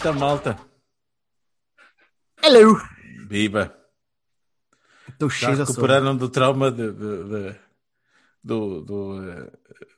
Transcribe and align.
Então, 0.00 0.14
malta, 0.14 0.58
Hello! 2.42 2.80
viva! 3.28 3.76
Estou 5.10 5.28
cheio 5.28 5.50
de 5.52 5.56
sono. 5.58 5.66
recuperaram 5.68 6.16
do 6.16 6.30
trauma 6.30 6.70
de, 6.70 6.90
de- 6.90 7.24
de- 7.24 7.56
do, 8.42 8.80
do, 8.80 9.20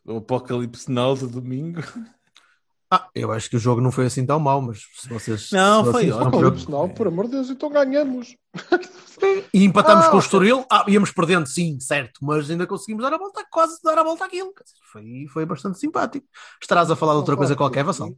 do 0.05 0.17
apocalipse 0.17 0.91
null 0.91 1.15
do 1.15 1.29
domingo? 1.29 1.81
Ah, 2.91 3.09
eu 3.15 3.31
acho 3.31 3.49
que 3.49 3.55
o 3.55 3.61
jogo 3.61 3.81
não 3.81 3.93
foi 3.93 4.07
assim 4.07 4.27
tão 4.27 4.41
mau, 4.41 4.61
mas 4.61 4.81
se 4.97 5.09
vocês. 5.09 5.51
Não, 5.53 5.85
se 5.85 5.93
foi 5.93 6.01
vocês 6.03 6.13
ótimo. 6.15 6.25
não 6.25 6.29
Apocalipse 6.31 6.71
não, 6.71 6.89
por 6.89 7.07
amor 7.07 7.27
de 7.27 7.31
Deus, 7.33 7.49
então 7.51 7.71
ganhamos. 7.71 8.37
E 9.55 9.63
empatamos 9.65 10.07
Ah, 10.07 10.09
com 10.09 10.17
o 10.17 10.19
ok. 10.19 10.27
Estoril. 10.27 10.67
Ah, 10.69 10.85
íamos 10.89 11.13
perdendo, 11.13 11.47
sim, 11.47 11.79
certo, 11.79 12.19
mas 12.23 12.51
ainda 12.51 12.67
conseguimos 12.67 13.05
dar 13.05 13.15
a 13.15 13.19
volta, 13.19 13.47
quase 13.49 13.81
dar 13.85 13.97
a 13.99 14.03
volta 14.03 14.25
àquilo. 14.25 14.53
Foi, 14.91 15.27
foi 15.33 15.47
bastante 15.47 15.79
simpático. 15.79 16.27
Estarás 16.61 16.91
a 16.91 16.97
falar 16.97 17.13
de 17.13 17.19
outra 17.19 17.37
coisa 17.37 17.55
qualquer, 17.55 17.85
Vassal? 17.85 18.11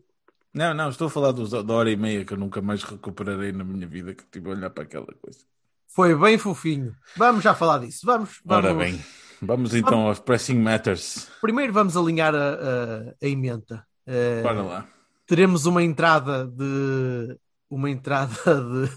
Não, 0.54 0.72
não, 0.72 0.88
estou 0.88 1.08
a 1.08 1.10
falar 1.10 1.32
dos, 1.32 1.50
da 1.50 1.74
hora 1.74 1.90
e 1.90 1.96
meia 1.96 2.24
que 2.24 2.32
eu 2.32 2.38
nunca 2.38 2.62
mais 2.62 2.84
recuperarei 2.84 3.50
na 3.50 3.64
minha 3.64 3.88
vida, 3.88 4.14
que 4.14 4.24
tive 4.30 4.48
a 4.48 4.52
olhar 4.52 4.70
para 4.70 4.84
aquela 4.84 5.12
coisa. 5.20 5.40
Foi 5.88 6.14
bem 6.14 6.38
fofinho. 6.38 6.94
Vamos 7.16 7.42
já 7.42 7.54
falar 7.56 7.78
disso. 7.78 8.06
Vamos. 8.06 8.40
vamos. 8.44 8.64
Ora 8.64 8.74
bem, 8.74 9.04
vamos 9.42 9.74
então 9.74 10.06
aos 10.06 10.20
Pressing 10.20 10.58
Matters. 10.58 11.28
Primeiro 11.40 11.72
vamos 11.72 11.96
alinhar 11.96 12.34
a, 12.36 12.38
a, 12.38 13.14
a 13.20 13.26
emenda. 13.26 13.84
Eh, 14.06 14.42
Bora 14.42 14.62
lá. 14.62 14.88
teremos 15.26 15.66
uma 15.66 15.82
entrada 15.82 16.46
de. 16.46 17.36
Uma 17.68 17.90
entrada 17.90 18.32
de. 18.44 18.90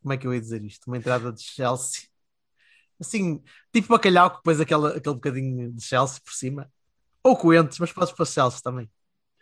Como 0.00 0.14
é 0.14 0.16
que 0.16 0.26
eu 0.26 0.32
ia 0.32 0.40
dizer 0.40 0.64
isto? 0.64 0.86
Uma 0.86 0.96
entrada 0.96 1.30
de 1.30 1.42
Chelsea. 1.42 2.02
Assim, 2.98 3.42
tipo 3.70 3.88
bacalhau 3.88 4.30
que 4.30 4.36
depois 4.38 4.60
aquele, 4.60 4.86
aquele 4.88 5.14
bocadinho 5.14 5.72
de 5.72 5.82
Chelsea 5.82 6.20
por 6.24 6.32
cima. 6.32 6.70
Ou 7.22 7.36
coentros, 7.36 7.78
mas 7.78 7.92
podes 7.92 8.14
para 8.14 8.24
Chelsea 8.24 8.60
também. 8.62 8.88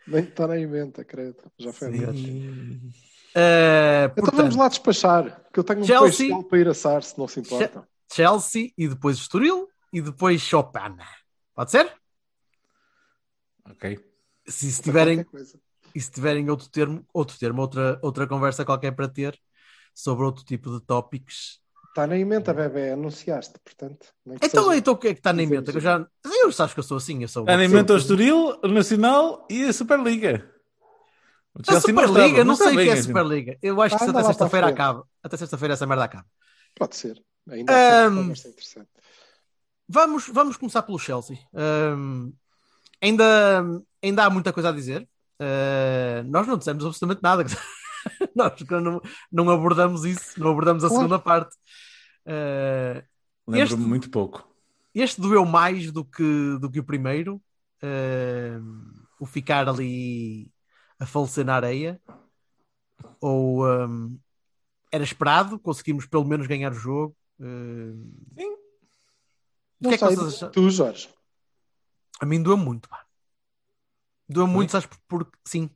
Nem 0.07 0.23
está 0.23 0.47
na 0.47 0.57
emenda, 0.57 1.03
credo. 1.03 1.51
Já 1.57 1.73
foi 1.73 1.91
Sim. 1.91 2.05
antes. 2.05 2.95
Eh, 3.35 4.05
Então 4.05 4.15
portanto, 4.23 4.37
vamos 4.37 4.55
lá 4.55 4.67
despachar, 4.69 5.43
que 5.53 5.59
eu 5.59 5.63
tenho 5.63 5.81
um 5.81 5.83
Chelsea- 5.85 6.43
para 6.43 6.57
ir 6.59 6.67
assar, 6.67 7.03
se 7.03 7.17
não 7.17 7.27
se 7.27 7.39
importa. 7.41 7.87
Chelsea 8.11 8.71
e 8.77 8.87
depois 8.87 9.17
Estoril 9.17 9.67
e 9.91 10.01
depois 10.01 10.41
Chopin. 10.41 10.95
Pode 11.53 11.71
ser? 11.71 11.93
Ok. 13.69 13.99
Se, 14.47 14.71
se 14.71 14.81
tiverem, 14.81 15.25
e 15.93 15.99
se 15.99 16.09
tiverem 16.09 16.49
outro 16.49 16.69
termo, 16.69 17.05
outro 17.13 17.37
termo, 17.37 17.61
outra, 17.61 17.99
outra 18.01 18.25
conversa 18.25 18.63
qualquer 18.63 18.91
para 18.93 19.09
ter 19.09 19.37
sobre 19.93 20.23
outro 20.25 20.45
tipo 20.45 20.71
de 20.71 20.79
tópicos. 20.85 21.59
Está 21.97 22.05
na 22.05 22.15
emenda, 22.15 22.53
bebê, 22.53 22.91
anunciaste, 22.91 23.55
portanto. 23.65 24.05
nem 24.23 24.37
que 24.37 24.45
Então, 24.45 24.65
seja- 24.65 24.77
então 24.77 24.93
o 24.93 24.97
que 24.97 25.07
é 25.07 25.13
que 25.15 25.19
está 25.19 25.33
na 25.33 25.41
emenda? 25.41 25.71
Que 25.71 25.77
Eu 25.79 25.81
já. 25.81 26.05
Eu 26.43 26.51
sabes 26.51 26.75
que 26.75 26.79
eu 26.79 26.83
sou 26.83 26.97
assim, 26.97 27.23
eu 27.23 27.27
sou. 27.27 27.43
Alimenta 27.49 27.91
o 27.93 27.97
Estoril, 27.97 28.55
o 28.63 28.67
Nacional 28.67 29.47
e 29.49 29.63
a 29.63 29.73
Superliga. 29.73 30.47
O 31.55 31.61
A 31.67 31.73
não 31.73 31.81
Superliga, 31.81 32.23
estava, 32.27 32.43
não 32.43 32.55
sei 32.55 32.67
o 32.67 32.69
está 32.69 32.81
que 32.83 32.87
é 32.87 32.91
a 32.91 32.93
assim. 32.93 33.01
Superliga. 33.01 33.57
Eu 33.63 33.81
acho 33.81 33.97
que 33.97 34.03
Ah, 34.03 34.07
anda 34.09 34.19
até 34.19 34.27
sexta-feira 34.27 34.67
acaba. 34.67 35.03
Até 35.23 35.37
sexta-feira 35.37 35.73
essa 35.73 35.87
merda 35.87 36.03
acaba. 36.03 36.25
Pode 36.75 36.95
ser. 36.95 37.19
Ainda 37.49 37.73
Ahm. 38.05 38.15
conversa 38.15 38.47
interessante. 38.49 38.89
Vamos, 39.89 40.27
vamos 40.27 40.55
começar 40.55 40.83
pelo 40.83 40.99
Chelsea. 40.99 41.39
Ahm, 41.55 42.31
ainda, 43.01 43.63
ainda 44.03 44.23
há 44.23 44.29
muita 44.29 44.53
coisa 44.53 44.69
a 44.69 44.71
dizer. 44.71 45.09
Ah, 45.39 46.21
nós 46.27 46.45
não 46.45 46.59
dissemos 46.59 46.85
absolutamente 46.85 47.23
nada. 47.23 47.43
nós 48.35 48.53
não, 48.69 49.01
não 49.31 49.49
abordamos 49.49 50.05
isso, 50.05 50.39
não 50.39 50.51
abordamos 50.51 50.83
a 50.83 50.87
Claro. 50.89 51.01
segunda 51.03 51.19
parte. 51.19 51.55
Ah, 52.27 53.03
Lembro-me 53.47 53.85
muito 53.87 54.09
pouco. 54.11 54.47
este 54.93 55.21
doeu 55.21 55.45
mais 55.45 55.91
do 55.91 56.03
que, 56.03 56.57
do 56.59 56.69
que 56.69 56.79
o 56.79 56.83
primeiro. 56.83 57.41
Ahm, 57.81 59.05
o 59.19 59.25
ficar 59.25 59.67
ali 59.69 60.51
a 60.99 61.05
falecer 61.05 61.45
na 61.45 61.55
areia. 61.55 62.01
Ou 63.21 63.65
ahm, 63.65 64.17
era 64.91 65.03
esperado, 65.03 65.59
conseguimos 65.59 66.05
pelo 66.05 66.25
menos 66.25 66.47
ganhar 66.47 66.71
o 66.71 66.75
jogo. 66.75 67.15
Ahm, 67.39 68.11
o 69.79 69.81
Não 69.81 69.89
que 69.89 69.95
é 69.95 69.97
que 69.97 70.03
sei, 70.03 70.15
vocês 70.15 70.33
acham? 70.35 70.51
tu, 70.51 70.69
Jorge. 70.69 71.09
A 72.19 72.25
mim 72.25 72.41
doeu 72.41 72.57
muito, 72.57 72.89
pá. 72.89 73.05
Doeu 74.29 74.47
muito, 74.47 74.71
sabes, 74.71 74.87
por- 74.87 74.99
porque 75.07 75.37
sim. 75.45 75.69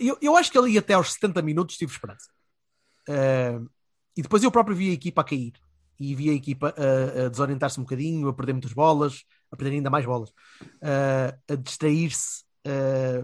Eu, 0.00 0.16
eu 0.20 0.36
acho 0.36 0.50
que 0.50 0.58
ali 0.58 0.78
até 0.78 0.94
aos 0.94 1.12
70 1.12 1.42
minutos 1.42 1.76
tive 1.76 1.92
esperança. 1.92 2.30
Ah, 3.08 3.60
e 4.18 4.22
depois 4.22 4.42
eu 4.44 4.52
próprio 4.52 4.76
vi 4.76 4.90
a 4.90 4.94
equipa 4.94 5.22
a 5.22 5.24
cair. 5.24 5.54
E 6.00 6.14
vi 6.14 6.30
a 6.30 6.34
equipa 6.34 6.74
a, 6.78 7.26
a 7.26 7.30
desorientar-se 7.30 7.80
um 7.80 7.84
bocadinho, 7.84 8.28
a 8.28 8.34
perder 8.34 8.52
muitas 8.54 8.72
bolas, 8.74 9.24
a 9.52 9.56
perder 9.56 9.76
ainda 9.76 9.90
mais 9.90 10.06
bolas, 10.06 10.30
ah, 10.82 11.36
a 11.48 11.56
distrair-se. 11.56 12.44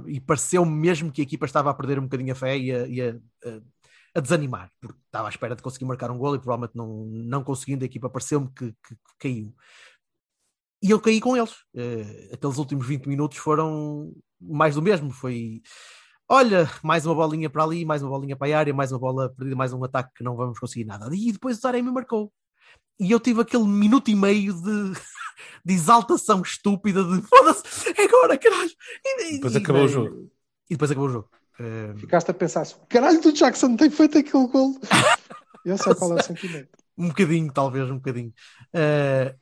e 0.09 0.21
pareceu-me 0.21 0.72
mesmo 0.72 1.12
que 1.12 1.21
a 1.21 1.25
equipa 1.25 1.47
estava 1.47 1.71
a 1.71 1.75
perder 1.75 1.99
um 1.99 2.03
bocadinho 2.04 2.33
a 2.33 2.37
fé 2.37 2.56
e 2.59 2.72
a, 2.72 2.87
e 2.88 3.00
a- 3.03 3.16
a- 3.47 3.60
a 4.16 4.21
desanimar, 4.21 4.71
porque 4.81 4.99
estava 5.06 5.28
à 5.28 5.31
espera 5.31 5.56
de 5.56 5.62
conseguir 5.62 5.84
marcar 5.87 6.10
um 6.10 6.19
gol 6.19 6.37
e 6.37 6.38
provavelmente 6.38 6.77
não, 6.77 7.04
não 7.06 7.43
conseguindo, 7.44 7.84
a 7.84 7.87
equipa 7.87 8.09
pareceu-me 8.10 8.49
que, 8.50 8.72
que- 8.72 8.94
que 8.97 9.15
caiu 9.19 9.54
e 10.83 10.91
eu 10.91 11.00
caí 11.00 11.21
com 11.21 11.37
eles. 11.37 11.54
Eh, 11.75 12.31
aqueles 12.34 12.59
últimos 12.59 12.87
20 12.87 13.09
minutos 13.09 13.38
foram 13.38 14.12
mais 14.41 14.75
do 14.75 14.83
mesmo. 14.83 15.10
Foi 15.10 15.62
olha, 16.29 16.71
mais 16.83 17.07
uma 17.07 17.15
bolinha 17.15 17.49
para 17.51 17.62
ali, 17.65 17.85
mais 17.85 18.03
uma 18.03 18.11
bolinha 18.11 18.37
para 18.37 18.55
a 18.55 18.59
área, 18.59 18.75
mais 18.75 18.93
uma 18.93 18.99
bola 18.99 19.29
perdida, 19.31 19.57
mais 19.57 19.73
um 19.73 19.83
ataque 19.85 20.11
que 20.17 20.25
não 20.25 20.37
vamos 20.37 20.59
conseguir 20.59 20.85
nada. 20.85 21.09
E 21.15 21.33
depois 21.33 21.59
o 21.59 21.61
Taremi 21.61 21.91
marcou. 21.91 22.33
E 22.99 23.11
eu 23.11 23.19
tive 23.21 23.41
aquele 23.41 23.65
minuto 23.65 24.11
e 24.11 24.15
meio 24.15 24.53
de, 24.55 24.93
de 25.65 25.75
exaltação 25.75 26.43
estúpida 26.43 27.03
de 27.05 27.23
foda-se, 27.23 27.89
é 27.91 28.05
agora, 28.05 28.39
caralho. 28.39 28.71
E, 29.05 29.33
Depois 29.34 29.55
e- 29.55 29.59
acabou 29.59 29.83
o 29.83 29.87
e- 29.87 29.89
jogo. 29.89 30.31
E 30.71 30.75
depois 30.75 30.91
acabou 30.91 31.09
o 31.09 31.13
jogo. 31.13 31.29
Eh, 31.61 31.95
Ficaste 31.99 32.31
a 32.31 32.34
pensar 32.34 32.63
assim, 32.63 32.77
caralho 32.89 33.21
do 33.21 33.33
Jackson 33.33 33.77
tem 33.77 33.91
feito 33.91 34.19
aquele 34.19 34.47
gol. 34.49 34.79
Eu 35.65 35.79
sei 35.79 35.95
qual 35.95 36.13
é 36.17 36.21
o 36.21 36.23
sentimento. 36.23 36.69
Um 36.97 37.09
bocadinho, 37.09 37.53
talvez, 37.53 37.91
um 37.91 37.97
bocadinho. 37.97 38.33
Eh, 38.73 39.34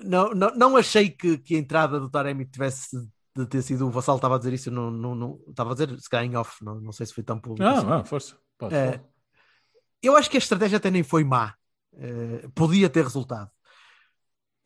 não, 0.00 0.30
não, 0.30 0.54
não 0.54 0.76
achei 0.76 1.08
que, 1.10 1.38
que 1.38 1.54
a 1.54 1.58
entrada 1.58 1.98
do 2.00 2.10
Taremi 2.10 2.44
tivesse 2.46 2.96
de 3.36 3.46
ter 3.46 3.62
sido 3.62 3.86
o 3.86 3.90
Vassal, 3.90 4.16
estava 4.16 4.36
a 4.36 4.38
dizer 4.38 4.52
isso, 4.52 4.70
não, 4.70 4.90
não, 4.90 5.14
não 5.14 5.40
estava 5.48 5.70
a 5.70 5.74
dizer, 5.74 6.00
se 6.00 6.08
calhar 6.08 6.24
em 6.24 6.36
off, 6.36 6.64
não, 6.64 6.80
não 6.80 6.92
sei 6.92 7.06
se 7.06 7.14
foi 7.14 7.22
tão 7.22 7.38
público. 7.38 7.62
Não, 7.62 7.76
assim. 7.76 7.86
não, 7.86 8.04
força. 8.04 8.36
Pode, 8.58 8.74
pode. 8.74 9.00
eu 10.02 10.16
acho 10.16 10.30
que 10.30 10.36
a 10.36 10.38
estratégia 10.38 10.78
até 10.78 10.90
nem 10.90 11.02
foi 11.02 11.22
má, 11.24 11.54
Eh, 11.98 12.48
podia 12.54 12.90
ter 12.90 13.02
resultado. 13.04 13.50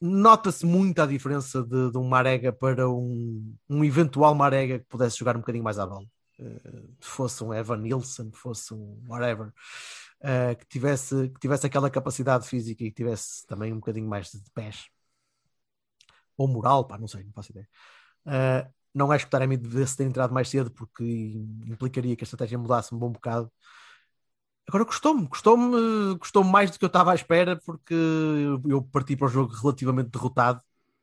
Nota-se 0.01 0.65
muito 0.65 1.01
a 1.01 1.07
diferença 1.07 1.63
de, 1.63 1.91
de 1.91 1.99
um 1.99 2.09
Marega 2.09 2.53
para 2.53 2.89
um, 2.89 3.55
um 3.69 3.85
eventual 3.85 4.35
Marega 4.35 4.79
que 4.79 4.87
pudesse 4.87 5.19
jogar 5.19 5.37
um 5.37 5.41
bocadinho 5.41 5.65
mais 5.65 5.79
à 5.79 5.87
bola. 5.87 6.07
Eh, 6.39 6.83
fosse 7.01 7.45
um 7.45 7.53
Evan 7.53 7.77
Nilsson, 7.79 8.31
fosse 8.33 8.73
um 8.75 9.05
whatever, 9.07 9.53
eh, 10.23 10.55
que, 10.55 10.67
tivesse, 10.67 11.29
que 11.31 11.39
tivesse 11.41 11.67
aquela 11.67 11.91
capacidade 11.91 12.49
física 12.49 12.83
e 12.85 12.91
que 12.91 12.97
tivesse 12.97 13.47
também 13.47 13.73
um 13.73 13.77
bocadinho 13.77 14.09
mais 14.09 14.31
de, 14.31 14.43
de 14.43 14.51
pés. 14.53 14.89
Ou 16.37 16.49
moral, 16.49 16.87
pá, 16.87 16.99
não 16.99 17.07
sei, 17.07 17.25
não 17.25 17.33
faço 17.33 17.53
ideia. 17.53 17.69
Eh, 18.27 18.67
não 18.95 19.11
acho 19.13 19.25
que 19.27 19.29
o 19.29 19.31
Taremi 19.31 19.57
devesse 19.57 19.97
ter 19.97 20.05
entrado 20.05 20.33
mais 20.35 20.49
cedo 20.49 20.71
porque 20.71 21.05
implicaria 21.67 22.17
que 22.17 22.25
a 22.25 22.27
estratégia 22.27 22.59
mudasse 22.59 22.95
um 22.95 22.99
bom 22.99 23.11
bocado. 23.11 23.51
Agora 24.69 24.85
gostou-me, 24.85 25.27
gostou-me, 25.27 26.15
gostou-me 26.17 26.51
mais 26.51 26.71
do 26.71 26.79
que 26.79 26.85
eu 26.85 26.87
estava 26.89 27.11
à 27.13 27.15
espera, 27.15 27.57
porque 27.57 27.95
eu 28.69 28.83
parti 28.83 29.17
para 29.17 29.27
o 29.27 29.29
jogo 29.29 29.53
relativamente 29.53 30.11
derrotado, 30.11 30.61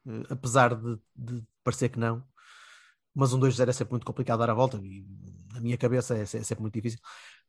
eh, 0.07 0.23
apesar 0.29 0.75
de, 0.75 0.97
de 1.15 1.43
parecer 1.63 1.89
que 1.89 1.99
não. 1.99 2.23
Mas 3.15 3.33
um 3.33 3.39
2-0 3.39 3.69
é 3.69 3.73
sempre 3.73 3.93
muito 3.93 4.05
complicado 4.05 4.39
dar 4.39 4.49
a 4.51 4.53
volta 4.53 4.77
e 4.77 5.05
na 5.53 5.61
minha 5.61 5.77
cabeça 5.77 6.15
é, 6.17 6.21
é 6.23 6.25
sempre 6.25 6.61
muito 6.61 6.75
difícil. 6.75 6.99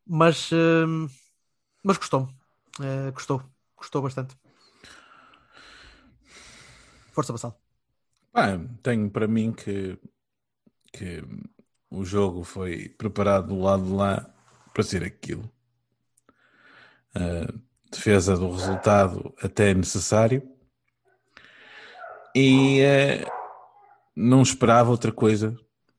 Mas, 0.07 0.51
eh, 0.53 0.87
mas 1.83 1.97
gostou-me, 1.99 2.29
Eh, 2.81 3.11
gostou, 3.13 3.43
gostou 3.77 4.03
bastante. 4.03 4.37
Força 7.13 7.33
Bassal. 7.33 7.68
Pá, 8.33 8.59
tenho 8.83 9.11
para 9.11 9.27
mim 9.27 9.53
que, 9.53 9.99
que 10.93 11.23
o 11.91 12.05
jogo 12.05 12.45
foi 12.45 12.89
preparado 12.91 13.49
do 13.49 13.61
lado 13.61 13.85
de 13.85 13.93
lá 13.93 14.35
para 14.73 14.83
ser 14.83 15.03
aquilo. 15.05 15.51
A 17.15 17.53
defesa 17.91 18.37
do 18.37 18.51
resultado 18.51 19.35
até 19.43 19.71
é 19.71 19.75
necessário. 19.75 20.43
e 22.35 22.81
eh, 22.81 23.25
não 24.17 24.43
esperava 24.43 24.91
outra 24.91 25.13
coisa. 25.13 25.57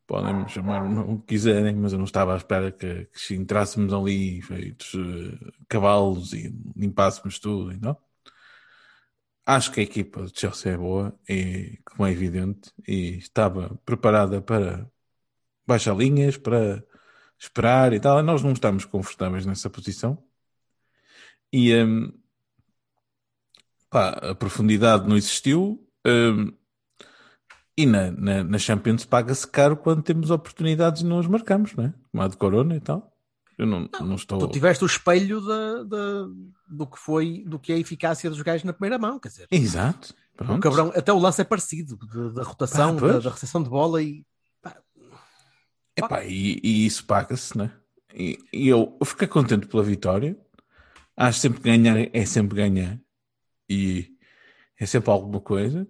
Podem 0.08 0.34
me 0.36 0.50
chamar 0.50 0.84
o 0.84 1.20
que 1.20 1.28
quiserem, 1.28 1.76
mas 1.76 1.94
eu 1.94 2.00
não 2.00 2.06
estava 2.06 2.34
à 2.34 2.38
espera 2.38 2.72
que, 2.72 3.06
que 3.06 3.20
se 3.20 3.36
entrássemos 3.36 3.94
ali 3.94 4.42
feitos 4.42 4.94
eh, 4.96 5.52
cavalos 5.68 6.34
e 6.34 6.54
limpássemos 6.76 7.40
tudo, 7.40 7.72
então. 7.72 7.98
Acho 9.52 9.72
que 9.72 9.80
a 9.80 9.84
equipa 9.84 10.22
de 10.26 10.40
Chelsea 10.40 10.74
é 10.74 10.78
boa, 10.78 11.20
e, 11.28 11.80
como 11.84 12.08
é 12.08 12.12
evidente, 12.12 12.72
e 12.88 13.18
estava 13.18 13.76
preparada 13.84 14.40
para 14.44 14.88
baixar 15.66 15.96
linhas, 15.98 16.38
para 16.38 16.84
esperar 17.40 17.92
e 17.94 18.00
tal. 18.00 18.22
Nós 18.22 18.44
não 18.44 18.52
estamos 18.52 18.86
confortáveis 18.86 19.48
nessa 19.48 19.68
posição. 19.68 20.24
E 21.52 21.74
hum, 21.76 22.14
pá, 23.90 24.10
a 24.32 24.36
profundidade 24.36 25.08
não 25.08 25.18
existiu. 25.18 25.84
hum, 26.06 26.54
e 27.76 27.86
na, 27.88 28.12
na, 28.12 28.44
na 28.44 28.60
Champions 28.60 29.06
paga-se 29.06 29.48
caro 29.48 29.76
quando 29.78 30.04
temos 30.04 30.30
oportunidades 30.30 31.02
e 31.02 31.06
não 31.06 31.18
as 31.18 31.28
marcamos, 31.28 31.74
não 31.76 31.86
é? 31.86 31.94
Como 32.12 32.24
a 32.24 32.28
de 32.28 32.38
Corona 32.38 32.76
e 32.76 32.82
tal. 32.82 33.09
Eu 33.60 33.66
não, 33.66 33.90
não, 34.00 34.16
estou. 34.16 34.40
Tu 34.40 34.48
tiveste 34.54 34.84
o 34.86 34.88
espelho 34.88 35.42
da, 35.42 36.26
do 36.66 36.88
que 36.88 36.98
foi, 36.98 37.44
do 37.46 37.60
que 37.60 37.74
é 37.74 37.76
a 37.76 37.80
eficácia 37.80 38.30
dos 38.30 38.42
gajos 38.42 38.64
na 38.64 38.72
primeira 38.72 38.98
mão, 38.98 39.20
quer 39.20 39.28
dizer. 39.28 39.48
Exato. 39.52 40.16
O 40.34 40.38
Pronto. 40.46 40.62
cabrão, 40.62 40.94
até 40.96 41.12
o 41.12 41.20
lance 41.20 41.42
é 41.42 41.44
parecido, 41.44 41.98
de- 41.98 42.34
da 42.34 42.44
rotação, 42.44 42.94
Pá, 42.96 43.00
pois. 43.02 43.14
da, 43.16 43.20
da 43.20 43.30
recepção 43.32 43.62
de 43.62 43.70
bola 43.70 44.02
e 44.02 44.26
Epá, 45.96 46.24
e, 46.24 46.62
e 46.64 46.86
isso 46.86 47.06
paga-se, 47.06 47.58
né? 47.58 47.70
E, 48.16 48.40
e 48.54 48.70
eu, 48.70 48.96
eu 49.00 49.06
fiquei 49.06 49.28
contente 49.28 49.68
pela 49.68 49.84
vitória. 49.84 50.38
Acho 51.18 51.40
sempre 51.40 51.60
que 51.60 51.66
ganhar 51.70 51.98
é 52.16 52.26
sempre 52.26 52.56
ganhar. 52.56 52.98
E 53.70 54.16
é 54.80 54.86
sempre 54.86 55.12
alguma 55.12 55.42
coisa. 55.42 55.86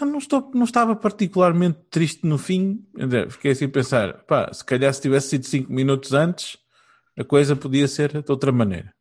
Não, 0.00 0.18
estou, 0.18 0.50
não 0.54 0.64
estava 0.64 0.94
particularmente 0.96 1.78
triste 1.90 2.26
no 2.26 2.38
fim. 2.38 2.84
Fiquei 3.30 3.52
assim 3.52 3.66
a 3.66 3.68
pensar: 3.68 4.24
pá, 4.24 4.52
se 4.52 4.64
calhar 4.64 4.92
se 4.92 5.00
tivesse 5.00 5.30
sido 5.30 5.46
5 5.46 5.72
minutos 5.72 6.12
antes, 6.12 6.58
a 7.16 7.24
coisa 7.24 7.56
podia 7.56 7.88
ser 7.88 8.22
de 8.22 8.30
outra 8.30 8.52
maneira. 8.52 8.94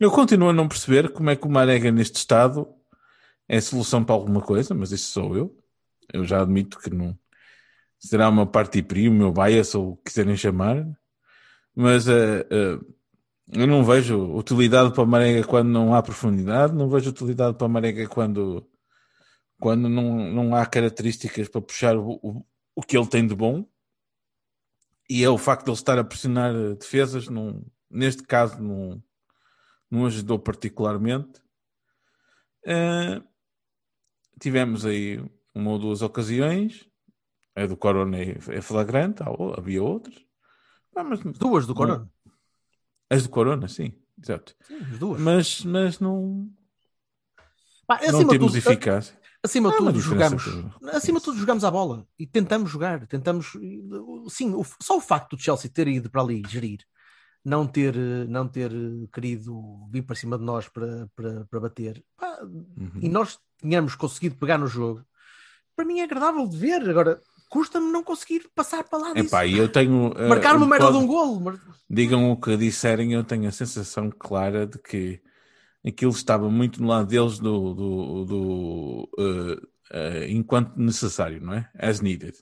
Eu 0.00 0.10
continuo 0.10 0.50
a 0.50 0.52
não 0.52 0.68
perceber 0.68 1.10
como 1.12 1.30
é 1.30 1.36
que 1.36 1.46
o 1.46 1.50
Marega 1.50 1.92
neste 1.92 2.16
estado 2.16 2.68
é 3.48 3.60
solução 3.60 4.04
para 4.04 4.14
alguma 4.14 4.40
coisa, 4.40 4.74
mas 4.74 4.92
isso 4.92 5.12
sou 5.12 5.36
eu. 5.36 5.58
Eu 6.12 6.24
já 6.24 6.42
admito 6.42 6.78
que 6.78 6.90
não, 6.90 7.18
será 7.98 8.28
uma 8.28 8.46
parte 8.46 8.82
primo, 8.82 9.16
meu 9.16 9.32
bias, 9.32 9.74
ou 9.74 9.92
o 9.92 9.96
que 9.96 10.04
quiserem 10.04 10.36
chamar, 10.36 10.84
mas 11.74 12.08
eh, 12.08 12.46
eh, 12.50 12.78
eu 13.52 13.66
não 13.66 13.84
vejo 13.84 14.18
utilidade 14.36 14.92
para 14.92 15.02
a 15.04 15.06
Marega 15.06 15.46
quando 15.46 15.68
não 15.68 15.94
há 15.94 16.02
profundidade, 16.02 16.74
não 16.74 16.88
vejo 16.88 17.10
utilidade 17.10 17.56
para 17.56 17.66
a 17.66 17.70
Marega 17.70 18.08
quando, 18.08 18.66
quando 19.62 19.88
não, 19.88 20.28
não 20.32 20.56
há 20.56 20.66
características 20.66 21.48
para 21.48 21.60
puxar 21.60 21.96
o, 21.96 22.18
o, 22.20 22.44
o 22.74 22.82
que 22.82 22.98
ele 22.98 23.06
tem 23.06 23.24
de 23.24 23.32
bom, 23.32 23.64
e 25.08 25.22
é 25.22 25.30
o 25.30 25.38
facto 25.38 25.66
de 25.66 25.70
ele 25.70 25.78
estar 25.78 25.96
a 26.00 26.02
pressionar 26.02 26.52
eh, 26.52 26.74
defesas, 26.74 27.28
não, 27.28 27.64
neste 27.88 28.24
caso 28.24 28.60
não, 28.60 29.00
não 29.88 30.04
ajudou 30.06 30.36
particularmente. 30.36 31.40
Eh, 32.66 33.22
tivemos 34.40 34.84
aí 34.84 35.24
uma 35.54 35.70
ou 35.70 35.78
duas 35.78 36.02
ocasiões, 36.02 36.90
a 37.54 37.64
do 37.64 37.76
Corona 37.76 38.18
é 38.18 38.30
é 38.48 38.60
flagrante, 38.60 39.22
havia 39.56 39.80
outras. 39.80 40.26
Ah, 40.96 41.04
mas, 41.04 41.20
duas 41.20 41.68
do 41.68 41.74
Corona. 41.76 42.10
As 43.08 43.22
do 43.22 43.28
Corona, 43.28 43.68
sim, 43.68 43.94
exato. 44.20 44.56
Sim, 44.62 44.78
as 44.78 44.98
duas. 44.98 45.20
Mas, 45.20 45.64
mas 45.64 46.00
não, 46.00 46.52
Pá, 47.86 48.00
não 48.10 48.26
temos 48.26 48.52
tudo, 48.54 48.58
eficácia. 48.58 49.21
Acima 49.42 49.70
de 49.70 49.76
tudo 49.76 50.00
jogamos, 50.00 50.44
que- 50.44 50.90
acima 50.90 51.18
de 51.18 51.24
tudo 51.24 51.38
jogamos 51.38 51.64
a 51.64 51.70
bola 51.70 52.06
e 52.18 52.26
tentamos 52.26 52.70
jogar, 52.70 53.06
tentamos, 53.06 53.52
sim, 54.28 54.54
só 54.80 54.96
o 54.96 55.00
facto 55.00 55.36
do 55.36 55.42
Chelsea 55.42 55.70
ter 55.70 55.88
ido 55.88 56.10
para 56.10 56.22
ali 56.22 56.42
gerir, 56.48 56.80
não 57.44 57.66
ter, 57.66 57.94
não 58.28 58.46
ter 58.46 58.70
querido 59.12 59.86
vir 59.90 60.02
para 60.02 60.14
cima 60.16 60.38
de 60.38 60.44
nós 60.44 60.68
para, 60.68 61.08
para, 61.16 61.44
para 61.46 61.60
bater, 61.60 62.02
pá, 62.16 62.38
Uhum. 62.42 62.90
e 63.00 63.08
nós 63.08 63.38
tínhamos 63.60 63.94
conseguido 63.94 64.36
pegar 64.36 64.58
no 64.58 64.66
jogo, 64.66 65.04
para 65.76 65.84
mim 65.84 66.00
é 66.00 66.04
agradável 66.04 66.46
de 66.46 66.56
ver, 66.56 66.88
agora 66.88 67.20
custa-me 67.48 67.90
não 67.90 68.02
conseguir 68.02 68.48
passar 68.54 68.82
para 68.84 68.98
lá 68.98 69.12
disso. 69.12 69.26
Epá, 69.26 69.44
e 69.46 69.58
eu 69.58 69.68
tenho. 69.68 70.12
eh, 70.16 70.28
Marcar 70.28 70.56
uma 70.56 70.66
merda 70.66 70.86
pode- 70.86 70.98
de 70.98 71.04
um 71.04 71.06
golo, 71.06 71.58
Digam 71.88 72.30
o 72.30 72.36
que 72.40 72.56
disserem, 72.56 73.12
eu 73.12 73.22
tenho 73.24 73.46
a 73.48 73.52
sensação 73.52 74.10
clara 74.10 74.66
de 74.66 74.78
que 74.78 75.20
aquilo 75.86 76.12
estava 76.12 76.48
muito 76.48 76.80
no 76.80 76.88
lado 76.88 77.08
deles 77.08 77.38
do, 77.38 77.74
do, 77.74 78.24
do, 78.24 79.10
eh, 79.18 79.66
eh, 79.92 80.30
enquanto 80.30 80.76
necessário, 80.76 81.40
não 81.40 81.54
é? 81.54 81.70
As 81.74 82.00
needed. 82.00 82.36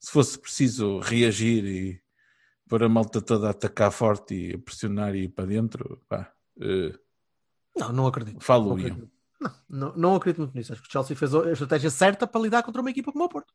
Se 0.00 0.10
fosse 0.10 0.38
preciso 0.38 0.98
reagir 1.00 1.64
e 1.64 2.00
para 2.68 2.86
a 2.86 2.88
malta 2.88 3.20
toda 3.20 3.50
atacar 3.50 3.90
forte 3.90 4.34
e 4.34 4.54
a 4.54 4.58
pressionar 4.58 5.14
e 5.14 5.24
ir 5.24 5.28
para 5.28 5.46
dentro, 5.46 6.02
pá, 6.08 6.32
eh, 6.60 6.94
não, 7.78 7.92
não 7.92 8.06
acredito. 8.06 8.34
Não 8.34 8.40
falo 8.40 8.72
acredito. 8.72 9.10
Não, 9.40 9.52
não, 9.68 9.96
não 9.96 10.14
acredito 10.16 10.40
muito 10.40 10.54
nisso. 10.56 10.72
Acho 10.72 10.82
que 10.82 10.88
o 10.88 10.90
Chelsea 10.90 11.16
fez 11.16 11.34
a 11.34 11.52
estratégia 11.52 11.90
certa 11.90 12.26
para 12.26 12.40
lidar 12.40 12.62
contra 12.62 12.80
uma 12.80 12.90
equipa 12.90 13.12
como 13.12 13.24
o 13.24 13.28
Porto, 13.28 13.54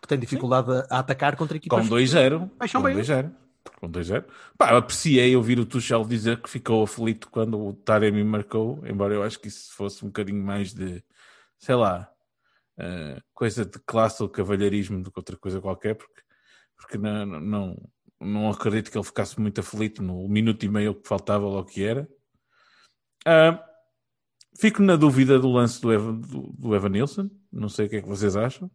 que 0.00 0.06
tem 0.06 0.18
dificuldade 0.18 0.70
a, 0.70 0.86
a 0.90 0.98
atacar 1.00 1.36
contra 1.36 1.56
equipas. 1.56 1.88
Com 1.88 1.94
2-0. 1.94 2.50
Baixam 2.56 2.80
Com 2.80 2.86
bem. 2.86 2.96
2-0. 2.96 3.32
Com 3.76 3.90
2-0. 3.90 4.24
Pá, 4.56 4.76
apreciei 4.76 5.34
ouvir 5.36 5.58
o 5.58 5.66
Tuchel 5.66 6.04
dizer 6.04 6.40
que 6.40 6.48
ficou 6.48 6.82
aflito 6.82 7.30
quando 7.30 7.58
o 7.58 7.72
Taremi 7.74 8.24
marcou, 8.24 8.84
embora 8.86 9.14
eu 9.14 9.22
acho 9.22 9.38
que 9.40 9.48
isso 9.48 9.74
fosse 9.74 10.04
um 10.04 10.08
bocadinho 10.08 10.42
mais 10.42 10.72
de, 10.74 11.02
sei 11.58 11.74
lá, 11.74 12.10
eh, 12.78 13.20
coisa 13.34 13.64
de 13.64 13.78
classe 13.80 14.22
ou 14.22 14.28
cavalheirismo 14.28 15.02
do 15.02 15.10
que 15.10 15.18
outra 15.18 15.36
coisa 15.36 15.60
qualquer, 15.60 15.94
porque, 15.96 16.22
porque 16.76 16.98
não, 16.98 17.26
não, 17.26 17.90
não 18.20 18.50
acredito 18.50 18.90
que 18.90 18.96
ele 18.98 19.04
ficasse 19.04 19.40
muito 19.40 19.60
aflito 19.60 20.02
no 20.02 20.28
minuto 20.28 20.64
e 20.64 20.68
meio 20.68 20.94
que 20.94 21.08
faltava 21.08 21.44
ou 21.46 21.58
o 21.58 21.64
que 21.64 21.84
era. 21.84 22.08
Ah, 23.26 23.64
fico 24.60 24.82
na 24.82 24.96
dúvida 24.96 25.38
do 25.38 25.50
lance 25.50 25.80
do 25.80 25.92
Evan, 25.92 26.14
do, 26.20 26.52
do 26.52 26.74
Evan 26.74 26.90
Nilsson, 26.90 27.30
não 27.52 27.68
sei 27.68 27.86
o 27.86 27.90
que 27.90 27.96
é 27.96 28.02
que 28.02 28.08
vocês 28.08 28.36
acham. 28.36 28.70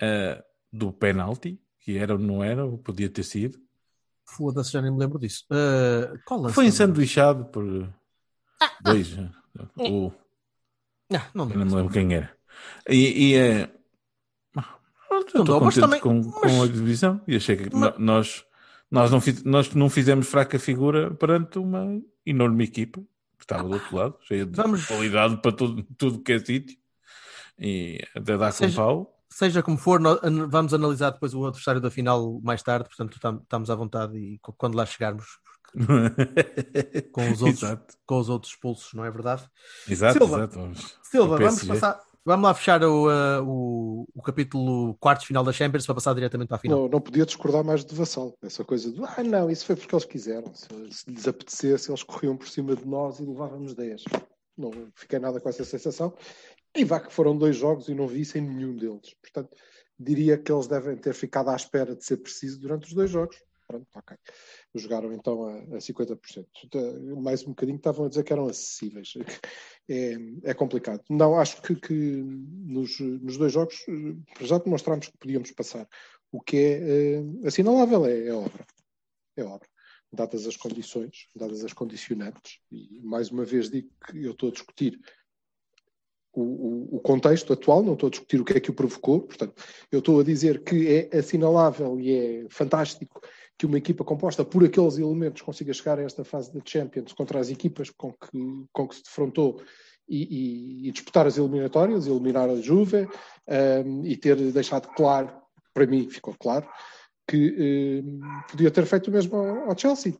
Ah, 0.00 0.42
do 0.72 0.92
penalti, 0.92 1.60
que 1.80 1.96
era 1.98 2.12
ou 2.14 2.18
não 2.18 2.42
era, 2.42 2.64
ou 2.64 2.78
podia 2.78 3.08
ter 3.08 3.22
sido. 3.22 3.58
Foda-se, 4.24 4.72
já 4.72 4.80
nem 4.82 4.92
me 4.92 4.98
lembro 4.98 5.18
disso. 5.18 5.44
Uh, 5.50 6.18
qual 6.24 6.48
Foi 6.50 6.66
ensanduichado 6.66 7.46
por 7.46 7.64
dois. 8.82 9.12
O, 9.76 10.12
Não, 11.10 11.20
não 11.34 11.44
eu 11.44 11.48
lembro. 11.48 11.58
não 11.58 11.66
me 11.66 11.74
lembro 11.74 11.92
quem 11.92 12.14
era. 12.14 12.36
E, 12.88 13.30
e 13.30 13.34
é. 13.34 13.70
Eu 15.12 15.20
estou 15.22 15.60
mas 15.60 15.74
contente 15.74 15.80
também- 15.80 16.00
com, 16.00 16.20
mas- 16.40 16.52
com 16.52 16.62
a 16.62 16.66
divisão 16.68 17.20
e 17.26 17.34
achei 17.36 17.56
que 17.56 17.74
Mas- 17.74 17.98
nós, 17.98 18.44
nós, 18.90 19.10
não 19.10 19.20
fiz, 19.20 19.42
nós 19.42 19.74
não 19.74 19.90
fizemos 19.90 20.28
fraca 20.28 20.58
figura 20.58 21.12
perante 21.14 21.58
uma 21.58 22.00
enorme 22.24 22.64
equipa 22.64 23.00
que 23.36 23.44
estava 23.44 23.64
do 23.64 23.74
outro 23.74 23.96
lado, 23.96 24.16
cheia 24.22 24.46
de 24.46 24.54
Vamos- 24.56 24.86
qualidade 24.86 25.36
para 25.42 25.52
tudo, 25.52 25.82
tudo 25.98 26.20
que 26.22 26.32
é 26.32 26.38
sítio 26.38 26.76
e 27.58 27.98
até 28.14 28.36
dar 28.38 28.52
com 28.52 28.58
Seja- 28.58 28.76
pau. 28.76 29.19
Seja 29.32 29.62
como 29.62 29.78
for, 29.78 30.00
vamos 30.48 30.74
analisar 30.74 31.10
depois 31.10 31.32
o 31.34 31.46
adversário 31.46 31.80
da 31.80 31.90
final 31.90 32.40
mais 32.42 32.62
tarde, 32.62 32.88
portanto 32.88 33.18
tam- 33.20 33.40
estamos 33.42 33.70
à 33.70 33.74
vontade 33.74 34.18
e 34.18 34.40
quando 34.56 34.74
lá 34.74 34.84
chegarmos 34.84 35.38
com 37.12 37.30
os 37.30 37.42
outros, 37.42 37.62
Exato, 37.62 37.94
com 38.06 38.18
os 38.18 38.28
outros 38.28 38.52
expulsos, 38.52 38.92
não 38.92 39.04
é 39.04 39.10
verdade? 39.10 39.48
exato, 39.88 40.18
Silva, 40.18 40.36
exato. 40.38 40.58
Vamos, 40.58 40.98
Silva, 41.02 41.38
vamos 41.38 41.64
passar. 41.64 42.00
Vamos 42.22 42.44
lá 42.44 42.54
fechar 42.54 42.84
o, 42.84 43.08
uh, 43.08 43.42
o, 43.42 44.06
o 44.14 44.22
capítulo 44.22 44.94
quartos 45.00 45.24
final 45.26 45.42
da 45.42 45.52
Champions 45.52 45.86
para 45.86 45.94
passar 45.94 46.14
diretamente 46.14 46.48
para 46.48 46.58
a 46.58 46.60
final. 46.60 46.80
Não, 46.82 46.88
não 46.88 47.00
podia 47.00 47.24
discordar 47.24 47.64
mais 47.64 47.82
de 47.82 47.94
Vassal. 47.94 48.36
Essa 48.42 48.62
coisa 48.62 48.92
do 48.92 49.06
ah, 49.06 49.22
não, 49.24 49.50
isso 49.50 49.64
foi 49.64 49.74
porque 49.74 49.94
eles 49.94 50.04
quiseram. 50.04 50.52
Se, 50.54 50.68
se 50.90 51.10
lhes 51.10 51.26
apetecesse, 51.26 51.90
eles 51.90 52.02
corriam 52.02 52.36
por 52.36 52.46
cima 52.46 52.76
de 52.76 52.86
nós 52.86 53.20
e 53.20 53.24
levávamos 53.24 53.74
10. 53.74 54.04
Não 54.58 54.70
fiquei 54.94 55.18
nada 55.18 55.40
com 55.40 55.48
essa 55.48 55.64
sensação. 55.64 56.12
E 56.76 56.84
vá 56.84 57.00
que 57.00 57.12
foram 57.12 57.36
dois 57.36 57.56
jogos 57.56 57.88
e 57.88 57.94
não 57.94 58.06
vi 58.06 58.20
isso 58.20 58.38
em 58.38 58.42
nenhum 58.42 58.76
deles. 58.76 59.14
Portanto, 59.20 59.56
diria 59.98 60.38
que 60.38 60.50
eles 60.50 60.66
devem 60.66 60.96
ter 60.96 61.14
ficado 61.14 61.50
à 61.50 61.56
espera 61.56 61.94
de 61.94 62.04
ser 62.04 62.18
preciso 62.18 62.60
durante 62.60 62.86
os 62.86 62.94
dois 62.94 63.10
jogos. 63.10 63.36
Pronto, 63.66 63.86
ok. 63.94 64.16
Jogaram 64.74 65.12
então 65.12 65.44
a, 65.44 65.56
a 65.76 65.78
50%. 65.78 66.46
Então, 66.64 67.20
Mais 67.20 67.44
um 67.44 67.50
bocadinho 67.50 67.76
estavam 67.76 68.06
a 68.06 68.08
dizer 68.08 68.24
que 68.24 68.32
eram 68.32 68.46
acessíveis. 68.46 69.14
É, 69.92 70.14
é 70.44 70.54
complicado. 70.54 71.02
Não, 71.10 71.36
acho 71.36 71.60
que, 71.62 71.74
que 71.74 71.94
nos, 71.94 73.00
nos 73.00 73.36
dois 73.36 73.52
jogos 73.52 73.74
já 74.40 74.56
demonstrámos 74.58 75.08
que 75.08 75.18
podíamos 75.18 75.50
passar. 75.50 75.88
O 76.30 76.40
que 76.40 76.56
é 76.56 77.16
eh, 77.16 77.22
assinalável 77.44 78.06
é, 78.06 78.28
é 78.28 78.32
obra. 78.32 78.64
É 79.36 79.42
obra. 79.42 79.68
Dadas 80.12 80.46
as 80.46 80.56
condições, 80.56 81.26
dadas 81.34 81.64
as 81.64 81.72
condicionantes, 81.72 82.60
e 82.70 83.00
mais 83.02 83.32
uma 83.32 83.44
vez 83.44 83.68
digo 83.68 83.90
que 84.06 84.24
eu 84.24 84.30
estou 84.30 84.50
a 84.50 84.52
discutir 84.52 84.96
o, 86.32 86.96
o- 86.96 87.00
contexto 87.00 87.52
atual, 87.52 87.82
não 87.82 87.94
estou 87.94 88.06
a 88.06 88.10
discutir 88.10 88.40
o 88.40 88.44
que 88.44 88.54
é 88.54 88.60
que 88.60 88.70
o 88.70 88.74
provocou, 88.74 89.20
portanto, 89.22 89.54
eu 89.90 89.98
estou 89.98 90.20
a 90.20 90.24
dizer 90.24 90.62
que 90.62 91.08
é 91.12 91.18
assinalável 91.18 91.98
e 92.00 92.12
é 92.12 92.46
fantástico 92.48 93.20
que 93.58 93.66
uma 93.66 93.78
equipa 93.78 94.04
composta 94.04 94.44
por 94.44 94.64
aqueles 94.64 94.96
elementos 94.96 95.42
consiga 95.42 95.72
chegar 95.72 95.98
a 95.98 96.02
esta 96.02 96.24
fase 96.24 96.52
da 96.52 96.60
Champions 96.64 97.12
contra 97.12 97.38
as 97.38 97.50
equipas 97.50 97.90
com 97.90 98.12
que, 98.12 98.64
com 98.72 98.88
que 98.88 98.96
se 98.96 99.02
defrontou 99.02 99.60
e, 100.08 100.84
e, 100.84 100.88
e 100.88 100.92
disputar 100.92 101.26
as 101.26 101.36
eliminatórias, 101.36 102.06
eliminar 102.06 102.48
a 102.48 102.56
Juve 102.56 103.06
um, 103.86 104.04
e 104.06 104.16
ter 104.16 104.36
deixado 104.52 104.88
claro, 104.94 105.30
para 105.74 105.86
mim 105.86 106.08
ficou 106.08 106.34
claro, 106.38 106.66
que 107.28 108.02
um, 108.04 108.20
podia 108.50 108.70
ter 108.70 108.86
feito 108.86 109.08
o 109.08 109.12
mesmo 109.12 109.36
ao, 109.36 109.70
ao 109.70 109.78
Chelsea 109.78 110.14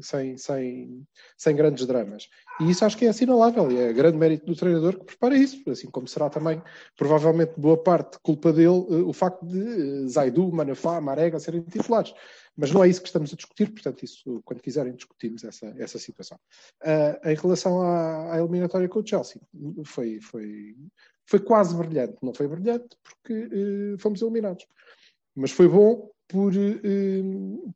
sem, 0.00 0.36
sem, 0.36 1.06
sem 1.36 1.56
grandes 1.56 1.86
dramas. 1.86 2.28
E 2.60 2.70
isso 2.70 2.84
acho 2.84 2.96
que 2.96 3.06
é 3.06 3.08
assinalável, 3.08 3.70
e 3.70 3.78
é 3.78 3.92
grande 3.92 4.18
mérito 4.18 4.46
do 4.46 4.54
treinador 4.54 4.98
que 4.98 5.04
prepara 5.04 5.36
isso, 5.36 5.68
assim 5.70 5.90
como 5.90 6.06
será 6.06 6.28
também, 6.28 6.62
provavelmente, 6.96 7.52
boa 7.56 7.82
parte 7.82 8.18
culpa 8.22 8.52
dele, 8.52 8.68
uh, 8.68 9.08
o 9.08 9.12
facto 9.12 9.44
de 9.46 9.58
uh, 9.58 10.08
Zaidu, 10.08 10.52
Manafá, 10.52 11.00
Marega 11.00 11.38
serem 11.38 11.62
titulares. 11.62 12.12
Mas 12.56 12.72
não 12.72 12.84
é 12.84 12.88
isso 12.88 13.00
que 13.00 13.08
estamos 13.08 13.32
a 13.32 13.36
discutir, 13.36 13.70
portanto, 13.70 14.02
isso, 14.02 14.42
quando 14.44 14.60
quiserem, 14.60 14.94
discutimos 14.94 15.44
essa, 15.44 15.74
essa 15.78 15.98
situação. 15.98 16.38
Uh, 16.82 17.28
em 17.28 17.34
relação 17.34 17.80
à, 17.80 18.34
à, 18.34 18.38
eliminatória 18.38 18.88
com 18.88 19.00
o 19.00 19.06
Chelsea, 19.06 19.40
foi, 19.84 20.20
foi, 20.20 20.76
foi 21.24 21.40
quase 21.40 21.74
brilhante. 21.74 22.16
Não 22.22 22.34
foi 22.34 22.48
brilhante 22.48 22.96
porque 23.02 23.96
fomos 23.98 24.20
eliminados. 24.20 24.66
Mas 25.34 25.52
foi 25.52 25.68
bom 25.68 26.10
por 26.30 26.52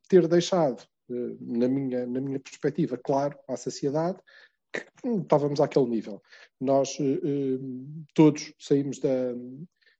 ter 0.07 0.27
deixado 0.27 0.81
eh, 0.81 0.94
na 1.07 1.67
minha, 1.67 2.05
na 2.05 2.21
minha 2.21 2.39
perspectiva, 2.39 2.97
claro, 2.97 3.37
à 3.47 3.55
sociedade, 3.55 4.19
que 4.71 4.85
estávamos 5.21 5.61
àquele 5.61 5.85
nível. 5.85 6.21
Nós 6.59 6.97
eh, 6.99 7.03
eh, 7.03 7.59
todos 8.13 8.53
saímos 8.59 8.99
da, 8.99 9.33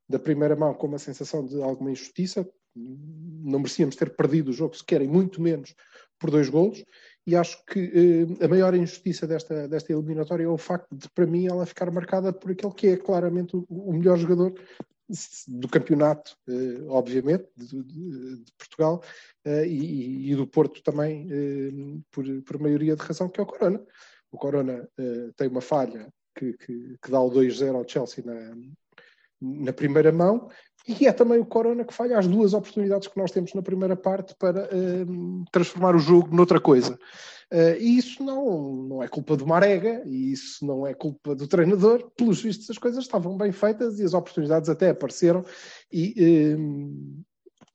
da 0.10 0.20
primeira 0.20 0.56
mão 0.56 0.74
com 0.74 0.88
uma 0.88 1.00
sensação 1.00 1.46
de 1.46 1.62
alguma 1.62 1.92
injustiça, 1.92 2.48
não 2.76 3.60
merecíamos 3.60 3.96
ter 3.96 4.16
perdido 4.16 4.50
o 4.50 4.54
jogo 4.54 4.76
sequer, 4.76 5.02
e 5.02 5.08
muito 5.08 5.42
menos 5.42 5.74
por 6.20 6.30
dois 6.30 6.50
golos, 6.50 6.84
e 7.26 7.36
acho 7.36 7.64
que 7.66 8.28
a 8.42 8.48
maior 8.48 8.76
injustiça 8.76 9.26
desta, 9.26 9.68
desta 9.68 9.94
eliminatória 9.94 10.44
é 10.44 10.48
o 10.48 10.58
facto 10.58 10.96
de, 10.96 11.10
para 11.10 11.26
mim, 11.26 11.48
ela 11.48 11.66
ficar 11.66 11.90
marcada 11.92 12.32
por 12.34 12.52
aquele 12.52 12.74
que 12.74 12.88
é 12.88 12.98
claramente 12.98 13.56
o 13.56 13.94
melhor 13.94 14.18
jogador 14.18 14.54
do 15.48 15.68
campeonato, 15.68 16.36
eh, 16.48 16.84
obviamente, 16.88 17.48
de, 17.56 17.84
de, 17.84 18.44
de 18.44 18.52
Portugal 18.58 19.04
eh, 19.44 19.68
e, 19.68 20.32
e, 20.32 20.36
do 20.36 20.48
Porto 20.48 20.82
também, 20.82 21.28
eh, 21.32 22.02
por, 22.12 22.26
por 22.44 22.60
maioria 22.60 22.96
de 22.96 23.04
razão, 23.04 23.30
que 23.30 23.40
é 23.40 23.44
o 23.44 23.46
Corona. 23.46 23.86
O 24.32 24.38
Corona 24.38 24.90
tem 25.38 25.48
uma 25.48 25.62
falha 25.62 26.12
que, 26.36 26.54
que, 26.54 26.98
que 27.02 27.12
dá 27.12 27.22
o 27.22 27.32
2-0 27.32 27.74
ao 27.74 27.88
Chelsea 27.88 28.24
na, 28.26 28.54
na 29.40 29.72
primeira 29.72 30.12
mão 30.12 30.50
e 30.88 31.08
é 31.08 31.12
também 31.12 31.40
o 31.40 31.46
Corona 31.46 31.84
que 31.84 31.94
falha 31.94 32.18
as 32.18 32.28
duas 32.28 32.54
oportunidades 32.54 33.08
que 33.08 33.18
nós 33.18 33.32
temos 33.32 33.54
na 33.54 33.62
primeira 33.62 33.96
parte 33.96 34.36
para 34.38 34.70
transformar 35.52 35.96
o 35.96 36.00
jogo 36.00 36.36
noutra 36.36 36.60
coisa. 36.60 36.98
Uh, 37.54 37.78
e 37.80 37.98
isso 37.98 38.24
não, 38.24 38.74
não 38.88 39.04
é 39.04 39.08
culpa 39.08 39.38
do 39.38 39.46
Marega, 39.46 40.02
e 40.06 40.32
isso 40.32 40.66
não 40.66 40.86
é 40.86 40.94
culpa 40.94 41.36
do 41.36 41.48
treinador. 41.48 42.10
Pelos 42.18 42.42
vistos, 42.42 42.70
as 42.70 42.78
coisas 42.78 43.04
estavam 43.04 43.38
bem 43.38 43.52
feitas 43.52 44.00
e 44.00 44.04
as 44.04 44.14
oportunidades 44.14 44.70
até 44.70 44.90
apareceram. 44.90 45.46
E 45.92 46.56
uh, 46.56 47.24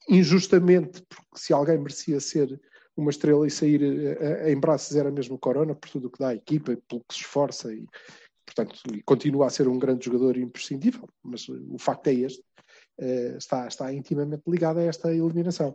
injustamente, 0.09 1.03
porque 1.09 1.25
se 1.37 1.53
alguém 1.53 1.79
merecia 1.79 2.19
ser 2.21 2.61
uma 2.97 3.11
estrela 3.11 3.47
e 3.47 3.51
sair 3.51 3.81
uh, 3.83 4.49
em 4.49 4.59
braços 4.59 4.97
era 4.97 5.11
mesmo 5.11 5.37
o 5.37 5.39
Corona, 5.39 5.75
por 5.75 5.89
tudo 5.89 6.09
o 6.09 6.11
que 6.11 6.19
dá 6.19 6.29
à 6.29 6.35
equipa, 6.35 6.77
pelo 6.89 7.05
que 7.09 7.15
se 7.15 7.21
esforça 7.21 7.73
e, 7.73 7.87
portanto, 8.45 8.81
continua 9.05 9.47
a 9.47 9.51
ser 9.51 9.69
um 9.69 9.79
grande 9.79 10.05
jogador 10.05 10.37
imprescindível. 10.37 11.09
Mas 11.23 11.49
o 11.49 11.79
facto 11.79 12.09
é 12.09 12.15
este. 12.15 12.43
Está, 13.37 13.67
está 13.67 13.93
intimamente 13.93 14.43
ligado 14.47 14.79
a 14.79 14.83
esta 14.83 15.13
eliminação. 15.13 15.75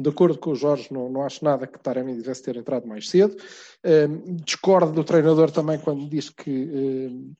De 0.00 0.10
acordo 0.10 0.38
com 0.38 0.50
o 0.50 0.54
Jorge, 0.54 0.92
não, 0.92 1.10
não 1.10 1.22
acho 1.22 1.44
nada 1.44 1.66
que 1.66 1.78
Taremi 1.78 2.14
devesse 2.14 2.42
ter 2.42 2.56
entrado 2.56 2.86
mais 2.86 3.08
cedo. 3.08 3.36
Um, 3.84 4.36
discordo 4.36 4.92
do 4.92 5.02
treinador 5.02 5.50
também 5.50 5.78
quando 5.78 6.08
diz 6.08 6.30
que 6.30 6.50
um, 6.50 7.34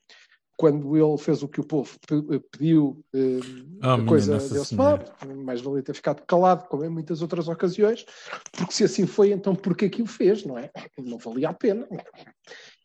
quando 0.57 0.97
ele 0.97 1.17
fez 1.17 1.41
o 1.41 1.47
que 1.47 1.61
o 1.61 1.63
povo 1.63 1.97
pediu, 2.51 3.01
um, 3.13 3.79
oh, 3.81 3.89
a 3.91 4.05
coisa 4.05 4.37
deu-se 4.37 4.75
mal. 4.75 4.99
Mais 5.45 5.61
valia 5.61 5.81
ter 5.81 5.95
ficado 5.95 6.21
calado, 6.25 6.67
como 6.67 6.83
em 6.83 6.89
muitas 6.89 7.21
outras 7.21 7.47
ocasiões, 7.47 8.05
porque 8.51 8.73
se 8.73 8.83
assim 8.83 9.07
foi, 9.07 9.31
então 9.31 9.55
porquê 9.55 9.89
que 9.89 10.01
o 10.01 10.05
fez, 10.05 10.43
não 10.43 10.57
é? 10.57 10.69
Não 10.97 11.17
valia 11.17 11.47
a 11.47 11.53
pena. 11.53 11.87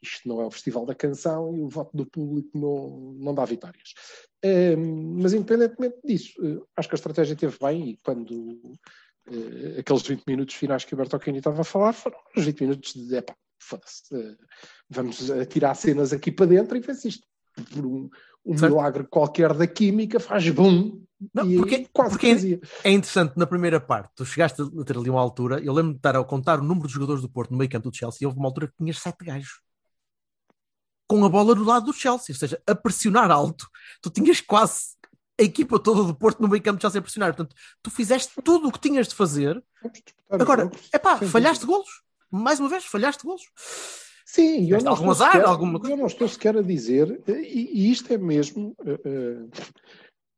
Isto 0.05 0.29
não 0.29 0.41
é 0.41 0.47
o 0.47 0.51
Festival 0.51 0.85
da 0.85 0.95
Canção 0.95 1.57
e 1.57 1.61
o 1.61 1.69
voto 1.69 1.97
do 1.97 2.05
público 2.05 2.51
não, 2.55 3.15
não 3.19 3.35
dá 3.35 3.45
vitórias. 3.45 3.95
mas 5.19 5.33
independentemente 5.33 5.97
disso, 6.05 6.33
eh, 6.45 6.61
acho 6.77 6.89
que 6.89 6.95
a 6.95 7.01
estratégia 7.01 7.35
teve 7.35 7.57
bem 7.61 7.91
e 7.91 7.97
quando 8.03 8.31
uh, 8.31 9.81
aqueles 9.81 10.03
20 10.03 10.25
minutos 10.27 10.55
finais 10.55 10.85
que 10.85 10.95
o 10.95 10.97
Bertocchini 10.97 11.39
estava 11.39 11.63
a 11.63 11.65
falar 11.65 11.95
foram 11.95 12.19
os 12.37 12.45
20 12.45 12.61
minutos 12.61 12.93
de 12.93 13.17
epá, 13.17 13.35
foda-se, 13.59 14.15
uh, 14.15 14.37
vamos 14.91 15.31
tirar 15.49 15.75
cenas 15.75 16.13
aqui 16.13 16.31
para 16.31 16.47
dentro 16.47 16.77
e 16.77 16.83
fez 16.83 17.05
isto. 17.05 17.27
Por 17.73 17.87
um, 17.87 18.11
um 18.45 18.55
milagre 18.55 19.05
qualquer 19.05 19.55
da 19.55 19.67
química, 19.67 20.19
faz 20.21 20.49
bum. 20.51 21.05
Não, 21.33 21.49
porque, 21.57 21.89
porque 21.95 22.27
é, 22.27 22.89
é 22.89 22.93
interessante, 22.93 23.35
na 23.37 23.47
primeira 23.47 23.81
parte, 23.81 24.11
tu 24.15 24.27
chegaste 24.27 24.61
a 24.61 24.85
ter 24.85 24.99
ali 24.99 25.09
uma 25.09 25.21
altura, 25.21 25.61
eu 25.61 25.73
lembro 25.73 25.93
de 25.93 25.99
estar 25.99 26.17
a 26.17 26.25
contar 26.25 26.61
o 26.61 26.65
número 26.65 26.87
de 26.87 26.93
jogadores 26.93 27.23
do 27.23 27.31
Porto 27.31 27.53
no 27.53 27.57
meio 27.57 27.71
campo 27.71 27.89
do 27.89 27.97
Chelsea, 27.97 28.19
e 28.23 28.27
houve 28.27 28.39
uma 28.39 28.49
altura 28.49 28.67
que 28.67 28.75
tinhas 28.77 28.99
sete 28.99 29.25
gajos 29.25 29.64
com 31.07 31.25
a 31.25 31.29
bola 31.29 31.55
do 31.55 31.65
lado 31.65 31.87
do 31.87 31.93
Chelsea, 31.93 32.35
ou 32.35 32.39
seja, 32.39 32.61
a 32.67 32.75
pressionar 32.75 33.31
alto. 33.31 33.69
Tu 34.01 34.11
tinhas 34.11 34.41
quase 34.41 34.95
a 35.39 35.43
equipa 35.43 35.79
toda 35.79 36.05
do 36.05 36.15
Porto 36.15 36.41
no 36.41 36.49
meio 36.49 36.63
campo 36.63 36.81
já 36.81 36.91
se 36.91 36.99
a 36.99 37.03
pressionar. 37.03 37.35
Portanto, 37.35 37.55
tu 37.83 37.91
fizeste 37.91 38.33
tudo 38.43 38.69
o 38.69 38.73
que 38.73 38.79
tinhas 38.79 39.09
de 39.09 39.15
fazer. 39.15 39.63
Agora, 40.31 40.71
é 40.93 40.99
pá, 40.99 41.17
falhaste 41.19 41.67
golos. 41.67 42.03
Mais 42.31 42.59
uma 42.59 42.69
vez, 42.69 42.85
falhaste 42.85 43.25
golos. 43.25 43.43
Sim, 44.25 44.69
eu 44.71 44.83
não, 44.83 44.93
algum 44.93 45.11
azar, 45.11 45.33
sequer, 45.33 45.47
alguma 45.47 45.81
eu 45.89 45.97
não 45.97 46.07
estou 46.07 46.27
sequer 46.27 46.57
a 46.57 46.63
dizer, 46.63 47.23
e, 47.29 47.71
e 47.73 47.93
isto 47.93 48.13
é 48.13 48.19
mesmo, 48.19 48.75
uh, 48.81 49.51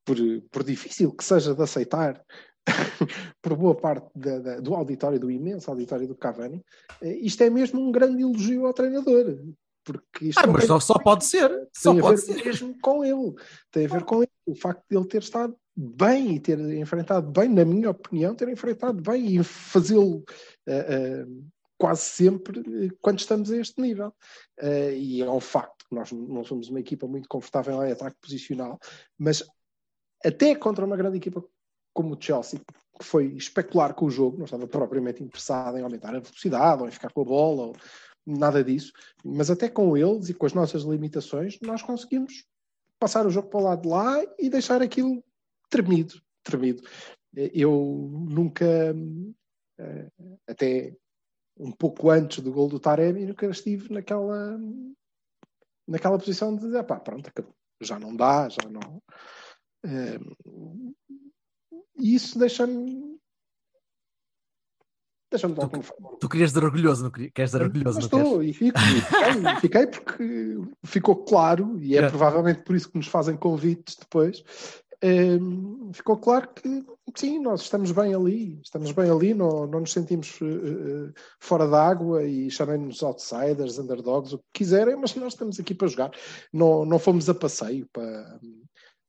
por, 0.04 0.16
por, 0.50 0.64
difícil 0.64 1.12
que 1.12 1.24
seja 1.24 1.54
de 1.54 1.62
aceitar, 1.62 2.20
por 3.40 3.56
boa 3.56 3.74
parte 3.74 4.10
da, 4.14 4.38
da, 4.40 4.60
do 4.60 4.74
auditório, 4.74 5.20
do 5.20 5.30
imenso 5.30 5.70
auditório 5.70 6.06
do 6.06 6.16
Cavani, 6.16 6.58
uh, 7.00 7.06
isto 7.06 7.42
é 7.42 7.48
mesmo 7.48 7.80
um 7.80 7.92
grande 7.92 8.22
elogio 8.22 8.66
ao 8.66 8.74
treinador. 8.74 9.38
Porque 9.86 10.26
isto 10.26 10.40
ah, 10.40 10.48
mas 10.48 10.64
só, 10.64 10.80
só 10.80 10.98
pode 10.98 11.24
ser. 11.24 11.48
Só 11.72 11.92
tem 11.92 12.02
pode 12.02 12.20
a 12.20 12.24
ver 12.24 12.34
ser. 12.34 12.44
mesmo 12.44 12.76
com 12.80 13.04
ele. 13.04 13.34
Tem 13.70 13.86
a 13.86 13.88
ver 13.88 14.04
com 14.04 14.16
ele. 14.16 14.30
O 14.44 14.56
facto 14.56 14.84
de 14.90 14.96
ele 14.96 15.06
ter 15.06 15.22
estado 15.22 15.56
bem 15.76 16.34
e 16.34 16.40
ter 16.40 16.58
enfrentado 16.58 17.30
bem, 17.30 17.48
na 17.48 17.64
minha 17.64 17.90
opinião, 17.90 18.34
ter 18.34 18.48
enfrentado 18.48 19.00
bem 19.00 19.36
e 19.36 19.44
fazê-lo 19.44 20.24
uh, 20.66 21.24
uh, 21.24 21.46
quase 21.78 22.02
sempre 22.02 22.58
uh, 22.58 22.96
quando 23.00 23.20
estamos 23.20 23.52
a 23.52 23.56
este 23.56 23.80
nível. 23.80 24.12
e 24.96 25.22
é 25.22 25.30
um 25.30 25.40
facto 25.40 25.86
que 25.88 25.94
nós 25.94 26.10
não 26.10 26.42
somos 26.42 26.68
uma 26.68 26.80
equipa 26.80 27.06
muito 27.06 27.28
confortável 27.28 27.84
em 27.84 27.92
ataque 27.92 28.16
posicional, 28.20 28.78
mas 29.16 29.44
até 30.24 30.54
contra 30.56 30.84
uma 30.84 30.96
grande 30.96 31.18
equipa 31.18 31.44
como 31.92 32.14
o 32.14 32.20
Chelsea, 32.20 32.60
que 32.98 33.04
foi 33.04 33.26
especular 33.36 33.94
com 33.94 34.06
o 34.06 34.10
jogo, 34.10 34.38
não 34.38 34.44
estava 34.44 34.66
propriamente 34.66 35.22
interessado 35.22 35.78
em 35.78 35.82
aumentar 35.82 36.14
a 36.14 36.20
velocidade 36.20 36.82
ou 36.82 36.88
em 36.88 36.90
ficar 36.90 37.12
com 37.12 37.22
a 37.22 37.24
bola, 37.24 37.62
ou, 37.68 37.76
nada 38.26 38.64
disso, 38.64 38.92
mas 39.24 39.50
até 39.50 39.68
com 39.68 39.96
eles 39.96 40.28
e 40.28 40.34
com 40.34 40.46
as 40.46 40.52
nossas 40.52 40.82
limitações, 40.82 41.58
nós 41.60 41.82
conseguimos 41.82 42.44
passar 42.98 43.26
o 43.26 43.30
jogo 43.30 43.48
para 43.48 43.60
o 43.60 43.62
lado 43.62 43.82
de 43.82 43.88
lá 43.88 44.22
e 44.38 44.50
deixar 44.50 44.82
aquilo 44.82 45.22
tremido, 45.70 46.20
tremido. 46.42 46.82
Eu 47.34 48.10
nunca, 48.28 48.94
eh, 49.78 50.10
até 50.48 50.96
um 51.58 51.70
pouco 51.70 52.10
antes 52.10 52.40
do 52.40 52.52
gol 52.52 52.68
do 52.68 52.80
Taremi, 52.80 53.26
nunca 53.26 53.46
estive 53.46 53.92
naquela, 53.92 54.58
naquela 55.86 56.18
posição 56.18 56.54
de 56.54 56.62
dizer, 56.62 56.84
pá, 56.84 56.98
pronto, 56.98 57.30
já 57.80 57.98
não 57.98 58.16
dá, 58.16 58.48
já 58.48 58.68
não. 58.68 59.02
Eh, 59.84 60.18
e 61.98 62.14
isso 62.14 62.38
deixa-me 62.38 63.18
Deixa-me 65.30 65.54
dar 65.54 65.68
tu, 65.68 65.80
tu 66.20 66.28
querias 66.28 66.52
ser 66.52 66.64
orgulhoso, 66.64 67.02
não 67.04 67.10
querias? 67.10 67.32
Queres 67.34 67.50
ser 67.50 67.62
orgulhoso, 67.62 67.98
não 67.98 68.04
estou, 68.04 68.42
e 68.42 68.52
fico, 68.52 68.78
e 68.78 69.00
fiquei, 69.60 69.60
fiquei, 69.60 69.86
porque 69.88 70.58
ficou 70.84 71.16
claro, 71.24 71.76
e 71.80 71.96
é, 71.96 72.02
é, 72.02 72.08
provavelmente 72.08 72.62
por 72.62 72.76
isso 72.76 72.90
que 72.90 72.96
nos 72.96 73.08
fazem 73.08 73.36
convites 73.36 73.96
depois, 73.96 74.44
um, 75.02 75.92
ficou 75.92 76.16
claro 76.16 76.48
que 76.54 76.84
sim, 77.14 77.38
nós 77.38 77.62
estamos 77.62 77.92
bem 77.92 78.14
ali, 78.14 78.58
estamos 78.62 78.92
bem 78.92 79.10
ali, 79.10 79.34
não, 79.34 79.66
não 79.66 79.80
nos 79.80 79.92
sentimos 79.92 80.40
uh, 80.40 81.12
fora 81.38 81.66
da 81.68 81.86
água 81.86 82.24
e 82.24 82.50
chamem-nos 82.50 83.02
outsiders, 83.02 83.78
underdogs, 83.78 84.32
o 84.32 84.38
que 84.38 84.44
quiserem, 84.54 84.96
mas 84.96 85.14
nós 85.14 85.34
estamos 85.34 85.60
aqui 85.60 85.74
para 85.74 85.88
jogar. 85.88 86.10
Não, 86.52 86.84
não 86.84 86.98
fomos 86.98 87.28
a 87.28 87.34
passeio 87.34 87.86
para, 87.92 88.40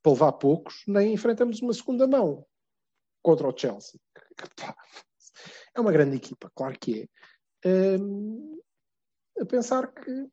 para 0.03 0.11
levar 0.11 0.33
poucos, 0.33 0.83
nem 0.87 1.13
enfrentamos 1.13 1.61
uma 1.61 1.73
segunda 1.73 2.05
mão 2.05 2.45
contra 3.21 3.47
o 3.47 3.57
Chelsea. 3.57 3.99
É 5.77 5.81
uma 5.81 5.91
grande 5.91 6.15
equipa, 6.15 6.51
claro 6.55 6.77
que 6.79 7.07
é. 7.63 7.97
Um, 7.99 8.59
a 9.39 9.45
pensar 9.45 9.93
que 9.93 10.27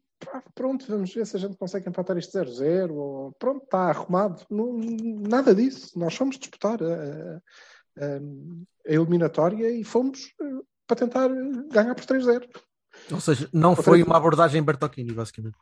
pronto, 0.55 0.87
vamos 0.89 1.13
ver 1.13 1.27
se 1.27 1.37
a 1.37 1.41
gente 1.41 1.57
consegue 1.57 1.89
empatar 1.89 2.17
este 2.17 2.39
0-0, 2.39 2.91
ou 2.93 3.33
pronto, 3.33 3.65
está 3.65 3.91
arrumado. 3.91 4.45
Não, 4.51 4.79
nada 4.79 5.55
disso. 5.55 5.99
Nós 5.99 6.15
fomos 6.15 6.39
disputar 6.39 6.79
a, 6.83 7.37
a, 7.99 8.07
a 8.89 8.93
eliminatória 8.93 9.71
e 9.71 9.85
fomos 9.85 10.33
uh, 10.41 10.67
para 10.87 10.97
tentar 10.97 11.29
ganhar 11.71 11.95
por 11.95 12.05
3-0. 12.05 12.49
Ou 13.13 13.21
seja, 13.21 13.49
não 13.53 13.77
foi 13.77 14.03
uma 14.03 14.17
abordagem 14.17 14.63
Bertocchini, 14.63 15.13
basicamente. 15.13 15.57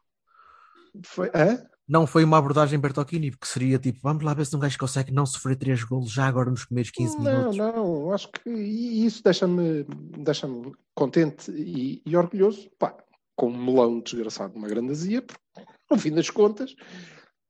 Foi, 1.05 1.31
hã? 1.35 1.65
Não 1.89 2.07
foi 2.07 2.25
uma 2.25 2.39
abordagem 2.39 2.79
Bertocchini, 2.79 3.31
porque 3.31 3.47
seria 3.47 3.79
tipo, 3.79 3.99
vamos 4.03 4.23
lá 4.23 4.33
ver 4.33 4.47
se 4.47 4.55
um 4.57 4.59
gajo 4.59 4.79
consegue 4.79 5.13
não 5.13 5.27
sofrer 5.27 5.57
três 5.57 5.83
golos 5.83 6.11
já 6.11 6.27
agora 6.27 6.51
nos 6.51 6.65
primeiros 6.65 6.91
15 6.91 7.17
não, 7.17 7.23
minutos. 7.25 7.57
Não, 7.57 8.13
acho 8.13 8.31
que 8.31 8.51
isso 8.51 9.23
deixa-me 9.23 9.85
deixa 10.19 10.49
contente 10.95 11.51
e, 11.51 12.01
e, 12.07 12.17
orgulhoso, 12.17 12.71
pá, 12.79 12.97
com 13.37 13.49
um 13.49 13.65
melão 13.65 14.01
desgraçado, 14.01 14.57
uma 14.57 14.69
grande 14.69 14.93
azia, 14.93 15.23
porque 15.23 15.43
no 15.91 15.99
fim 15.99 16.13
das 16.13 16.31
contas, 16.31 16.75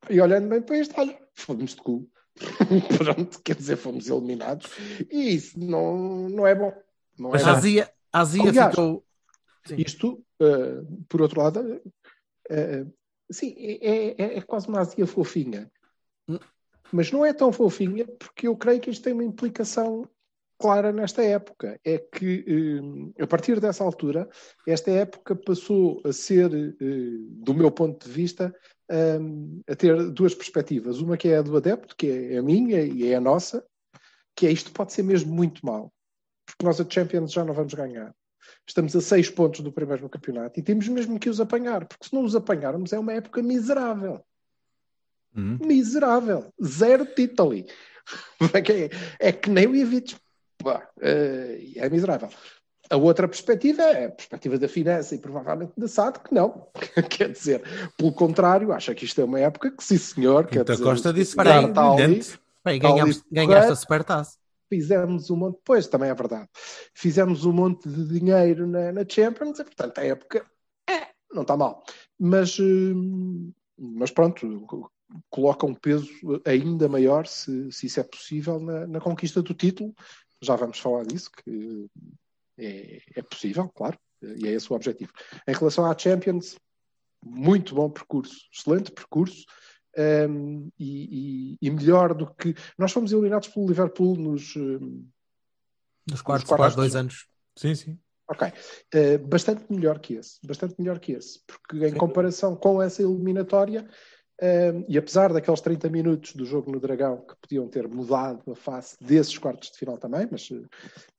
e 0.08 0.20
olhando 0.20 0.48
bem 0.48 0.62
para 0.62 0.78
isto, 0.78 0.98
olha, 0.98 1.18
fomos 1.34 1.74
de 1.74 1.82
cu. 1.82 2.08
Pronto, 2.98 3.40
quer 3.44 3.54
dizer, 3.54 3.76
fomos 3.76 4.08
eliminados 4.08 4.70
e 5.10 5.34
isso 5.34 5.60
não, 5.60 6.28
não 6.30 6.46
é 6.46 6.54
bom. 6.54 6.72
Não 7.18 7.30
Mas 7.30 7.42
é 7.42 7.44
a 7.44 7.52
azia, 7.52 7.92
a 8.10 8.20
azia 8.20 8.48
Aliás, 8.48 8.70
ficou. 8.70 9.04
Sim. 9.66 9.76
Isto, 9.78 10.24
uh, 10.40 11.04
por 11.08 11.20
outro 11.20 11.40
lado, 11.40 11.60
uh, 11.60 12.92
sim, 13.32 13.54
é, 13.58 14.22
é, 14.22 14.38
é, 14.38 14.40
quase 14.42 14.68
uma 14.68 14.80
azia 14.80 15.06
fofinha. 15.06 15.70
Hum. 16.28 16.38
Mas 16.92 17.10
não 17.10 17.24
é 17.24 17.32
tão 17.32 17.52
fofinha 17.52 18.06
porque 18.06 18.46
eu 18.46 18.56
creio 18.56 18.80
que 18.80 18.90
isto 18.90 19.02
tem 19.02 19.14
uma 19.14 19.24
implicação 19.24 20.08
clara 20.58 20.92
nesta 20.92 21.22
época. 21.24 21.80
É 21.84 21.98
que, 21.98 22.44
uh, 22.78 23.22
a 23.22 23.26
partir 23.26 23.58
dessa 23.58 23.82
altura, 23.82 24.28
esta 24.66 24.90
época 24.90 25.34
passou 25.34 26.00
a 26.04 26.12
ser, 26.12 26.50
do 26.50 27.54
meu 27.54 27.70
ponto 27.70 28.06
de 28.06 28.12
vista, 28.12 28.54
um, 29.20 29.62
a 29.66 29.74
ter 29.74 30.10
duas 30.10 30.34
perspectivas. 30.34 31.00
Uma 31.00 31.16
que 31.16 31.28
é 31.28 31.38
a 31.38 31.42
do 31.42 31.56
adepto, 31.56 31.96
que 31.96 32.06
é 32.06 32.38
a 32.38 32.42
minha 32.42 32.82
e 32.82 33.06
é 33.06 33.16
a 33.16 33.20
nossa, 33.20 33.64
que 34.36 34.46
é 34.46 34.52
isto 34.52 34.72
pode 34.72 34.92
ser 34.92 35.02
mesmo 35.02 35.34
muito 35.34 35.64
mal. 35.64 35.92
Porque 36.46 36.64
nós 36.64 36.80
a 36.80 36.88
Champions 36.88 37.32
já 37.32 37.44
não 37.44 37.54
vamos 37.54 37.74
ganhar. 37.74 38.14
Estamos 38.66 38.94
a 38.94 39.00
seis 39.00 39.28
pontos 39.28 39.60
do 39.60 39.72
primeiro 39.72 40.02
no 40.02 40.08
campeonato 40.08 40.58
e 40.58 40.62
temos 40.62 40.86
mesmo 40.88 41.18
que 41.18 41.28
os 41.28 41.40
apanhar, 41.40 41.84
porque 41.84 42.08
se 42.08 42.14
não 42.14 42.22
os 42.22 42.36
apanharmos 42.36 42.92
é 42.92 42.98
uma 42.98 43.12
época 43.12 43.42
miserável. 43.42 44.20
Uhum. 45.36 45.58
Miserável. 45.62 46.52
Zero 46.62 47.06
título. 47.06 47.52
É, 49.20 49.28
é 49.28 49.32
que 49.32 49.48
nem 49.48 49.64
o 49.68 49.76
Ivic. 49.76 50.16
É 51.76 51.88
miserável. 51.88 52.28
A 52.90 52.96
outra 52.96 53.28
perspectiva 53.28 53.82
é 53.82 54.06
a 54.06 54.10
perspectiva 54.10 54.58
da 54.58 54.68
finança 54.68 55.14
e 55.14 55.18
provavelmente 55.18 55.72
da 55.78 55.86
SAD, 55.86 56.18
que 56.18 56.34
não. 56.34 56.66
quer 57.08 57.30
dizer, 57.30 57.62
pelo 57.96 58.12
contrário, 58.12 58.72
acha 58.72 58.94
que 58.94 59.04
isto 59.04 59.20
é 59.20 59.24
uma 59.24 59.38
época 59.38 59.70
que, 59.70 59.82
sim 59.82 59.96
senhor, 59.96 60.46
quer 60.46 60.58
Quinta 60.58 60.72
dizer, 60.72 60.84
Costa 60.84 61.12
disse 61.12 61.36
que. 61.36 61.42
Bem, 61.42 61.72
Tal 61.72 61.96
ganhámos, 62.78 63.18
e 63.18 63.34
ganhaste 63.34 63.72
a 63.72 63.76
supertaça. 63.76 64.41
Fizemos 64.72 65.28
um 65.28 65.36
monte, 65.36 65.58
pois 65.62 65.86
também 65.86 66.08
é 66.08 66.14
verdade, 66.14 66.48
fizemos 66.94 67.44
um 67.44 67.52
monte 67.52 67.86
de 67.90 68.08
dinheiro 68.08 68.66
na, 68.66 68.90
na 68.90 69.04
Champions 69.06 69.58
e, 69.58 69.64
portanto, 69.64 69.98
a 69.98 70.04
época 70.04 70.46
é, 70.88 71.08
não 71.30 71.42
está 71.42 71.58
mal. 71.58 71.84
Mas, 72.18 72.58
hum, 72.58 73.52
mas 73.76 74.10
pronto, 74.10 74.62
co- 74.62 74.90
coloca 75.28 75.66
um 75.66 75.74
peso 75.74 76.08
ainda 76.46 76.88
maior, 76.88 77.26
se, 77.26 77.70
se 77.70 77.84
isso 77.84 78.00
é 78.00 78.02
possível, 78.02 78.58
na, 78.58 78.86
na 78.86 78.98
conquista 78.98 79.42
do 79.42 79.52
título. 79.52 79.94
Já 80.40 80.56
vamos 80.56 80.78
falar 80.78 81.04
disso, 81.04 81.30
que 81.44 81.86
é, 82.56 83.02
é 83.16 83.22
possível, 83.22 83.68
claro, 83.74 83.98
e 84.22 84.48
é 84.48 84.52
esse 84.52 84.72
o 84.72 84.74
objetivo. 84.74 85.12
Em 85.46 85.52
relação 85.52 85.84
à 85.84 85.96
Champions, 85.96 86.56
muito 87.22 87.74
bom 87.74 87.90
percurso, 87.90 88.48
excelente 88.50 88.90
percurso. 88.90 89.44
Hum, 90.28 90.70
e, 90.78 91.54
e- 91.54 91.58
e 91.60 91.70
melhor 91.70 92.14
do 92.14 92.26
que. 92.34 92.54
Nós 92.78 92.92
fomos 92.92 93.12
eliminados 93.12 93.48
pelo 93.48 93.66
Liverpool 93.66 94.16
nos, 94.16 94.54
Dos 96.06 96.20
quartos, 96.22 96.48
quartos. 96.48 96.56
quase 96.56 96.76
dois 96.76 96.96
anos. 96.96 97.26
Sim, 97.56 97.74
sim. 97.74 97.98
Ok. 98.28 98.50
Eh, 98.94 99.18
bastante 99.18 99.64
melhor 99.70 99.98
que 99.98 100.14
esse. 100.14 100.38
Bastante 100.46 100.74
melhor 100.78 100.98
que 100.98 101.12
esse. 101.12 101.40
Porque 101.46 101.86
em 101.86 101.94
comparação 101.94 102.56
com 102.56 102.80
essa 102.82 103.02
eliminatória, 103.02 103.86
eh, 104.40 104.72
e 104.88 104.96
apesar 104.96 105.32
daqueles 105.32 105.60
30 105.60 105.88
minutos 105.90 106.34
do 106.34 106.44
jogo 106.44 106.72
no 106.72 106.80
Dragão 106.80 107.26
que 107.26 107.34
podiam 107.40 107.68
ter 107.68 107.86
mudado 107.86 108.50
a 108.50 108.56
face 108.56 108.96
desses 109.00 109.36
quartos 109.36 109.70
de 109.70 109.78
final 109.78 109.98
também, 109.98 110.26
mas 110.30 110.48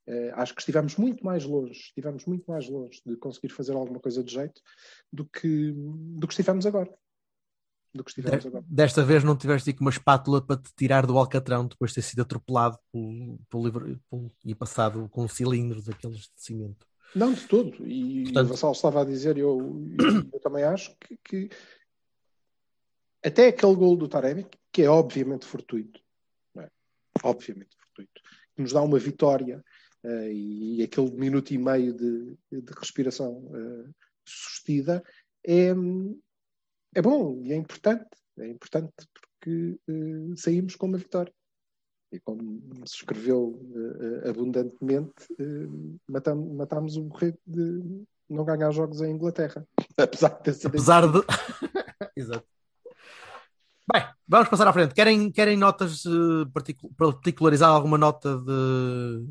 eh, 0.07 0.31
acho 0.33 0.55
que 0.55 0.61
estivemos 0.61 0.95
muito 0.97 1.23
mais 1.23 1.45
longe, 1.45 1.79
estivemos 1.79 2.25
muito 2.25 2.49
mais 2.49 2.67
longe 2.67 2.99
de 3.05 3.15
conseguir 3.17 3.49
fazer 3.49 3.73
alguma 3.73 3.99
coisa 3.99 4.23
de 4.23 4.33
jeito 4.33 4.59
do 5.11 5.25
que, 5.25 5.71
do 5.75 6.27
que 6.27 6.33
estivemos 6.33 6.65
agora. 6.65 6.91
Do 7.93 8.03
que 8.03 8.09
estivemos 8.09 8.45
agora. 8.45 8.65
Desta 8.67 9.03
vez 9.03 9.23
não 9.23 9.37
tiveste 9.37 9.71
com 9.73 9.81
uma 9.83 9.91
espátula 9.91 10.41
para 10.41 10.59
te 10.59 10.71
tirar 10.75 11.05
do 11.05 11.17
Alcatrão 11.17 11.67
depois 11.67 11.91
de 11.91 11.95
ter 11.95 12.01
sido 12.01 12.21
atropelado 12.23 12.77
pelo, 13.49 13.99
e 14.43 14.55
passado 14.55 15.07
com 15.09 15.23
um 15.25 15.27
cilindro 15.27 15.81
daqueles 15.81 16.21
de 16.21 16.41
cimento. 16.41 16.87
Não, 17.15 17.33
de 17.33 17.45
todo. 17.47 17.87
E 17.87 18.23
Portanto- 18.23 18.45
o 18.47 18.49
Vassal 18.49 18.71
estava 18.71 19.01
a 19.01 19.05
dizer, 19.05 19.37
e 19.37 19.41
eu, 19.41 19.85
e 19.99 20.33
eu 20.33 20.39
também 20.39 20.63
acho 20.63 20.95
que, 20.99 21.17
que 21.23 21.49
até 23.23 23.47
aquele 23.47 23.75
gol 23.75 23.95
do 23.95 24.07
Taremi, 24.07 24.47
que 24.71 24.81
é 24.81 24.89
obviamente 24.89 25.45
fortuito, 25.45 26.01
é? 26.57 26.69
obviamente 27.23 27.75
fortuito, 27.77 28.21
que 28.55 28.61
nos 28.61 28.73
dá 28.73 28.81
uma 28.81 28.99
vitória 28.99 29.63
eh, 30.03 30.33
e 30.33 30.83
aquele 30.83 31.11
minuto 31.11 31.51
e 31.51 31.57
meio 31.57 31.93
de, 31.93 32.35
de 32.51 32.73
respiração 32.77 33.49
eh, 33.53 33.89
sustida, 34.25 35.03
é, 35.45 35.73
é 36.95 37.01
bom 37.01 37.39
e 37.43 37.51
é 37.53 37.55
importante. 37.55 38.07
É 38.39 38.47
importante 38.47 38.91
porque 39.13 39.77
eh, 39.87 40.33
saímos 40.35 40.75
com 40.75 40.87
uma 40.87 40.97
vitória. 40.97 41.31
E 42.11 42.19
como 42.19 42.61
se 42.85 42.95
escreveu 42.97 43.59
eh, 44.23 44.29
abundantemente, 44.29 45.13
eh, 45.39 45.67
matam- 46.07 46.53
matámos 46.55 46.95
o 46.95 47.07
rei 47.09 47.33
de 47.45 48.03
não 48.29 48.45
ganhar 48.45 48.71
jogos 48.71 49.01
em 49.01 49.11
Inglaterra. 49.11 49.65
Apesar 49.97 50.29
de 50.29 50.43
ter 50.43 50.53
sido 50.53 50.67
Apesar 50.67 51.07
de. 51.11 51.19
Exato. 52.15 52.45
Bem, 53.91 54.03
vamos 54.27 54.47
passar 54.47 54.67
à 54.67 54.73
frente. 54.73 54.93
Querem, 54.93 55.31
querem 55.31 55.57
notas 55.57 56.05
eh, 56.05 56.45
particu- 56.53 56.93
particularizar 56.95 57.69
alguma 57.69 57.97
nota 57.97 58.37
de, 58.37 59.25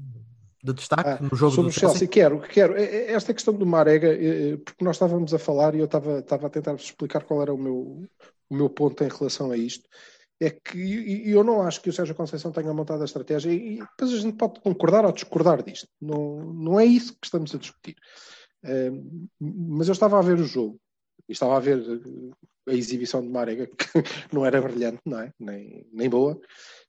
de 0.62 0.72
destaque 0.74 1.08
Ah, 1.08 1.18
no 1.20 1.34
jogo 1.36 1.52
sobre 1.56 1.70
do 1.70 1.76
o 1.76 1.78
Chelsea, 1.78 2.06
quero, 2.06 2.40
quero. 2.40 2.76
É- 2.76 2.84
é- 2.84 3.12
Esta 3.12 3.34
questão 3.34 3.52
do 3.52 3.66
Marega, 3.66 4.08
eh, 4.12 4.56
porque 4.58 4.84
nós 4.84 4.96
estávamos 4.96 5.34
a 5.34 5.38
falar 5.38 5.74
e 5.74 5.78
eu 5.80 5.86
estava, 5.86 6.20
estava 6.20 6.46
a 6.46 6.50
tentar 6.50 6.74
explicar 6.74 7.24
qual 7.24 7.42
era 7.42 7.52
o 7.52 7.58
meu, 7.58 8.04
o 8.48 8.54
meu 8.54 8.70
ponto 8.70 9.02
em 9.02 9.08
relação 9.08 9.50
a 9.50 9.56
isto. 9.56 9.88
É 10.40 10.50
que 10.50 11.30
eu 11.30 11.44
não 11.44 11.62
acho 11.62 11.80
que 11.80 11.88
o 11.88 11.92
Sérgio 11.92 12.14
Conceição 12.14 12.50
tenha 12.52 12.72
montado 12.74 13.02
a 13.02 13.04
estratégia 13.04 13.50
e 13.52 13.78
depois 13.78 14.12
a 14.12 14.16
gente 14.18 14.36
pode 14.36 14.60
concordar 14.60 15.04
ou 15.04 15.12
discordar 15.12 15.62
disto. 15.62 15.86
Não, 16.00 16.44
não 16.52 16.80
é 16.80 16.84
isso 16.84 17.12
que 17.12 17.26
estamos 17.26 17.54
a 17.54 17.58
discutir. 17.58 17.96
Eh, 18.64 18.90
mas 19.40 19.88
eu 19.88 19.92
estava 19.92 20.18
a 20.18 20.22
ver 20.22 20.38
o 20.38 20.44
jogo 20.44 20.78
e 21.28 21.32
estava 21.32 21.56
a 21.56 21.60
ver 21.60 21.78
eh, 21.80 22.70
a 22.70 22.74
exibição 22.74 23.20
de 23.22 23.28
Marega, 23.28 23.66
que 23.76 24.34
não 24.34 24.44
era 24.46 24.60
brilhante, 24.60 25.00
não 25.04 25.18
é? 25.20 25.32
Nem, 25.38 25.86
nem 25.92 26.08
boa. 26.08 26.40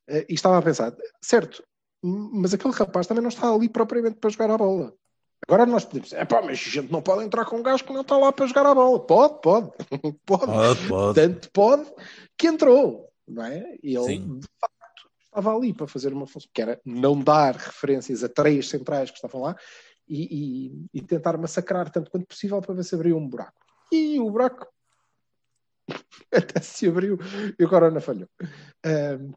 Eh, 0.08 0.26
E 0.28 0.34
estava 0.34 0.58
a 0.58 0.62
pensar, 0.62 0.94
certo, 1.22 1.62
mas 2.06 2.52
aquele 2.52 2.74
rapaz 2.74 3.06
também 3.06 3.22
não 3.22 3.28
está 3.30 3.50
ali 3.52 3.68
propriamente 3.68 4.16
para 4.16 4.30
jogar 4.30 4.50
a 4.50 4.58
bola. 4.58 4.94
Agora 5.46 5.66
nós 5.66 5.84
podemos 5.84 6.08
dizer, 6.08 6.22
"Epá, 6.22 6.40
mas 6.42 6.52
a 6.66 6.70
gente 6.70 6.90
não 6.92 7.02
pode 7.02 7.24
entrar 7.24 7.44
com 7.44 7.56
um 7.56 7.62
gajo 7.62 7.84
que 7.84 7.92
não 7.92 8.00
está 8.00 8.16
lá 8.16 8.32
para 8.32 8.46
jogar 8.46 8.66
a 8.66 8.74
bola. 8.74 8.98
Pode, 9.00 9.40
pode, 9.42 9.70
pode. 10.24 10.46
Pode, 10.46 10.88
pode. 10.88 11.14
Tanto 11.20 11.50
pode 11.50 11.92
que 12.36 12.46
entrou, 12.46 13.08
não 13.28 13.44
é? 13.44 13.76
E 13.82 13.94
ele, 13.96 14.04
Sim. 14.06 14.38
de 14.38 14.46
facto, 14.60 15.08
estava 15.22 15.54
ali 15.56 15.72
para 15.72 15.86
fazer 15.86 16.12
uma 16.12 16.26
função, 16.26 16.50
que 16.52 16.62
era 16.62 16.80
não 16.84 17.18
dar 17.20 17.56
referências 17.56 18.24
a 18.24 18.28
três 18.28 18.68
centrais 18.68 19.10
que 19.10 19.16
estavam 19.16 19.42
lá 19.42 19.56
e, 20.08 20.22
e- 20.72 20.86
e 20.94 21.02
tentar 21.02 21.36
massacrar 21.38 21.90
tanto 21.90 22.10
quanto 22.10 22.26
possível 22.26 22.60
para 22.60 22.74
ver 22.74 22.84
se 22.84 22.94
abria 22.94 23.16
um 23.16 23.28
buraco. 23.28 23.52
E 23.92 24.18
o 24.20 24.30
buraco 24.30 24.66
até 26.32 26.60
se 26.60 26.88
abriu 26.88 27.18
e 27.58 27.64
o 27.64 27.68
Corona 27.68 28.00
falhou. 28.00 28.28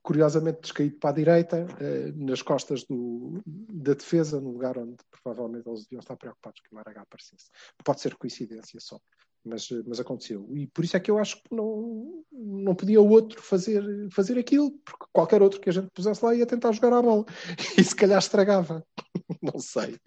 Curiosamente 0.02 0.62
descaído 0.62 0.98
para 0.98 1.10
a 1.10 1.14
direita, 1.14 1.66
ah, 1.70 2.12
nas 2.16 2.42
costas 2.42 2.84
do- 2.86 3.42
da 3.46 3.94
defesa, 3.94 4.40
no 4.42 4.52
lugar 4.52 4.78
onde 4.78 4.96
provavelmente 5.24 5.68
eles 5.68 5.84
deviam 5.84 6.00
estar 6.00 6.16
preocupados 6.16 6.62
que 6.62 6.72
o 6.72 6.76
Maragá 6.76 7.02
aparecesse. 7.02 7.50
Pode 7.84 8.02
ser 8.02 8.16
coincidência 8.16 8.80
só, 8.80 9.00
mas, 9.44 9.68
mas 9.86 10.00
aconteceu. 10.00 10.48
E 10.56 10.68
por 10.68 10.84
isso 10.84 10.98
é 10.98 11.00
que 11.00 11.12
eu 11.12 11.18
acho 11.18 11.38
que 11.38 11.54
não, 11.56 12.24
não 12.32 12.76
podia 12.76 13.02
o 13.02 13.08
outro 13.10 13.42
fazer, 13.42 13.84
fazer 14.12 14.38
aquilo, 14.38 14.72
porque 14.86 15.06
qualquer 15.14 15.42
outro 15.42 15.60
que 15.60 15.70
a 15.70 15.74
gente 15.74 15.90
pusesse 15.94 16.24
lá 16.24 16.34
ia 16.36 16.46
tentar 16.46 16.72
jogar 16.72 16.94
a 16.94 17.02
bola. 17.02 17.26
E 17.80 17.84
se 17.84 17.96
calhar 17.96 18.20
estragava. 18.20 18.84
Não 19.42 19.60
sei. 19.60 19.98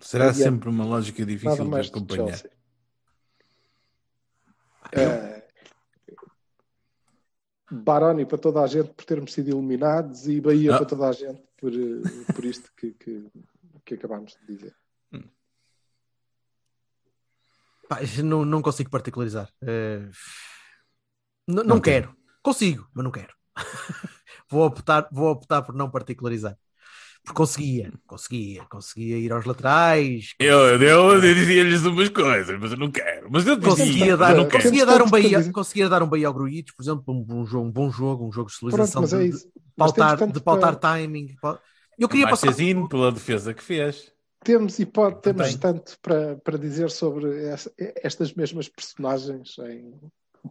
Será 0.00 0.32
sempre 0.32 0.68
uma 0.68 0.84
lógica 0.84 1.24
difícil 1.24 1.64
de 1.64 1.70
de 1.70 1.88
acompanhar. 1.88 2.42
Ah, 2.44 2.55
Baroni 7.70 8.24
para 8.26 8.38
toda 8.38 8.62
a 8.62 8.66
gente 8.66 8.90
por 8.94 9.04
termos 9.04 9.32
sido 9.32 9.50
eliminados 9.50 10.28
e 10.28 10.40
Bahia 10.40 10.74
Ah. 10.74 10.78
para 10.78 10.86
toda 10.86 11.08
a 11.08 11.12
gente 11.12 11.42
por, 11.56 11.72
eh, 11.72 12.32
por 12.34 12.44
isto 12.44 12.70
que, 12.76 12.92
que, 12.92 13.28
que 13.84 13.94
acabámos 13.94 14.36
de 14.40 14.46
dizer. 14.54 14.76
Pá, 17.88 17.98
não, 18.24 18.44
não 18.44 18.60
consigo 18.62 18.90
particularizar. 18.90 19.48
N- 19.62 20.10
não, 21.46 21.62
Não 21.64 21.80
tem. 21.80 21.94
quero. 22.02 22.16
Consigo, 22.42 22.88
mas 22.92 23.04
não 23.04 23.12
quero. 23.12 23.32
vou, 24.50 24.66
optar, 24.66 25.08
vou 25.12 25.30
optar 25.30 25.62
por 25.62 25.74
não 25.74 25.88
particularizar. 25.90 26.58
Porque 27.26 27.38
conseguia, 27.38 27.92
conseguia, 28.06 28.64
conseguia 28.66 29.18
ir 29.18 29.32
aos 29.32 29.44
laterais, 29.44 30.32
Eu, 30.38 30.80
eu, 30.80 31.12
eu 31.14 31.20
dizia-lhes 31.20 31.84
umas 31.84 32.08
coisas, 32.08 32.56
mas 32.60 32.70
eu 32.70 32.78
não 32.78 32.88
quero. 32.88 33.26
Mas 33.28 33.44
eu 33.44 33.60
conseguia 33.60 34.16
dar, 34.16 34.30
eu 34.30 34.36
não 34.36 34.44
quero. 34.46 34.62
conseguia 34.62 34.86
dar 34.86 35.02
um 35.02 35.10
Bahia, 35.10 35.52
conseguia 35.52 35.88
dar 35.88 36.02
um 36.04 36.08
Bahia 36.08 36.28
ao 36.28 36.32
Gruites, 36.34 36.72
por 36.72 36.84
exemplo, 36.84 37.02
um, 37.12 37.24
bom 37.24 37.44
jogo, 37.44 37.66
um 37.66 37.72
bom 37.72 37.90
jogo, 37.90 38.28
um 38.28 38.30
jogo 38.30 38.48
de 38.48 38.54
civilização, 38.54 39.02
é 39.02 39.06
de, 39.08 39.30
de 39.32 39.44
pautar, 39.76 40.24
de 40.24 40.40
pautar 40.40 40.76
para- 40.76 40.94
timing. 40.96 41.34
Eu 41.98 42.08
queria 42.08 42.28
passar. 42.28 42.54
Pela 42.88 43.10
defesa 43.10 43.52
que 43.52 43.62
fez. 43.62 44.12
Temos 44.44 44.78
e 44.78 44.86
pode, 44.86 45.20
temos 45.22 45.48
Tem. 45.48 45.58
tanto 45.58 45.98
para, 46.00 46.36
para 46.36 46.56
dizer 46.56 46.88
sobre 46.92 47.46
essa- 47.46 47.72
estas 47.76 48.32
mesmas 48.34 48.68
personagens 48.68 49.56
em 49.58 49.92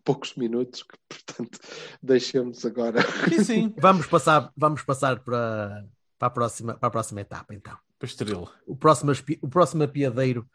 poucos 0.04 0.36
minutos 0.36 0.84
que, 0.84 0.98
portanto, 1.08 1.58
deixemos 2.04 2.66
agora. 2.66 3.00
Sim, 3.30 3.44
sim. 3.46 3.74
Vamos 3.80 4.08
passar, 4.08 4.52
vamos 4.58 4.82
passar 4.82 5.20
para, 5.22 5.86
para, 6.30 6.46
a 6.46 6.48
próxima, 6.48 6.74
para 6.78 6.88
a 6.88 6.92
próxima 6.92 7.22
etapa, 7.22 7.54
então. 7.54 7.78
Estrela. 8.02 8.52
O 8.68 8.76
próximo, 8.76 9.12
o 9.42 9.48
próximo 9.50 9.84
apiadeiro 9.84 10.48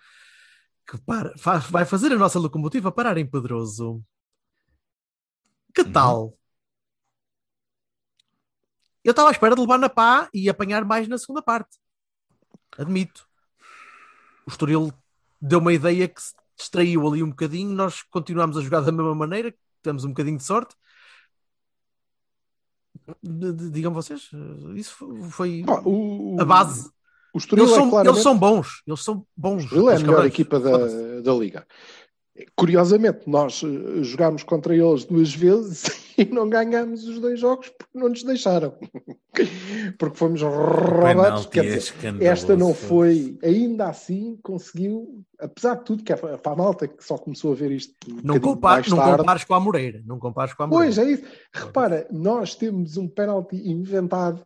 que 0.86 0.98
para, 0.98 1.36
fa- 1.38 1.58
vai 1.58 1.84
fazer 1.84 2.12
a 2.12 2.16
nossa 2.16 2.38
locomotiva 2.38 2.92
parar 2.92 3.16
em 3.18 3.26
Pedroso. 3.28 4.04
Que 5.74 5.82
Uhum. 5.82 5.92
tal? 5.92 6.38
Eu 9.02 9.10
estava 9.12 9.28
à 9.28 9.32
espera 9.32 9.54
de 9.54 9.60
levar 9.60 9.78
na 9.78 9.88
pá 9.88 10.28
e 10.34 10.48
apanhar 10.48 10.84
mais 10.84 11.08
na 11.08 11.16
segunda 11.16 11.42
parte. 11.42 11.78
Admito. 12.76 13.26
O 14.46 14.50
Estoril 14.50 14.92
deu 15.40 15.58
uma 15.58 15.72
ideia 15.72 16.06
que 16.06 16.20
se 16.20 16.34
distraiu 16.56 17.06
ali 17.08 17.22
um 17.22 17.30
bocadinho. 17.30 17.70
Nós 17.74 18.02
continuamos 18.02 18.56
a 18.56 18.60
jogar 18.60 18.80
da 18.80 18.92
mesma 18.92 19.14
maneira. 19.14 19.54
Temos 19.82 20.04
um 20.04 20.08
bocadinho 20.08 20.36
de 20.36 20.44
sorte. 20.44 20.74
Digam 23.72 23.92
vocês, 23.92 24.30
isso 24.76 25.06
foi- 25.30 25.64
o, 25.84 26.36
a 26.40 26.44
base. 26.44 26.88
O 27.32 27.38
Eles 27.38 27.70
é 27.70 27.74
são, 27.74 27.90
claramente- 27.90 28.14
eles 28.14 28.22
são 28.22 28.36
bons. 28.38 28.82
Eles 28.86 29.00
são 29.04 29.26
bons. 29.36 29.62
O 29.62 29.64
Estoril 29.66 29.90
é 29.90 29.96
a 29.96 29.98
melhor 30.00 30.26
equipa 30.26 30.58
da, 30.58 31.20
da 31.22 31.32
Liga. 31.34 31.66
Curiosamente, 32.56 33.20
nós 33.26 33.62
eh, 33.62 34.02
jogámos 34.02 34.42
contra 34.42 34.74
eles 34.74 35.04
duas 35.04 35.34
vezes 35.34 35.84
e 36.18 36.24
não 36.24 36.48
ganhámos 36.48 37.06
os 37.06 37.18
dois 37.18 37.40
jogos 37.40 37.68
porque 37.70 37.98
não 37.98 38.08
nos 38.08 38.22
deixaram. 38.22 38.74
Porque 39.96 40.16
fomos 40.16 40.42
roubados. 40.42 41.48
dizer, 41.48 41.94
esta 42.20 42.56
não 42.56 42.74
foi, 42.74 43.38
ainda 43.42 43.86
assim, 43.86 44.36
conseguiu, 44.42 45.24
apesar 45.38 45.76
de 45.76 45.84
tudo, 45.84 46.02
que 46.02 46.12
é 46.12 46.16
para 46.16 46.52
a 46.52 46.56
malta 46.56 46.88
que 46.88 47.02
só 47.02 47.16
começou 47.16 47.52
a 47.52 47.54
ver 47.54 47.70
isto 47.70 47.94
um 48.10 48.20
Não, 48.24 48.40
compar, 48.40 48.86
não 48.88 48.96
tarde. 48.96 49.18
compares 49.18 49.44
com 49.44 49.54
a 49.54 49.60
Moreira. 49.60 50.02
Não 50.04 50.18
compares 50.18 50.52
com 50.52 50.64
a 50.64 50.66
Moreira. 50.66 50.94
Pois 50.94 51.06
é 51.06 51.12
isso. 51.12 51.22
Repara, 51.54 52.08
nós 52.10 52.56
temos 52.56 52.96
um 52.96 53.08
penalti 53.08 53.56
inventado 53.56 54.44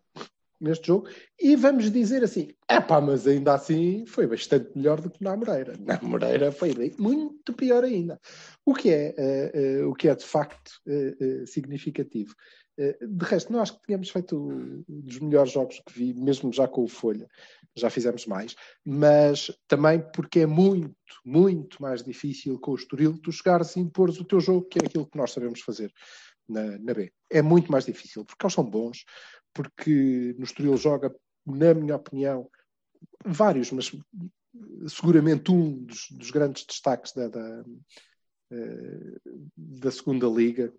neste 0.60 0.86
jogo 0.86 1.08
e 1.40 1.56
vamos 1.56 1.90
dizer 1.90 2.22
assim: 2.24 2.48
é 2.68 2.80
pá, 2.80 3.00
mas 3.00 3.26
ainda 3.26 3.54
assim 3.54 4.04
foi 4.06 4.26
bastante 4.26 4.70
melhor 4.76 5.00
do 5.00 5.10
que 5.10 5.22
na 5.22 5.36
Moreira. 5.36 5.74
Na 5.84 6.00
Moreira 6.02 6.52
foi 6.52 6.74
muito 6.98 7.52
pior 7.52 7.84
ainda. 7.84 8.20
O 8.64 8.74
que 8.74 8.90
é, 8.90 9.14
eh, 9.16 9.50
eh, 9.54 9.84
o 9.84 9.94
que 9.94 10.08
é 10.08 10.14
de 10.14 10.24
facto 10.24 10.72
eh, 10.86 11.44
significativo. 11.46 12.34
De 12.76 13.24
resto, 13.24 13.52
nós 13.52 13.70
que 13.70 13.80
tínhamos 13.86 14.10
feito 14.10 14.36
um 14.36 14.82
dos 14.88 15.20
melhores 15.20 15.52
jogos 15.52 15.80
que 15.86 15.92
vi, 15.96 16.12
mesmo 16.12 16.52
já 16.52 16.66
com 16.66 16.82
o 16.82 16.88
Folha, 16.88 17.28
já 17.76 17.88
fizemos 17.88 18.26
mais, 18.26 18.56
mas 18.84 19.48
também 19.68 20.02
porque 20.12 20.40
é 20.40 20.46
muito, 20.46 20.92
muito 21.24 21.80
mais 21.80 22.02
difícil 22.02 22.58
com 22.58 22.72
o 22.72 22.74
Estoril 22.74 23.16
tu 23.18 23.30
chegares 23.30 23.76
e 23.76 23.80
impores 23.80 24.18
o 24.18 24.24
teu 24.24 24.40
jogo, 24.40 24.66
que 24.66 24.80
é 24.80 24.86
aquilo 24.86 25.06
que 25.06 25.16
nós 25.16 25.30
sabemos 25.30 25.60
fazer 25.60 25.92
na, 26.48 26.78
na 26.78 26.94
B. 26.94 27.12
É 27.30 27.42
muito 27.42 27.70
mais 27.70 27.84
difícil, 27.84 28.24
porque 28.24 28.44
eles 28.44 28.54
são 28.54 28.64
bons, 28.64 29.04
porque 29.52 30.34
no 30.38 30.44
Estoril 30.44 30.76
joga, 30.76 31.14
na 31.46 31.74
minha 31.74 31.96
opinião, 31.96 32.50
vários, 33.24 33.70
mas 33.70 33.90
seguramente 34.88 35.50
um 35.50 35.84
dos, 35.84 36.10
dos 36.10 36.30
grandes 36.30 36.64
destaques 36.64 37.12
da, 37.12 37.28
da, 37.28 37.64
eh, 38.50 39.16
da 39.56 39.90
segunda 39.90 40.26
liga, 40.26 40.72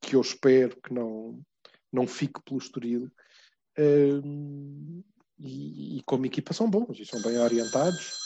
que 0.00 0.16
eu 0.16 0.20
espero 0.20 0.80
que 0.80 0.92
não, 0.92 1.40
não 1.92 2.06
fique 2.06 2.40
pelo 2.42 2.58
Estoril. 2.58 3.10
Um, 3.78 5.02
e, 5.38 5.98
e 5.98 6.02
como 6.02 6.26
equipa 6.26 6.52
são 6.52 6.68
bons 6.68 6.98
e 6.98 7.06
são 7.06 7.20
bem 7.22 7.38
orientados. 7.38 8.18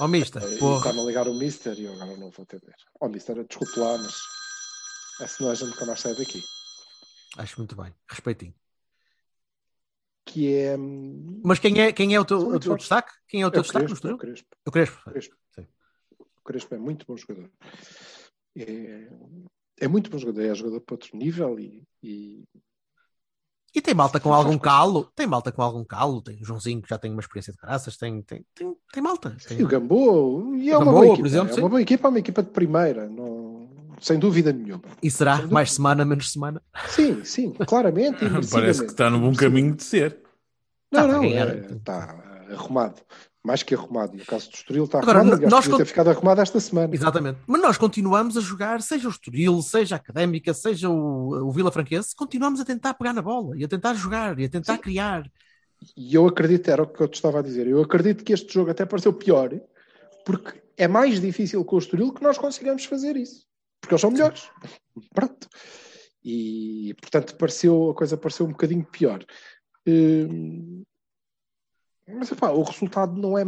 Ó, 0.00 0.08
Mister, 0.08 0.42
Eh, 0.42 0.54
e 0.54 0.58
porra. 0.58 0.78
Está-me 0.78 1.00
a 1.00 1.04
ligar 1.04 1.28
o 1.28 1.34
Mister 1.34 1.78
e 1.78 1.84
eu 1.84 1.92
agora 1.94 2.16
não 2.16 2.30
vou 2.30 2.42
atender. 2.42 2.74
Ó, 3.00 3.06
oh, 3.06 3.08
Mister, 3.08 3.44
desculpe 3.46 3.78
lá, 3.78 3.98
mas 3.98 4.14
é 5.20 5.24
a 5.50 5.54
gente 5.54 5.76
que 5.76 5.84
mais 5.84 6.00
sai 6.00 6.14
daqui. 6.14 6.42
Acho 7.36 7.58
muito 7.60 7.76
bem. 7.76 7.92
Respeitinho. 8.08 8.54
Que 10.24 10.54
é. 10.54 10.76
hum, 10.76 11.40
Mas 11.44 11.58
quem 11.58 11.80
é, 11.80 11.92
quem 11.92 12.14
é 12.14 12.20
o 12.20 12.24
teu, 12.24 12.38
o 12.38 12.60
teu 12.60 12.76
destaque? 12.76 13.12
Quem 13.26 13.42
é 13.42 13.46
o 13.46 13.48
é 13.48 13.50
teu 13.50 13.60
o 13.60 13.62
destaque 13.62 13.86
Crespo, 13.86 14.08
é 14.08 14.12
o? 14.12 14.18
Crespo. 14.18 14.48
O 14.66 14.70
Crespo. 14.70 15.10
Crespo. 15.10 15.36
Sim. 15.54 15.66
O 16.18 16.42
Crespo 16.44 16.74
é 16.74 16.78
muito 16.78 17.06
bom 17.06 17.16
jogador. 17.16 17.50
É, 18.56 19.08
é 19.80 19.88
muito 19.88 20.10
bom 20.10 20.18
jogador. 20.18 20.42
É 20.42 20.54
jogador 20.54 20.80
para 20.80 20.94
outro 20.94 21.16
nível 21.16 21.58
e, 21.58 21.82
e 22.02 22.44
E 23.74 23.80
tem 23.80 23.94
malta 23.94 24.20
com 24.20 24.32
algum 24.34 24.58
calo. 24.58 25.10
Tem 25.14 25.26
malta 25.26 25.50
com 25.52 25.62
algum 25.62 25.84
calo. 25.84 26.20
Tem 26.22 26.36
o 26.40 26.44
Joãozinho 26.44 26.82
que 26.82 26.88
já 26.90 26.98
tem 26.98 27.10
uma 27.12 27.20
experiência 27.20 27.52
de 27.52 27.58
graças. 27.58 27.96
Tem, 27.96 28.20
tem, 28.22 28.44
tem, 28.54 28.76
tem 28.92 29.02
malta. 29.02 29.34
Tem- 29.46 29.58
E 29.60 29.64
o 29.64 29.68
Gamboa, 29.68 30.56
e 30.58 30.68
é 30.70 30.76
O 30.76 30.80
uma 30.80 30.84
Gamboa, 30.86 30.92
boa 30.92 31.06
por 31.06 31.12
equipa. 31.14 31.28
exemplo, 31.28 31.56
é 31.56 31.60
uma 31.62 31.68
boa 31.70 31.82
equipa, 31.82 32.08
é 32.08 32.10
uma 32.10 32.18
equipa 32.18 32.42
de 32.42 32.50
primeira, 32.50 33.08
não, 33.08 33.37
sem 34.00 34.18
dúvida 34.18 34.52
nenhuma. 34.52 34.82
E 35.02 35.10
será 35.10 35.46
mais 35.46 35.72
semana, 35.72 36.04
menos 36.04 36.32
semana? 36.32 36.62
Sim, 36.88 37.24
sim, 37.24 37.52
claramente. 37.52 38.18
Parece 38.50 38.84
que 38.84 38.90
está 38.90 39.10
no 39.10 39.20
bom 39.20 39.34
caminho 39.34 39.74
de 39.74 39.82
ser. 39.82 40.18
Não, 40.92 41.02
Está 41.02 41.02
a 41.02 41.16
não, 41.16 41.20
ganhar. 41.22 41.48
é, 41.48 41.58
está 41.72 42.24
arrumado. 42.50 43.00
Mais 43.44 43.62
que 43.62 43.74
arrumado. 43.74 44.16
E 44.16 44.20
o 44.22 44.26
caso 44.26 44.50
do 44.50 44.54
Estoril 44.54 44.84
está 44.84 44.98
Agora, 44.98 45.18
arrumado. 45.18 45.36
Aliás, 45.36 45.52
nós 45.52 45.64
podia 45.64 45.78
ter 45.78 45.84
ficado 45.86 46.10
arrumado 46.10 46.40
esta 46.40 46.58
semana. 46.60 46.94
Exatamente. 46.94 47.38
Mas 47.46 47.62
nós 47.62 47.78
continuamos 47.78 48.36
a 48.36 48.40
jogar, 48.40 48.82
seja 48.82 49.06
o 49.08 49.10
Estoril, 49.10 49.62
seja 49.62 49.94
a 49.94 49.98
Académica, 49.98 50.52
seja 50.52 50.88
o, 50.90 51.48
o 51.48 51.52
Vila 51.52 51.70
Franquense, 51.70 52.14
continuamos 52.16 52.60
a 52.60 52.64
tentar 52.64 52.94
pegar 52.94 53.12
na 53.12 53.22
bola 53.22 53.56
e 53.56 53.64
a 53.64 53.68
tentar 53.68 53.94
jogar 53.94 54.38
e 54.38 54.44
a 54.44 54.48
tentar 54.48 54.78
criar. 54.78 55.30
E 55.96 56.14
eu 56.14 56.26
acredito, 56.26 56.68
era 56.68 56.82
o 56.82 56.86
que 56.86 57.00
eu 57.00 57.08
te 57.08 57.14
estava 57.14 57.38
a 57.38 57.42
dizer, 57.42 57.66
eu 57.68 57.80
acredito 57.80 58.24
que 58.24 58.32
este 58.32 58.52
jogo 58.52 58.70
até 58.70 58.84
pareceu 58.84 59.12
pior, 59.12 59.50
porque 60.26 60.60
é 60.76 60.88
mais 60.88 61.20
difícil 61.20 61.64
com 61.64 61.76
o 61.76 61.78
Estoril 61.78 62.12
que 62.12 62.22
nós 62.22 62.36
consigamos 62.36 62.84
fazer 62.84 63.16
isso. 63.16 63.46
Porque 63.80 63.94
eles 63.94 64.00
são 64.00 64.10
melhores. 64.10 64.50
Pronto. 65.14 65.48
E, 66.24 66.94
portanto, 67.00 67.36
pareceu, 67.36 67.90
a 67.90 67.94
coisa 67.94 68.16
pareceu 68.16 68.46
um 68.46 68.50
bocadinho 68.50 68.84
pior. 68.84 69.24
Hum, 69.86 70.82
mas, 72.06 72.30
epá, 72.32 72.50
o 72.50 72.62
resultado 72.62 73.20
não 73.20 73.38
é... 73.38 73.44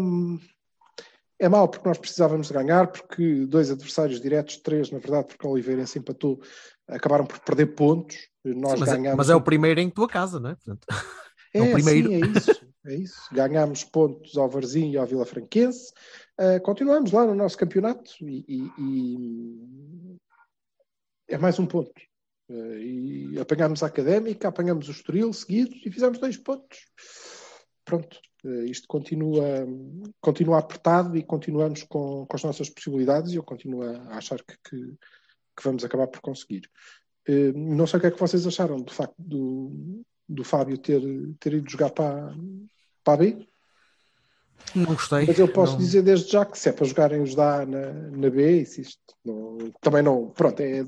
É 1.38 1.48
mau 1.48 1.66
porque 1.66 1.88
nós 1.88 1.96
precisávamos 1.96 2.48
de 2.48 2.52
ganhar, 2.52 2.88
porque 2.88 3.46
dois 3.46 3.70
adversários 3.70 4.20
diretos, 4.20 4.58
três, 4.58 4.90
na 4.90 4.98
verdade, 4.98 5.28
porque 5.28 5.46
o 5.46 5.50
Oliveirense 5.50 5.98
empatou, 5.98 6.38
acabaram 6.86 7.24
por 7.24 7.38
perder 7.40 7.74
pontos. 7.74 8.16
Nós 8.44 8.72
Sim, 8.72 8.80
mas, 8.80 8.88
é, 8.90 8.96
ganhamos 8.96 9.16
mas 9.16 9.30
é 9.30 9.34
o 9.34 9.40
primeiro 9.40 9.80
em 9.80 9.88
tua 9.88 10.06
casa, 10.06 10.38
não 10.38 10.50
é? 10.50 10.54
Portanto, 10.54 10.86
é, 10.90 10.94
É 11.58 11.62
o 11.62 11.72
primeiro. 11.72 12.08
sim, 12.08 12.14
é 12.14 12.26
isso, 12.26 12.66
é 12.86 12.94
isso. 12.94 13.20
Ganhámos 13.32 13.84
pontos 13.84 14.36
ao 14.36 14.48
Varzinho 14.48 14.92
e 14.92 14.98
ao 14.98 15.06
Vila 15.06 15.24
Franquense. 15.24 15.92
Uh, 16.40 16.58
continuamos 16.62 17.12
lá 17.12 17.26
no 17.26 17.34
nosso 17.34 17.58
campeonato 17.58 18.12
e, 18.22 18.42
e- 18.48 18.72
e 18.78 20.16
é 21.28 21.36
mais 21.36 21.58
um 21.58 21.66
ponto. 21.66 21.92
Uh, 22.48 22.78
e 22.78 23.38
apanhámos 23.38 23.82
a 23.82 23.88
Académica, 23.88 24.48
apanhámos 24.48 24.88
o 24.88 24.90
Estoril 24.90 25.30
seguidos 25.34 25.84
e 25.84 25.90
fizemos 25.90 26.18
dois 26.18 26.38
pontos. 26.38 26.86
Pronto, 27.84 28.18
uh, 28.42 28.64
isto 28.64 28.88
continua, 28.88 29.66
continua 30.18 30.58
apertado 30.60 31.14
e 31.14 31.22
continuamos 31.22 31.82
com, 31.82 32.24
com 32.24 32.36
as 32.36 32.42
nossas 32.42 32.70
possibilidades 32.70 33.32
e 33.32 33.36
eu 33.36 33.42
continuo 33.42 33.82
a 33.82 34.16
achar 34.16 34.38
que, 34.42 34.56
que, 34.64 34.76
que 35.56 35.62
vamos 35.62 35.84
acabar 35.84 36.06
por 36.06 36.22
conseguir. 36.22 36.62
Uh, 37.28 37.52
não 37.54 37.86
sei 37.86 37.98
o 37.98 38.00
que 38.00 38.06
é 38.06 38.10
que 38.10 38.18
vocês 38.18 38.46
acharam 38.46 38.80
do 38.80 38.90
facto 38.90 39.14
do, 39.18 40.02
do 40.26 40.42
Fábio 40.42 40.78
ter, 40.78 41.02
ter 41.38 41.52
ido 41.52 41.70
jogar 41.70 41.90
para, 41.90 42.34
para 43.04 43.12
a 43.12 43.16
B, 43.18 43.46
não 44.74 44.84
gostei. 44.86 45.26
mas 45.26 45.38
eu 45.38 45.48
posso 45.48 45.72
Não- 45.72 45.78
dizer 45.78 46.02
desde 46.02 46.30
já 46.30 46.44
que 46.44 46.58
se 46.58 46.68
é 46.68 46.72
para 46.72 46.86
jogarem 46.86 47.20
os 47.22 47.34
da 47.34 47.60
A 47.62 47.66
na, 47.66 47.92
na 47.92 48.30
B, 48.30 48.62
isso 48.62 48.80
isto 48.80 49.00
não- 49.24 49.58
também 49.80 50.02
não. 50.02 50.28
Pronto, 50.30 50.60
é, 50.60 50.84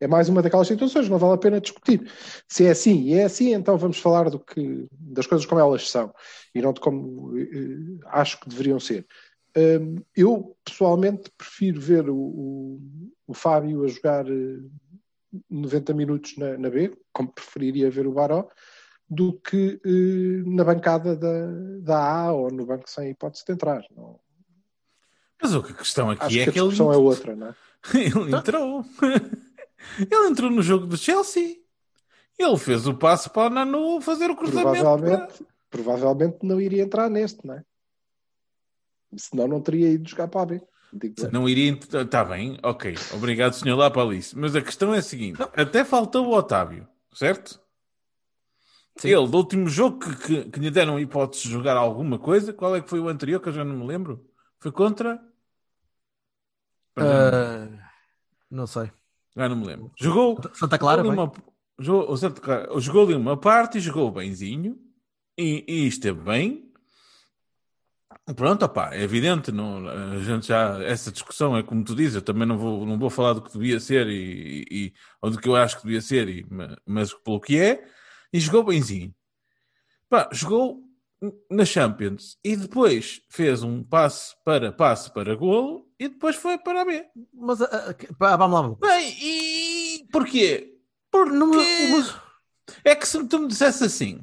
é 0.00 0.06
mais 0.06 0.28
uma 0.28 0.42
daquelas 0.42 0.68
situações, 0.68 1.08
não 1.08 1.18
vale 1.18 1.34
a 1.34 1.38
pena 1.38 1.60
discutir. 1.60 2.10
Se 2.48 2.66
é 2.66 2.70
assim 2.70 3.02
e 3.02 3.14
é 3.14 3.24
assim, 3.24 3.54
então 3.54 3.78
vamos 3.78 3.98
falar 3.98 4.28
do 4.30 4.38
que, 4.38 4.86
das 4.92 5.26
coisas 5.26 5.46
como 5.46 5.60
elas 5.60 5.88
são 5.88 6.12
e 6.54 6.60
não 6.60 6.72
de 6.72 6.80
como 6.80 7.36
eh, 7.38 7.98
acho 8.06 8.38
que 8.40 8.48
deveriam 8.48 8.78
ser. 8.78 9.06
Hum, 9.56 9.96
eu 10.14 10.54
pessoalmente 10.62 11.30
prefiro 11.38 11.80
ver 11.80 12.10
o, 12.10 12.14
o, 12.16 12.80
o 13.26 13.32
Fábio 13.34 13.84
a 13.84 13.88
jogar 13.88 14.26
eh, 14.30 14.58
90 15.50 15.94
minutos 15.94 16.36
na, 16.36 16.58
na 16.58 16.68
B, 16.68 16.92
como 17.12 17.32
preferiria 17.32 17.90
ver 17.90 18.06
o 18.06 18.12
Baró, 18.12 18.48
do 19.08 19.32
que 19.34 19.80
eh, 19.84 20.48
na 20.48 20.64
bancada 20.64 21.16
da, 21.16 21.46
da 21.80 22.10
A 22.24 22.32
ou 22.32 22.50
no 22.50 22.66
banco 22.66 22.88
sem 22.90 23.10
hipótese 23.10 23.44
de 23.46 23.52
entrar. 23.52 23.84
Não, 23.96 24.18
Mas 25.40 25.54
o 25.54 25.62
que 25.62 25.72
a 25.72 25.76
questão 25.76 26.10
aqui 26.10 26.24
acho 26.24 26.38
é 26.38 26.44
que 26.44 26.50
a 26.50 26.52
que 26.52 26.58
ele, 26.60 26.68
discussão 26.68 26.92
é 26.92 26.96
outra, 26.96 27.36
não 27.36 27.48
é? 27.48 27.54
ele 27.94 28.34
entrou. 28.36 28.84
ele 29.98 30.26
entrou 30.28 30.50
no 30.50 30.62
jogo 30.62 30.86
do 30.86 30.96
Chelsea. 30.96 31.58
Ele 32.38 32.56
fez 32.58 32.86
o 32.86 32.94
passo 32.94 33.30
para 33.30 33.50
o 33.50 33.54
Nanu 33.54 34.00
fazer 34.00 34.30
o 34.30 34.36
cruzamento. 34.36 34.72
Provavelmente, 34.72 35.38
para- 35.38 35.46
provavelmente 35.70 36.38
não 36.42 36.60
iria 36.60 36.82
entrar 36.82 37.08
neste, 37.08 37.46
não 37.46 37.54
é? 37.54 37.64
Senão 39.16 39.46
não 39.48 39.60
teria 39.60 39.88
ido 39.88 40.08
jogar 40.08 40.28
para 40.28 40.42
a 40.42 40.46
B. 40.46 40.62
Não 41.32 41.48
iria. 41.48 41.72
Está 42.02 42.24
bem, 42.24 42.58
ok. 42.62 42.94
Obrigado, 43.14 43.52
senhor 43.54 43.76
Lapalice. 43.76 44.36
Mas 44.36 44.54
a 44.56 44.62
questão 44.62 44.94
é 44.94 44.98
a 44.98 45.02
seguinte: 45.02 45.40
até 45.54 45.84
faltou 45.84 46.26
o 46.26 46.34
Otávio, 46.34 46.88
certo? 47.12 47.60
Sim. 48.96 49.08
Ele, 49.08 49.26
do 49.28 49.36
último 49.36 49.68
jogo 49.68 49.98
que, 49.98 50.16
que, 50.16 50.50
que 50.50 50.60
lhe 50.60 50.70
deram 50.70 50.98
hipótese 50.98 51.42
de 51.44 51.50
jogar 51.50 51.76
alguma 51.76 52.18
coisa, 52.18 52.52
qual 52.52 52.74
é 52.74 52.80
que 52.80 52.88
foi 52.88 52.98
o 53.00 53.08
anterior 53.08 53.40
que 53.40 53.48
eu 53.48 53.52
já 53.52 53.64
não 53.64 53.76
me 53.76 53.86
lembro? 53.86 54.26
Foi 54.58 54.72
contra. 54.72 55.20
Ah, 56.96 57.68
não 58.50 58.66
sei. 58.66 58.90
Já 59.36 59.48
não 59.48 59.56
me 59.56 59.66
lembro. 59.66 59.92
Jogou. 59.98 60.38
Santa 60.54 60.78
Clara, 60.78 61.02
jogou, 61.04 61.12
uma, 61.24 61.32
jogou, 61.78 62.10
o 62.10 62.16
Santa 62.16 62.40
Clara- 62.40 62.80
jogou 62.80 63.04
ali 63.04 63.14
uma 63.14 63.36
parte 63.36 63.76
e 63.78 63.80
jogou 63.82 64.10
benzinho 64.10 64.78
e, 65.36 65.64
e 65.68 65.86
esteve 65.86 66.20
bem. 66.20 66.72
Pronto, 68.34 68.64
opá, 68.64 68.94
é 68.94 69.02
evidente, 69.02 69.52
não, 69.52 69.86
a 69.88 70.18
gente 70.18 70.48
já, 70.48 70.82
essa 70.82 71.12
discussão 71.12 71.56
é 71.56 71.62
como 71.62 71.84
tu 71.84 71.94
dizes, 71.94 72.16
eu 72.16 72.22
também 72.22 72.46
não 72.46 72.56
vou, 72.58 72.84
não 72.86 72.98
vou 72.98 73.10
falar 73.10 73.34
do 73.34 73.42
que 73.42 73.52
devia 73.52 73.78
ser 73.78 74.08
e, 74.08 74.64
e- 74.70 74.92
ou 75.22 75.30
do 75.30 75.38
que 75.38 75.48
eu 75.48 75.54
acho 75.54 75.76
que 75.76 75.84
devia 75.84 76.00
ser, 76.00 76.28
e- 76.28 76.44
ma- 76.50 76.76
mas 76.84 77.12
pelo 77.14 77.40
que 77.40 77.56
é, 77.60 77.84
e 78.36 78.40
jogou 78.40 78.64
benzinho. 78.64 79.14
Pá, 80.08 80.28
jogou 80.32 80.82
na 81.50 81.64
Champions 81.64 82.36
e 82.44 82.54
depois 82.56 83.22
fez 83.30 83.62
um 83.62 83.82
passe 83.82 84.34
para 84.44 84.70
passe 84.70 85.10
para 85.12 85.34
golo 85.34 85.88
e 85.98 86.08
depois 86.08 86.36
foi 86.36 86.58
para 86.58 86.82
a 86.82 86.84
B. 86.84 87.04
Mas 87.32 87.58
pá, 88.18 88.36
vamos 88.36 88.78
lá. 88.80 88.88
Bem, 88.88 89.16
e 89.20 90.06
porquê? 90.12 90.74
Por, 91.10 91.32
não, 91.32 91.50
Porque- 91.50 91.88
mas, 91.90 92.14
É 92.84 92.94
que 92.94 93.06
se 93.08 93.24
tu 93.26 93.38
me 93.38 93.48
dissesse 93.48 93.84
assim, 93.84 94.20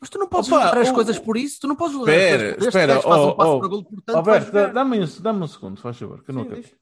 mas 0.00 0.10
tu 0.10 0.18
não 0.18 0.26
podes 0.28 0.50
Opa, 0.50 0.62
julgar 0.64 0.78
as 0.78 0.88
o- 0.88 0.94
coisas 0.94 1.18
por 1.18 1.36
isso. 1.36 1.60
Tu 1.60 1.68
não 1.68 1.76
podes 1.76 1.92
julgar 1.94 2.12
Espera, 2.12 2.34
as 2.34 2.38
coisas 2.40 2.56
por 2.56 2.64
este 2.64 2.68
espera, 2.68 2.94
gajo 2.94 3.08
faz 3.08 3.20
um 3.20 3.24
oh, 3.28 3.34
passo 3.36 3.50
oh, 4.12 4.16
Alberto, 4.16 4.52
dá- 4.52 4.66
dá-me 4.66 5.00
um, 5.00 5.06
dá-me 5.20 5.42
um 5.42 5.46
segundo, 5.46 5.80
faz 5.80 5.96
favor, 5.96 6.24
que 6.24 6.30
eu 6.30 6.34
não 6.34 6.44
diz. 6.48 6.74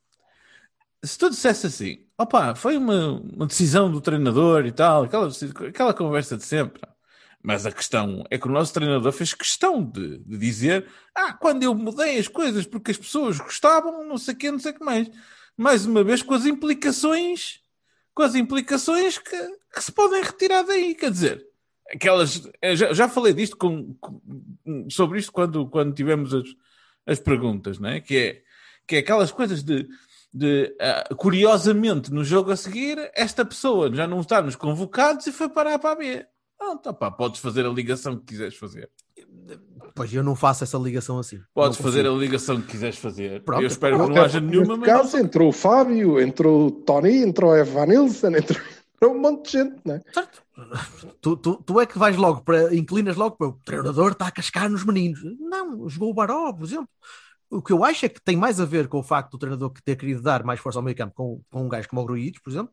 Se 1.04 1.18
tu 1.18 1.28
dissesse 1.30 1.66
assim, 1.66 2.06
opá, 2.18 2.54
foi 2.54 2.76
uma, 2.76 3.20
uma 3.20 3.46
decisão 3.46 3.90
do 3.90 4.00
treinador 4.00 4.64
e 4.66 4.72
tal, 4.72 5.04
aquela, 5.04 5.28
aquela 5.68 5.94
conversa 5.94 6.36
de 6.36 6.44
sempre. 6.44 6.80
Mas 7.42 7.66
a 7.66 7.72
questão 7.72 8.22
é 8.30 8.38
que 8.38 8.46
o 8.46 8.50
nosso 8.52 8.72
treinador 8.72 9.10
fez 9.12 9.34
questão 9.34 9.82
de, 9.84 10.18
de 10.18 10.38
dizer: 10.38 10.86
Ah, 11.12 11.32
quando 11.32 11.64
eu 11.64 11.74
mudei 11.74 12.18
as 12.18 12.28
coisas 12.28 12.64
porque 12.66 12.92
as 12.92 12.96
pessoas 12.96 13.38
gostavam, 13.40 14.06
não 14.06 14.16
sei 14.16 14.34
o 14.34 14.36
que, 14.36 14.50
não 14.50 14.60
sei 14.60 14.70
o 14.70 14.74
que 14.78 14.84
mais. 14.84 15.10
Mais 15.56 15.84
uma 15.84 16.04
vez, 16.04 16.22
com 16.22 16.34
as 16.34 16.46
implicações, 16.46 17.60
com 18.14 18.22
as 18.22 18.36
implicações 18.36 19.18
que, 19.18 19.36
que 19.74 19.82
se 19.82 19.90
podem 19.90 20.22
retirar 20.22 20.62
daí. 20.62 20.94
Quer 20.94 21.10
dizer, 21.10 21.44
aquelas. 21.92 22.48
eu 22.62 22.76
Já, 22.76 22.92
já 22.92 23.08
falei 23.08 23.34
disto 23.34 23.56
com, 23.56 23.92
com- 23.94 24.20
sobre 24.88 25.18
isto 25.18 25.32
quando, 25.32 25.68
quando 25.68 25.94
tivemos 25.94 26.32
as, 26.32 26.44
as 27.06 27.18
perguntas, 27.18 27.78
não 27.80 27.88
é? 27.88 28.00
Que 28.00 28.16
é, 28.18 28.42
que 28.86 28.96
é 28.96 28.98
aquelas 29.00 29.32
coisas 29.32 29.64
de 29.64 29.88
de 30.32 30.74
ah, 30.80 31.14
curiosamente 31.16 32.12
no 32.12 32.24
jogo 32.24 32.50
a 32.50 32.56
seguir 32.56 32.98
esta 33.14 33.44
pessoa 33.44 33.94
já 33.94 34.06
não 34.06 34.20
está 34.20 34.40
nos 34.40 34.56
convocados 34.56 35.26
e 35.26 35.32
foi 35.32 35.48
parar 35.48 35.78
para 35.78 35.92
a 35.92 35.96
B. 35.96 36.26
Pronto, 36.58 36.88
opá, 36.88 37.10
podes 37.10 37.40
fazer 37.40 37.66
a 37.66 37.68
ligação 37.68 38.16
que 38.16 38.26
quiseres 38.26 38.56
fazer. 38.56 38.88
Pois 39.94 40.12
eu 40.14 40.22
não 40.22 40.34
faço 40.34 40.64
essa 40.64 40.78
ligação 40.78 41.18
assim. 41.18 41.40
Podes 41.52 41.76
fazer 41.76 42.06
a 42.06 42.10
ligação 42.10 42.60
que 42.60 42.68
quiseres 42.68 42.96
fazer. 42.96 43.42
Pronto. 43.42 43.62
Eu 43.62 43.66
espero 43.66 43.98
que 44.06 44.10
não 44.10 44.22
haja 44.22 44.40
nenhuma, 44.40 44.76
mas 44.76 44.88
caso, 44.88 45.18
entrou 45.18 45.48
o 45.48 45.52
Fábio, 45.52 46.20
entrou 46.20 46.68
o 46.68 46.70
Tony, 46.70 47.18
entrou 47.18 47.50
o 47.50 47.56
Evanilson, 47.56 48.28
entrou, 48.28 48.60
entrou 48.94 49.14
um 49.14 49.20
monte 49.20 49.50
de 49.50 49.58
gente, 49.58 49.76
não 49.84 49.96
é? 49.96 50.02
Certo. 50.14 50.42
Tu, 51.20 51.36
tu, 51.36 51.62
tu 51.66 51.80
é 51.80 51.86
que 51.86 51.98
vais 51.98 52.16
logo 52.16 52.42
para, 52.42 52.74
inclinas 52.74 53.16
logo 53.16 53.36
para 53.36 53.48
o 53.48 53.58
treinador 53.64 54.12
está 54.12 54.28
a 54.28 54.30
cascar 54.30 54.70
nos 54.70 54.84
meninos. 54.84 55.20
Não, 55.40 55.88
jogou 55.88 56.10
o 56.10 56.14
Baró, 56.14 56.52
por 56.52 56.64
exemplo. 56.64 56.88
O 57.52 57.60
que 57.60 57.70
eu 57.70 57.84
acho 57.84 58.06
é 58.06 58.08
que 58.08 58.18
tem 58.18 58.34
mais 58.34 58.58
a 58.58 58.64
ver 58.64 58.88
com 58.88 58.98
o 58.98 59.02
facto 59.02 59.32
do 59.32 59.38
treinador 59.38 59.70
que 59.70 59.82
ter 59.82 59.94
querido 59.94 60.22
dar 60.22 60.42
mais 60.42 60.58
força 60.58 60.78
ao 60.78 60.82
meio 60.82 60.96
campo 60.96 61.12
com, 61.14 61.42
com 61.50 61.66
um 61.66 61.68
gajo 61.68 61.86
como 61.86 62.00
o 62.00 62.04
Gruites, 62.06 62.40
por 62.40 62.48
exemplo, 62.48 62.72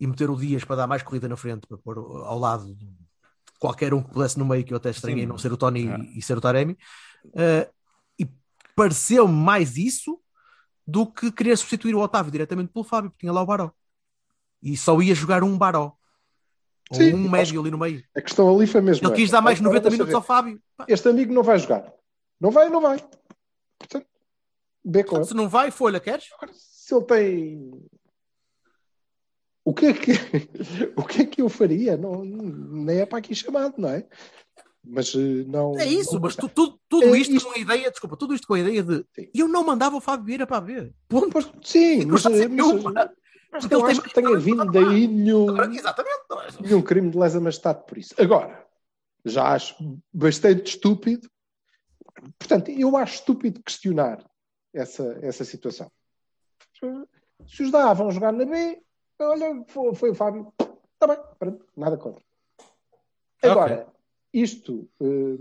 e 0.00 0.08
meter 0.08 0.28
o 0.28 0.34
Dias 0.34 0.64
para 0.64 0.74
dar 0.74 0.86
mais 0.88 1.04
corrida 1.04 1.28
na 1.28 1.36
frente, 1.36 1.68
para 1.68 1.78
pôr 1.78 1.96
ao 1.98 2.36
lado 2.36 2.74
de 2.74 2.88
qualquer 3.60 3.94
um 3.94 4.02
que 4.02 4.10
pudesse 4.10 4.36
no 4.36 4.44
meio, 4.44 4.64
que 4.64 4.72
eu 4.72 4.76
até 4.76 4.90
estranhei 4.90 5.22
Sim. 5.22 5.28
não 5.28 5.38
ser 5.38 5.52
o 5.52 5.56
Tony 5.56 5.88
Ah. 5.88 5.98
e, 5.98 6.18
e 6.18 6.22
ser 6.22 6.36
o 6.36 6.40
Taremi. 6.40 6.76
Eh, 7.36 7.70
e 8.18 8.28
pareceu 8.74 9.28
mais 9.28 9.76
isso 9.76 10.18
do 10.84 11.06
que 11.06 11.30
querer 11.30 11.56
substituir 11.56 11.94
o 11.94 12.00
Otávio 12.00 12.32
diretamente 12.32 12.72
pelo 12.72 12.84
Fábio, 12.84 13.10
porque 13.10 13.20
tinha 13.20 13.32
lá 13.32 13.40
o 13.40 13.46
Baró. 13.46 13.70
E 14.60 14.76
só 14.76 15.00
ia 15.00 15.14
jogar 15.14 15.44
um 15.44 15.56
Baró. 15.56 15.92
Ou 16.90 16.96
Sim, 16.96 17.14
um 17.14 17.30
médio 17.30 17.60
ali 17.60 17.70
no 17.70 17.78
meio. 17.78 18.02
A 18.16 18.20
questão 18.20 18.52
ali 18.52 18.66
foi 18.66 18.80
mesmo. 18.80 19.06
Ele 19.06 19.14
quis 19.14 19.30
dar 19.30 19.40
mais 19.40 19.60
Agora 19.60 19.74
90 19.74 19.82
deixa 19.90 19.96
minutos 19.96 20.14
ao 20.14 20.22
Fábio. 20.22 20.60
Este 20.88 21.08
amigo 21.08 21.32
não 21.32 21.44
vai 21.44 21.56
jogar. 21.56 21.92
Não 22.40 22.50
vai, 22.50 22.68
não 22.68 22.80
vai. 22.80 22.98
Portanto, 23.80 24.06
B 24.84 25.02
com. 25.04 25.24
Se 25.24 25.34
não 25.34 25.48
vai, 25.48 25.70
folha, 25.70 25.98
queres? 25.98 26.28
Agora, 26.36 26.52
se 26.54 26.94
ele 26.94 27.04
tem. 27.06 27.82
O 29.64 29.74
que 29.74 29.86
é 29.86 29.92
que, 29.92 30.12
o 30.96 31.04
que, 31.04 31.22
é 31.22 31.26
que 31.26 31.42
eu 31.42 31.48
faria? 31.48 31.96
Não, 31.96 32.24
nem 32.24 33.00
é 33.00 33.06
para 33.06 33.18
aqui 33.18 33.34
chamado, 33.34 33.74
não 33.78 33.88
é? 33.90 34.06
Mas 34.82 35.14
eh, 35.14 35.44
não. 35.46 35.78
É 35.78 35.84
isso, 35.84 36.14
não- 36.14 36.20
mas 36.22 36.34
tu- 36.34 36.48
tu- 36.48 36.80
tudo 36.88 37.14
É 37.14 37.18
isto 37.18 37.34
isto. 37.34 37.46
com 37.48 37.54
a 37.56 37.58
ideia, 37.60 37.90
desculpa, 37.90 38.16
tudo 38.16 38.34
isto 38.34 38.46
com 38.46 38.54
a 38.54 38.60
ideia 38.60 38.82
de 38.82 39.04
Sim. 39.14 39.28
eu 39.34 39.46
não 39.46 39.62
mandava 39.64 39.96
o 39.96 40.00
Fábio 40.00 40.24
Vieira 40.24 40.46
para 40.46 40.60
ver. 40.64 40.94
Ponto. 41.08 41.30
Pois, 41.30 41.50
sim, 41.62 42.06
mas, 42.06 42.22
ser 42.22 42.48
mas, 42.48 42.82
mas 42.82 43.10
Porque 43.62 43.74
não 43.74 43.82
ele 43.82 43.90
acho 43.92 44.02
que 44.02 44.14
tenha 44.14 44.38
vindo 44.38 44.64
daí 44.72 45.06
nenhum, 45.06 45.50
Exatamente. 45.74 46.14
é? 46.30 46.62
nenhum 46.62 46.80
crime 46.82 47.10
de 47.10 47.18
lesa 47.18 47.38
majestade 47.40 47.84
por 47.86 47.98
isso. 47.98 48.14
Agora, 48.18 48.66
já 49.24 49.52
acho 49.52 49.76
bastante 50.12 50.70
estúpido. 50.70 51.28
Portanto, 52.38 52.70
eu 52.70 52.96
acho 52.96 53.14
estúpido 53.14 53.62
questionar 53.62 54.24
essa, 54.72 55.18
essa 55.22 55.44
situação. 55.44 55.90
Se 57.46 57.62
os 57.62 57.70
dá, 57.70 57.92
vão 57.92 58.10
jogar 58.10 58.32
na 58.32 58.44
B, 58.44 58.82
olha, 59.18 59.64
foi, 59.66 59.94
foi 59.94 60.10
o 60.10 60.14
Fábio, 60.14 60.52
está 60.58 61.06
bem, 61.06 61.18
pronto, 61.38 61.66
nada 61.76 61.96
contra. 61.96 62.22
Agora, 63.42 63.86
isto, 64.32 64.88
eh, 65.00 65.38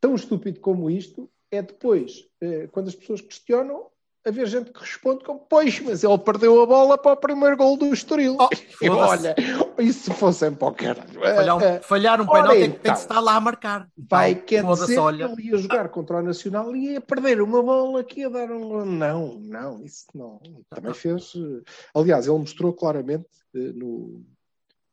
tão 0.00 0.14
estúpido 0.14 0.60
como 0.60 0.90
isto, 0.90 1.30
é 1.50 1.62
depois, 1.62 2.28
eh, 2.40 2.68
quando 2.68 2.88
as 2.88 2.94
pessoas 2.94 3.20
questionam, 3.20 3.90
haver 4.24 4.46
gente 4.46 4.72
que 4.72 4.80
responde 4.80 5.24
como, 5.24 5.40
pois, 5.40 5.80
mas 5.80 6.04
ele 6.04 6.18
perdeu 6.18 6.60
a 6.60 6.66
bola 6.66 6.98
para 6.98 7.12
o 7.12 7.16
primeiro 7.16 7.56
gol 7.56 7.76
do 7.76 7.92
Estoril. 7.92 8.36
Oh, 8.38 8.48
E 9.78 9.86
foda-se. 9.86 9.88
olha, 9.88 9.88
isso 9.88 10.14
fosse 10.14 10.50
para 10.50 10.68
o 10.68 10.74
caralho. 10.74 11.20
Falhar, 11.20 11.62
eh, 11.62 11.80
falhar 11.80 12.20
um 12.20 12.26
penalti 12.26 12.54
tem, 12.58 12.64
então. 12.64 12.80
tem 12.80 12.92
que 12.92 12.98
estar 12.98 13.20
lá 13.20 13.36
a 13.36 13.40
marcar. 13.40 13.88
Vai, 13.96 14.32
Então, 14.32 14.44
quer 14.46 14.64
dizer 14.64 14.98
olha. 14.98 15.26
que 15.28 15.32
ele 15.40 15.50
ia 15.50 15.56
jogar 15.58 15.88
contra 15.88 16.18
o 16.18 16.22
Nacional 16.22 16.74
e 16.76 16.92
ia 16.92 17.00
perder 17.00 17.40
uma 17.42 17.62
bola 17.62 18.02
que 18.04 18.20
ia 18.20 18.30
dar 18.30 18.50
um. 18.50 18.84
Não, 18.84 19.38
não, 19.38 19.84
isso 19.84 20.06
não. 20.14 20.40
Também 20.70 20.94
fez. 20.94 21.32
eh, 21.36 21.62
Aliás, 21.94 22.26
ele 22.26 22.38
mostrou 22.38 22.72
claramente 22.72 23.28
eh, 23.54 23.72
no. 23.74 24.24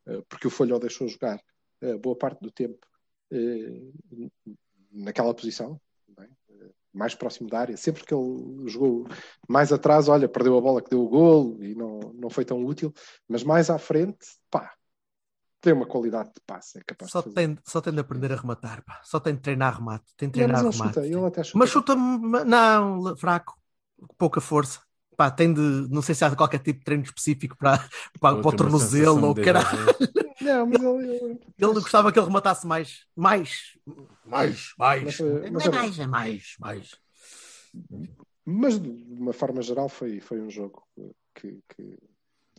eh, 0.07 0.21
Porque 0.29 0.47
o 0.47 0.51
Folhó 0.51 0.77
deixou 0.79 1.07
jogar 1.07 1.39
boa 2.01 2.15
parte 2.17 2.39
do 2.41 2.49
tempo 2.49 2.79
naquela 4.91 5.33
posição, 5.33 5.73
é? 5.73 5.84
Mais 6.95 7.13
próximo 7.13 7.49
da 7.49 7.59
área. 7.59 7.77
Sempre 7.77 8.03
que 8.05 8.13
ele 8.13 8.67
jogou 8.69 9.05
mais 9.47 9.71
atrás, 9.71 10.07
olha, 10.07 10.27
perdeu 10.29 10.57
a 10.57 10.61
bola 10.61 10.81
que 10.81 10.89
deu 10.89 11.01
o 11.03 11.09
golo 11.09 11.63
e 11.63 11.75
não, 11.75 11.99
não 12.15 12.29
foi 12.29 12.45
tão 12.45 12.63
útil, 12.65 12.93
mas 13.27 13.43
mais 13.43 13.69
à 13.69 13.77
frente, 13.77 14.25
pá, 14.49 14.71
tem 15.61 15.73
uma 15.73 15.85
qualidade 15.85 16.29
de 16.29 16.41
passe, 16.45 16.77
é 16.77 16.81
capaz 16.85 17.11
Só 17.11 17.19
de 17.19 17.25
fazer. 17.25 17.35
tem, 17.35 17.57
só 17.65 17.81
tem 17.81 17.93
de 17.93 17.99
aprender 17.99 18.31
a 18.31 18.35
rematar, 18.35 18.83
pá. 18.85 19.01
Só 19.03 19.19
tem 19.19 19.33
de 19.35 19.41
treinar 19.41 19.77
remate. 19.77 20.05
Tem 20.15 20.29
de 20.29 20.39
Não, 20.39 20.45
treinar 20.45 20.63
mas 20.63 20.75
ele 20.75 20.83
remate. 20.83 20.95
chuta, 20.95 21.07
ele 21.07 21.25
até 21.25 21.43
chuta. 21.43 21.57
Mas 21.57 21.69
chuta 21.69 21.95
não, 21.95 23.15
fraco, 23.17 23.57
pouca 24.17 24.39
força. 24.39 24.79
Pá, 25.17 25.31
tem 25.31 25.53
de, 25.53 25.61
não 25.89 26.01
sei 26.01 26.13
se 26.13 26.25
há 26.25 26.35
qualquer 26.35 26.59
tipo 26.59 26.79
de 26.79 26.85
treino 26.85 27.03
específico 27.03 27.55
para, 27.57 27.77
para, 28.19 28.37
para 28.41 28.47
o 28.49 28.51
tornozelo 28.55 29.27
ou 29.27 29.35
caralho. 29.35 29.85
Não, 30.41 30.65
mas 30.67 30.81
ele, 30.81 31.15
ele- 31.15 31.39
Ele 31.57 31.73
gostava 31.73 32.11
que 32.11 32.19
ele 32.19 32.25
rematasse 32.27 32.67
mais, 32.67 33.05
mais, 33.15 33.77
mais, 34.25 34.73
mais. 34.77 35.03
Mas, 35.19 35.51
mas 35.51 35.65
é 35.65 35.69
mais, 35.71 35.99
é 35.99 36.07
mais, 36.07 36.55
mais. 36.59 36.95
Mas 38.45 38.79
de 38.79 38.89
uma 39.19 39.33
forma 39.33 39.61
geral 39.61 39.89
foi, 39.89 40.19
foi 40.19 40.39
um 40.41 40.49
jogo 40.49 40.83
que, 41.33 41.59
que 41.69 41.97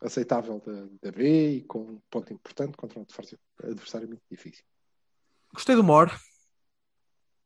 aceitável 0.03 0.61
da, 0.61 0.87
da 1.03 1.13
B 1.17 1.57
e 1.57 1.61
com 1.65 1.81
um 1.81 2.01
ponto 2.11 2.33
importante 2.33 2.77
contra 2.77 2.99
um 2.99 3.03
adversário, 3.03 3.39
adversário 3.63 4.09
muito 4.09 4.23
difícil. 4.31 4.65
Gostei 5.55 5.77
do 5.77 5.85
Mor. 5.85 6.11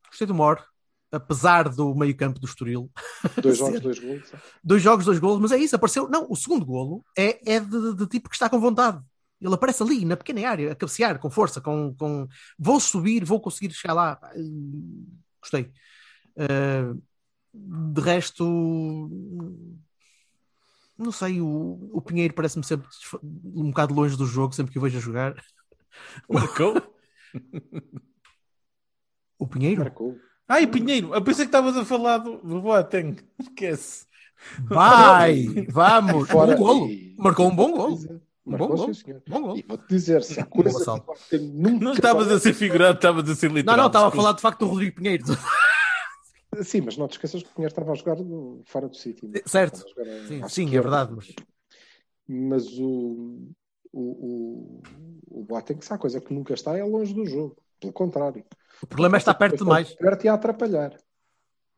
Gostei 0.08 0.26
do 0.26 0.34
Mor. 0.34 0.64
Apesar 1.12 1.68
do 1.68 1.92
meio 1.94 2.16
campo 2.16 2.38
do 2.38 2.46
Estoril. 2.46 2.88
Dois 3.42 3.58
jogos, 3.58 3.80
dois 3.80 3.98
gols. 3.98 4.32
Dois 4.62 4.80
jogos, 4.82 5.04
dois 5.04 5.18
golos, 5.18 5.40
mas 5.40 5.50
é 5.52 5.58
isso, 5.58 5.74
apareceu. 5.74 6.08
Não, 6.08 6.26
o 6.30 6.36
segundo 6.36 6.64
golo 6.64 7.04
é, 7.18 7.54
é 7.56 7.58
de, 7.60 7.94
de 7.96 8.06
tipo 8.06 8.28
que 8.28 8.36
está 8.36 8.48
com 8.48 8.60
vontade. 8.60 9.02
Ele 9.40 9.54
aparece 9.54 9.82
ali, 9.82 10.04
na 10.04 10.16
pequena 10.16 10.48
área, 10.48 10.72
a 10.72 10.74
cabecear, 10.74 11.18
com 11.18 11.30
força, 11.30 11.60
com, 11.60 11.94
com... 11.94 12.28
vou 12.58 12.78
subir, 12.78 13.24
vou 13.24 13.40
conseguir 13.40 13.72
chegar 13.72 13.94
lá. 13.94 14.20
Gostei. 15.40 15.72
Uh, 16.36 17.00
de 17.52 18.00
resto, 18.00 18.44
não 20.96 21.10
sei, 21.10 21.40
o, 21.40 21.90
o 21.92 22.02
Pinheiro 22.02 22.34
parece-me 22.34 22.64
sempre 22.64 22.86
um 23.22 23.70
bocado 23.70 23.94
longe 23.94 24.16
do 24.16 24.26
jogo, 24.26 24.54
sempre 24.54 24.72
que 24.72 24.78
o 24.78 24.82
vejo 24.82 24.98
a 24.98 25.00
jogar. 25.00 25.34
Marcou? 26.28 26.74
O 29.38 29.46
Pinheiro? 29.46 29.82
Marcou. 29.82 30.18
Ai, 30.46 30.66
Pinheiro, 30.66 31.14
eu 31.14 31.22
pensei 31.22 31.46
que 31.46 31.48
estavas 31.48 31.76
a 31.76 31.84
falar 31.84 32.18
do, 32.18 32.36
do 32.38 32.60
Boateng. 32.60 33.16
Esquece. 33.38 34.06
Vai! 34.64 35.44
Vamos! 35.70 36.28
Fora- 36.28 36.54
golo. 36.54 36.88
Marcou 37.16 37.48
um 37.48 37.54
bom 37.56 37.72
golo. 37.72 38.20
Marcou, 38.50 38.76
bom 38.76 38.94
senhor. 38.94 39.22
Bom 39.28 39.40
golo. 39.42 39.58
E 39.58 39.62
vou-te 39.62 39.86
dizer, 39.88 40.22
se 40.22 40.40
há 40.40 40.44
Bom 40.44 40.62
coisa 40.62 41.02
que 41.28 41.38
nunca 41.38 41.84
Não 41.84 41.92
estavas 41.92 42.30
a 42.30 42.38
ser 42.40 42.54
figurado, 42.54 42.96
estavas 42.96 43.28
a 43.28 43.34
ser 43.34 43.48
Não, 43.48 43.56
literal. 43.56 43.76
não, 43.78 43.86
estava 43.86 44.08
a 44.08 44.10
falar 44.10 44.32
de 44.32 44.40
facto 44.40 44.60
do 44.60 44.66
Rodrigo 44.66 44.96
Pinheiro. 44.96 45.24
Sim, 46.64 46.80
mas 46.80 46.96
não 46.96 47.06
te 47.06 47.12
esqueças 47.12 47.42
que 47.42 47.48
o 47.48 47.54
Pinheiro 47.54 47.70
estava 47.72 47.92
a 47.92 47.94
jogar 47.94 48.16
no- 48.16 48.62
fora 48.66 48.88
do 48.88 48.96
sítio. 48.96 49.30
Certo. 49.46 49.84
A 49.84 49.88
jogar 49.88 50.12
a- 50.12 50.26
Sim, 50.26 50.48
sim, 50.48 50.66
é 50.76 50.80
verdade. 50.80 51.12
Mas... 51.14 51.34
Mas 52.26 52.66
o, 52.78 53.48
o, 53.92 54.00
o, 54.00 54.82
o 55.40 55.44
Boateng, 55.44 55.80
se 55.80 55.92
há 55.92 55.98
coisa 55.98 56.20
que 56.20 56.34
nunca 56.34 56.52
está, 56.54 56.76
é 56.76 56.82
longe 56.82 57.14
do 57.14 57.24
jogo. 57.24 57.56
Pelo 57.78 57.92
contrário. 57.92 58.44
O 58.82 58.86
problema 58.86 59.16
é 59.16 59.18
estar 59.18 59.34
perto 59.34 59.54
Está 59.54 59.64
demais. 59.64 59.94
Perto 59.94 60.24
e 60.24 60.28
a 60.28 60.34
atrapalhar. 60.34 60.96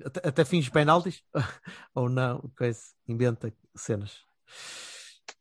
Até, 0.04 0.28
até 0.28 0.44
fins 0.44 0.68
penaltis? 0.68 1.22
Ou 1.94 2.08
não? 2.08 2.40
Coisa. 2.56 2.80
Inventa 3.06 3.52
cenas. 3.76 4.20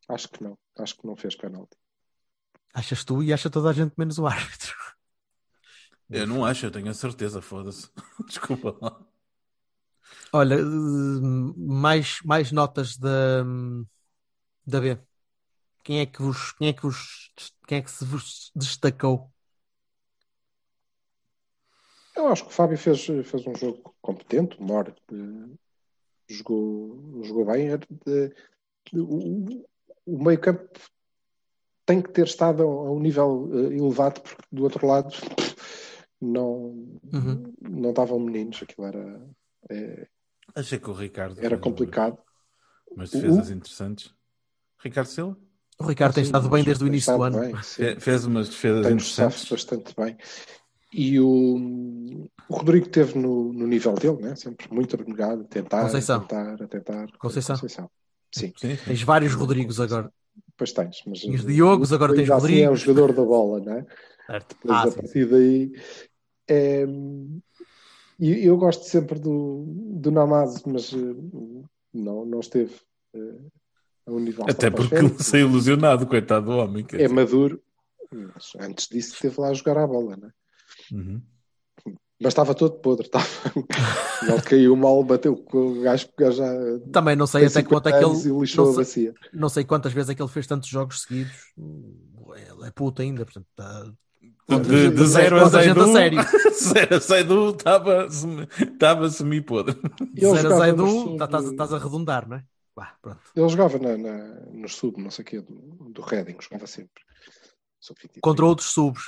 Acho 0.10 0.30
que 0.30 0.44
não. 0.44 0.58
Acho 0.82 0.98
que 0.98 1.08
não 1.08 1.16
fez 1.16 1.36
penalti. 1.36 1.78
Achas 2.74 3.04
tu 3.06 3.22
e 3.24 3.32
acha 3.34 3.50
toda 3.50 3.70
a 3.70 3.74
gente 3.74 3.94
menos 3.98 4.18
o 4.20 4.28
árbitro. 4.28 4.76
Eu 6.10 6.28
não 6.28 6.46
acho, 6.46 6.66
eu 6.66 6.72
tenho 6.72 6.90
a 6.90 6.94
certeza, 6.94 7.42
foda-se. 7.42 7.90
Desculpa 8.28 8.78
lá. 8.82 9.00
Olha, 10.34 10.56
eh, 10.56 10.62
mais, 11.58 12.20
mais 12.24 12.52
notas 12.52 12.98
da, 12.98 13.44
da 14.66 14.80
B. 14.82 14.98
Quem 15.84 16.02
é 16.02 16.08
que 16.08 16.22
vos, 16.22 16.54
quem 16.54 16.70
é 16.70 16.74
que 16.74 16.84
vos, 16.84 17.34
quem 17.68 17.80
é 17.80 17.82
que 17.84 17.92
se 17.92 18.06
vos 18.06 18.52
destacou? 18.56 19.32
Eu 22.16 22.28
acho 22.28 22.44
que 22.46 22.50
o 22.50 22.54
Fábio 22.54 22.78
fez, 22.78 23.06
fez 23.06 23.46
um 23.48 23.56
jogo 23.56 23.94
competente, 24.02 24.58
o 24.60 24.64
Mor 24.64 24.88
eh, 25.12 25.56
jogou, 26.30 27.24
jogou 27.24 27.46
bem. 27.46 27.70
De- 27.78 28.34
o, 28.96 29.66
o 30.06 30.24
meio 30.24 30.40
campo 30.40 30.70
tem 31.86 32.02
que 32.02 32.10
ter 32.12 32.26
estado 32.26 32.64
a, 32.64 32.92
um 32.92 33.00
nível 33.00 33.50
eh, 33.54 33.76
elevado, 33.76 34.22
porque 34.22 34.44
do 34.52 34.64
outro 34.64 34.86
lado 34.88 35.10
não, 36.22 37.00
Uhum. 37.14 37.54
não 37.62 37.90
estavam 37.90 38.20
meninos, 38.20 38.62
aquilo 38.62 38.88
era, 38.88 39.22
eh, 39.70 40.08
Achei 40.56 40.80
que 40.80 40.90
o 40.90 40.94
Ricardo 40.94 41.40
era 41.42 41.58
complicado. 41.58 42.18
umas 42.96 43.10
defesas 43.12 43.50
interessantes. 43.50 44.14
Ricardo 44.84 45.08
Silva 45.08 45.38
O 45.80 45.84
Ricardo 45.86 46.16
tem 46.16 46.24
estado 46.24 46.50
bem 46.50 46.60
mas 46.60 46.66
desde 46.66 46.84
o 46.84 46.88
início 46.88 47.16
do 47.16 47.24
ano. 47.24 47.40
bem, 47.40 47.56
fez 48.00 48.26
umas 48.26 48.50
defesas 48.50 48.86
tem 48.86 48.94
interessantes. 48.94 49.50
bastante 49.50 49.96
bem. 49.96 50.18
E 50.94 51.20
o, 51.22 52.28
o 52.50 52.54
Rodrigo 52.54 52.90
teve 52.90 53.18
no, 53.18 53.54
no 53.54 53.66
nível 53.66 53.94
dele, 53.94 54.22
né? 54.22 54.36
sempre 54.36 54.72
muito 54.74 54.96
abnegado, 54.96 55.44
a 55.44 55.46
tentar, 55.46 55.84
Conceição. 55.84 56.18
a 56.18 56.20
tentar, 56.20 56.64
a 56.64 56.68
tentar. 56.68 57.12
Conceição. 57.18 57.56
Sim, 57.56 57.88
Sim, 58.32 58.54
sim. 58.58 58.78
Tens 58.86 59.02
vários 59.04 59.34
Rodrigos 59.34 59.80
agora. 59.80 60.12
depois 60.48 60.72
tens. 60.72 61.02
Mas, 61.06 61.22
Tens 61.22 61.46
Diogos, 61.46 61.92
agora 61.92 62.14
tens 62.16 62.30
assim 62.30 62.62
é 62.62 62.70
o 62.70 62.72
Rodrigos. 62.74 62.80
jogador 62.82 63.14
da 63.14 63.24
bola, 63.24 63.60
né? 63.60 63.86
Certo. 64.26 64.56
Depois 64.56 64.78
Ah, 64.78 64.84
a 64.84 64.92
sim. 64.92 65.02
partir 65.02 65.26
daí. 65.30 65.72
É, 66.48 66.86
e 68.20 68.46
eu 68.46 68.58
gosto 68.58 68.84
sempre 68.84 69.20
do, 69.20 69.66
do 69.68 70.12
Namazo, 70.12 70.62
mas 70.68 70.94
eh, 70.94 70.98
não, 71.94 72.26
não 72.26 72.40
esteve 72.40 72.76
eh, 73.16 73.40
a 74.06 74.12
um 74.12 74.20
nível 74.20 74.46
Até 74.48 74.70
porque 74.70 74.96
ele 74.96 75.18
saiu 75.24 75.48
ilusionado, 75.50 76.06
coitado 76.06 76.46
do 76.46 76.52
homem. 76.58 76.86
quer 76.86 76.98
é 77.02 77.04
dizer. 77.04 77.14
maduro, 77.16 77.62
mas 78.12 78.54
antes 78.60 78.88
disso 78.88 79.14
esteve 79.16 79.40
lá 79.42 79.50
a 79.50 79.54
jogar 79.54 79.78
a 79.80 79.88
bola, 79.88 80.16
né? 80.18 80.30
Uhum. 80.92 81.22
Mas 82.22 82.28
estava 82.34 82.54
todo 82.54 82.76
podre, 82.80 83.08
estava. 83.08 83.26
ele 84.28 84.42
caiu 84.44 84.76
mal, 84.76 85.04
bateu 85.04 85.36
com 85.36 85.58
o 85.80 85.82
gajo 85.82 86.08
que 86.16 86.32
já 86.32 86.46
Também 86.92 87.16
não 87.16 87.26
sei 87.26 87.42
até 87.46 87.62
50 87.62 87.70
quanto 87.70 87.90
é 87.90 88.00
que 88.00 88.06
ele. 88.06 88.40
lixou 88.40 88.66
não 88.66 88.72
a 88.72 88.76
sei- 88.86 89.06
bacia. 89.08 89.14
Não 89.34 89.50
sei 89.50 89.64
quantas 89.64 89.92
vezes 89.94 90.10
é 90.12 90.16
que 90.16 90.22
ele 90.22 90.30
fez 90.30 90.46
tantos 90.46 90.70
jogos 90.70 91.02
seguidos. 91.02 91.34
Ele 91.58 92.68
é 92.68 92.72
puto 92.72 93.02
ainda, 93.02 93.26
portanto, 93.26 93.48
tá- 93.56 93.92
De, 94.50 94.90
de 94.92 95.06
zero 95.08 95.38
a 95.38 95.42
quanta 95.42 95.64
gente 95.64 95.80
a 95.80 95.84
Zaidu, 95.84 95.94
sério. 95.94 96.20
zero 96.62 96.96
a 96.96 97.00
Zaidu 97.00 97.50
estava 97.50 98.08
estava 98.08 99.10
semi-podre. 99.10 99.76
Zero 100.20 100.54
a 100.54 101.28
tá- 101.28 101.40
estás 101.40 101.74
a 101.74 101.78
arredondar, 101.78 102.28
não 102.30 102.38
é? 102.38 102.44
Pronto. 103.02 103.20
Ele 103.36 103.50
jogava 103.50 103.78
na, 103.80 103.98
na, 103.98 104.18
no 104.54 104.68
sub, 104.70 105.02
não 105.02 105.12
sei 105.12 105.24
o 105.24 105.26
quê, 105.28 105.42
do, 105.42 105.90
do 105.92 106.02
Reading, 106.02 106.36
jogava 106.40 106.66
sempre. 106.68 107.04
Sub 107.80 107.98
23. 108.00 108.22
Contra 108.22 108.46
outros 108.46 108.70
subs, 108.70 109.02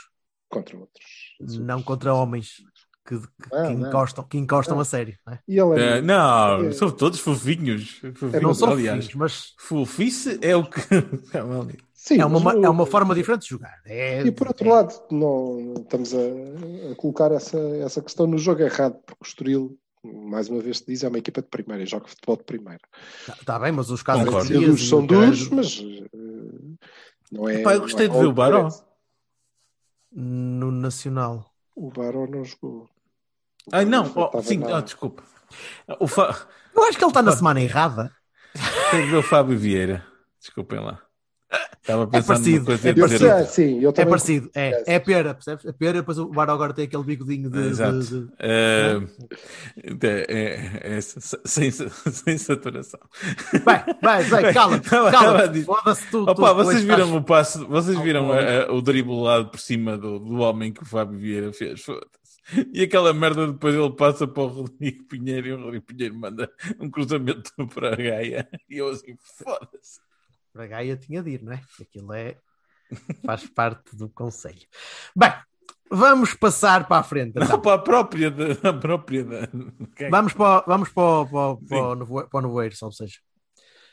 Contra 0.49 0.77
outros. 0.77 1.05
subs. 1.37 1.57
não 1.59 1.81
contra 1.81 2.13
homens 2.13 2.57
que, 3.05 3.19
que- 3.19 3.27
Não, 3.51 3.67
que 3.67 3.73
não. 3.75 3.87
encostam, 3.89 4.23
que 4.23 4.37
encostam 4.37 4.75
Não. 4.75 4.81
a 4.81 4.85
sério. 4.85 5.17
Não, 5.25 5.33
é? 5.33 5.39
E 5.47 5.59
ele 5.59 5.79
Eh, 5.81 5.97
é, 5.97 6.01
não, 6.01 6.63
é- 6.65 6.71
são 6.71 6.89
todos 6.91 7.19
fofinhos. 7.19 7.99
fofinhos 8.15 8.41
não 8.43 8.53
são 8.53 8.71
aliás. 8.71 9.05
filhos, 9.05 9.15
mas 9.15 9.53
Fofice 9.59 10.39
é 10.41 10.55
o 10.55 10.63
que. 10.69 10.79
Sim, 11.93 12.19
é 12.19 12.25
uma, 12.25 12.51
é 12.53 12.69
uma 12.69 12.85
forma 12.85 13.15
diferente 13.15 13.43
de 13.43 13.49
jogar. 13.49 13.81
É, 13.85 14.21
E 14.25 14.31
por 14.31 14.47
outro 14.47 14.67
é- 14.67 14.71
lado, 14.73 14.93
não, 15.09 15.55
não 15.61 15.73
estamos 15.81 16.13
a, 16.13 16.91
a 16.91 16.95
colocar 16.95 17.31
essa, 17.31 17.57
essa 17.77 18.01
questão 18.01 18.27
no 18.27 18.37
jogo 18.37 18.61
errado, 18.61 18.95
porque 19.05 19.23
o 19.23 19.25
Estoril, 19.25 19.77
mais 20.03 20.49
uma 20.49 20.59
vez 20.61 20.81
te 20.81 20.87
diz, 20.87 21.03
é 21.03 21.07
uma 21.07 21.17
equipa 21.17 21.41
de 21.41 21.47
primeira 21.47 21.85
joga 21.85 22.07
futebol 22.09 22.35
de 22.35 22.43
primeira. 22.43 22.81
Tá, 23.25 23.37
tá 23.45 23.59
bem, 23.59 23.71
mas 23.71 23.89
os 23.89 24.03
casos 24.03 24.25
Concordo. 24.25 24.53
Os 24.53 24.59
duros 24.65 24.89
são 24.89 25.05
duros, 25.05 25.47
mas 25.49 25.81
eh, 25.81 26.07
não 27.31 27.47
é. 27.47 27.61
Epá, 27.61 27.73
eu 27.73 27.81
gostei 27.81 28.07
não 28.07 28.13
de 28.15 28.19
é 28.19 28.21
ver 28.23 28.27
o 28.27 28.33
Baró. 28.33 28.69
no 30.11 30.71
Nacional. 30.71 31.53
O 31.75 31.89
Baró 31.89 32.27
não 32.27 32.43
jogou. 32.43 32.89
Ai, 33.71 33.85
não, 33.85 34.11
oh, 34.15 34.41
sim, 34.41 34.57
na- 34.57 34.77
oh, 34.77 34.81
desculpa. 34.81 35.23
O 35.99 36.07
Fa... 36.07 36.35
Eu 36.75 36.83
acho 36.85 36.97
que 36.97 37.03
ele 37.03 37.11
está 37.11 37.21
na 37.21 37.31
semana 37.31 37.61
errada. 37.61 38.11
Tem 38.91 39.01
que 39.05 39.11
ver 39.11 39.17
o 39.17 39.23
Fábio 39.23 39.57
Vieira. 39.57 40.03
Desculpem 40.39 40.79
lá. 40.79 40.99
Estava 41.81 42.03
a 42.05 42.07
pensar 42.07 42.33
parecido, 42.33 42.71
é 42.71 42.77
sei, 42.77 42.91
outra. 42.93 43.45
sim, 43.45 43.79
eu 43.81 43.93
É 43.95 44.05
parecido, 44.05 44.49
é, 44.55 44.95
é 44.95 44.99
pera, 44.99 45.33
percebes? 45.33 45.65
É 45.65 45.71
pera, 45.73 45.93
depois 45.99 46.17
o 46.17 46.27
Baró 46.29 46.53
agora 46.53 46.73
tem 46.73 46.85
aquele 46.85 47.03
bigodinho 47.03 47.49
de. 47.49 47.59
Exato. 47.59 47.99
de- 47.99 48.21
de- 48.25 48.29
Eh, 48.39 49.01
é, 50.01 50.25
é- 50.29 50.97
é 50.97 51.01
sem, 51.01 51.69
sem 51.71 52.37
saturação. 52.37 52.99
Vai, 53.63 53.83
vai, 54.01 54.23
vai, 54.23 54.53
cala, 54.53 54.79
cala. 54.79 55.43
a 55.43 55.63
Foda-se 55.63 56.07
tu. 56.09 56.23
Opa, 56.23 56.53
vocês 56.53 56.79
estás- 56.81 56.99
viram 57.05 57.17
o 57.17 57.23
passo, 57.23 57.67
vocês 57.67 57.99
viram 57.99 58.31
Ah, 58.31 58.37
a- 58.39 58.63
a- 58.65 58.73
o 58.73 58.81
driblado 58.81 59.49
por 59.49 59.59
cima 59.59 59.97
do, 59.97 60.19
do 60.19 60.35
homem 60.37 60.71
que 60.71 60.81
o 60.81 60.85
Fábio 60.85 61.19
Vieira 61.19 61.51
fez? 61.53 61.81
Foda-se. 61.83 62.22
E 62.73 62.83
aquela 62.83 63.13
merda 63.13 63.47
depois 63.51 63.73
ele 63.73 63.91
passa 63.95 64.27
para 64.27 64.43
o 64.43 64.47
Rodrigo 64.47 65.05
Pinheiro 65.05 65.47
e 65.47 65.53
o 65.53 65.63
Rodrigo 65.63 65.85
Pinheiro 65.85 66.15
manda 66.15 66.51
um 66.79 66.89
cruzamento 66.89 67.51
para 67.73 67.93
a 67.93 67.95
Gaia. 67.95 68.49
E 68.69 68.77
eu 68.77 68.89
assim, 68.89 69.15
foda-se. 69.43 69.99
Para 70.51 70.67
Gaia 70.67 70.97
tinha 70.97 71.23
de 71.23 71.31
ir, 71.31 71.43
não 71.43 71.53
é? 71.53 71.61
Aquilo 71.81 72.13
é. 72.13 72.37
faz 73.25 73.47
parte 73.47 73.95
do 73.95 74.09
conselho. 74.09 74.61
Bem, 75.15 75.31
vamos 75.89 76.33
passar 76.33 76.87
para 76.87 76.97
a 76.99 77.03
frente. 77.03 77.35
Não, 77.35 77.43
então. 77.45 77.61
para 77.61 77.73
a 77.75 77.79
própria 77.79 78.29
da. 78.29 78.69
A 78.69 78.73
própria 78.73 79.23
da 79.23 79.49
Vamos 80.11 80.33
para, 80.33 80.59
o- 80.59 80.63
vamos 80.67 80.89
para, 80.89 81.03
o- 81.21 81.27
para, 81.27 81.57
para. 81.67 81.95
Nevoeiro- 81.95 82.29
para 82.29 82.37
o 82.39 82.41
Nevoeiro, 82.41 82.75
ou 82.81 82.91
seja. 82.91 83.19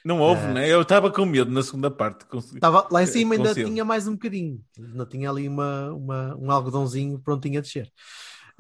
Não 0.05 0.19
houve, 0.19 0.43
Eh, 0.47 0.53
né? 0.53 0.69
Eu 0.73 0.81
estava 0.83 1.11
com 1.11 1.25
medo 1.27 1.51
na 1.51 1.63
segunda 1.63 1.91
parte. 1.91 2.25
Consegui- 2.27 2.57
Estava 2.57 2.89
lá 2.91 3.03
em 3.03 3.07
cima, 3.07 3.35
ainda 3.35 3.51
Consigo. 3.51 3.69
tinha 3.69 3.85
mais 3.85 4.09
um 4.09 4.13
bocadinho. 4.13 4.61
Ainda 4.79 5.07
tinha 5.07 5.31
ali 5.31 5.47
uma, 5.47 5.93
uma- 5.93 6.37
um 6.37 6.51
algodãozinho 6.51 7.19
prontinho 7.21 7.59
a 7.59 7.63
descer. 7.63 7.91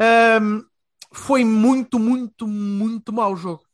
Ahm, 0.01 0.63
foi 1.13 1.45
muito, 1.45 1.99
muito, 1.99 2.47
muito 2.47 3.13
mau 3.13 3.33
o 3.33 3.37
jogo. 3.37 3.65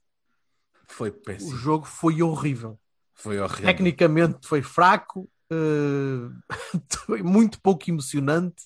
Foi 0.88 1.10
O 1.10 1.12
péssimo. 1.12 1.56
jogo 1.56 1.84
foi 1.84 2.22
horrível. 2.22 2.78
Foi 3.14 3.38
horrível. 3.38 3.66
Tecnicamente 3.66 4.46
foi 4.46 4.62
fraco, 4.62 5.30
foi 7.06 7.22
muito 7.22 7.60
pouco 7.60 7.88
emocionante. 7.88 8.64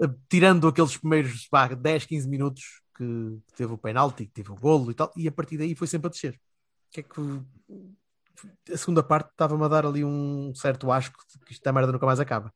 Eh, 0.00 0.08
tirando 0.28 0.66
aqueles 0.66 0.96
primeiros 0.96 1.46
vá, 1.50 1.68
10, 1.68 2.06
15 2.06 2.28
minutos 2.28 2.80
que 2.96 3.38
teve 3.56 3.72
o 3.72 3.78
penalti, 3.78 4.26
que 4.26 4.32
teve 4.32 4.50
o 4.50 4.54
golo 4.54 4.90
e 4.90 4.94
tal, 4.94 5.12
e 5.16 5.28
a 5.28 5.32
partir 5.32 5.58
daí 5.58 5.74
foi 5.74 5.86
sempre 5.86 6.06
a 6.06 6.10
descer. 6.10 6.34
O 6.34 6.92
que 6.92 7.00
é 7.00 7.02
que 7.02 8.72
a 8.72 8.76
segunda 8.76 9.02
parte 9.02 9.30
estava-me 9.30 9.64
a 9.64 9.68
dar 9.68 9.84
ali 9.86 10.04
um 10.04 10.52
certo 10.54 10.90
asco 10.90 11.18
de 11.30 11.38
que 11.44 11.52
esta 11.54 11.72
merda 11.72 11.92
nunca 11.92 12.06
mais 12.06 12.20
acaba. 12.20 12.52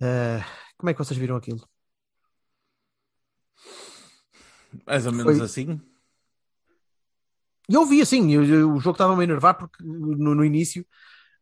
Eh, 0.00 0.40
como 0.76 0.90
é 0.90 0.92
que 0.94 0.98
vocês 0.98 1.18
viram 1.18 1.36
aquilo? 1.36 1.66
Mais 4.86 5.06
ou 5.06 5.12
menos 5.12 5.36
Foi- 5.36 5.44
assim. 5.44 5.80
E 7.68 7.74
eu 7.74 7.86
vi 7.86 8.00
assim, 8.02 8.32
eu- 8.32 8.44
eu- 8.44 8.72
o 8.72 8.80
jogo 8.80 8.94
estava 8.94 9.12
a 9.12 9.16
me 9.16 9.24
enervar 9.24 9.56
porque 9.56 9.82
no, 9.84 10.34
no 10.34 10.44
início 10.44 10.84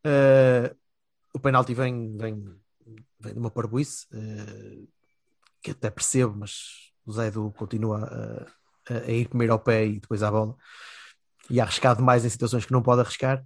eh, 0.03 0.73
o 1.33 1.39
penalti 1.39 1.73
vem, 1.73 2.15
vem, 2.17 2.43
vem 3.19 3.33
de 3.33 3.39
uma 3.39 3.49
parboice 3.51 4.07
eh, 4.13 4.83
que 5.61 5.71
até 5.71 5.89
percebo, 5.89 6.35
mas 6.37 6.91
o 7.05 7.11
Zé 7.11 7.27
Edu 7.27 7.51
continua 7.57 8.05
a, 8.05 8.93
a- 8.93 8.97
a 9.07 9.11
ir 9.11 9.27
primeiro 9.29 9.53
ao 9.53 9.59
pé 9.59 9.85
e 9.87 9.99
depois 9.99 10.23
à 10.23 10.31
bola 10.31 10.55
e 11.49 11.59
arriscar 11.59 11.95
demais 11.95 12.23
em 12.23 12.29
situações 12.29 12.65
que 12.65 12.71
não 12.71 12.81
pode 12.83 13.01
arriscar. 13.01 13.43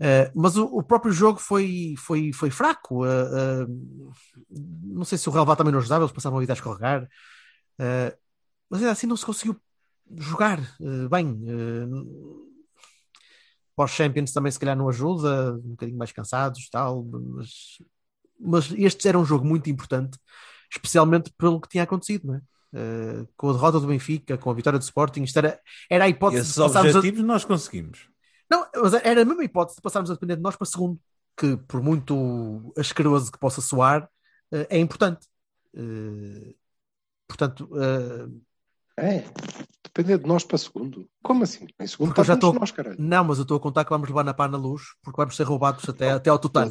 Eh, 0.00 0.30
mas 0.34 0.56
o, 0.56 0.64
o 0.66 0.82
próprio 0.82 1.12
jogo 1.12 1.38
foi, 1.38 1.94
foi, 1.96 2.32
foi 2.32 2.50
fraco. 2.50 3.06
eh, 3.06 3.08
eh, 3.64 3.66
não 4.82 5.04
sei 5.04 5.16
se 5.16 5.28
o 5.28 5.32
relevado 5.32 5.56
também 5.58 5.72
não 5.72 5.78
ajudava, 5.80 6.04
eles 6.04 6.12
passavam 6.12 6.38
a 6.38 6.40
vida 6.40 6.52
a 6.52 6.56
escorregar. 6.56 7.08
Mas 8.70 8.80
ainda 8.80 8.92
assim 8.92 9.06
não 9.06 9.16
se 9.16 9.26
conseguiu 9.26 9.56
jogar 10.16 10.60
eh, 10.80 11.08
bem. 11.08 11.38
eh, 11.48 11.86
Pós-Champions 13.74 14.32
também 14.32 14.50
se 14.50 14.58
calhar 14.58 14.76
não 14.76 14.88
ajuda, 14.88 15.54
um 15.54 15.70
bocadinho 15.70 15.98
mais 15.98 16.10
cansados 16.10 16.68
tal, 16.70 17.04
mas, 17.04 17.78
mas 18.40 18.72
este 18.72 19.06
era 19.06 19.18
um 19.18 19.24
jogo 19.24 19.44
muito 19.44 19.68
importante, 19.68 20.18
especialmente 20.70 21.30
pelo 21.36 21.60
que 21.60 21.68
tinha 21.68 21.84
acontecido, 21.84 22.26
não 22.28 22.34
é? 22.36 22.40
Eh, 22.74 23.26
com 23.36 23.50
a 23.50 23.52
derrota 23.52 23.78
do 23.78 23.86
Benfica, 23.86 24.38
com 24.38 24.50
a 24.50 24.54
vitória 24.54 24.78
do 24.78 24.82
Sporting, 24.82 25.22
isto 25.22 25.38
era, 25.38 25.60
era 25.90 26.04
a 26.04 26.08
hipótese 26.08 26.42
Esses 26.42 26.54
de 26.54 26.60
passarmos 26.62 26.94
a, 26.94 26.98
objetivos 26.98 27.24
nós 27.24 27.44
conseguimos. 27.44 28.08
não, 28.50 28.66
mas 28.82 28.94
era 28.94 29.22
a 29.22 29.24
mesma 29.24 29.44
hipótese 29.44 29.76
de 29.76 29.82
passarmos 29.82 30.10
a 30.10 30.14
depender 30.14 30.36
de 30.36 30.42
nós 30.42 30.56
para 30.56 30.66
segundo, 30.66 30.98
que 31.36 31.56
por 31.56 31.82
muito 31.82 32.72
asqueroso 32.78 33.30
que 33.30 33.38
possa 33.38 33.60
soar, 33.60 34.08
eh, 34.52 34.66
é 34.70 34.78
importante. 34.78 35.26
Eh, 35.74 36.54
Portanto, 37.28 37.68
É, 38.98 39.24
depender 39.84 40.18
de 40.18 40.26
nós 40.26 40.42
para 40.44 40.56
segundo. 40.58 41.08
Como 41.22 41.42
assim? 41.44 41.66
Em 41.78 41.86
segundo 41.86 42.08
Porque 42.08 42.22
estamos 42.22 42.36
estou- 42.44 42.54
nós, 42.60 42.70
caralho. 42.70 42.96
não, 42.98 43.24
mas 43.24 43.38
eu 43.38 43.42
estou 43.42 43.56
a 43.56 43.60
contar 43.60 43.84
que 43.84 43.90
vamos 43.90 44.08
levar 44.08 44.24
na 44.24 44.32
pá 44.32 44.48
na 44.48 44.56
luz, 44.56 44.82
porque 45.02 45.16
vamos 45.20 45.36
ser 45.36 45.42
roubados 45.44 45.86
até, 45.88 46.12
até 46.12 46.30
ao 46.30 46.38
tutano. 46.38 46.70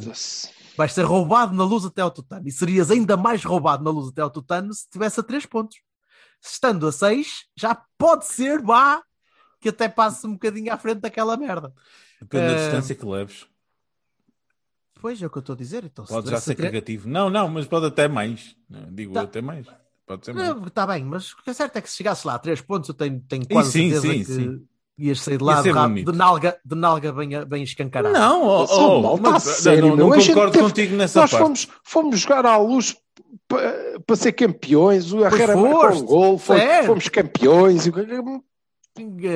Vais 0.76 0.92
ser 0.92 1.02
roubado 1.04 1.54
na 1.54 1.64
luz 1.64 1.84
até 1.84 2.02
ao 2.02 2.10
tutano. 2.10 2.46
E 2.46 2.50
serias 2.52 2.90
ainda 2.90 3.16
mais 3.16 3.44
roubado 3.44 3.84
na 3.84 3.90
luz 3.90 4.08
até 4.08 4.22
ao 4.22 4.30
tutano 4.30 4.74
se 4.74 4.88
tivesse 4.90 5.20
a 5.20 5.22
3 5.22 5.46
pontos. 5.46 5.78
Estando 6.44 6.86
a 6.86 6.92
6, 6.92 7.44
já 7.56 7.74
pode 7.96 8.26
ser, 8.26 8.60
vá, 8.60 9.02
que 9.60 9.70
até 9.70 9.88
passe 9.88 10.26
um 10.26 10.32
bocadinho 10.32 10.72
à 10.72 10.76
frente 10.76 11.00
daquela 11.00 11.36
merda. 11.36 11.72
Depende 12.20 12.46
da 12.46 12.52
Eh, 12.52 12.56
distância 12.64 12.94
que 12.94 13.06
leves. 13.06 13.46
Pois 15.00 15.20
é 15.22 15.26
o 15.26 15.30
que 15.30 15.38
eu 15.38 15.40
estou 15.40 15.54
a 15.54 15.56
dizer. 15.56 15.84
Então, 15.84 16.04
se 16.04 16.12
Pode 16.12 16.28
já 16.30 16.40
ser 16.40 16.54
tre- 16.54 16.66
negativo. 16.66 17.08
Não, 17.08 17.30
não, 17.30 17.48
mas 17.48 17.66
pode 17.66 17.86
até 17.86 18.08
mais. 18.08 18.56
Digo 18.92 19.12
Tá. 19.14 19.20
eu, 19.20 19.24
até 19.24 19.40
mais. 19.40 19.66
Pode 20.06 20.24
ser 20.24 20.32
mais. 20.34 20.48
Não, 20.48 20.64
Está 20.66 20.86
bem, 20.86 21.04
mas 21.04 21.32
o 21.32 21.42
que 21.42 21.50
é 21.50 21.52
certo 21.52 21.76
é 21.76 21.80
que 21.80 21.90
se 21.90 21.96
chegasse 21.96 22.26
lá 22.26 22.34
a 22.34 22.38
3 22.38 22.60
pontos, 22.60 22.88
eu 22.88 22.94
tenho, 22.94 23.20
tenho 23.28 23.46
quase 23.48 23.72
sim, 23.72 23.90
certeza 23.90 24.12
sim, 24.12 24.18
que 24.20 24.24
sim. 24.24 24.62
ias 24.98 25.20
sair 25.20 25.38
de 25.38 25.44
lá 25.44 25.60
de, 25.62 26.04
de 26.04 26.12
nalga, 26.12 26.56
de 26.64 26.74
nalga 26.76 27.12
bem, 27.12 27.44
bem 27.44 27.62
escancarada. 27.62 28.16
Não, 28.18 28.42
oh, 28.44 28.66
oh, 28.68 29.00
mal, 29.02 29.18
mas- 29.18 29.44
tá 29.44 29.50
sério, 29.52 29.88
não, 29.96 30.08
não 30.08 30.10
concordo 30.18 30.52
teve- 30.52 30.64
contigo 30.64 30.96
nessa 30.96 31.20
Nós 31.20 31.30
parte. 31.30 31.42
fomos, 31.42 31.68
fomos 31.82 32.20
jogar 32.20 32.46
à 32.46 32.56
luz 32.56 32.96
para, 33.48 34.00
para 34.06 34.16
ser 34.16 34.32
campeões. 34.32 35.12
O 35.12 35.24
Herrera 35.24 35.56
marcou 35.56 35.92
um 35.92 36.02
gol, 36.04 36.38
foi- 36.38 36.60
fomos 36.84 37.08
campeões. 37.08 37.82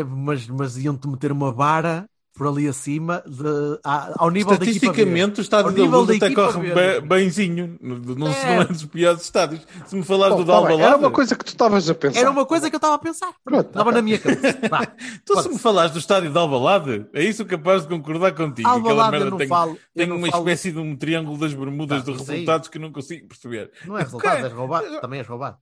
Mas, 0.08 0.46
mas 0.48 0.76
iam-te 0.78 1.06
meter 1.08 1.32
uma 1.32 1.52
vara 1.52 2.08
por 2.34 2.46
ali 2.46 2.66
acima 2.68 3.22
de- 3.26 3.78
a- 3.84 4.12
ao 4.16 4.30
nível 4.30 4.56
da. 4.56 4.64
Estatisticamente, 4.64 5.40
o 5.40 5.42
estádio 5.42 5.72
da 5.72 5.82
Luz 5.98 6.18
da 6.18 6.26
até 6.26 6.34
corre 6.34 6.72
verde. 6.72 7.00
be- 7.00 7.06
benzinho. 7.08 7.76
Não 7.80 8.28
É. 8.28 8.54
não 8.56 8.62
é 8.62 8.64
dos 8.64 8.84
piores 8.86 9.22
estádios. 9.22 9.66
Se 9.86 9.94
me 9.96 10.02
falares 10.02 10.36
do 10.36 10.44
tá 10.44 10.52
bem, 10.52 10.62
Dalbalada, 10.62 10.82
Era 10.88 10.96
uma 10.96 11.10
coisa 11.10 11.34
que 11.36 11.44
tu 11.44 11.48
estavas 11.48 11.90
a 11.90 11.94
pensar. 11.94 12.20
Era 12.20 12.30
uma 12.30 12.46
coisa 12.46 12.70
que 12.70 12.76
eu 12.76 12.78
estava 12.78 12.94
a 12.94 12.98
pensar. 12.98 13.32
Pronto, 13.44 13.66
Estava 13.66 13.90
ok. 13.90 13.94
na 13.96 14.02
minha 14.02 14.18
cabeça. 14.18 14.58
Vá. 14.70 14.86
tu 15.24 15.42
se 15.42 15.48
me 15.48 15.58
falares 15.58 15.92
do 15.92 15.98
estádio 15.98 16.30
de 16.30 16.38
Albalade, 16.38 17.06
é 17.12 17.22
isso 17.24 17.44
capaz 17.44 17.82
de 17.82 17.88
concordar 17.88 18.32
contigo. 18.34 18.66
Aquela 18.68 18.80
Alvalade 18.90 19.06
eu 19.08 19.10
merda 19.20 19.30
não 19.30 19.38
tem, 19.38 19.48
falo. 19.48 19.78
tem 19.94 20.10
uma 20.10 20.30
falo- 20.30 20.42
espécie 20.42 20.72
de 20.72 20.78
um 20.78 20.96
triângulo 20.96 21.36
das 21.36 21.52
bermudas 21.52 21.98
Tá, 21.98 22.04
de 22.04 22.10
aí. 22.12 22.26
resultados 22.26 22.68
que 22.68 22.78
eu 22.78 22.82
não 22.82 22.92
consigo 22.92 23.28
perceber. 23.28 23.70
Não 23.84 23.98
é 23.98 24.02
resultado, 24.02 24.44
és 24.44 24.52
roubado. 24.52 25.00
Também 25.00 25.18
és 25.18 25.26
roubado. 25.28 25.56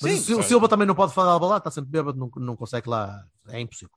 Mas 0.00 0.20
Sim, 0.20 0.34
o 0.34 0.38
o. 0.40 0.42
Silva 0.42 0.68
também 0.68 0.86
não 0.86 0.94
pode 0.94 1.12
falar 1.12 1.28
de 1.28 1.32
Albalade, 1.34 1.60
está 1.60 1.70
sempre 1.70 1.90
bêbado, 1.90 2.18
não, 2.18 2.30
não 2.36 2.56
consegue 2.56 2.88
lá. 2.88 3.18
É 3.48 3.60
impossível. 3.60 3.90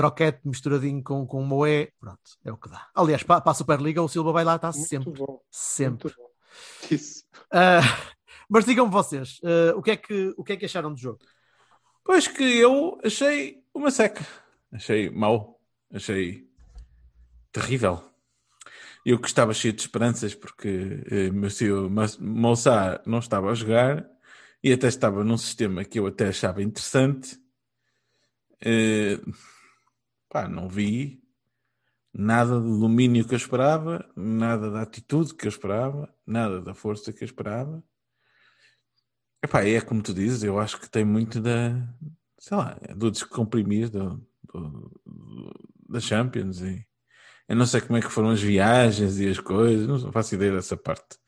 Croquete 0.00 0.40
misturadinho 0.44 1.02
com, 1.02 1.26
com 1.26 1.42
moé, 1.44 1.90
pronto, 2.00 2.20
é 2.42 2.50
o 2.50 2.56
que 2.56 2.70
dá. 2.70 2.88
Aliás, 2.94 3.22
para, 3.22 3.42
para 3.42 3.52
a 3.52 3.54
Superliga, 3.54 4.00
o 4.02 4.08
Silva 4.08 4.32
vai 4.32 4.44
lá, 4.44 4.56
está 4.56 4.72
Muito 4.72 4.88
sempre. 4.88 5.12
bom, 5.12 5.42
Sempre. 5.50 6.08
muito 6.08 6.16
bom. 6.16 6.30
Isso. 6.90 7.24
Ah, 7.52 7.80
mas 8.48 8.64
digam-me 8.64 8.90
vocês, 8.90 9.38
ah, 9.44 9.76
o, 9.76 9.82
que 9.82 9.90
é 9.90 9.96
que, 9.98 10.34
o 10.38 10.42
que 10.42 10.54
é 10.54 10.56
que 10.56 10.64
acharam 10.64 10.94
do 10.94 10.98
jogo? 10.98 11.18
Pois 12.02 12.26
que 12.26 12.42
eu 12.42 12.98
achei 13.04 13.62
uma 13.74 13.90
seca. 13.90 14.26
Achei 14.72 15.10
mau. 15.10 15.60
Achei 15.92 16.48
terrível. 17.52 18.02
Eu 19.04 19.18
que 19.18 19.28
estava 19.28 19.52
cheio 19.52 19.74
de 19.74 19.82
esperanças 19.82 20.34
porque 20.34 21.02
eh, 21.10 21.30
Mas- 21.90 22.16
Moussa 22.18 23.02
não 23.04 23.18
estava 23.18 23.50
a 23.50 23.54
jogar 23.54 24.06
e 24.62 24.72
até 24.72 24.88
estava 24.88 25.22
num 25.24 25.36
sistema 25.36 25.84
que 25.84 25.98
eu 25.98 26.06
até 26.06 26.28
achava 26.28 26.62
interessante. 26.62 27.38
Eh, 28.62 29.18
pá, 30.30 30.48
não 30.48 30.68
vi 30.68 31.22
nada 32.12 32.58
do 32.60 32.80
domínio 32.80 33.26
que 33.26 33.34
eu 33.34 33.36
esperava, 33.36 34.08
nada 34.16 34.70
da 34.70 34.82
atitude 34.82 35.34
que 35.34 35.46
eu 35.46 35.50
esperava, 35.50 36.12
nada 36.26 36.60
da 36.62 36.72
força 36.74 37.12
que 37.12 37.22
eu 37.22 37.26
esperava. 37.26 37.82
Epá, 39.42 39.64
é 39.64 39.80
como 39.80 40.02
tu 40.02 40.12
dizes, 40.14 40.42
eu 40.42 40.58
acho 40.58 40.78
que 40.80 40.88
tem 40.90 41.04
muito 41.04 41.40
da, 41.40 41.72
sei 42.38 42.56
lá, 42.56 42.78
do 42.96 43.10
descomprimir 43.10 43.90
do, 43.90 44.16
do- 44.52 45.00
do- 45.06 45.70
da 45.88 46.00
Champions 46.00 46.60
e 46.60 46.86
eu 47.48 47.56
não 47.56 47.66
sei 47.66 47.80
como 47.80 47.96
é 47.96 48.00
que 48.00 48.08
foram 48.10 48.30
as 48.30 48.40
viagens 48.40 49.18
e 49.18 49.28
as 49.28 49.40
coisas, 49.40 49.86
não 50.04 50.12
faço 50.12 50.34
ideia 50.34 50.52
dessa 50.52 50.76
parte. 50.76 51.18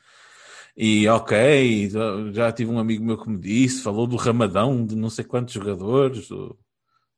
E 0.76 1.06
ok, 1.08 1.90
já- 2.32 2.52
tive 2.52 2.70
um 2.70 2.78
amigo 2.78 3.04
meu 3.04 3.18
que 3.18 3.28
me 3.28 3.38
disse, 3.38 3.82
falou 3.82 4.06
do 4.06 4.16
Ramadão 4.16 4.86
de 4.86 4.94
não 4.94 5.10
sei 5.10 5.24
quantos 5.24 5.54
jogadores, 5.54 6.28
do, 6.28 6.58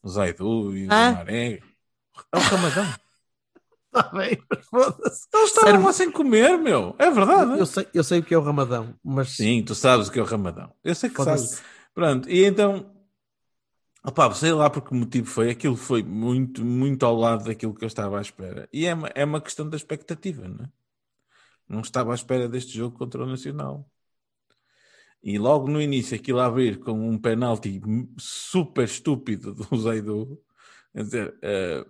do 0.02 0.08
Zaidu 0.10 0.76
e 0.76 0.86
do 0.86 0.94
Hã? 0.94 1.12
Maré. 1.12 1.60
É 2.32 2.36
o 2.36 2.40
Ramadão. 2.40 2.94
Está 3.86 4.10
bem, 4.16 4.42
mas 4.50 4.66
foda-se. 4.66 5.28
Eles 5.32 5.48
estavam 5.48 5.70
Serve- 5.70 5.84
lá 5.86 5.92
sem 5.92 6.10
comer, 6.10 6.56
meu. 6.58 6.94
É 6.98 7.10
verdade. 7.10 7.58
Eu 7.58 7.66
sei, 7.66 7.88
eu 7.94 8.04
sei 8.04 8.18
o 8.20 8.22
que 8.24 8.34
é 8.34 8.38
o 8.38 8.42
Ramadão, 8.42 8.94
mas 9.04 9.30
Sim, 9.36 9.62
tu 9.62 9.74
sabes 9.74 10.08
o 10.08 10.12
que 10.12 10.18
é 10.18 10.22
o 10.22 10.26
Ramadão. 10.26 10.72
Eu 10.82 10.94
sei 10.94 11.10
que 11.10 11.22
sabes. 11.22 11.62
Pronto, 11.94 12.28
e 12.28 12.44
então, 12.44 12.92
opá, 14.04 14.32
sei 14.34 14.52
lá 14.52 14.68
por 14.68 14.82
que 14.82 14.92
motivo 14.94 15.26
foi, 15.28 15.50
aquilo 15.50 15.76
foi 15.76 16.02
muito, 16.02 16.64
muito 16.64 17.06
ao 17.06 17.14
lado 17.14 17.44
daquilo 17.44 17.74
que 17.74 17.84
eu 17.84 17.88
estava 17.88 18.18
à 18.18 18.20
espera. 18.20 18.68
E 18.72 18.84
é 18.84 18.94
uma, 18.94 19.08
é 19.14 19.24
uma 19.24 19.40
questão 19.40 19.68
da 19.68 19.76
expectativa, 19.76 20.48
não 20.48 20.64
é? 20.64 20.68
Não 21.68 21.80
estava 21.80 22.10
à 22.12 22.14
espera 22.14 22.48
deste 22.48 22.76
jogo 22.76 22.98
contra 22.98 23.22
o 23.22 23.26
Nacional. 23.26 23.88
E 25.22 25.38
logo 25.38 25.68
no 25.70 25.80
início, 25.80 26.14
aquilo 26.16 26.40
a 26.40 26.46
abrir 26.46 26.78
com 26.80 26.92
um 27.08 27.16
penalti 27.16 27.80
super 28.18 28.84
estúpido 28.84 29.54
do 29.54 29.76
Zaidu, 29.78 30.38
quer 30.92 31.02
dizer, 31.02 31.38
eh, 31.40 31.86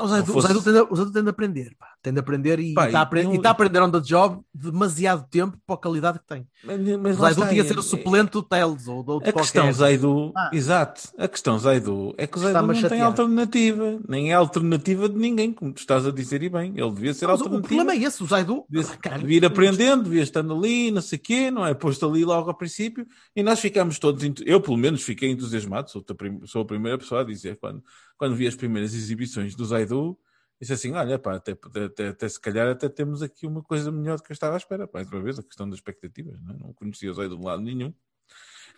O 0.00 0.06
Zaidu, 0.08 0.26
fosse- 0.32 0.38
o 0.38 0.40
Zaidu 0.42 0.60
Zaidu 0.96 1.12
de 1.24 1.30
aprender, 1.30 1.74
pá. 1.78 1.93
Tem 2.04 2.12
de 2.12 2.20
aprender 2.20 2.60
e 2.60 2.68
está 2.74 2.98
a, 2.98 3.02
apre- 3.02 3.24
eu- 3.24 3.32
e 3.32 3.36
está 3.36 3.48
a 3.48 3.52
aprender 3.52 3.80
on 3.80 3.90
the 3.90 3.98
job 4.00 4.38
demasiado 4.54 5.26
tempo 5.30 5.56
para 5.66 5.74
a 5.74 5.78
qualidade 5.78 6.18
que 6.18 6.26
tem. 6.26 6.46
mas, 6.62 6.78
O 6.78 6.98
mas 7.00 7.16
Zaidu 7.16 7.40
tinha 7.48 7.54
de 7.54 7.60
é- 7.60 7.64
ser 7.72 7.78
o 7.78 7.82
suplente 7.82 8.30
do 8.32 8.42
Teles 8.42 8.86
ou 8.86 9.02
do 9.02 9.12
outro 9.12 9.30
A 9.30 9.32
questão. 9.32 9.72
Zaidu, 9.72 10.30
Ah. 10.36 10.50
exato, 10.52 11.00
a 11.16 11.26
questão 11.26 11.58
Zaidu 11.58 12.14
é 12.18 12.26
que 12.26 12.36
o 12.36 12.40
Zaidu 12.42 12.60
não 12.66 12.88
tem 12.90 13.00
alternativa, 13.00 13.98
nem 14.06 14.30
é 14.30 14.34
alternativa 14.34 15.08
de 15.08 15.16
ninguém, 15.16 15.50
como 15.50 15.72
tu 15.72 15.78
estás 15.78 16.06
a 16.06 16.10
dizer 16.12 16.42
e 16.42 16.50
bem, 16.50 16.74
ele 16.76 16.90
devia 16.92 17.14
ser 17.14 17.26
Mas 17.26 17.40
o 17.40 17.44
alternativa. 17.44 17.68
problema 17.76 17.92
é 17.92 18.06
esse, 18.06 18.22
o 18.22 18.26
Zaidu 18.26 18.64
Devia, 18.68 18.96
Caralho, 18.98 19.22
devia 19.22 19.36
ir 19.38 19.44
aprendendo, 19.46 20.02
devia 20.04 20.22
estando 20.22 20.52
ali, 20.54 20.90
não 20.90 21.00
sei 21.00 21.18
o 21.18 21.22
quê, 21.22 21.50
não 21.50 21.66
é? 21.66 21.72
Posto 21.72 22.06
ali 22.06 22.22
logo 22.24 22.50
ao 22.50 22.54
princípio, 22.56 23.06
e 23.34 23.42
nós 23.42 23.58
ficamos 23.60 23.98
todos, 23.98 24.22
eu 24.44 24.60
pelo 24.60 24.76
menos 24.76 25.02
fiquei 25.02 25.30
entusiasmado, 25.30 25.90
sou, 25.90 26.04
sou 26.44 26.60
a 26.62 26.66
primeira 26.66 26.98
pessoa 26.98 27.22
a 27.22 27.24
dizer, 27.24 27.56
quando, 27.58 27.82
quando 28.18 28.34
vi 28.36 28.46
as 28.46 28.54
primeiras 28.54 28.92
exibições 28.94 29.54
do 29.54 29.64
Zaidu, 29.64 30.18
disse 30.64 30.72
assim, 30.72 30.92
olha, 30.92 31.18
pá, 31.18 31.36
até, 31.36 31.52
até, 31.52 32.08
até 32.08 32.28
se 32.28 32.40
calhar 32.40 32.68
até 32.68 32.88
temos 32.88 33.22
aqui 33.22 33.46
uma 33.46 33.62
coisa 33.62 33.90
melhor 33.90 34.16
do 34.16 34.22
que 34.22 34.32
eu 34.32 34.34
estava 34.34 34.54
à 34.54 34.56
espera, 34.56 34.88
mais 34.92 35.10
uma 35.10 35.20
vez, 35.20 35.38
a 35.38 35.42
questão 35.42 35.68
das 35.68 35.78
expectativas, 35.78 36.40
não, 36.42 36.54
é? 36.54 36.58
não 36.58 36.72
conhecia 36.72 37.10
o 37.10 37.14
Zaidu 37.14 37.36
de 37.36 37.44
lado 37.44 37.62
nenhum, 37.62 37.92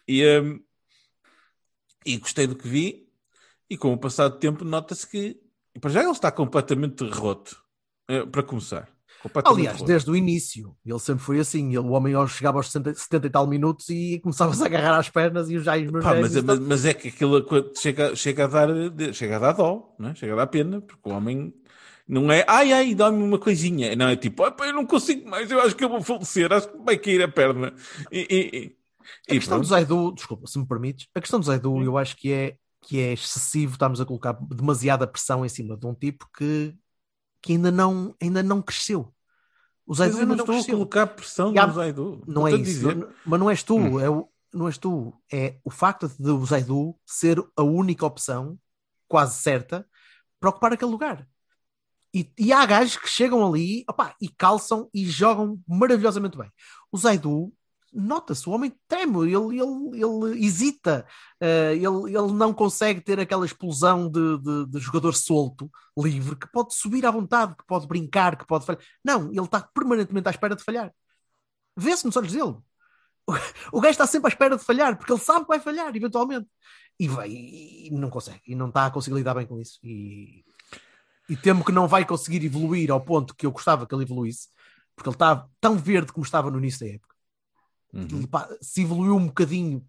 e, 0.06 0.24
hum, 0.40 0.60
e 2.04 2.16
gostei 2.18 2.46
do 2.46 2.56
que 2.56 2.68
vi, 2.68 3.08
e 3.68 3.76
com 3.76 3.92
o 3.92 3.98
passar 3.98 4.28
do 4.28 4.38
tempo 4.38 4.64
nota-se 4.64 5.08
que, 5.08 5.40
para 5.80 5.90
já 5.90 6.02
ele 6.02 6.10
está 6.10 6.30
completamente 6.30 7.04
roto, 7.04 7.56
eh, 8.08 8.24
para 8.26 8.42
começar. 8.42 8.88
Aliás, 9.44 9.78
roto. 9.78 9.86
desde 9.86 10.10
o 10.10 10.16
início, 10.16 10.76
ele 10.84 10.98
sempre 10.98 11.24
foi 11.24 11.40
assim. 11.40 11.68
Ele, 11.68 11.78
o 11.78 11.90
homem 11.90 12.14
chegava 12.28 12.58
aos 12.58 12.66
60, 12.66 12.94
70 12.94 13.26
e 13.26 13.30
tal 13.30 13.46
minutos 13.46 13.88
e 13.88 14.20
começava-se 14.20 14.62
a 14.62 14.66
agarrar 14.66 14.98
às 14.98 15.08
pernas 15.08 15.50
e 15.50 15.56
os 15.56 15.64
Pá, 15.64 16.14
mas, 16.14 16.36
e 16.36 16.42
mas, 16.42 16.58
mas 16.60 16.84
é 16.84 16.94
que 16.94 17.08
aquilo 17.08 17.44
chega, 17.74 18.14
chega, 18.14 18.44
a 18.44 18.46
dar, 18.46 18.68
chega 19.12 19.36
a 19.36 19.38
dar 19.38 19.52
dó, 19.52 19.94
não 19.98 20.10
é? 20.10 20.14
chega 20.14 20.34
a 20.34 20.36
dar 20.36 20.46
pena, 20.46 20.80
porque 20.80 21.08
o 21.08 21.12
homem 21.12 21.52
não 22.08 22.30
é 22.30 22.44
ai 22.48 22.72
ai, 22.72 22.94
dá-me 22.94 23.22
uma 23.22 23.38
coisinha, 23.38 23.94
não 23.96 24.08
é 24.08 24.16
tipo, 24.16 24.44
"Ah, 24.44 24.54
eu 24.60 24.72
não 24.72 24.86
consigo 24.86 25.28
mais, 25.28 25.50
eu 25.50 25.60
acho 25.60 25.74
que 25.76 25.84
eu 25.84 25.88
vou 25.88 26.00
falecer, 26.02 26.52
acho 26.52 26.68
que 26.70 26.78
vai 26.78 26.96
cair 26.98 27.22
a 27.22 27.28
perna. 27.28 27.74
E, 28.12 28.26
e, 28.30 28.76
A 29.28 29.34
e 29.34 29.38
questão 29.38 29.58
do 29.60 29.66
pronto. 29.66 29.68
Zaidu, 29.68 30.12
desculpa, 30.12 30.46
se 30.46 30.58
me 30.58 30.66
permites, 30.66 31.06
a 31.14 31.20
questão 31.20 31.38
do 31.40 31.46
Zaidu 31.46 31.82
eu 31.82 31.96
acho 31.98 32.16
que 32.16 32.32
é, 32.32 32.56
que 32.82 33.00
é 33.00 33.12
excessivo, 33.12 33.72
estamos 33.72 34.00
a 34.00 34.04
colocar 34.06 34.32
demasiada 34.50 35.06
pressão 35.06 35.44
em 35.44 35.48
cima 35.48 35.76
de 35.76 35.86
um 35.86 35.94
tipo 35.94 36.28
que, 36.36 36.74
que 37.42 37.52
ainda, 37.52 37.70
não, 37.70 38.14
ainda 38.22 38.42
não 38.42 38.60
cresceu. 38.62 39.12
O 39.84 39.90
Mas 39.90 39.98
Zaidu 39.98 40.18
não 40.18 40.26
não 40.26 40.34
estou 40.36 40.54
a 40.54 40.58
cresceu. 40.58 40.74
colocar 40.74 41.06
pressão 41.08 41.54
há- 41.56 41.66
no 41.66 41.72
Zaidu. 41.74 42.22
Não 42.26 42.46
é 42.48 42.52
a 42.52 42.56
isso, 42.56 42.94
não- 42.94 43.08
mas 43.24 43.40
não 43.40 43.50
és 43.50 43.62
tu, 43.62 43.76
Hum. 43.76 44.00
é 44.00 44.10
o, 44.10 44.28
não 44.52 44.66
és 44.66 44.78
tu, 44.78 45.12
é 45.32 45.56
o 45.64 45.70
facto 45.70 46.08
de 46.08 46.30
o 46.30 46.44
Zaidu 46.44 46.96
ser 47.04 47.38
a 47.56 47.62
única 47.62 48.04
opção, 48.06 48.58
quase 49.08 49.40
certa, 49.40 49.86
para 50.40 50.50
ocupar 50.50 50.72
aquele 50.72 50.90
lugar. 50.90 51.26
E, 52.16 52.32
e 52.38 52.50
há 52.50 52.64
gajos 52.64 52.96
que 52.96 53.08
chegam 53.10 53.46
ali 53.46 53.84
opá, 53.86 54.16
e 54.18 54.26
calçam 54.26 54.88
e 54.94 55.04
jogam 55.04 55.60
maravilhosamente 55.68 56.38
bem. 56.38 56.50
O 56.90 56.96
Zaidu 56.96 57.52
nota-se, 57.92 58.48
o 58.48 58.52
homem 58.52 58.72
treme, 58.88 59.30
ele, 59.30 59.60
ele, 59.60 60.02
ele 60.02 60.46
hesita, 60.46 61.06
uh, 61.42 61.72
ele, 61.72 62.16
ele 62.16 62.32
não 62.32 62.54
consegue 62.54 63.02
ter 63.02 63.20
aquela 63.20 63.44
explosão 63.44 64.10
de, 64.10 64.38
de, 64.38 64.66
de, 64.66 64.78
jogador 64.78 65.12
solto, 65.14 65.70
livre, 65.96 66.36
que 66.36 66.50
pode 66.50 66.74
subir 66.74 67.04
à 67.04 67.10
vontade, 67.10 67.54
que 67.54 67.66
pode 67.66 67.86
brincar, 67.86 68.38
que 68.38 68.46
pode 68.46 68.64
falhar. 68.64 68.82
Não, 69.04 69.30
ele 69.30 69.40
está 69.40 69.60
permanentemente 69.60 70.28
à 70.28 70.30
espera 70.30 70.56
de 70.56 70.64
falhar. 70.64 70.90
Vê-se 71.76 72.06
nos 72.06 72.16
olhos 72.16 72.32
dele. 72.32 72.56
O, 73.26 73.32
o 73.72 73.80
gajo 73.80 73.92
está 73.92 74.06
sempre 74.06 74.28
à 74.28 74.32
espera 74.32 74.56
de 74.56 74.64
falhar, 74.64 74.96
porque 74.96 75.12
ele 75.12 75.20
sabe 75.20 75.40
que 75.40 75.48
vai 75.48 75.60
falhar, 75.60 75.94
eventualmente. 75.94 76.48
E 76.98 77.08
vai, 77.08 77.30
e 77.30 77.90
não 77.92 78.08
consegue, 78.08 78.40
e 78.46 78.54
não 78.54 78.68
está 78.68 78.86
a 78.86 78.90
conseguir 78.90 79.16
lidar 79.16 79.34
bem 79.34 79.46
com 79.46 79.60
isso. 79.60 79.78
E, 79.84 80.44
e 81.28 81.36
temo 81.36 81.64
que 81.64 81.72
não 81.72 81.88
vai 81.88 82.04
conseguir 82.04 82.44
evoluir 82.44 82.90
ao 82.90 83.00
ponto 83.00 83.34
que 83.34 83.46
eu 83.46 83.52
gostava 83.52 83.86
que 83.86 83.94
ele 83.94 84.04
evoluísse, 84.04 84.48
porque 84.94 85.08
ele 85.08 85.16
está 85.16 85.48
tão 85.60 85.76
verde 85.76 86.12
como 86.12 86.24
estava 86.24 86.50
no 86.50 86.58
início 86.58 86.86
da 86.86 86.92
época. 86.94 87.14
Uhum. 87.92 88.28
Se 88.60 88.82
evoluiu 88.82 89.16
um 89.16 89.26
bocadinho, 89.26 89.84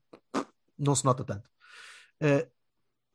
não 0.77 0.95
se 0.95 1.05
nota 1.05 1.23
tanto. 1.23 1.47
Uh, 2.21 2.49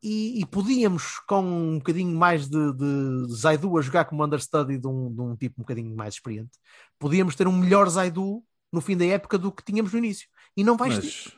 e, 0.02 0.40
e, 0.40 0.46
podíamos, 0.46 1.20
com 1.28 1.42
um 1.42 1.78
bocadinho 1.78 2.16
mais 2.16 2.48
de, 2.48 2.72
de 2.72 3.34
Zaidu 3.34 3.78
a 3.78 3.82
jogar 3.82 4.04
como 4.04 4.24
understudy 4.24 4.76
de 4.76 4.86
um, 4.86 5.14
de 5.14 5.20
um 5.20 5.36
tipo 5.36 5.60
um 5.60 5.62
bocadinho 5.62 5.94
mais 5.94 6.14
experiente, 6.14 6.58
podíamos 6.98 7.36
ter 7.36 7.46
um 7.46 7.56
melhor 7.56 7.88
Zaidu 7.88 8.44
no 8.72 8.80
fim 8.80 8.96
da 8.96 9.04
época 9.04 9.38
do 9.38 9.52
que 9.52 9.62
tínhamos 9.62 9.92
no 9.92 9.98
início. 9.98 10.28
E 10.56 10.64
não 10.64 10.76
vais 10.76 10.96
Mas 10.96 11.24
ter. 11.24 11.32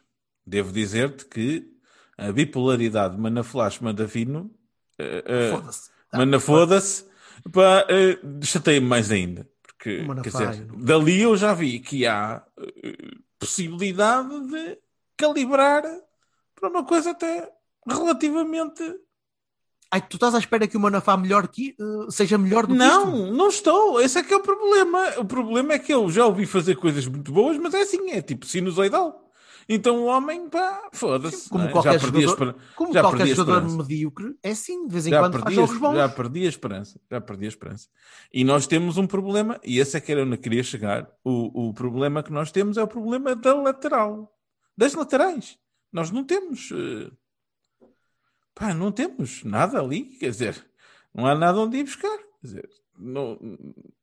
devo 0.47 0.73
dizer-te 0.73 1.27
que 1.27 1.71
a 2.17 2.33
bipolaridade 2.33 3.19
Mana 3.19 3.43
Flash 3.43 3.81
Mandavino 3.81 4.51
uh, 4.99 5.57
uh, 5.57 5.59
foda-se. 5.59 5.94
Mana 6.19 6.41
foda-se, 6.41 7.05
uh, 7.47 8.45
chateia-me 8.45 8.87
mais 8.87 9.11
ainda. 9.11 9.49
Porque, 9.63 10.07
quer 10.23 10.31
dizer, 10.31 10.67
dali 10.79 11.23
eu 11.23 11.37
já 11.37 11.53
vi 11.53 11.79
que 11.81 12.07
há 12.07 12.43
uh, 12.59 13.21
possibilidade 13.39 14.49
de 14.49 14.79
calibrar 15.17 15.83
para 16.55 16.69
uma 16.69 16.85
coisa 16.85 17.11
até 17.11 17.51
relativamente. 17.87 18.83
Ai, 19.91 20.01
tu 20.01 20.17
estás 20.17 20.35
à 20.35 20.39
espera 20.39 20.67
que 20.67 20.77
o 20.77 20.81
Manafá 20.81 21.17
melhor 21.17 21.47
que, 21.47 21.77
uh, 21.79 22.11
seja 22.11 22.37
melhor 22.37 22.67
do 22.67 22.75
não, 22.75 23.05
que 23.05 23.11
Não, 23.11 23.33
não 23.33 23.49
estou. 23.49 24.01
Esse 24.01 24.19
é 24.19 24.23
que 24.23 24.33
é 24.33 24.37
o 24.37 24.41
problema. 24.41 25.19
O 25.19 25.25
problema 25.25 25.75
é 25.75 25.79
que 25.79 25.93
eu 25.93 26.11
já 26.11 26.27
ouvi 26.27 26.47
fazer 26.47 26.77
coisas 26.77 27.07
muito 27.07 27.31
boas, 27.31 27.59
mas 27.59 27.75
é 27.75 27.83
assim, 27.83 28.11
é 28.11 28.23
tipo 28.23 28.47
sinusoidal. 28.47 29.24
Então 29.69 30.03
o 30.03 30.05
homem, 30.07 30.49
pá, 30.49 30.89
foda-se. 30.93 31.49
Como, 31.49 31.65
é? 31.65 31.71
qualquer 31.71 32.01
jogador, 32.01 32.57
como 32.77 32.93
já 32.93 33.01
qualquer 33.01 33.27
jogador 33.29 33.71
medíocre, 33.77 34.37
é 34.43 34.51
assim, 34.51 34.87
de 34.87 34.93
vez 34.93 35.07
em 35.07 35.11
já 35.11 35.21
quando 35.21 35.39
faz 35.41 35.55
jogos 35.55 35.79
bons. 35.79 35.97
Já 35.97 36.09
perdi 36.09 36.47
a 36.47 36.49
esperança, 36.49 37.01
já 37.11 37.21
perdi 37.21 37.45
a 37.47 37.49
esperança. 37.49 37.89
E 38.33 38.45
nós 38.45 38.67
temos 38.67 38.97
um 38.97 39.07
problema, 39.07 39.61
e 39.65 39.79
esse 39.79 39.97
é 39.97 40.01
que 40.01 40.13
era 40.13 40.23
onde 40.23 40.35
eu 40.35 40.39
queria 40.39 40.63
chegar. 40.63 41.11
O, 41.25 41.69
o 41.69 41.75
problema 41.75 42.23
que 42.23 42.33
nós 42.33 42.51
temos 42.51 42.77
é 42.77 42.83
o 42.83 42.89
problema 42.89 43.35
da 43.35 43.55
lateral, 43.55 44.33
das 44.77 44.95
laterais. 44.95 45.59
Nós 45.93 46.11
não 46.11 46.25
temos, 46.25 46.71
uh, 46.71 47.13
pá, 48.55 48.75
não 48.75 48.93
temos 48.93 49.45
nada 49.45 49.81
ali, 49.81 50.05
quer 50.19 50.31
dizer, 50.31 50.67
não 51.15 51.27
há 51.27 51.35
nada 51.35 51.59
onde 51.59 51.79
ir 51.79 51.85
buscar. 51.85 52.19
Quer 52.19 52.47
dizer, 52.47 52.71
não, 52.99 53.39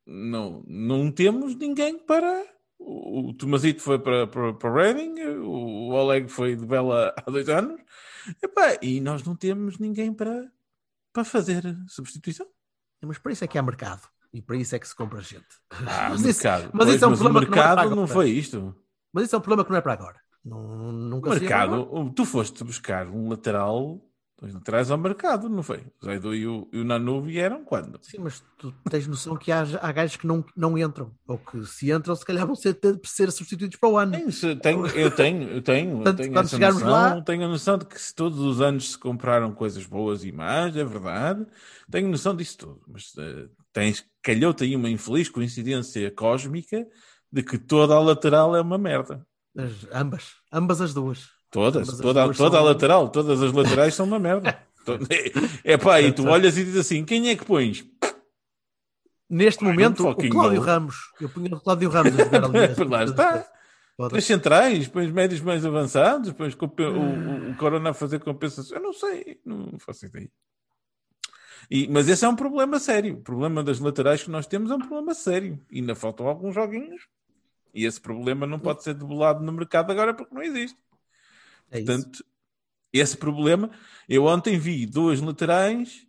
não, 0.05 0.63
não 0.67 1.11
temos 1.11 1.55
ninguém 1.55 1.97
para 1.97 2.45
o 2.83 3.33
Tomasito 3.33 3.81
foi 3.81 3.99
para, 3.99 4.27
para, 4.27 4.53
para 4.53 4.69
o 4.69 4.73
Reading, 4.73 5.21
o 5.39 5.89
Oleg 5.91 6.27
foi 6.27 6.55
de 6.55 6.65
Bela 6.65 7.13
há 7.17 7.29
dois 7.29 7.47
anos, 7.49 7.79
Epá, 8.41 8.77
e 8.81 8.99
nós 9.01 9.23
não 9.23 9.35
temos 9.35 9.77
ninguém 9.77 10.13
para, 10.13 10.51
para 11.11 11.23
fazer 11.23 11.63
substituição. 11.87 12.47
Mas 13.01 13.17
para 13.17 13.31
isso 13.31 13.43
é 13.43 13.47
que 13.47 13.57
há 13.57 13.63
mercado. 13.63 14.07
E 14.33 14.41
para 14.41 14.55
isso 14.55 14.75
é 14.75 14.79
que 14.79 14.87
se 14.87 14.95
compra 14.95 15.21
gente. 15.21 15.45
Ah, 15.69 16.09
mas 16.11 16.21
mercado. 16.21 16.63
Isso, 16.63 16.71
mas 16.73 16.85
pois, 16.85 16.95
isso 16.95 17.05
é 17.05 17.07
um 17.07 17.11
problema 17.17 17.39
o 17.39 17.41
mercado 17.41 17.85
não, 17.85 17.91
é 17.91 17.95
não, 17.95 18.07
foi 18.07 18.29
isto. 18.29 18.75
Mas 19.11 19.25
isso 19.25 19.35
é 19.35 19.39
um 19.39 19.41
problema 19.41 19.65
que 19.65 19.71
não 19.71 19.77
é 19.77 19.81
para 19.81 19.93
agora. 19.93 20.21
Nunca 20.43 21.29
o 21.29 21.33
mercado, 21.33 22.13
tu 22.15 22.25
foste 22.25 22.63
buscar 22.63 23.07
um 23.07 23.29
lateral 23.29 24.01
Dois 24.41 24.55
laterais 24.55 24.89
ao 24.89 24.97
mercado, 24.97 25.47
não 25.47 25.61
foi? 25.61 25.85
O 26.01 26.05
Zaidu 26.05 26.33
e 26.33 26.47
o, 26.47 26.67
e 26.73 26.79
o 26.79 26.83
Nanu 26.83 27.21
vieram 27.21 27.63
quando? 27.63 27.99
Sim, 28.01 28.17
mas 28.21 28.43
tu 28.57 28.73
tens 28.89 29.05
noção 29.05 29.37
que 29.37 29.51
há, 29.51 29.61
há 29.79 29.91
gajos 29.91 30.17
que 30.17 30.25
não, 30.25 30.43
não 30.57 30.75
entram, 30.75 31.11
ou 31.27 31.37
que 31.37 31.63
se 31.67 31.91
entram, 31.91 32.15
se 32.15 32.25
calhar 32.25 32.47
vão 32.47 32.55
ser, 32.55 32.73
ter, 32.73 32.99
ser 33.05 33.31
substituídos 33.31 33.77
para 33.77 33.89
o 33.89 33.99
ano. 33.99 34.13
Tenho, 34.13 34.59
tenho, 34.59 34.87
eu 34.87 35.11
tenho, 35.11 35.43
eu 35.43 35.61
tenho, 35.61 35.95
Portanto, 35.97 36.21
eu 36.21 36.25
tenho 36.25 36.39
essa 36.39 36.57
noção, 36.57 36.89
lá... 36.89 37.21
tenho 37.21 37.45
a 37.45 37.47
noção 37.47 37.77
de 37.77 37.85
que 37.85 38.01
se 38.01 38.15
todos 38.15 38.39
os 38.39 38.59
anos 38.61 38.93
se 38.93 38.97
compraram 38.97 39.53
coisas 39.53 39.85
boas 39.85 40.23
e 40.23 40.31
más, 40.31 40.75
é 40.75 40.83
verdade, 40.83 41.45
tenho 41.91 42.09
noção 42.09 42.35
disso 42.35 42.57
tudo, 42.57 42.81
mas 42.87 43.13
uh, 43.17 43.47
tens, 43.71 44.03
calhou-te 44.23 44.63
aí 44.63 44.75
uma 44.75 44.89
infeliz 44.89 45.29
coincidência 45.29 46.09
cósmica 46.09 46.83
de 47.31 47.43
que 47.43 47.59
toda 47.59 47.93
a 47.93 47.99
lateral 47.99 48.55
é 48.55 48.61
uma 48.61 48.79
merda. 48.79 49.23
As, 49.55 49.87
ambas, 49.93 50.31
ambas 50.51 50.81
as 50.81 50.95
duas. 50.95 51.29
Todas, 51.51 51.97
toda, 51.97 52.33
toda 52.33 52.57
a 52.57 52.61
lateral, 52.61 53.09
todas 53.09 53.41
as 53.43 53.51
laterais 53.51 53.93
são 53.93 54.05
uma 54.05 54.17
merda. 54.17 54.57
é 55.63 55.77
pá, 55.77 56.01
e 56.01 56.13
tu 56.13 56.25
olhas 56.27 56.57
e 56.57 56.63
dizes 56.63 56.79
assim: 56.79 57.03
quem 57.03 57.29
é 57.29 57.35
que 57.35 57.43
pões? 57.43 57.85
Neste 59.29 59.63
momento, 59.63 60.07
o 60.07 60.15
Cláudio 60.15 60.61
Ramos. 60.61 60.95
Eu 61.19 61.29
punho 61.29 61.55
o 61.55 61.59
Cláudio 61.59 61.89
Ramos 61.89 62.19
a 62.19 62.23
jogar 62.23 62.45
ali. 62.45 62.83
lá 62.89 63.03
está. 63.03 63.51
Três 64.09 64.25
centrais, 64.25 64.87
pões 64.87 65.11
médios 65.11 65.41
mais 65.41 65.65
avançados, 65.65 66.31
pões 66.31 66.55
o, 66.55 66.65
o, 66.65 67.51
o, 67.51 67.55
Corona 67.57 67.91
a 67.91 67.93
fazer 67.93 68.19
compensação. 68.19 68.77
Eu 68.77 68.83
não 68.83 68.93
sei, 68.93 69.39
não 69.45 69.77
faço 69.77 70.05
ideia. 70.05 70.29
E, 71.69 71.87
mas 71.87 72.09
esse 72.09 72.25
é 72.25 72.27
um 72.27 72.35
problema 72.35 72.79
sério. 72.79 73.15
O 73.15 73.21
problema 73.21 73.63
das 73.63 73.79
laterais 73.79 74.23
que 74.23 74.31
nós 74.31 74.47
temos 74.47 74.71
é 74.71 74.75
um 74.75 74.79
problema 74.79 75.13
sério. 75.13 75.59
E 75.69 75.79
ainda 75.79 75.95
faltam 75.95 76.27
alguns 76.27 76.55
joguinhos. 76.55 77.07
E 77.73 77.85
esse 77.85 78.01
problema 78.01 78.47
não 78.47 78.59
pode 78.59 78.83
ser 78.83 78.93
debulado 78.93 79.43
no 79.43 79.51
mercado 79.51 79.91
agora 79.91 80.13
porque 80.13 80.33
não 80.33 80.41
existe. 80.41 80.77
É 81.71 81.77
Portanto, 81.77 82.23
esse 82.91 83.17
problema. 83.17 83.71
Eu 84.07 84.25
ontem 84.25 84.59
vi 84.59 84.85
duas 84.85 85.21
laterais 85.21 86.05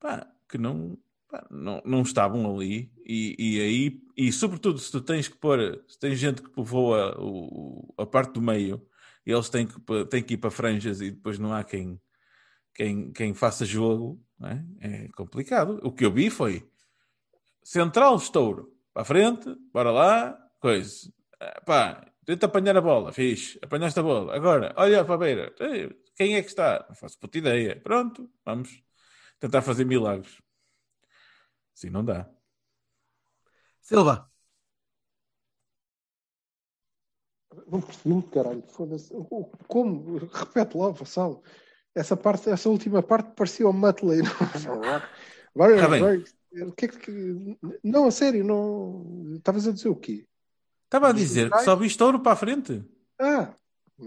pá, 0.00 0.26
que 0.48 0.58
não, 0.58 0.98
pá, 1.30 1.46
não, 1.50 1.80
não 1.84 2.02
estavam 2.02 2.52
ali. 2.52 2.92
E, 3.06 3.36
e 3.38 3.60
aí, 3.60 4.02
e 4.16 4.32
sobretudo, 4.32 4.78
se 4.78 4.90
tu 4.90 5.00
tens 5.00 5.28
que 5.28 5.36
pôr, 5.36 5.82
se 5.86 5.98
tens 5.98 6.18
gente 6.18 6.42
que 6.42 6.50
povoa 6.50 7.16
o, 7.18 7.94
a 7.96 8.04
parte 8.04 8.34
do 8.34 8.42
meio, 8.42 8.84
eles 9.24 9.48
têm 9.48 9.66
que, 9.66 10.04
têm 10.10 10.22
que 10.22 10.34
ir 10.34 10.38
para 10.38 10.50
franjas 10.50 11.00
e 11.00 11.10
depois 11.10 11.38
não 11.38 11.52
há 11.52 11.62
quem, 11.62 12.00
quem, 12.74 13.12
quem 13.12 13.32
faça 13.32 13.64
jogo. 13.64 14.20
É? 14.42 15.04
é 15.04 15.08
complicado. 15.16 15.80
O 15.82 15.92
que 15.92 16.04
eu 16.04 16.12
vi 16.12 16.28
foi 16.28 16.68
central 17.62 18.16
estouro 18.16 18.74
para 18.92 19.02
a 19.02 19.04
frente, 19.04 19.54
bora 19.72 19.90
lá, 19.90 20.38
coisa. 20.60 21.12
Pá, 21.64 22.06
Tenta 22.24 22.46
apanhar 22.46 22.76
a 22.76 22.80
bola, 22.80 23.12
fixe, 23.12 23.58
apanhaste 23.62 24.00
a 24.00 24.02
bola. 24.02 24.34
Agora, 24.34 24.74
olha 24.76 25.04
para 25.04 25.14
a 25.14 25.18
beira, 25.18 25.54
quem 26.16 26.36
é 26.36 26.42
que 26.42 26.48
está? 26.48 26.86
Não 26.88 26.94
faço 26.94 27.18
puta 27.18 27.38
ideia. 27.38 27.80
Pronto, 27.80 28.30
vamos 28.44 28.82
tentar 29.38 29.62
fazer 29.62 29.84
milagres. 29.84 30.40
Sim, 31.74 31.90
não 31.90 32.04
dá. 32.04 32.30
Silva. 33.80 34.30
Não 37.66 37.80
percebi 37.80 38.22
caralho. 38.30 38.62
Foda-se. 38.68 39.12
Como? 39.68 40.18
Repete 40.18 40.76
lá, 40.76 40.90
Vassalo. 40.90 41.42
Essa 41.94 42.16
parte, 42.16 42.50
essa 42.50 42.68
última 42.68 43.02
parte 43.02 43.34
parecia 43.34 43.68
o 43.68 43.72
Muttley. 43.72 44.20
Vai, 45.54 45.76
tá 45.76 45.86
vai. 45.86 46.24
O 46.66 46.72
que 46.72 46.86
é 46.86 46.88
que... 46.88 47.58
Não, 47.84 48.06
a 48.06 48.10
sério, 48.10 48.42
não. 48.42 49.34
Estavas 49.36 49.68
a 49.68 49.72
dizer 49.72 49.88
o 49.88 49.94
quê? 49.94 50.26
Estava 50.84 51.08
a 51.08 51.12
dizer 51.12 51.50
que 51.50 51.58
só 51.60 51.74
vi 51.74 51.86
estouro 51.86 52.20
para 52.20 52.32
a 52.32 52.36
frente. 52.36 52.84
Ah, 53.18 53.54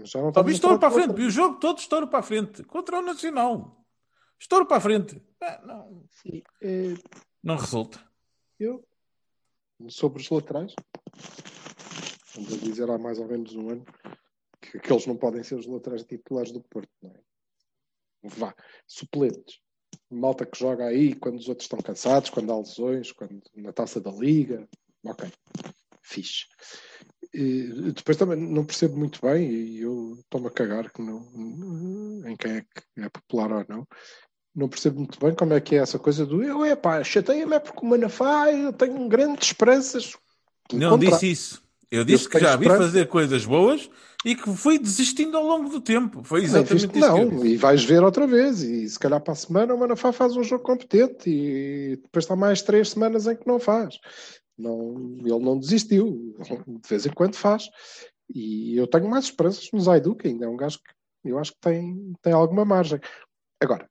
já 0.04 0.20
não 0.20 0.32
só 0.32 0.42
vi 0.42 0.52
estouro 0.52 0.78
para 0.78 0.88
a 0.88 0.90
frente. 0.90 1.14
Vi 1.14 1.24
o 1.24 1.30
jogo 1.30 1.58
todo 1.58 1.78
estouro 1.78 2.08
para 2.08 2.20
a 2.20 2.22
frente. 2.22 2.62
Contra 2.64 2.98
o 2.98 3.02
Nacional. 3.02 3.84
Estouro 4.38 4.66
para 4.66 4.76
a 4.76 4.80
frente. 4.80 5.22
Ah, 5.40 5.60
não. 5.64 6.04
Sim, 6.10 6.42
é... 6.62 6.94
não 7.42 7.56
resulta. 7.56 8.00
Eu, 8.58 8.84
sobre 9.88 10.22
os 10.22 10.30
laterais, 10.30 10.74
vamos 12.34 12.52
a 12.52 12.56
dizer 12.56 12.90
há 12.90 12.98
mais 12.98 13.18
ou 13.18 13.26
menos 13.26 13.54
um 13.54 13.70
ano 13.70 13.84
que 14.60 14.78
aqueles 14.78 15.06
não 15.06 15.16
podem 15.16 15.42
ser 15.42 15.56
os 15.56 15.66
laterais 15.66 16.04
titulares 16.04 16.52
do 16.52 16.60
Porto, 16.60 16.90
não 17.02 17.10
é? 17.10 17.20
Vá, 18.24 18.54
suplentes. 18.86 19.60
Malta 20.10 20.44
que 20.44 20.58
joga 20.58 20.86
aí 20.86 21.14
quando 21.14 21.38
os 21.38 21.48
outros 21.48 21.64
estão 21.64 21.78
cansados, 21.80 22.30
quando 22.30 22.52
há 22.52 22.58
lesões, 22.58 23.12
quando 23.12 23.40
na 23.54 23.72
taça 23.72 24.00
da 24.00 24.10
liga. 24.10 24.68
Ok 25.04 25.30
fixe. 26.08 26.46
E 27.32 27.92
depois 27.92 28.16
também 28.16 28.36
não 28.38 28.64
percebo 28.64 28.96
muito 28.96 29.20
bem, 29.20 29.50
e 29.50 29.80
eu 29.80 30.16
estou-me 30.20 30.46
a 30.46 30.50
cagar 30.50 30.90
que 30.90 31.02
não, 31.02 31.20
em 32.26 32.36
quem 32.36 32.52
é 32.52 32.60
que 32.62 33.02
é 33.02 33.08
popular 33.08 33.52
ou 33.52 33.64
não. 33.68 33.86
Não 34.54 34.68
percebo 34.68 34.98
muito 34.98 35.20
bem 35.20 35.34
como 35.34 35.52
é 35.52 35.60
que 35.60 35.76
é 35.76 35.78
essa 35.78 35.98
coisa 35.98 36.24
do 36.24 36.42
eu 36.42 36.64
é 36.64 36.74
pá, 36.74 37.04
chateia-me 37.04 37.54
é 37.54 37.60
porque 37.60 37.84
o 37.84 37.88
Manafá 37.88 38.50
eu 38.50 38.72
tenho 38.72 39.06
grandes 39.08 39.48
esperanças. 39.48 40.16
Não 40.72 40.98
disse 40.98 41.30
isso. 41.30 41.62
Eu 41.90 42.04
disse 42.04 42.24
eu 42.24 42.30
que 42.30 42.40
já 42.40 42.56
vi 42.56 42.66
fazer 42.66 43.06
coisas 43.08 43.44
boas 43.44 43.88
e 44.24 44.34
que 44.34 44.50
fui 44.56 44.78
desistindo 44.78 45.36
ao 45.36 45.44
longo 45.44 45.68
do 45.70 45.80
tempo. 45.80 46.22
Foi 46.24 46.42
exatamente 46.42 46.98
isso. 46.98 47.08
Não, 47.08 47.46
e 47.46 47.56
vais 47.56 47.84
ver 47.84 48.02
outra 48.02 48.26
vez. 48.26 48.62
E 48.62 48.88
se 48.88 48.98
calhar 48.98 49.20
para 49.20 49.32
a 49.32 49.36
semana 49.36 49.74
o 49.74 49.78
Manafá 49.78 50.12
faz 50.12 50.36
um 50.36 50.42
jogo 50.42 50.64
competente 50.64 51.30
e 51.30 51.96
depois 52.02 52.24
está 52.24 52.34
mais 52.34 52.62
três 52.62 52.90
semanas 52.90 53.26
em 53.26 53.36
que 53.36 53.46
não 53.46 53.58
faz. 53.58 53.98
Não, 54.58 55.18
ele 55.20 55.38
não 55.38 55.58
desistiu, 55.58 56.34
de 56.66 56.88
vez 56.88 57.06
em 57.06 57.12
quando 57.12 57.36
faz. 57.36 57.70
E 58.28 58.76
eu 58.76 58.86
tenho 58.86 59.08
mais 59.08 59.26
esperanças 59.26 59.70
no 59.72 59.80
Zaidu, 59.80 60.16
que 60.16 60.28
ainda 60.28 60.46
é 60.46 60.48
um 60.48 60.56
gajo 60.56 60.80
que 60.80 61.30
eu 61.30 61.38
acho 61.38 61.52
que 61.52 61.60
tem, 61.60 62.12
tem 62.20 62.32
alguma 62.32 62.64
margem. 62.64 62.98
Agora, 63.60 63.88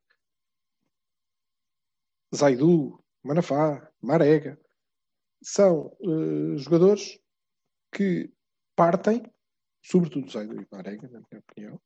Zaidu, 2.35 3.01
Manafá, 3.23 3.89
Marega, 4.01 4.59
são 5.41 5.95
uh, 6.01 6.57
jogadores 6.57 7.19
que 7.93 8.31
partem, 8.75 9.23
sobretudo 9.81 10.29
Zaidu 10.29 10.61
e 10.61 10.67
Marega, 10.71 11.07
na 11.09 11.21
minha 11.31 11.39
opinião, 11.49 11.81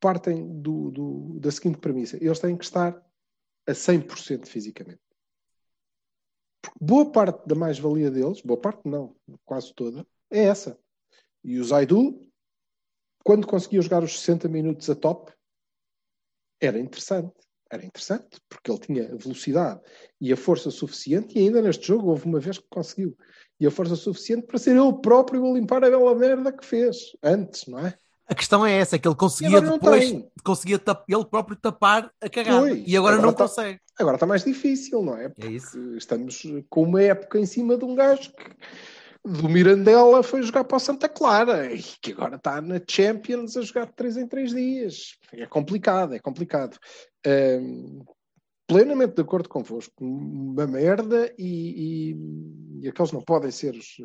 partem 0.00 0.60
do, 0.60 0.90
do, 0.90 1.40
da 1.40 1.50
seguinte 1.50 1.78
premissa: 1.78 2.16
eles 2.16 2.38
têm 2.38 2.56
que 2.56 2.64
estar 2.64 2.94
a 3.66 3.72
100% 3.72 4.46
fisicamente. 4.46 5.07
Porque 6.60 6.78
boa 6.80 7.10
parte 7.10 7.46
da 7.46 7.54
mais-valia 7.54 8.10
deles, 8.10 8.40
boa 8.42 8.60
parte 8.60 8.80
não, 8.84 9.14
quase 9.44 9.72
toda, 9.74 10.06
é 10.30 10.44
essa. 10.44 10.78
E 11.44 11.58
o 11.58 11.64
Zaidu, 11.64 12.20
quando 13.24 13.46
conseguia 13.46 13.80
jogar 13.80 14.02
os 14.02 14.18
60 14.20 14.48
minutos 14.48 14.90
a 14.90 14.94
top, 14.94 15.32
era 16.60 16.78
interessante. 16.78 17.32
Era 17.70 17.84
interessante, 17.84 18.40
porque 18.48 18.70
ele 18.70 18.80
tinha 18.80 19.12
a 19.12 19.16
velocidade 19.16 19.80
e 20.18 20.32
a 20.32 20.36
força 20.36 20.70
suficiente, 20.70 21.38
e 21.38 21.42
ainda 21.42 21.60
neste 21.60 21.86
jogo 21.86 22.08
houve 22.08 22.24
uma 22.24 22.40
vez 22.40 22.56
que 22.56 22.66
conseguiu. 22.70 23.14
E 23.60 23.66
a 23.66 23.70
força 23.70 23.94
suficiente 23.94 24.46
para 24.46 24.58
ser 24.58 24.74
ele 24.74 24.92
próprio 25.02 25.44
a 25.44 25.52
limpar 25.52 25.84
a 25.84 25.90
bela 25.90 26.14
merda 26.14 26.50
que 26.50 26.64
fez 26.64 27.14
antes, 27.22 27.66
não 27.66 27.80
é? 27.80 27.94
A 28.26 28.34
questão 28.34 28.64
é 28.64 28.72
essa, 28.72 28.98
que 28.98 29.06
ele 29.06 29.14
conseguia 29.14 29.60
depois, 29.60 30.24
conseguia 30.42 30.80
ele 31.08 31.24
próprio 31.26 31.56
tapar 31.56 32.10
a 32.20 32.28
cagada. 32.28 32.70
E 32.70 32.96
agora, 32.96 33.16
agora 33.16 33.26
não 33.26 33.32
tá, 33.34 33.44
consegue. 33.44 33.80
Agora 33.98 34.16
está 34.16 34.26
mais 34.26 34.44
difícil, 34.44 35.02
não 35.02 35.16
é? 35.16 35.28
Porque 35.28 35.46
é 35.46 35.50
isso. 35.50 35.96
estamos 35.96 36.42
com 36.70 36.84
uma 36.84 37.02
época 37.02 37.38
em 37.38 37.46
cima 37.46 37.76
de 37.76 37.84
um 37.84 37.94
gajo 37.94 38.32
que 38.32 38.56
do 39.24 39.48
Mirandela 39.48 40.22
foi 40.22 40.42
jogar 40.42 40.64
para 40.64 40.76
o 40.76 40.80
Santa 40.80 41.08
Clara 41.08 41.72
e 41.72 41.82
que 41.82 42.12
agora 42.12 42.36
está 42.36 42.60
na 42.60 42.80
Champions 42.88 43.56
a 43.56 43.62
jogar 43.62 43.86
de 43.86 43.94
3 43.94 44.16
em 44.18 44.28
3 44.28 44.50
dias. 44.54 45.18
É 45.32 45.46
complicado, 45.46 46.14
é 46.14 46.18
complicado. 46.18 46.78
Um, 47.26 48.04
plenamente 48.66 49.14
de 49.14 49.22
acordo 49.22 49.48
convosco. 49.48 49.92
Uma 50.00 50.66
merda 50.66 51.34
e, 51.36 52.12
e, 52.12 52.84
e 52.84 52.88
aqueles 52.88 53.12
não 53.12 53.22
podem 53.22 53.50
ser 53.50 53.74
os. 53.74 53.96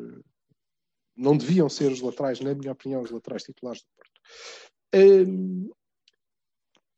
Não 1.16 1.36
deviam 1.36 1.68
ser 1.68 1.92
os 1.92 2.00
laterais, 2.00 2.40
na 2.40 2.54
minha 2.54 2.72
opinião, 2.72 3.00
os 3.00 3.10
laterais 3.10 3.44
titulares 3.44 3.82
do 3.82 3.88
Porto. 3.96 4.20
Um, 4.96 5.70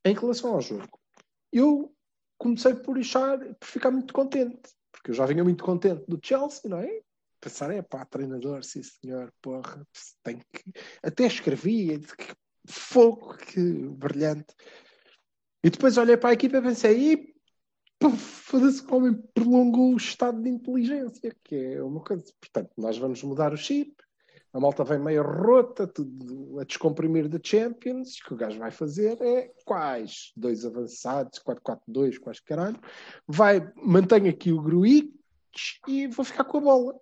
em 0.03 0.13
relação 0.13 0.55
ao 0.55 0.61
jogo, 0.61 0.99
eu 1.51 1.93
comecei 2.37 2.75
por, 2.75 2.97
achar, 2.97 3.37
por 3.39 3.67
ficar 3.67 3.91
muito 3.91 4.13
contente, 4.13 4.69
porque 4.91 5.11
eu 5.11 5.15
já 5.15 5.25
vinha 5.25 5.43
muito 5.43 5.63
contente 5.63 6.03
do 6.07 6.19
Chelsea, 6.21 6.69
não 6.69 6.79
é? 6.79 7.01
Pensar, 7.39 7.71
é 7.71 7.81
pá, 7.81 8.05
treinador, 8.05 8.63
sim 8.63 8.81
senhor, 8.81 9.31
porra, 9.41 9.85
tem 10.23 10.39
que. 10.39 10.63
Até 11.03 11.25
escrevi, 11.25 11.99
que 11.99 12.35
fogo, 12.67 13.37
que 13.37 13.61
brilhante. 13.89 14.55
E 15.63 15.69
depois 15.69 15.97
olhei 15.97 16.17
para 16.17 16.31
a 16.31 16.33
equipa 16.33 16.57
e 16.57 16.61
pensei, 16.61 17.13
e 17.13 17.35
foda-se 18.17 18.83
que 18.83 18.91
o 18.91 18.97
homem 18.97 19.21
prolongou 19.33 19.93
o 19.93 19.97
estado 19.97 20.41
de 20.41 20.49
inteligência, 20.49 21.35
que 21.43 21.55
é 21.55 21.83
uma 21.83 22.01
coisa. 22.03 22.25
Portanto, 22.39 22.71
nós 22.77 22.97
vamos 22.97 23.21
mudar 23.23 23.53
o 23.53 23.57
chip, 23.57 23.95
a 24.53 24.59
malta 24.59 24.83
vem 24.83 24.99
meio 24.99 25.23
rota, 25.23 25.85
tudo 25.85 26.59
a 26.59 26.63
descomprimir 26.63 27.27
da 27.27 27.39
Champions, 27.41 28.17
o 28.17 28.27
que 28.27 28.33
o 28.33 28.37
gajo 28.37 28.57
vai 28.57 28.71
fazer 28.71 29.21
é 29.21 29.51
quais? 29.65 30.31
Dois 30.35 30.65
avançados, 30.65 31.39
4-4-2, 31.39 32.19
quais 32.19 32.39
caralho. 32.39 32.79
Vai, 33.27 33.71
mantém 33.75 34.27
aqui 34.29 34.51
o 34.51 34.61
Gruitch 34.61 35.11
e 35.87 36.07
vou 36.07 36.25
ficar 36.25 36.45
com 36.45 36.57
a 36.57 36.61
bola. 36.61 36.95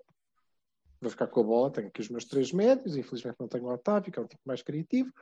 Vou 1.00 1.12
ficar 1.12 1.28
com 1.28 1.42
a 1.42 1.44
bola, 1.44 1.72
tenho 1.72 1.88
aqui 1.88 2.02
os 2.02 2.10
meus 2.10 2.26
três 2.26 2.52
médios, 2.52 2.98
infelizmente 2.98 3.36
não 3.40 3.48
tenho 3.48 3.66
o 3.66 3.72
Otávio, 3.72 4.12
que 4.12 4.18
é 4.18 4.22
um 4.22 4.28
tipo 4.28 4.42
mais 4.44 4.64
criativo, 4.64 5.14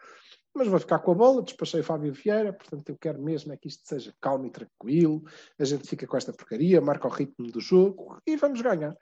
mas 0.54 0.68
vou 0.68 0.80
ficar 0.80 1.00
com 1.00 1.12
a 1.12 1.16
bola, 1.16 1.42
despachei 1.42 1.82
o 1.82 1.84
Fábio 1.84 2.14
Vieira, 2.14 2.54
portanto 2.54 2.88
eu 2.88 2.98
quero 2.98 3.22
mesmo 3.22 3.52
é 3.52 3.58
que 3.58 3.68
isto 3.68 3.86
seja 3.86 4.14
calmo 4.22 4.46
e 4.46 4.52
tranquilo, 4.52 5.24
a 5.60 5.66
gente 5.66 5.86
fica 5.86 6.08
com 6.08 6.16
esta 6.16 6.32
porcaria, 6.32 6.80
marca 6.80 7.08
o 7.08 7.12
ritmo 7.12 7.52
do 7.52 7.60
jogo 7.60 8.18
e 8.26 8.38
vamos 8.38 8.62
ganhar 8.62 8.96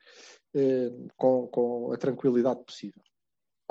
eh, 0.56 0.92
com, 1.16 1.48
com 1.48 1.92
a 1.94 1.98
tranquilidade 1.98 2.64
possível. 2.64 3.02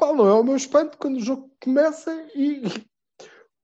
Qual 0.00 0.16
não 0.16 0.26
é 0.26 0.32
o 0.32 0.42
meu 0.42 0.56
espanto 0.56 0.96
quando 0.96 1.18
o 1.18 1.22
jogo 1.22 1.50
começa 1.62 2.10
e 2.34 2.62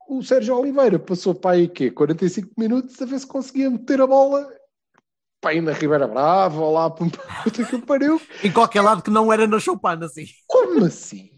o 0.06 0.22
Sérgio 0.22 0.54
Oliveira 0.54 0.98
passou 0.98 1.34
para 1.34 1.56
aí 1.56 1.66
quê? 1.66 1.90
45 1.90 2.50
minutos 2.58 3.00
a 3.00 3.06
ver 3.06 3.18
se 3.18 3.26
conseguia 3.26 3.70
meter 3.70 4.02
a 4.02 4.06
bola 4.06 4.46
para 5.40 5.54
ir 5.54 5.62
na 5.62 5.72
Ribeira 5.72 6.06
Brava 6.06 6.60
ou 6.60 6.74
lá 6.74 6.90
para 6.90 7.06
que 7.50 7.78
pariu. 7.78 8.20
em 8.44 8.52
qualquer 8.52 8.82
lado 8.82 9.02
que 9.02 9.08
não 9.08 9.32
era 9.32 9.46
na 9.46 9.58
Choupana, 9.58 10.04
assim. 10.04 10.26
Como 10.46 10.84
assim? 10.84 11.30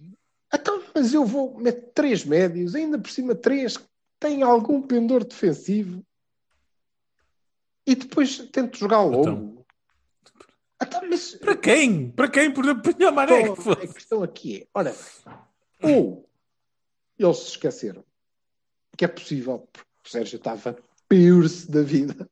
Então, 0.53 0.83
mas 0.93 1.15
eu 1.15 1.25
vou 1.25 1.57
meter 1.57 1.93
três 1.95 2.25
médios, 2.25 2.75
ainda 2.75 2.99
por 2.99 3.11
cima 3.13 3.37
três 3.37 3.77
que 3.77 3.87
têm 4.19 4.43
algum 4.43 4.83
pendor 4.83 5.23
defensivo 5.23 6.03
e 7.87 7.95
depois 7.95 8.37
tento 8.51 8.77
jogar 8.77 9.03
longo. 9.03 9.21
Então, 9.21 9.58
então, 10.83 11.01
mas... 11.09 11.35
Para 11.35 11.57
quem? 11.57 12.11
Para 12.11 12.29
quem? 12.29 12.51
Por 12.51 12.69
apanhar 12.69 13.13
maré? 13.13 13.41
Então, 13.43 13.73
a 13.73 13.87
questão 13.87 14.23
aqui 14.23 14.63
é, 14.63 14.67
olha, 14.75 14.95
ou 15.83 16.29
eles 17.19 17.39
se 17.39 17.51
esqueceram 17.51 18.05
que 18.99 19.05
é 19.05 19.09
possível, 19.09 19.69
porque 19.73 19.89
o 20.05 20.11
Sérgio 20.11 20.37
estava 20.37 20.77
pior-se 21.09 21.71
da 21.71 21.83
vida, 21.83 22.29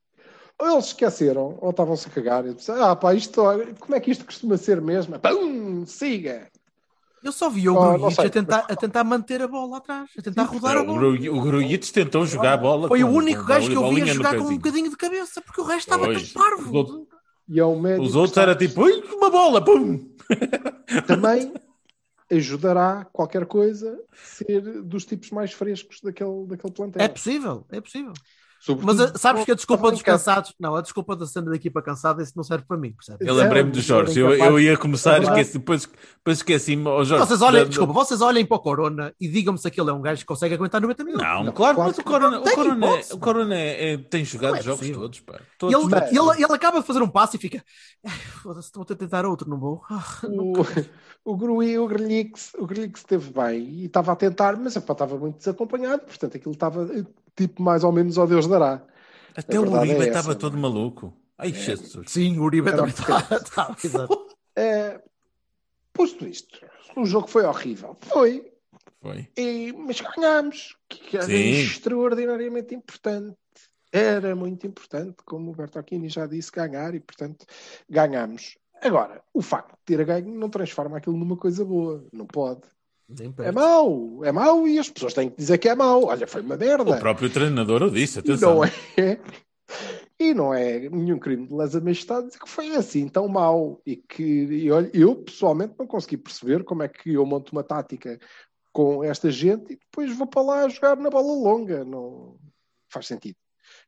ou 0.58 0.68
eles 0.68 0.86
se 0.86 0.90
esqueceram, 0.90 1.56
ou 1.60 1.70
estavam-se 1.70 2.08
a 2.08 2.10
cagar, 2.10 2.44
e 2.44 2.54
disseram, 2.54 2.84
ah 2.84 2.96
pá, 2.96 3.14
isto, 3.14 3.40
como 3.78 3.94
é 3.94 4.00
que 4.00 4.10
isto 4.10 4.24
costuma 4.24 4.56
ser 4.56 4.80
mesmo? 4.80 5.16
Pum, 5.20 5.86
siga! 5.86 6.50
Eu 7.22 7.32
só 7.32 7.48
vi 7.48 7.68
o 7.68 7.74
oh, 7.74 7.98
Grujic 7.98 8.20
a 8.20 8.30
tentar, 8.30 8.66
a 8.68 8.76
tentar 8.76 9.04
manter 9.04 9.42
a 9.42 9.48
bola 9.48 9.78
atrás, 9.78 10.10
a 10.18 10.22
tentar 10.22 10.42
rodar 10.44 10.76
a 10.76 10.84
bola. 10.84 11.08
O 11.08 11.40
Grujic 11.40 11.92
tentou 11.92 12.26
jogar 12.26 12.54
a 12.54 12.56
bola. 12.56 12.88
Foi 12.88 13.00
com, 13.00 13.06
o 13.06 13.12
único 13.12 13.44
gajo 13.44 13.68
que 13.68 13.76
eu 13.76 13.94
vi 13.94 14.02
a 14.02 14.06
jogar 14.06 14.36
com 14.36 14.44
um 14.44 14.56
bocadinho 14.56 14.90
de 14.90 14.96
cabeça, 14.96 15.40
porque 15.40 15.60
o 15.60 15.64
resto 15.64 15.92
estava 15.92 16.12
tão 16.12 16.22
parvo. 16.34 17.08
E 17.48 17.60
é 17.60 17.64
o 17.64 17.78
médico 17.78 18.04
Os 18.04 18.14
outros 18.16 18.36
era 18.36 18.54
tipo, 18.54 18.82
uma 18.82 19.30
bola, 19.30 19.64
pum! 19.64 20.14
Também 21.06 21.52
ajudará 22.30 23.04
qualquer 23.12 23.46
coisa 23.46 23.98
ser 24.12 24.82
dos 24.82 25.04
tipos 25.04 25.30
mais 25.30 25.52
frescos 25.52 26.00
daquele, 26.00 26.46
daquele 26.46 26.72
plantel. 26.72 27.02
É 27.02 27.08
possível, 27.08 27.64
é 27.70 27.80
possível. 27.80 28.12
Sobretudo, 28.66 29.12
Mas 29.12 29.20
sabes 29.20 29.44
que 29.44 29.52
a 29.52 29.54
desculpa 29.54 29.92
dos 29.92 30.02
cansados, 30.02 30.52
não, 30.58 30.74
a 30.74 30.80
desculpa 30.80 31.14
da 31.14 31.24
cena 31.24 31.50
da 31.50 31.54
equipa 31.54 31.80
cansada, 31.80 32.20
isso 32.20 32.32
não 32.34 32.42
serve 32.42 32.64
para 32.66 32.76
mim, 32.76 32.90
percebe? 32.90 33.24
Eu 33.24 33.32
lembrei-me 33.32 33.70
do 33.70 33.80
Jorge, 33.80 34.18
eu, 34.18 34.34
eu 34.34 34.58
ia 34.58 34.76
começar, 34.76 35.22
esqueci, 35.22 35.58
depois, 35.58 35.86
depois 36.16 36.38
esqueci-me. 36.38 36.84
Oh, 36.88 37.04
Jorge, 37.04 37.24
vocês 37.24 37.42
olhem, 37.42 37.62
da, 37.62 37.68
desculpa, 37.68 37.92
vocês 37.92 38.20
olhem 38.20 38.44
para 38.44 38.56
o 38.56 38.60
Corona 38.60 39.14
e 39.20 39.28
digam-me 39.28 39.56
se 39.56 39.68
aquele 39.68 39.90
é 39.90 39.92
um 39.92 40.02
gajo 40.02 40.22
que 40.22 40.26
consegue 40.26 40.56
aguentar 40.56 40.80
90 40.80 41.04
minutos. 41.04 41.24
Não, 41.24 41.44
não 41.44 41.52
claro, 41.52 41.78
mas 41.78 41.96
o 41.96 42.02
Corona, 42.02 42.40
o 42.40 42.42
Corona, 42.42 42.86
é, 42.86 43.14
o 43.14 43.18
Corona 43.18 43.54
é, 43.54 43.92
é, 43.92 43.98
tem 43.98 44.24
jogado 44.24 44.56
é 44.56 44.62
jogos 44.62 44.90
todos, 44.90 45.20
pá. 45.20 45.40
Todos 45.56 45.72
ele, 45.72 45.94
ele, 46.10 46.42
ele, 46.42 46.52
acaba 46.52 46.80
de 46.80 46.86
fazer 46.88 47.02
um 47.02 47.08
passo 47.08 47.36
e 47.36 47.38
fica, 47.38 47.64
foda-se, 48.42 48.66
estou 48.66 48.82
a 48.82 48.96
tentar 48.96 49.24
outro, 49.26 49.48
não 49.48 49.60
vou. 49.60 49.80
o, 50.24 50.54
o 51.24 51.36
Grui, 51.36 51.78
o 51.78 51.86
Grelix, 51.86 52.52
o 52.58 52.66
Grelix 52.66 52.98
esteve 52.98 53.32
bem 53.32 53.62
e 53.62 53.84
estava 53.84 54.10
a 54.10 54.16
tentar, 54.16 54.56
mas 54.56 54.74
estava 54.74 55.16
muito 55.16 55.38
desacompanhado, 55.38 56.02
portanto 56.02 56.36
aquilo 56.36 56.52
estava 56.52 56.84
tipo 57.36 57.62
mais 57.62 57.84
ou 57.84 57.92
menos 57.92 58.18
ao 58.18 58.26
Deus 58.26 58.46
dará. 58.46 58.82
Até 59.36 59.60
o 59.60 59.70
Uribe 59.70 60.02
é 60.02 60.08
estava 60.08 60.34
todo 60.34 60.56
maluco. 60.56 61.14
Ai, 61.38 61.50
é. 61.50 61.52
Jesus. 61.52 62.10
Sim, 62.10 62.38
o 62.38 62.44
Uribe 62.44 62.70
também 62.70 62.88
estava. 62.88 63.76
É, 64.58 65.02
posto 65.92 66.26
isto, 66.26 66.66
o 66.96 67.04
jogo 67.04 67.28
foi 67.28 67.44
horrível. 67.44 67.94
Foi. 68.00 68.50
Foi. 69.02 69.28
E, 69.36 69.70
mas 69.74 70.00
ganhámos, 70.00 70.74
que 70.88 71.14
era 71.14 71.26
Sim. 71.26 71.50
extraordinariamente 71.50 72.74
importante. 72.74 73.36
Era 73.92 74.34
muito 74.34 74.66
importante, 74.66 75.16
como 75.26 75.50
o 75.50 75.54
Bertocchini 75.54 76.08
já 76.08 76.26
disse, 76.26 76.50
ganhar 76.50 76.94
e, 76.94 77.00
portanto, 77.00 77.44
ganhámos. 77.88 78.56
Agora, 78.82 79.22
o 79.32 79.42
facto 79.42 79.72
de 79.72 79.96
ter 79.96 80.04
ganho 80.04 80.34
não 80.34 80.48
transforma 80.48 80.96
aquilo 80.98 81.16
numa 81.16 81.36
coisa 81.36 81.64
boa. 81.64 82.04
Não 82.12 82.26
pode. 82.26 82.62
É 83.38 83.52
mau, 83.52 84.24
é 84.24 84.32
mau 84.32 84.66
e 84.66 84.78
as 84.78 84.90
pessoas 84.90 85.14
têm 85.14 85.30
que 85.30 85.36
dizer 85.36 85.58
que 85.58 85.68
é 85.68 85.74
mau. 85.74 86.06
Olha, 86.06 86.26
foi 86.26 86.42
uma 86.42 86.56
merda. 86.56 86.90
O 86.90 86.98
próprio 86.98 87.30
treinador 87.30 87.84
o 87.84 87.90
disse, 87.90 88.18
atenção. 88.18 88.56
Não 88.56 88.64
é, 88.64 88.70
e 90.18 90.34
não 90.34 90.52
é 90.52 90.88
nenhum 90.88 91.18
crime 91.18 91.46
de 91.46 91.54
lesa 91.54 91.80
majestade 91.80 92.26
dizer 92.26 92.40
que 92.40 92.48
foi 92.48 92.74
assim 92.74 93.08
tão 93.08 93.28
mau. 93.28 93.80
E 93.86 93.96
que 93.96 94.22
e 94.22 94.70
olha, 94.72 94.90
eu 94.92 95.14
pessoalmente 95.14 95.74
não 95.78 95.86
consegui 95.86 96.16
perceber 96.16 96.64
como 96.64 96.82
é 96.82 96.88
que 96.88 97.14
eu 97.14 97.24
monto 97.24 97.52
uma 97.52 97.62
tática 97.62 98.18
com 98.72 99.04
esta 99.04 99.30
gente 99.30 99.72
e 99.72 99.76
depois 99.76 100.14
vou 100.16 100.26
para 100.26 100.42
lá 100.42 100.68
jogar 100.68 100.96
na 100.96 101.08
bola 101.08 101.32
longa. 101.32 101.84
Não 101.84 102.36
faz 102.90 103.06
sentido. 103.06 103.36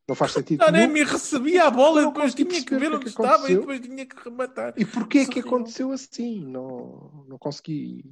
Não 0.08 0.14
faz 0.14 0.32
sentido. 0.32 0.60
Não, 0.60 0.70
nem 0.70 0.88
me 0.88 1.02
recebia 1.02 1.64
a 1.64 1.70
bola, 1.70 2.06
depois 2.06 2.34
tinha 2.34 2.64
que 2.64 2.76
ver 2.76 2.92
onde 2.92 3.04
que 3.04 3.08
estava 3.08 3.34
aconteceu. 3.34 3.56
e 3.56 3.60
depois 3.60 3.80
tinha 3.80 4.06
que 4.06 4.16
rematar. 4.24 4.74
E 4.76 4.84
porquê 4.84 5.26
que 5.26 5.40
aconteceu 5.40 5.90
assim? 5.92 6.40
Não, 6.46 7.24
não 7.28 7.36
consegui 7.36 8.04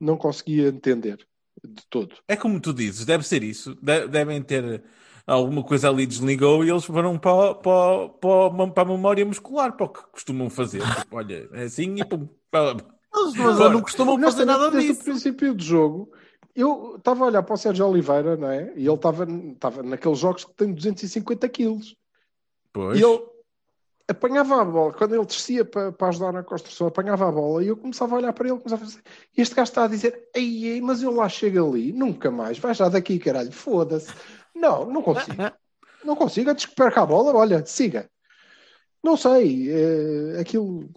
não 0.00 0.16
conseguia 0.16 0.68
entender 0.68 1.18
de 1.62 1.86
todo. 1.88 2.16
É 2.26 2.36
como 2.36 2.60
tu 2.60 2.72
dizes, 2.72 3.04
deve 3.04 3.26
ser 3.26 3.42
isso. 3.42 3.74
De 3.82 4.08
devem 4.08 4.42
ter 4.42 4.82
alguma 5.26 5.62
coisa 5.62 5.88
ali 5.88 6.06
desligou 6.06 6.64
e 6.64 6.70
eles 6.70 6.84
foram 6.84 7.18
para, 7.18 7.54
para, 7.54 8.08
para, 8.08 8.68
para 8.68 8.82
a 8.82 8.86
memória 8.92 9.24
muscular, 9.24 9.76
para 9.76 9.86
o 9.86 9.88
que 9.88 10.02
costumam 10.10 10.50
fazer. 10.50 10.80
Tipo, 11.00 11.16
olha, 11.16 11.48
é 11.52 11.64
assim 11.64 11.96
e 11.96 12.04
pum. 12.04 12.28
Eles 12.52 13.34
não, 13.36 13.70
não 13.70 13.82
costumam 13.82 14.20
fazer 14.20 14.44
nada 14.44 14.70
Desde 14.70 14.88
disso. 14.88 15.00
o 15.00 15.04
princípio 15.04 15.54
do 15.54 15.62
jogo, 15.62 16.12
eu 16.54 16.96
estava 16.96 17.24
a 17.24 17.26
olhar 17.28 17.42
para 17.42 17.54
o 17.54 17.58
Sérgio 17.58 17.86
Oliveira, 17.86 18.36
não 18.36 18.50
é? 18.50 18.72
E 18.76 18.86
ele 18.86 18.94
estava 18.94 19.24
estava 19.24 19.82
naqueles 19.82 20.18
jogos 20.18 20.44
que 20.44 20.54
tem 20.54 20.72
250 20.72 21.48
quilos. 21.48 21.96
Pois. 22.72 22.98
E 22.98 23.02
ele 23.02 23.20
apanhava 24.10 24.60
a 24.60 24.64
bola, 24.64 24.92
quando 24.92 25.14
ele 25.14 25.24
descia 25.24 25.64
para, 25.64 25.92
para 25.92 26.08
ajudar 26.08 26.32
na 26.32 26.42
construção, 26.42 26.86
apanhava 26.86 27.28
a 27.28 27.32
bola 27.32 27.62
e 27.64 27.68
eu 27.68 27.76
começava 27.76 28.14
a 28.14 28.18
olhar 28.18 28.32
para 28.32 28.48
ele, 28.48 28.58
começava 28.58 28.82
a 28.82 28.86
dizer, 28.86 29.02
este 29.36 29.54
gajo 29.54 29.70
está 29.70 29.84
a 29.84 29.88
dizer, 29.88 30.28
ei, 30.34 30.66
ei, 30.66 30.80
mas 30.80 31.02
eu 31.02 31.10
lá 31.12 31.28
chego 31.28 31.68
ali, 31.70 31.92
nunca 31.92 32.30
mais, 32.30 32.58
vai 32.58 32.74
já 32.74 32.88
daqui, 32.88 33.18
caralho, 33.18 33.52
foda-se. 33.52 34.12
Não, 34.54 34.84
não 34.90 35.02
consigo. 35.02 35.36
Não 36.02 36.16
consigo, 36.16 36.48
antes 36.48 36.64
que 36.64 36.74
perca 36.74 37.02
a 37.02 37.06
bola, 37.06 37.36
olha, 37.36 37.62
siga. 37.66 38.08
Não 39.04 39.18
sei, 39.18 39.68
eh, 39.70 40.40
aquilo 40.40 40.88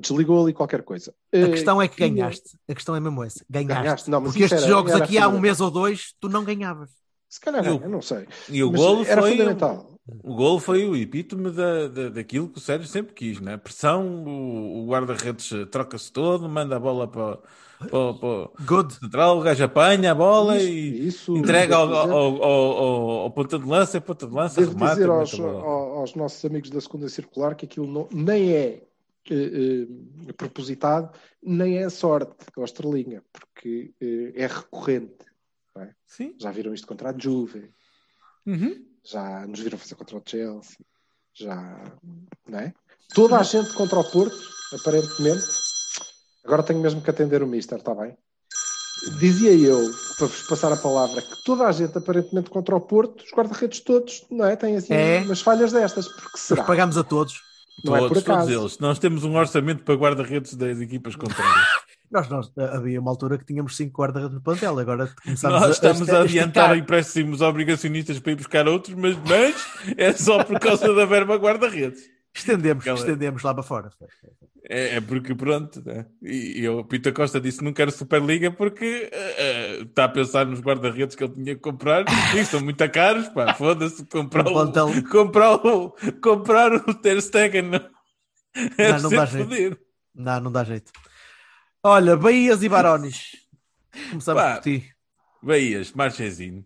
desligou 0.00 0.42
ali 0.44 0.52
qualquer 0.52 0.82
coisa. 0.84 1.12
A 1.34 1.48
questão 1.48 1.82
é 1.82 1.88
que 1.88 2.02
Eh, 2.04 2.08
ganhaste. 2.08 2.56
A 2.68 2.74
questão 2.74 2.94
é 2.94 3.00
mesmo 3.00 3.24
essa. 3.24 3.44
Ganhaste. 3.50 3.82
Ganhaste, 3.82 4.10
não, 4.10 4.22
Porque 4.22 4.44
estes 4.44 4.62
era- 4.62 4.68
jogos 4.70 4.92
era 4.92 5.02
aqui 5.04 5.18
há 5.18 5.26
um 5.28 5.40
mês 5.40 5.60
ou 5.60 5.68
dois, 5.70 6.14
tu 6.20 6.28
não 6.28 6.44
ganhavas. 6.44 6.90
Se 7.28 7.40
calhar 7.40 7.64
E 7.66 7.76
ganha, 7.78 7.88
não 7.88 8.00
sei. 8.00 8.28
E 8.48 8.62
o 8.62 8.70
Mas 8.70 8.80
golo 8.80 9.04
era 9.04 9.20
foi 9.20 9.30
fundamental. 9.32 9.97
O 10.24 10.34
golo 10.34 10.58
foi 10.58 10.84
o 10.86 10.96
epítome 10.96 11.50
da, 11.50 11.86
da, 11.88 12.08
daquilo 12.08 12.48
que 12.48 12.58
o 12.58 12.60
Sérgio 12.60 12.88
sempre 12.88 13.12
quis, 13.14 13.40
né? 13.40 13.56
Pressão, 13.56 14.24
o, 14.24 14.84
o 14.84 14.86
guarda-redes 14.88 15.50
troca-se 15.70 16.10
todo, 16.10 16.48
manda 16.48 16.76
a 16.76 16.80
bola 16.80 17.06
para, 17.06 17.36
para, 17.78 18.14
para 18.14 18.64
Good. 18.64 18.94
o 18.94 19.00
central, 19.00 19.38
o 19.38 19.42
gajo 19.42 19.64
apanha 19.64 20.12
a 20.12 20.14
bola 20.14 20.56
Isso, 20.56 20.68
e 20.70 21.06
isso, 21.08 21.36
entrega 21.36 21.76
ao, 21.76 21.92
ao, 21.92 22.10
ao, 22.10 22.42
ao, 22.42 23.10
ao 23.22 23.30
ponta 23.30 23.58
de 23.58 23.66
lança, 23.66 24.00
ponta 24.00 24.26
de 24.26 24.32
lança, 24.34 24.60
Devo 24.60 24.72
remata, 24.72 24.94
dizer 24.94 25.10
aos, 25.10 25.38
aos 25.38 26.14
nossos 26.14 26.42
amigos 26.44 26.70
da 26.70 26.80
segunda 26.80 27.08
circular 27.08 27.54
que 27.54 27.66
aquilo 27.66 27.86
não- 27.86 28.08
nem 28.10 28.50
é 28.52 28.82
eh, 29.30 29.86
eh, 30.28 30.32
propositado, 30.36 31.10
nem 31.42 31.76
é 31.78 31.88
sorte 31.90 32.34
com 32.54 32.62
a 32.62 32.64
estrelinha, 32.64 33.22
porque 33.30 33.92
eh, 34.00 34.32
é 34.36 34.46
recorrente. 34.46 35.26
não 35.76 35.82
é? 35.82 35.94
Sim. 36.06 36.34
Já 36.38 36.50
viram 36.50 36.72
isto 36.72 36.86
contra 36.86 37.10
a 37.10 37.14
Juve, 37.18 37.70
Uhum. 38.46 38.82
Já 39.10 39.46
nos 39.46 39.60
viram 39.60 39.78
fazer 39.78 39.94
contra 39.94 40.16
o 40.16 40.22
Chelsea, 40.24 40.76
já. 41.34 41.56
Não 42.48 42.58
é? 42.58 42.72
Toda 43.14 43.38
a 43.38 43.42
gente 43.42 43.72
contra 43.72 43.98
o 43.98 44.04
Porto, 44.04 44.36
aparentemente. 44.78 45.44
Agora 46.44 46.62
tenho 46.62 46.80
mesmo 46.80 47.00
que 47.02 47.10
atender 47.10 47.42
o 47.42 47.46
Mister, 47.46 47.78
está 47.78 47.94
bem? 47.94 48.16
Dizia 49.18 49.52
eu, 49.54 49.78
para 50.18 50.26
vos 50.26 50.42
passar 50.42 50.72
a 50.72 50.76
palavra, 50.76 51.22
que 51.22 51.44
toda 51.44 51.66
a 51.66 51.72
gente 51.72 51.96
aparentemente 51.96 52.50
contra 52.50 52.74
o 52.76 52.80
Porto, 52.80 53.22
os 53.24 53.30
guarda-redes 53.32 53.80
todos, 53.80 54.26
não 54.30 54.44
é? 54.44 54.56
Têm 54.56 54.76
assim 54.76 54.92
É. 54.92 55.20
umas 55.20 55.40
falhas 55.40 55.72
destas, 55.72 56.08
porque 56.08 56.36
será? 56.38 56.60
Nós 56.60 56.66
pagamos 56.66 56.96
a 56.98 57.04
todos. 57.04 57.40
Não 57.84 57.94
é 57.96 58.00
todos, 58.00 58.22
por 58.24 58.30
acaso. 58.32 58.48
todos 58.48 58.62
eles. 58.62 58.78
Nós 58.80 58.98
temos 58.98 59.22
um 59.24 59.36
orçamento 59.36 59.84
para 59.84 59.94
guarda-redes 59.94 60.54
das 60.54 60.80
equipas 60.80 61.14
contrárias. 61.14 61.66
Nós, 62.10 62.28
nós, 62.28 62.50
havia 62.56 63.00
uma 63.00 63.10
altura 63.10 63.36
que 63.36 63.44
tínhamos 63.44 63.76
cinco 63.76 64.00
guarda-redes 64.00 64.34
no 64.34 64.40
plantel, 64.40 64.78
agora 64.78 65.12
começámos 65.22 65.60
Nós 65.60 65.70
estamos 65.74 66.08
a, 66.08 66.18
a 66.18 66.22
adiantar 66.22 66.76
empréstimos 66.76 67.40
obrigacionistas 67.42 68.18
para 68.18 68.32
ir 68.32 68.36
buscar 68.36 68.66
outros, 68.66 68.94
mas, 68.94 69.16
mas 69.28 69.54
é 69.96 70.12
só 70.12 70.42
por 70.42 70.58
causa 70.58 70.94
da 70.94 71.04
verba 71.04 71.36
guarda-redes. 71.36 72.08
Estendemos, 72.34 72.82
Aquela- 72.82 72.98
estendemos 72.98 73.42
lá 73.42 73.52
para 73.52 73.62
fora. 73.62 73.90
É, 74.70 74.96
é 74.96 75.00
porque 75.00 75.34
pronto, 75.34 75.82
né? 75.84 76.06
e, 76.22 76.60
e 76.60 76.68
o 76.68 76.84
Pita 76.84 77.10
Costa 77.10 77.40
disse 77.40 77.58
que 77.58 77.64
não 77.64 77.72
quer 77.72 77.90
Superliga 77.90 78.50
porque 78.50 79.08
eh, 79.10 79.34
eh, 79.38 79.82
está 79.82 80.04
a 80.04 80.08
pensar 80.08 80.44
nos 80.44 80.60
guarda-redes 80.60 81.16
que 81.16 81.24
ele 81.24 81.32
tinha 81.32 81.54
que 81.54 81.60
comprar 81.60 82.04
e 82.36 82.44
são 82.44 82.60
muito 82.60 82.86
caros, 82.90 83.28
pá, 83.28 83.54
foda-se, 83.54 84.04
comprar 84.06 84.46
o, 84.46 84.52
plantel. 84.52 84.88
comprar 85.10 85.54
o, 85.54 85.94
comprar 86.20 86.72
o 86.74 86.94
Ter 86.94 87.20
Stegen 87.22 87.62
não, 87.62 87.80
é 88.76 88.92
Não, 88.92 89.00
não 89.02 89.10
dá 89.10 89.24
jeito. 89.24 89.78
Não, 90.14 90.40
não 90.40 90.52
dá 90.52 90.64
jeito. 90.64 90.92
Olha, 91.82 92.16
Bahias 92.16 92.62
e 92.62 92.68
Barões. 92.68 93.32
Começamos 94.10 94.42
Pá. 94.42 94.54
por 94.56 94.62
ti. 94.62 94.94
Bahias, 95.42 95.92
Marchezinho. 95.92 96.64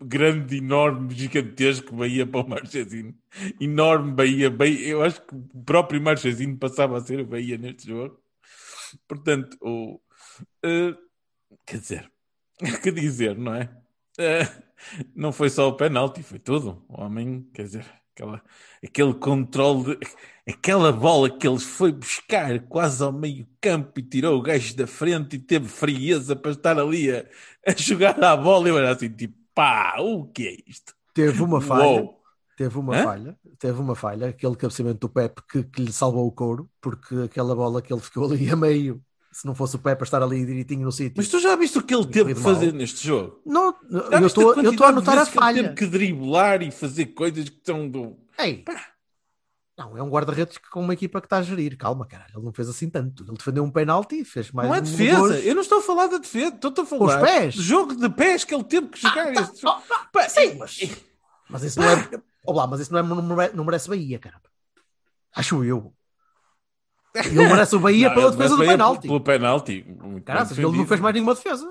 Grande, 0.00 0.58
enorme, 0.58 1.12
gigantesco 1.14 1.96
Bahia 1.96 2.24
para 2.26 2.40
o 2.40 2.48
Marchezinho. 2.48 3.14
Enorme 3.60 4.12
Bahia, 4.12 4.50
Bahia. 4.50 4.88
Eu 4.88 5.02
acho 5.02 5.20
que 5.22 5.34
o 5.34 5.64
próprio 5.64 6.00
Marchezinho 6.00 6.56
passava 6.56 6.96
a 6.96 7.00
ser 7.00 7.20
o 7.20 7.26
Bahia 7.26 7.58
neste 7.58 7.88
jogo. 7.88 8.22
Portanto, 9.08 9.56
o, 9.60 10.00
eh, 10.64 10.94
quer 11.66 11.78
dizer, 11.78 12.12
que 12.82 12.92
dizer, 12.92 13.36
não 13.36 13.54
é? 13.54 13.68
Eh, 14.18 14.42
não 15.14 15.32
foi 15.32 15.50
só 15.50 15.68
o 15.68 15.76
penalti, 15.76 16.22
foi 16.22 16.38
tudo. 16.38 16.84
O 16.88 17.00
homem, 17.02 17.42
quer 17.52 17.64
dizer, 17.64 17.86
aquela, 18.14 18.42
aquele 18.84 19.14
controle, 19.14 19.96
de- 19.96 20.06
aquela 20.48 20.92
bola 20.92 21.30
que 21.30 21.46
ele 21.46 21.58
foi 21.58 21.92
buscar 21.92 22.60
quase 22.68 23.02
ao 23.02 23.12
meio 23.12 23.46
campo 23.60 23.98
e 24.00 24.02
tirou 24.02 24.38
o 24.38 24.42
gajo 24.42 24.76
da 24.76 24.86
frente 24.86 25.36
e 25.36 25.38
teve 25.38 25.68
frieza 25.68 26.34
para 26.36 26.50
estar 26.52 26.78
ali 26.78 27.10
a, 27.10 27.24
a 27.66 27.72
jogar 27.76 28.22
a 28.22 28.36
bola. 28.36 28.68
Eu 28.68 28.78
era 28.78 28.92
assim, 28.92 29.08
tipo, 29.10 29.34
pá, 29.54 29.96
o 30.00 30.26
que 30.26 30.48
é 30.48 30.56
isto? 30.70 30.94
Teve 31.14 31.42
uma 31.42 31.60
falha. 31.60 32.02
Uou. 32.02 32.20
Teve 32.56 32.78
uma 32.78 32.94
Hã? 32.94 33.02
falha, 33.02 33.38
teve 33.58 33.80
uma 33.80 33.94
falha, 33.96 34.28
aquele 34.28 34.54
cabeceamento 34.54 35.00
do 35.00 35.08
Pepe 35.08 35.42
que, 35.50 35.64
que 35.64 35.82
lhe 35.82 35.92
salvou 35.92 36.26
o 36.26 36.32
couro, 36.32 36.70
porque 36.82 37.14
aquela 37.24 37.54
bola 37.56 37.80
que 37.80 37.92
ele 37.92 38.00
ficou 38.02 38.24
ali 38.30 38.48
a 38.50 38.54
meio, 38.56 39.02
se 39.32 39.46
não 39.46 39.54
fosse 39.54 39.76
o 39.76 39.78
Pepe 39.78 40.02
a 40.02 40.04
estar 40.04 40.22
ali 40.22 40.44
direitinho 40.44 40.82
no 40.84 40.92
sítio. 40.92 41.14
Mas 41.16 41.28
tu 41.28 41.40
já 41.40 41.56
viste 41.56 41.78
o 41.78 41.82
que 41.82 41.94
ele 41.94 42.06
teve 42.06 42.34
de 42.34 42.40
mal. 42.40 42.54
fazer 42.54 42.72
neste 42.72 43.06
jogo? 43.06 43.40
Não, 43.44 43.74
Já 44.10 44.20
eu 44.20 44.26
estou 44.26 44.50
a 44.50 44.54
de 44.62 44.68
anotar 44.68 45.18
a 45.18 45.24
vezes 45.24 45.32
que 45.32 45.38
ele 45.38 45.44
falha. 45.44 45.62
teve 45.62 45.74
que 45.74 45.86
driblar 45.86 46.62
e 46.62 46.70
fazer 46.70 47.06
coisas 47.06 47.48
que 47.48 47.60
são 47.64 47.88
do. 47.88 48.18
Ei, 48.38 48.62
não, 49.84 49.96
é 49.96 50.02
um 50.02 50.08
guarda-redes 50.08 50.58
com 50.70 50.80
uma 50.80 50.92
equipa 50.94 51.20
que 51.20 51.26
está 51.26 51.38
a 51.38 51.42
gerir. 51.42 51.76
Calma, 51.76 52.06
caralho, 52.06 52.32
ele 52.36 52.44
não 52.44 52.52
fez 52.52 52.68
assim 52.68 52.88
tanto. 52.88 53.24
Ele 53.24 53.36
defendeu 53.36 53.64
um 53.64 53.70
penalti 53.70 54.20
e 54.20 54.24
fez 54.24 54.50
mais 54.50 54.68
não 54.68 54.74
é 54.74 54.78
um 54.78 54.82
defesa. 54.82 55.38
Eu 55.40 55.54
não 55.54 55.62
estou 55.62 55.78
a 55.78 55.82
falar 55.82 56.06
da 56.06 56.18
defesa. 56.18 56.54
Estou 56.54 56.72
a 56.76 56.82
os 56.82 56.88
falar 56.88 57.20
pés? 57.20 57.54
do 57.56 57.62
jogo 57.62 57.94
de 57.96 58.08
pés 58.08 58.44
que 58.44 58.54
ele 58.54 58.64
teve 58.64 58.88
que 58.88 59.00
jogar. 59.00 59.32
este 59.32 59.60
jogo. 59.60 59.82
Pá, 60.12 60.28
Sim, 60.28 60.56
mas, 60.58 60.78
mas 61.48 61.62
isso 61.64 61.80
não 61.80 61.88
é. 61.88 62.08
Olá, 62.44 62.66
mas 62.66 62.80
isso 62.80 62.92
não, 62.92 62.98
é, 63.00 63.02
não 63.02 63.36
mere- 63.36 63.52
não 63.54 63.64
merece 63.64 63.88
Bahia, 63.88 64.18
caramba. 64.18 64.44
Acho 65.34 65.62
eu. 65.64 65.92
Ele 67.14 67.30
merece 67.46 67.76
o 67.76 67.80
Bahia 67.80 68.08
Não, 68.10 68.14
pela 68.14 68.30
defesa 68.30 68.56
do 68.56 68.64
penalti. 68.64 69.06
Pelo 69.08 69.20
penalti. 69.20 69.86
Caraca, 70.24 70.54
ele 70.54 70.62
não 70.76 70.86
fez 70.86 71.00
mais 71.00 71.14
nenhuma 71.14 71.34
defesa. 71.34 71.66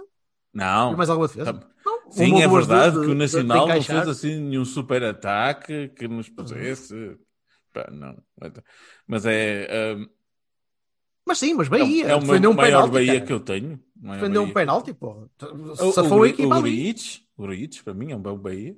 Não. 0.54 0.88
Fez 0.88 0.98
mais 0.98 1.10
alguma 1.10 1.28
defesa? 1.28 1.54
Tá- 1.54 1.68
Não, 1.86 2.12
Sim, 2.12 2.42
é 2.42 2.48
verdade 2.48 3.00
de- 3.00 3.06
que 3.06 3.12
o 3.12 3.16
Nacional 3.16 3.68
não 3.68 3.82
fez 3.82 4.08
assim 4.08 4.40
nenhum 4.40 4.66
super 4.66 5.04
ataque 5.04 5.88
que 5.90 6.08
nos 6.08 6.30
pusesse. 6.30 7.18
Pá, 7.74 7.90
não. 7.92 8.22
Mas 9.08 9.26
é. 9.26 9.96
hum, 9.96 10.10
Mas 11.26 11.38
sim, 11.40 11.54
mas 11.54 11.68
é, 11.68 11.70
Bahia. 11.70 12.06
é 12.08 12.16
o 12.16 12.20
defendeu 12.20 12.52
meu 12.52 12.52
um 12.52 12.54
maior 12.56 12.90
penalti. 12.90 12.92
Bahia 12.92 13.14
cara. 13.14 13.26
que 13.26 13.34
eu 13.34 13.40
tenho. 13.40 13.84
Defendeu 13.96 14.44
um 14.44 14.54
penalti, 14.54 14.94
pô. 14.94 15.30
O, 15.80 15.92
Safou 15.92 16.20
o, 16.20 16.24
a 16.24 16.30
equipa 16.30 16.58
o. 16.58 16.62
Gruitch, 16.62 17.22
o 17.38 17.44
Gruitch, 17.44 17.84
para 17.84 17.94
mim, 17.94 18.12
é 18.12 18.16
um 18.16 18.22
bom 18.22 18.38
Bahia. 18.38 18.78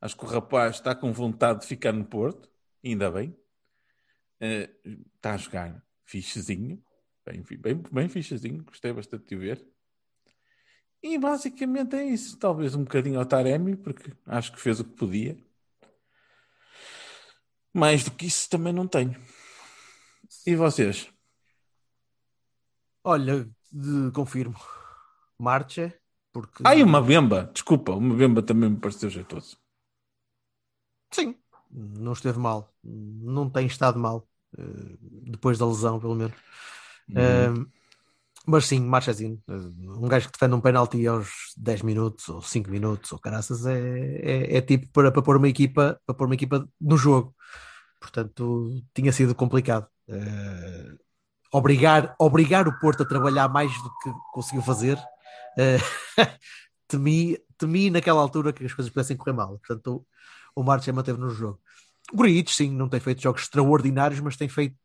Acho 0.00 0.16
que 0.16 0.24
o 0.24 0.28
rapaz 0.28 0.76
está 0.76 0.94
com 0.94 1.12
vontade 1.12 1.60
de 1.60 1.66
ficar 1.66 1.92
no 1.92 2.04
Porto, 2.04 2.48
ainda 2.84 3.10
bem. 3.10 3.36
Eh, 4.40 4.70
está 5.16 5.34
a 5.34 5.36
jogar 5.38 5.82
fichezinho, 6.04 6.82
bem, 7.24 7.42
bem, 7.58 7.82
bem 7.90 8.08
fichezinho, 8.08 8.62
gostei 8.64 8.92
bastante 8.92 9.26
de 9.26 9.36
o 9.36 9.40
ver. 9.40 9.66
E 11.02 11.18
basicamente 11.18 11.96
é 11.96 12.04
isso. 12.04 12.38
Talvez 12.38 12.74
um 12.74 12.84
bocadinho 12.84 13.18
ao 13.18 13.26
Taremi, 13.26 13.76
porque 13.76 14.12
acho 14.26 14.52
que 14.52 14.60
fez 14.60 14.80
o 14.80 14.84
que 14.84 14.94
podia. 14.94 15.36
Mais 17.76 18.02
do 18.04 18.10
que 18.12 18.26
isso 18.26 18.48
também 18.48 18.72
não 18.72 18.86
tenho. 18.88 19.14
E 20.46 20.56
vocês? 20.56 21.08
Olha, 23.04 23.48
de- 23.70 24.10
confirmo. 24.12 24.56
Marcha, 25.38 25.94
porque. 26.32 26.62
Ah, 26.64 26.74
e 26.74 26.82
uma 26.82 27.02
Bemba, 27.02 27.50
desculpa, 27.52 27.92
uma 27.92 28.14
Bemba 28.14 28.42
também 28.42 28.70
me 28.70 28.78
pareceu 28.78 29.10
jeitoso. 29.10 29.58
Sim, 31.12 31.36
não 31.70 32.14
esteve 32.14 32.38
mal. 32.38 32.74
Não 32.82 33.50
tem 33.50 33.66
estado 33.66 33.98
mal. 33.98 34.26
eh, 34.58 34.96
Depois 35.30 35.58
da 35.58 35.66
lesão, 35.66 36.00
pelo 36.00 36.14
menos. 36.14 36.34
Eh, 37.14 37.50
mas 38.46 38.64
sim, 38.66 38.80
Marchezinho. 38.80 39.42
eh, 39.48 39.52
Um 39.54 40.08
gajo 40.08 40.26
que 40.28 40.32
defende 40.38 40.54
um 40.54 40.60
penalti 40.62 41.06
aos 41.06 41.52
10 41.58 41.82
minutos 41.82 42.26
ou 42.30 42.40
5 42.40 42.70
minutos 42.70 43.12
ou 43.12 43.18
caraças 43.18 43.66
é, 43.66 43.76
é, 44.22 44.56
é 44.56 44.60
tipo 44.62 44.88
para, 44.88 45.12
para 45.12 45.22
pôr 45.22 45.36
uma 45.36 45.48
equipa 45.48 46.00
para 46.06 46.14
pôr 46.16 46.26
uma 46.26 46.34
equipa 46.34 46.66
no 46.80 46.96
jogo. 46.96 47.35
Portanto, 48.00 48.82
tinha 48.94 49.12
sido 49.12 49.34
complicado. 49.34 49.88
Eh, 50.08 50.94
obrigar, 51.52 52.14
obrigar 52.18 52.68
o 52.68 52.78
Porto 52.80 53.02
a 53.02 53.06
trabalhar 53.08 53.48
mais 53.48 53.72
do 53.82 53.90
que 54.00 54.10
conseguiu 54.32 54.62
fazer. 54.62 54.98
eh, 55.58 55.78
temi, 56.88 57.38
temi 57.58 57.90
naquela 57.90 58.20
altura 58.20 58.52
que 58.52 58.64
as 58.64 58.72
coisas 58.74 58.92
pudessem 58.92 59.16
correr 59.16 59.32
mal. 59.34 59.58
Portanto, 59.58 60.06
o, 60.56 60.60
o 60.60 60.64
Marcha 60.64 60.92
manteve 60.92 61.18
no 61.18 61.30
jogo. 61.30 61.60
O 62.12 62.16
Gruitch, 62.16 62.52
sim, 62.52 62.70
não 62.70 62.88
tem 62.88 63.00
feito 63.00 63.22
jogos 63.22 63.42
extraordinários, 63.42 64.20
mas 64.20 64.36
tem 64.36 64.48
feito. 64.48 64.76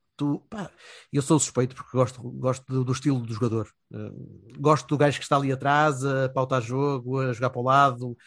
Pá, 0.50 0.70
eu 1.12 1.22
sou 1.22 1.40
suspeito 1.40 1.76
porque 1.76 1.98
gosto, 1.98 2.22
gosto 2.22 2.64
do, 2.72 2.84
do 2.84 2.92
estilo 2.92 3.20
do 3.22 3.34
jogador. 3.34 3.68
Eh, 3.94 4.12
gosto 4.60 4.88
do 4.88 4.98
gajo 4.98 5.18
que 5.18 5.24
está 5.24 5.36
ali 5.38 5.52
atrás 5.52 6.04
a 6.06 6.30
pautar 6.30 6.62
jogo, 6.62 7.20
a 7.20 7.34
jogar 7.34 7.50
para 7.50 7.62
o 7.62 7.64
lado, 7.64 8.18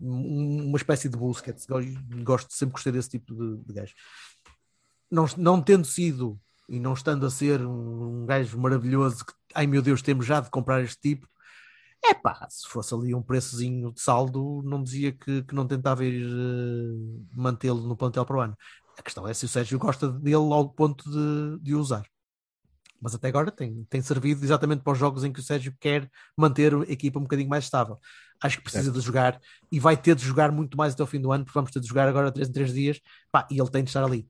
um- 0.00 0.53
uma 0.74 0.78
espécie 0.78 1.08
de 1.08 1.16
Busquets. 1.16 1.66
Gosto, 1.66 1.92
gosto 2.24 2.52
sempre 2.52 2.72
gostei 2.72 2.92
desse 2.92 3.10
tipo 3.10 3.32
de, 3.32 3.64
de 3.64 3.72
gajo. 3.72 3.94
Não, 5.08 5.26
não 5.36 5.62
tendo 5.62 5.86
sido 5.86 6.38
e 6.68 6.80
não 6.80 6.94
estando 6.94 7.24
a 7.24 7.30
ser 7.30 7.64
um, 7.64 8.22
um 8.22 8.26
gajo 8.26 8.58
maravilhoso 8.58 9.24
que, 9.24 9.32
ai 9.54 9.66
meu 9.66 9.80
Deus, 9.80 10.02
temos 10.02 10.26
já 10.26 10.40
de 10.40 10.50
comprar 10.50 10.82
este 10.82 11.00
tipo, 11.00 11.28
é 12.04 12.12
pá, 12.12 12.46
se 12.50 12.68
fosse 12.68 12.92
ali 12.92 13.14
um 13.14 13.22
preçozinho 13.22 13.92
de 13.92 14.00
saldo, 14.00 14.62
não 14.64 14.82
dizia 14.82 15.12
que, 15.12 15.42
que 15.44 15.54
não 15.54 15.66
tentava 15.66 16.04
ir 16.04 16.26
uh, 16.26 17.26
mantê-lo 17.32 17.86
no 17.86 17.96
plantel 17.96 18.26
para 18.26 18.36
o 18.36 18.40
ano. 18.40 18.56
A 18.98 19.02
questão 19.02 19.26
é 19.26 19.32
se 19.32 19.44
o 19.44 19.48
Sérgio 19.48 19.78
gosta 19.78 20.10
dele 20.10 20.34
ao 20.34 20.68
ponto 20.68 21.08
de, 21.08 21.62
de 21.62 21.74
usar. 21.74 22.04
Mas 23.00 23.14
até 23.14 23.28
agora 23.28 23.50
tem, 23.50 23.84
tem 23.90 24.00
servido 24.00 24.44
exatamente 24.44 24.82
para 24.82 24.92
os 24.92 24.98
jogos 24.98 25.24
em 25.24 25.32
que 25.32 25.40
o 25.40 25.42
Sérgio 25.42 25.74
quer 25.78 26.10
manter 26.36 26.74
a 26.74 26.82
equipa 26.82 27.18
um 27.18 27.22
bocadinho 27.22 27.48
mais 27.48 27.64
estável. 27.64 27.98
Acho 28.42 28.58
que 28.58 28.62
precisa 28.64 28.90
é. 28.90 28.92
de 28.92 29.00
jogar 29.00 29.40
e 29.70 29.78
vai 29.78 29.96
ter 29.96 30.14
de 30.14 30.24
jogar 30.24 30.50
muito 30.50 30.76
mais 30.76 30.94
até 30.94 31.02
o 31.02 31.06
fim 31.06 31.20
do 31.20 31.32
ano, 31.32 31.44
porque 31.44 31.58
vamos 31.58 31.70
ter 31.70 31.80
de 31.80 31.86
jogar 31.86 32.08
agora 32.08 32.32
3 32.32 32.48
em 32.48 32.52
3 32.52 32.72
dias. 32.72 33.00
Pá, 33.30 33.46
e 33.50 33.60
ele 33.60 33.70
tem 33.70 33.84
de 33.84 33.90
estar 33.90 34.04
ali. 34.04 34.28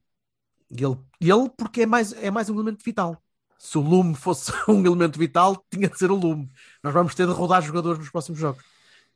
E 0.71 0.83
ele, 0.85 0.99
ele 1.21 1.51
porque 1.57 1.83
é 1.83 1.87
mais, 1.87 2.13
é 2.15 2.31
mais 2.31 2.51
um 2.51 2.55
elemento 2.55 2.85
vital 2.85 3.23
se 3.65 3.79
o 3.79 3.81
Lume 3.81 4.15
fosse 4.15 4.53
um 4.69 4.85
elemento 4.85 5.19
vital, 5.19 5.65
tinha 5.71 5.89
de 5.89 5.99
ser 5.99 6.11
o 6.11 6.17
Lume. 6.17 6.51
Nós 6.83 6.93
vamos 6.93 7.15
ter 7.15 7.27
de 7.27 7.33
rodar 7.33 7.63
jogadores 7.63 7.99
nos 7.99 8.11
próximos 8.11 8.39
jogos. 8.39 8.63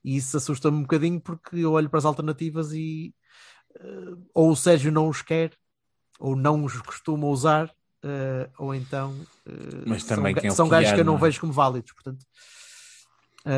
E 0.03 0.17
isso 0.17 0.37
assusta-me 0.37 0.79
um 0.79 0.83
bocadinho 0.83 1.21
porque 1.21 1.59
eu 1.59 1.73
olho 1.73 1.91
para 1.91 1.99
as 1.99 2.07
alternativas 2.07 2.73
e 2.73 3.15
uh, 3.77 4.27
ou 4.33 4.51
o 4.51 4.57
Sérgio 4.57 4.91
não 4.91 5.09
os 5.09 5.21
quer, 5.21 5.53
ou 6.19 6.35
não 6.35 6.65
os 6.65 6.81
costuma 6.81 7.27
usar, 7.27 7.71
uh, 8.05 8.51
ou 8.59 8.75
então 8.75 9.15
uh, 9.47 10.01
são, 10.01 10.27
é 10.27 10.51
são 10.51 10.69
gajos 10.69 10.93
que 10.93 11.01
eu 11.01 11.05
não 11.05 11.17
é? 11.17 11.21
vejo 11.21 11.41
como 11.41 11.53
válidos. 11.53 11.93
Portanto, 11.93 12.25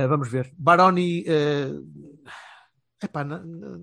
vamos 0.09 0.29
ver. 0.29 0.53
Baroni, 0.57 1.25
uh, 1.29 1.87
epá, 3.03 3.25
na, 3.25 3.39
na, 3.39 3.79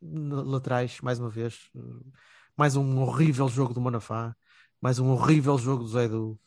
na, 0.00 0.42
laterais, 0.42 1.00
mais 1.02 1.18
uma 1.18 1.28
vez, 1.28 1.70
mais 2.56 2.76
um 2.76 3.00
horrível 3.00 3.48
jogo 3.48 3.74
do 3.74 3.80
Manafá 3.80 4.34
mais 4.82 4.98
um 4.98 5.10
horrível 5.10 5.56
jogo 5.56 5.84
do 5.84 5.88
Zé 5.88 6.04
Edu, 6.04 6.38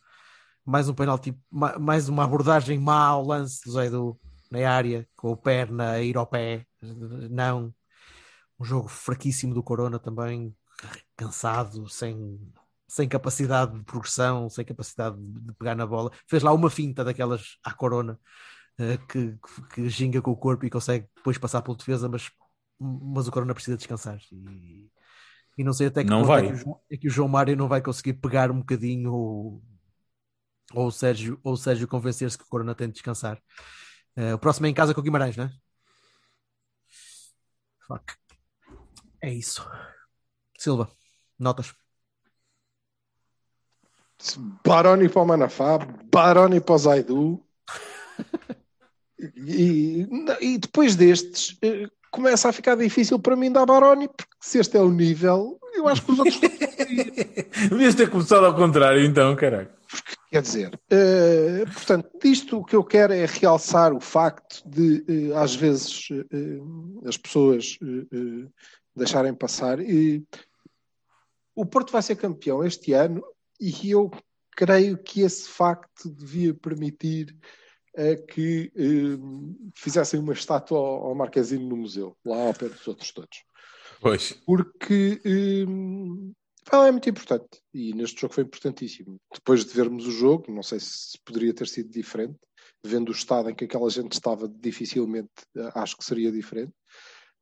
mais 0.66 0.90
um 0.90 0.94
penalti, 0.94 1.34
mais 1.50 2.10
uma 2.10 2.26
abordagem 2.26 2.78
má 2.78 3.06
ao 3.06 3.26
lance 3.26 3.64
do 3.64 3.72
Zé 3.72 3.86
Edu 3.86 4.20
na 4.52 4.70
área, 4.70 5.08
com 5.16 5.32
o 5.32 5.38
pé 5.38 5.66
na 5.66 6.02
ir 6.02 6.18
ao 6.18 6.28
pé, 6.28 6.66
não. 7.32 7.74
Um 8.60 8.66
jogo 8.66 8.90
fraquíssimo 8.90 9.54
do 9.54 9.64
Corona 9.64 9.98
também, 9.98 10.54
cansado, 11.16 11.88
sem, 11.90 12.38
sem 12.88 13.08
capacidade 13.08 13.78
de 13.78 13.84
progressão, 13.84 14.50
sem 14.50 14.64
capacidade 14.64 15.18
de 15.20 15.54
pegar 15.54 15.76
na 15.76 15.86
bola. 15.86 16.12
Fez 16.28 16.44
lá 16.44 16.54
uma 16.54 16.70
finta 16.70 17.04
daquelas 17.04 17.58
à 17.64 17.74
Corona, 17.74 18.20
eh, 18.78 18.98
que, 19.10 19.38
que 19.74 19.90
ginga 19.90 20.22
com 20.22 20.32
o 20.32 20.38
corpo 20.38 20.66
e 20.66 20.70
consegue 20.70 21.08
depois 21.16 21.38
passar 21.38 21.62
pela 21.62 21.78
defesa, 21.78 22.08
mas, 22.10 22.30
mas 22.80 23.28
o 23.28 23.32
Corona 23.32 23.54
precisa 23.54 23.78
descansar. 23.78 24.20
E, 24.32 24.90
e 25.58 25.64
não 25.64 25.74
sei 25.74 25.88
até 25.88 26.04
que 26.04 26.10
não 26.10 26.20
ponto 26.20 26.28
vai. 26.28 26.48
É, 26.48 26.54
que 26.54 26.70
o, 26.70 26.82
é 26.92 26.98
que 26.98 27.08
o 27.08 27.12
João 27.12 27.30
Mário 27.30 27.56
não 27.56 27.68
vai 27.68 27.82
conseguir 27.82 28.14
pegar 28.14 28.52
um 28.52 28.60
bocadinho 28.60 29.14
ou, 29.14 29.64
ou 30.74 30.88
o 30.88 30.92
Sérgio, 30.92 31.40
ou 31.44 31.54
o 31.54 31.58
Sérgio 31.58 31.88
convencer-se 31.88 32.38
que 32.38 32.44
o 32.44 32.48
Corona 32.48 32.76
tem 32.76 32.88
de 32.88 32.94
descansar. 32.94 33.42
Uh, 34.18 34.36
o 34.36 34.40
próximo 34.40 34.68
é 34.68 34.70
em 34.70 34.74
casa 34.74 34.94
com 34.94 35.02
o 35.02 35.04
Guimarães, 35.04 35.36
não 35.36 35.46
é? 35.46 35.52
Fuck. 37.88 38.14
É 39.22 39.34
isso. 39.34 39.68
Silva, 40.58 40.90
notas. 41.38 41.74
Baroni 44.66 45.10
para 45.10 45.22
o 45.22 45.26
Manafá, 45.26 45.80
Baroni 46.12 46.60
para 46.62 46.76
o 46.76 46.78
Zaidu. 46.78 47.44
e, 49.36 50.08
e 50.42 50.58
depois 50.58 50.96
destes, 50.96 51.58
eh, 51.62 51.88
começa 52.12 52.50
a 52.50 52.54
ficar 52.54 52.76
difícil 52.76 53.20
para 53.20 53.36
mim 53.36 53.52
dar 53.52 53.66
Baroni, 53.66 54.08
porque 54.08 54.34
se 54.40 54.60
este 54.60 54.78
é 54.78 54.82
o 54.82 54.90
nível, 54.90 55.60
eu 55.74 55.88
acho 55.88 56.02
que 56.02 56.12
os 56.12 56.20
outros. 56.20 56.40
Devias 57.70 57.96
ter 57.96 58.10
começado 58.10 58.46
ao 58.46 58.56
contrário, 58.56 59.04
então, 59.04 59.36
caralho. 59.36 59.70
Quer 60.32 60.42
dizer, 60.42 60.74
uh, 60.74 61.74
portanto, 61.74 62.10
disto 62.22 62.58
o 62.58 62.66
que 62.66 62.76
eu 62.76 62.84
quero 62.84 63.14
é 63.14 63.26
realçar 63.26 63.94
o 63.94 64.00
facto 64.00 64.62
de, 64.66 65.32
uh, 65.32 65.38
às 65.38 65.56
vezes, 65.56 66.10
uh, 66.10 67.08
as 67.08 67.18
pessoas 67.18 67.78
deixarem 68.96 69.34
passar. 69.34 69.80
E 69.80 70.24
o 71.54 71.66
Porto 71.66 71.92
vai 71.92 72.02
ser 72.02 72.16
campeão 72.16 72.64
este 72.64 72.94
ano 72.94 73.24
e 73.60 73.92
eu 73.92 74.12
creio 74.56 74.98
que 74.98 75.22
esse 75.22 75.50
facto 75.50 76.10
devia 76.10 76.54
permitir 76.54 77.38
é 77.98 78.16
que 78.16 78.72
eh, 78.76 79.72
fizessem 79.76 80.20
uma 80.20 80.34
estátua 80.34 80.78
ao, 80.78 81.08
ao 81.08 81.16
Marquezine 81.16 81.66
no 81.66 81.78
museu, 81.78 82.18
lá 82.26 82.48
ao 82.48 82.54
pé 82.54 82.68
dos 82.68 82.86
outros 82.88 83.12
todos. 83.12 83.44
Pois. 84.02 84.34
Porque 84.46 85.22
eh, 85.24 85.66
é 86.74 86.92
muito 86.92 87.10
importante 87.10 87.62
e 87.74 87.94
neste 87.94 88.20
jogo 88.20 88.34
foi 88.34 88.44
importantíssimo. 88.44 89.20
Depois 89.34 89.64
de 89.64 89.74
vermos 89.74 90.06
o 90.08 90.12
jogo, 90.12 90.52
não 90.52 90.64
sei 90.64 90.80
se 90.80 91.18
poderia 91.24 91.54
ter 91.54 91.68
sido 91.68 91.90
diferente, 91.90 92.38
vendo 92.84 93.10
o 93.10 93.14
estado 93.14 93.50
em 93.50 93.56
que 93.56 93.66
aquela 93.66 93.90
gente 93.90 94.14
estava, 94.14 94.48
dificilmente 94.48 95.32
eh, 95.56 95.72
acho 95.76 95.96
que 95.98 96.04
seria 96.04 96.32
diferente. 96.32 96.74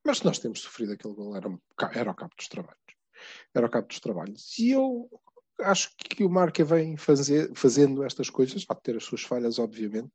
Mas 0.05 0.19
se 0.19 0.25
nós 0.25 0.37
temos 0.37 0.59
sofrido 0.59 0.93
aquele 0.93 1.13
gol, 1.13 1.35
era, 1.35 1.49
era 1.93 2.11
o 2.11 2.15
cabo 2.15 2.33
dos 2.37 2.47
trabalhos. 2.47 2.77
Era 3.55 3.65
o 3.65 3.69
cabo 3.69 3.87
dos 3.87 3.99
trabalhos. 3.99 4.59
E 4.59 4.71
eu 4.71 5.09
acho 5.63 5.89
que 5.97 6.23
o 6.23 6.29
Marca 6.29 6.63
vem 6.63 6.97
fazer, 6.97 7.51
fazendo 7.55 8.03
estas 8.03 8.29
coisas, 8.29 8.65
há 8.69 8.73
de 8.73 8.81
ter 8.81 8.97
as 8.97 9.03
suas 9.03 9.21
falhas, 9.23 9.59
obviamente, 9.59 10.11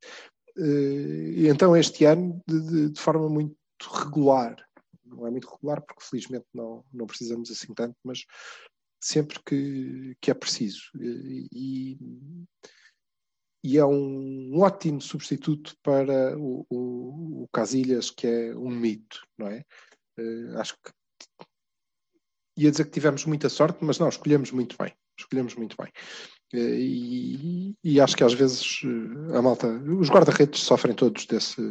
eh, 0.57 1.31
e 1.35 1.47
então 1.47 1.75
este 1.75 2.05
ano 2.05 2.41
de, 2.47 2.59
de, 2.61 2.89
de, 2.89 2.99
forma 2.99 3.29
muito 3.29 3.55
regular, 3.81 4.55
não 5.05 5.25
é 5.27 5.31
muito 5.31 5.49
regular 5.49 5.81
porque 5.81 6.03
felizmente 6.03 6.45
não, 6.53 6.83
não 6.93 7.07
precisamos 7.07 7.49
assim 7.49 7.73
tanto, 7.73 7.95
mas 8.03 8.25
sempre 9.01 9.39
que, 9.45 10.15
que 10.21 10.31
é 10.31 10.33
preciso. 10.33 10.91
E, 10.95 11.97
e 13.63 13.77
é 13.77 13.85
um, 13.85 14.53
um, 14.53 14.61
ótimo 14.61 15.01
substituto 15.01 15.75
para 15.83 16.37
o, 16.37 16.65
o, 16.69 17.43
o, 17.43 17.47
Casilhas, 17.51 18.09
que 18.09 18.27
é 18.27 18.55
um 18.55 18.69
mito, 18.69 19.21
não 19.37 19.47
é? 19.47 19.63
Uh, 20.17 20.57
acho 20.59 20.75
que 20.75 20.91
ia 22.57 22.71
dizer 22.71 22.85
que 22.85 22.91
tivemos 22.91 23.25
muita 23.25 23.49
sorte, 23.49 23.83
mas 23.83 23.99
não, 23.99 24.09
escolhemos 24.09 24.51
muito 24.51 24.77
bem 24.77 24.93
escolhemos 25.21 25.55
muito 25.55 25.75
bem. 25.77 25.91
Eh, 26.53 26.79
e, 26.79 27.75
e, 27.83 28.01
acho 28.01 28.15
que 28.15 28.23
às 28.23 28.33
vezes 28.33 28.81
eh, 28.83 29.37
a 29.37 29.41
malta, 29.41 29.67
os 29.67 30.09
guarda-redes 30.09 30.61
sofrem 30.61 30.95
todos 30.95 31.25
desse, 31.25 31.61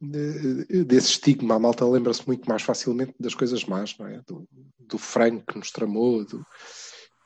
desse 0.00 1.10
estigma. 1.10 1.54
A 1.54 1.58
malta 1.58 1.86
lembra-se 1.86 2.26
muito 2.26 2.48
mais 2.48 2.62
facilmente 2.62 3.14
das 3.18 3.34
coisas 3.34 3.64
más, 3.64 3.96
não 3.98 4.06
é? 4.06 4.20
Do, 4.26 4.46
do 4.78 4.98
Frank 4.98 5.44
que 5.48 5.58
nos 5.58 5.70
tramou, 5.70 6.24
do, 6.24 6.44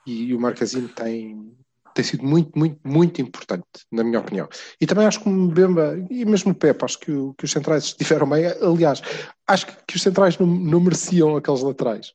e 0.06 0.34
o 0.34 0.40
Marquezine 0.40 0.88
tem, 0.88 1.54
tem 1.94 2.04
sido 2.04 2.24
muito, 2.24 2.56
muito, 2.58 2.80
muito 2.84 3.20
importante, 3.20 3.64
na 3.90 4.04
minha 4.04 4.20
opinião. 4.20 4.48
E 4.80 4.86
também 4.86 5.06
acho 5.06 5.20
que 5.20 5.28
o 5.28 5.32
Mbemba 5.32 5.96
e 6.10 6.24
mesmo 6.24 6.52
o 6.52 6.54
Pepe, 6.54 6.84
acho 6.84 6.98
que, 6.98 7.12
o, 7.12 7.34
que 7.34 7.44
os 7.44 7.50
centrais 7.50 7.84
estiveram 7.84 8.28
bem. 8.28 8.46
Aliás, 8.46 9.02
acho 9.46 9.66
que, 9.66 9.72
que 9.86 9.96
os 9.96 10.02
centrais 10.02 10.38
não, 10.38 10.46
não 10.46 10.80
mereciam 10.80 11.36
aqueles 11.36 11.62
laterais. 11.62 12.12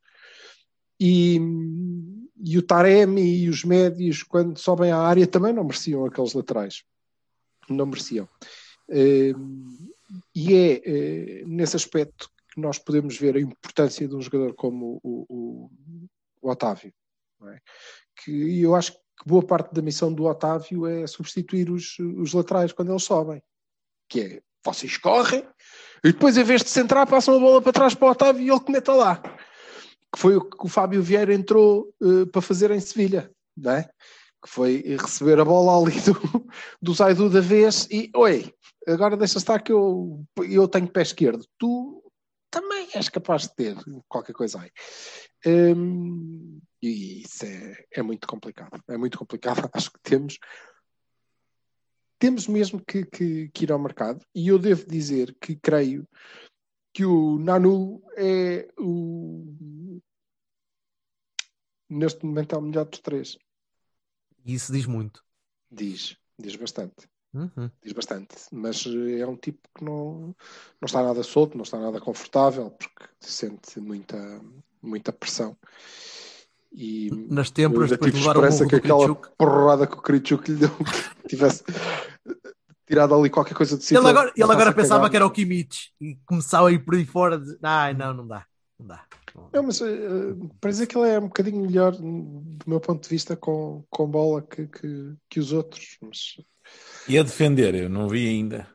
E, 0.99 1.39
e 2.37 2.57
o 2.57 2.61
Taremi 2.61 3.43
e 3.43 3.49
os 3.49 3.63
médios, 3.63 4.23
quando 4.23 4.57
sobem 4.57 4.91
à 4.91 4.97
área, 4.97 5.27
também 5.27 5.53
não 5.53 5.63
mereciam 5.63 6.05
aqueles 6.05 6.33
laterais. 6.33 6.83
Não 7.69 7.85
mereciam. 7.85 8.27
Ehm, 8.89 9.89
e 10.35 10.53
é 10.53 10.81
eh, 10.85 11.43
nesse 11.45 11.75
aspecto 11.75 12.29
que 12.53 12.59
nós 12.59 12.77
podemos 12.77 13.17
ver 13.17 13.35
a 13.35 13.41
importância 13.41 14.07
de 14.07 14.15
um 14.15 14.21
jogador 14.21 14.53
como 14.53 14.99
o, 15.03 15.25
o, 15.29 15.71
o 16.41 16.49
Otávio. 16.49 16.93
É? 17.47 17.59
Que 18.23 18.61
eu 18.61 18.75
acho 18.75 18.93
que 18.93 18.99
boa 19.25 19.43
parte 19.43 19.73
da 19.73 19.81
missão 19.81 20.13
do 20.13 20.25
Otávio 20.25 20.85
é 20.85 21.07
substituir 21.07 21.69
os, 21.69 21.97
os 21.99 22.33
laterais 22.33 22.71
quando 22.71 22.91
eles 22.91 23.03
sobem. 23.03 23.41
Que 24.07 24.21
é, 24.21 24.41
vocês 24.63 24.97
correm 24.97 25.43
e 26.03 26.11
depois, 26.11 26.37
em 26.37 26.43
vez 26.43 26.61
de 26.61 26.69
centrar, 26.69 27.07
passam 27.07 27.35
a 27.35 27.39
bola 27.39 27.61
para 27.61 27.73
trás 27.73 27.95
para 27.95 28.07
o 28.07 28.11
Otávio 28.11 28.43
e 28.43 28.49
ele 28.49 28.59
que 28.59 28.71
meta 28.71 28.93
lá 28.93 29.21
que 30.15 30.21
foi 30.21 30.37
o 30.37 30.41
que 30.41 30.65
o 30.65 30.69
Fábio 30.69 31.03
Vieira 31.03 31.33
entrou 31.33 31.93
uh, 32.01 32.25
para 32.27 32.41
fazer 32.41 32.71
em 32.71 32.79
Sevilha, 32.79 33.29
não 33.55 33.73
é? 33.73 33.83
Que 34.41 34.49
foi 34.49 34.81
receber 34.97 35.37
a 35.39 35.45
bola 35.45 35.77
ali 35.77 35.99
do, 35.99 36.47
do 36.81 36.93
Zaidu 36.93 37.29
da 37.29 37.41
vez 37.41 37.85
e, 37.91 38.09
oi, 38.15 38.53
agora 38.87 39.17
deixa 39.17 39.37
estar 39.37 39.61
que 39.61 39.73
eu, 39.73 40.23
eu 40.49 40.69
tenho 40.69 40.87
pé 40.87 41.01
esquerdo. 41.01 41.45
Tu 41.59 42.01
também 42.49 42.87
és 42.93 43.09
capaz 43.09 43.43
de 43.43 43.55
ter 43.55 43.75
qualquer 44.07 44.31
coisa 44.31 44.61
aí. 44.61 44.71
Um, 45.45 46.61
e 46.81 47.21
isso 47.21 47.45
é, 47.45 47.85
é 47.95 48.01
muito 48.01 48.25
complicado. 48.25 48.81
É 48.87 48.97
muito 48.97 49.17
complicado. 49.17 49.69
Acho 49.73 49.91
que 49.91 49.99
temos 50.01 50.37
temos 52.17 52.47
mesmo 52.47 52.81
que, 52.83 53.03
que, 53.03 53.49
que, 53.49 53.65
ir 53.65 53.71
ao 53.73 53.77
mercado 53.77 54.25
e 54.33 54.47
eu 54.47 54.57
devo 54.57 54.87
dizer 54.87 55.35
que 55.41 55.53
creio 55.57 56.07
que 56.95 57.03
o 57.03 57.37
Nanu 57.37 58.01
é 58.15 58.69
o 58.79 59.04
neste 61.95 62.25
momento 62.25 62.55
é 62.55 62.57
o 62.57 62.61
melhor 62.61 62.85
dos 62.85 62.99
três. 62.99 63.37
E 64.45 64.53
isso 64.53 64.71
diz 64.71 64.85
muito. 64.85 65.23
Diz, 65.71 66.17
diz 66.37 66.55
bastante. 66.55 67.07
Uhum. 67.33 67.69
Diz 67.83 67.91
bastante, 67.91 68.35
mas 68.49 68.85
eh, 68.85 69.19
é 69.19 69.27
um 69.27 69.35
tipo 69.35 69.59
que 69.77 69.83
não, 69.83 70.33
não 70.79 70.85
está 70.85 71.03
nada 71.03 71.21
solto, 71.21 71.57
não 71.57 71.63
está 71.63 71.77
nada 71.77 71.99
confortável, 71.99 72.71
porque 72.71 73.05
sente 73.19 73.77
muita, 73.81 74.41
muita 74.81 75.11
pressão. 75.11 75.57
E 76.71 77.09
Nas 77.29 77.51
têmporas, 77.51 77.91
eu 77.91 77.95
ainda 77.95 78.05
tive 78.05 78.17
o 78.17 78.27
esperança 78.27 78.67
que 78.67 78.75
aquela 78.75 79.15
porrada 79.15 79.85
que 79.85 79.95
o 79.95 80.01
Kritchuk 80.01 80.49
lhe 80.49 80.57
deu 80.59 80.69
que 80.69 81.27
tivesse 81.27 81.63
tirado 82.85 83.15
ali 83.15 83.29
qualquer 83.29 83.53
coisa 83.53 83.77
de 83.77 83.83
si. 83.83 83.95
Ele 83.95 84.07
agora, 84.07 84.31
ele 84.35 84.51
agora 84.51 84.73
pensava 84.73 85.09
que 85.09 85.15
era 85.15 85.25
o 85.25 85.31
Kimmich 85.31 85.91
e 85.99 86.15
começava 86.25 86.69
a 86.69 86.71
ir 86.71 86.79
por 86.79 86.95
aí 86.95 87.05
fora. 87.05 87.37
De... 87.37 87.57
Ai, 87.61 87.93
não, 87.93 88.13
não 88.13 88.27
dá. 88.27 88.45
Não 88.79 88.87
dá. 88.87 89.05
Não, 89.53 89.63
mas 89.63 89.81
eh, 89.81 89.87
para 90.59 90.71
dizer 90.71 90.87
que 90.87 90.97
ele 90.97 91.09
é 91.09 91.19
um 91.19 91.27
bocadinho 91.27 91.61
melhor 91.61 91.91
do 91.93 92.57
meu 92.67 92.79
ponto 92.79 93.03
de 93.03 93.09
vista 93.09 93.35
com, 93.35 93.83
com 93.89 94.07
bola 94.07 94.41
que, 94.41 94.67
que, 94.67 95.13
que 95.29 95.39
os 95.39 95.51
outros. 95.51 95.97
Mas 96.01 96.35
E 97.07 97.17
a 97.17 97.23
defender, 97.23 97.75
eu 97.75 97.89
não 97.89 98.07
vi 98.09 98.27
ainda. 98.27 98.67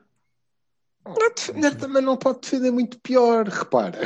a 1.05 1.29
defender 1.35 1.75
também 1.75 2.01
não 2.01 2.17
pode 2.17 2.41
defender 2.41 2.71
muito 2.71 2.99
pior, 2.99 3.47
repara. 3.47 3.99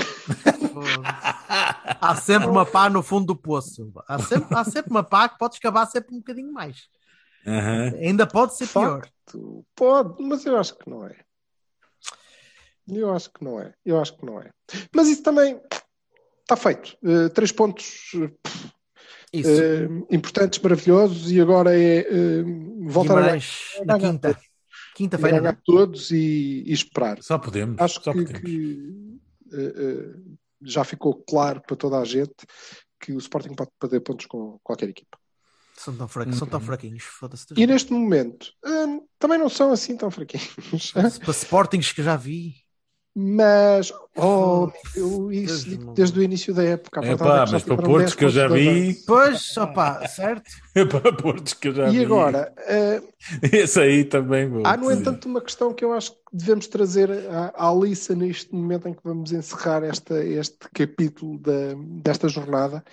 Há 2.01 2.15
sempre 2.15 2.49
uma 2.49 2.65
pá 2.65 2.89
no 2.89 3.01
fundo 3.03 3.27
do 3.27 3.35
poço. 3.35 3.91
Há 4.07 4.19
sempre, 4.19 4.47
há 4.57 4.63
sempre 4.63 4.91
uma 4.91 5.03
pá 5.03 5.29
que 5.29 5.37
pode 5.37 5.55
escavar 5.55 5.89
sempre 5.89 6.13
um 6.15 6.19
bocadinho 6.19 6.51
mais. 6.51 6.87
Aham. 7.45 7.93
Ainda 7.99 8.25
pode 8.27 8.55
ser 8.55 8.67
pior. 8.67 9.01
Facto, 9.01 9.65
pode, 9.75 10.21
mas 10.23 10.45
eu 10.45 10.57
acho 10.57 10.77
que 10.77 10.89
não 10.89 11.05
é. 11.05 11.15
Eu 12.87 13.11
acho 13.13 13.31
que 13.31 13.43
não 13.43 13.59
é. 13.59 13.73
Eu 13.83 13.99
acho 13.99 14.15
que 14.17 14.25
não 14.25 14.39
é. 14.39 14.51
Mas 14.93 15.07
isso 15.07 15.23
também 15.23 15.59
está 16.45 16.55
feito. 16.55 16.95
Eh, 17.03 17.29
três 17.29 17.51
pontos 17.51 18.11
Isso. 19.33 19.49
eh, 19.49 19.87
importantes, 20.11 20.59
maravilhosos, 20.59 21.31
e 21.31 21.41
agora 21.41 21.77
é 21.77 22.05
voltar 22.87 23.17
a 23.17 23.21
ganhar, 23.21 23.39
Guimarães 23.39 23.81
na 23.85 23.99
quinta. 23.99 24.39
Quinta-feira. 24.95 25.39
ganhar 25.39 25.53
não? 25.53 25.61
todos 25.65 26.11
e, 26.11 26.63
e 26.65 26.71
esperar. 26.71 27.21
Só 27.21 27.37
podemos. 27.37 27.79
Acho 27.81 28.01
só 28.01 28.13
que, 28.13 28.23
podemos. 28.23 28.41
que, 28.41 29.19
já 30.61 30.83
ficou 30.85 31.15
claro 31.15 31.61
para 31.61 31.75
toda 31.75 31.99
a 31.99 32.05
gente 32.05 32.35
que 32.99 33.11
o 33.11 33.17
Sporting 33.17 33.53
pode 33.53 33.71
perder 33.77 33.99
pontos 33.99 34.25
com 34.25 34.57
qualquer 34.63 34.89
equipa. 34.89 35.17
São 35.75 35.95
tão, 35.95 36.07
fra... 36.07 36.31
são 36.31 36.47
tão 36.47 36.61
fraquinhos. 36.61 37.03
Foda-se. 37.03 37.47
E 37.57 37.67
neste 37.67 37.91
momento 37.91 38.53
hum, 38.65 39.05
também 39.19 39.37
não 39.37 39.49
são 39.49 39.71
assim 39.73 39.97
tão 39.97 40.09
fraquinhos. 40.09 40.91
Para 40.93 41.31
Sportings 41.31 41.91
que 41.91 42.01
já 42.01 42.15
vi. 42.15 42.64
Mas 43.17 43.93
oh, 44.17 44.69
eu 44.93 45.31
isso 45.31 45.45
Deus 45.45 45.63
digo 45.65 45.93
desde 45.93 46.19
o 46.19 46.23
início 46.23 46.53
da 46.53 46.63
época. 46.63 46.99
É 46.99 47.15
pá, 47.15 47.45
mas 47.49 47.63
para 47.63 47.77
Portos 47.77 47.97
10 47.97 48.15
que 48.15 48.25
eu 48.25 48.29
já 48.29 48.47
vi. 48.49 48.93
Pois, 49.07 49.55
opá, 49.55 50.05
certo. 50.07 50.43
É 50.75 50.83
para 50.83 51.13
Portos 51.13 51.53
que 51.53 51.69
eu 51.69 51.73
já 51.73 51.89
vi. 51.89 51.97
E 51.99 52.03
agora, 52.03 52.53
eh, 52.67 53.01
Esse 53.53 53.79
aí 53.79 54.03
também 54.03 54.49
vou. 54.49 54.67
há 54.67 54.75
no 54.75 54.89
dizer. 54.89 54.99
entanto 54.99 55.25
uma 55.29 55.39
questão 55.39 55.73
que 55.73 55.85
eu 55.85 55.93
acho 55.93 56.11
que 56.11 56.17
devemos 56.33 56.67
trazer 56.67 57.09
à, 57.29 57.69
à 57.69 57.73
liça 57.73 58.13
neste 58.13 58.53
momento 58.53 58.89
em 58.89 58.93
que 58.93 58.99
vamos 59.01 59.31
encerrar 59.31 59.81
esta, 59.83 60.21
este 60.21 60.57
capítulo 60.73 61.39
da, 61.39 61.73
desta 62.03 62.27
jornada, 62.27 62.83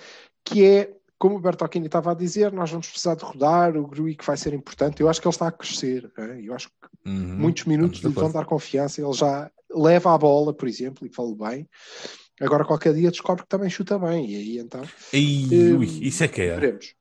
que 0.45 0.65
é, 0.65 0.93
como 1.19 1.35
o 1.35 1.41
Bertolini 1.41 1.87
estava 1.87 2.13
a 2.13 2.15
dizer, 2.15 2.53
nós 2.53 2.71
vamos 2.71 2.89
precisar 2.89 3.17
de 3.17 3.25
rodar, 3.25 3.77
o 3.77 3.89
Gruic 3.89 4.25
vai 4.25 4.37
ser 4.37 4.55
importante. 4.55 5.01
Eu 5.01 5.09
acho 5.09 5.21
que 5.21 5.27
ele 5.27 5.35
está 5.35 5.49
a 5.49 5.53
crescer. 5.53 6.09
eh, 6.17 6.39
Eu 6.45 6.55
acho 6.55 6.69
que 6.69 6.83
Uhum. 7.05 7.37
muitos 7.37 7.65
minutos 7.65 7.99
lhe 8.01 8.11
vão 8.11 8.31
dar 8.31 8.45
confiança. 8.45 9.01
Ele 9.03 9.13
já 9.13 9.51
leva 9.75 10.15
a 10.15 10.19
bola, 10.19 10.53
por 10.55 10.69
exemplo, 10.69 11.07
e 11.07 11.11
falo 11.11 11.35
bem. 11.35 11.69
Agora 12.41 12.65
qualquer 12.65 12.95
dia 12.95 13.11
descobre 13.11 13.43
que 13.45 13.49
também 13.49 13.71
chuta 13.71 13.99
bem. 13.99 14.31
E 14.31 14.37
aí 14.37 14.59
então 14.59 14.83
Eh, 15.13 15.73
ui, 15.75 15.87
isso 16.07 16.25
é 16.25 16.29
que 16.29 16.43
é. 16.43 16.55
veremos. 16.55 16.95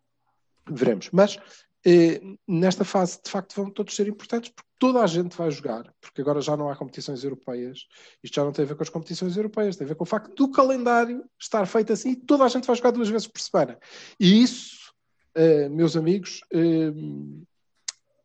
Veremos. 0.69 1.09
Mas 1.11 1.37
eh, 1.85 2.21
nesta 2.47 2.83
fase, 2.85 3.19
de 3.23 3.31
facto, 3.31 3.55
vão 3.55 3.69
todos 3.71 3.95
ser 3.95 4.07
importantes 4.07 4.51
porque 4.51 4.69
toda 4.77 5.01
a 5.01 5.07
gente 5.07 5.35
vai 5.35 5.49
jogar. 5.49 5.91
Porque 5.99 6.21
agora 6.21 6.41
já 6.41 6.55
não 6.55 6.69
há 6.69 6.75
competições 6.75 7.23
europeias. 7.23 7.87
Isto 8.23 8.35
já 8.35 8.43
não 8.43 8.51
tem 8.51 8.65
a 8.65 8.67
ver 8.67 8.75
com 8.75 8.83
as 8.83 8.89
competições 8.89 9.35
europeias, 9.35 9.75
tem 9.75 9.85
a 9.85 9.87
ver 9.87 9.95
com 9.95 10.03
o 10.03 10.07
facto 10.07 10.33
do 10.35 10.51
calendário 10.51 11.23
estar 11.39 11.65
feito 11.65 11.91
assim 11.91 12.11
e 12.11 12.15
toda 12.15 12.43
a 12.43 12.47
gente 12.49 12.67
vai 12.67 12.75
jogar 12.75 12.91
duas 12.91 13.09
vezes 13.09 13.27
por 13.27 13.41
semana. 13.41 13.79
E 14.19 14.43
isso, 14.43 14.93
eh, 15.33 15.69
meus 15.69 15.95
amigos, 15.97 16.41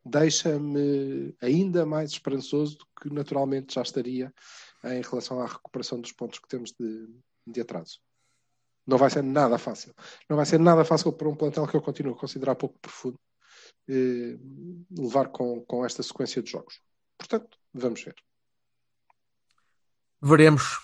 deixa-me 0.07 1.35
ainda 1.41 1.85
mais 1.85 2.11
esperançoso 2.11 2.79
do 2.79 2.87
que 3.01 3.13
naturalmente 3.13 3.75
já 3.75 3.83
estaria 3.83 4.33
em 4.85 5.03
relação 5.03 5.41
à 5.41 5.47
recuperação 5.47 6.01
dos 6.01 6.13
pontos 6.13 6.39
que 6.39 6.49
temos 6.49 6.73
de, 6.79 7.09
de 7.47 7.61
atraso. 7.61 7.99
Não 8.87 8.97
vai 8.97 9.11
ser 9.11 9.23
nada 9.23 9.59
fácil. 9.59 9.93
Não 10.29 10.37
vai 10.37 10.47
ser 10.47 10.61
nada 10.61 10.85
fácil 10.85 11.13
para 11.13 11.29
um 11.29 11.35
plantel 11.35 11.67
que 11.67 11.77
eu 11.77 11.83
continuo 11.83 12.15
a 12.15 12.19
considerar 12.19 12.55
pouco 12.55 12.79
profundo 12.79 13.19
eh, 13.89 14.39
levar 14.97 15.29
com, 15.29 15.61
com 15.65 15.85
esta 15.85 16.03
sequência 16.03 16.41
de 16.41 16.51
jogos. 16.51 16.81
Portanto, 17.19 17.59
vamos 17.75 18.03
ver. 18.03 18.15
Veremos. 20.23 20.79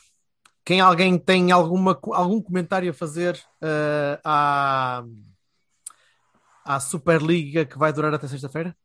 Quem 0.64 0.80
alguém 0.80 1.16
tem 1.18 1.52
alguma, 1.52 1.98
algum 2.12 2.40
comentário 2.40 2.90
a 2.90 2.94
fazer 2.94 3.40
eh, 3.60 4.20
à, 4.24 5.04
à 6.64 6.80
Superliga 6.80 7.64
que 7.64 7.78
vai 7.78 7.92
durar 7.92 8.12
até 8.14 8.26
sexta-feira? 8.26 8.76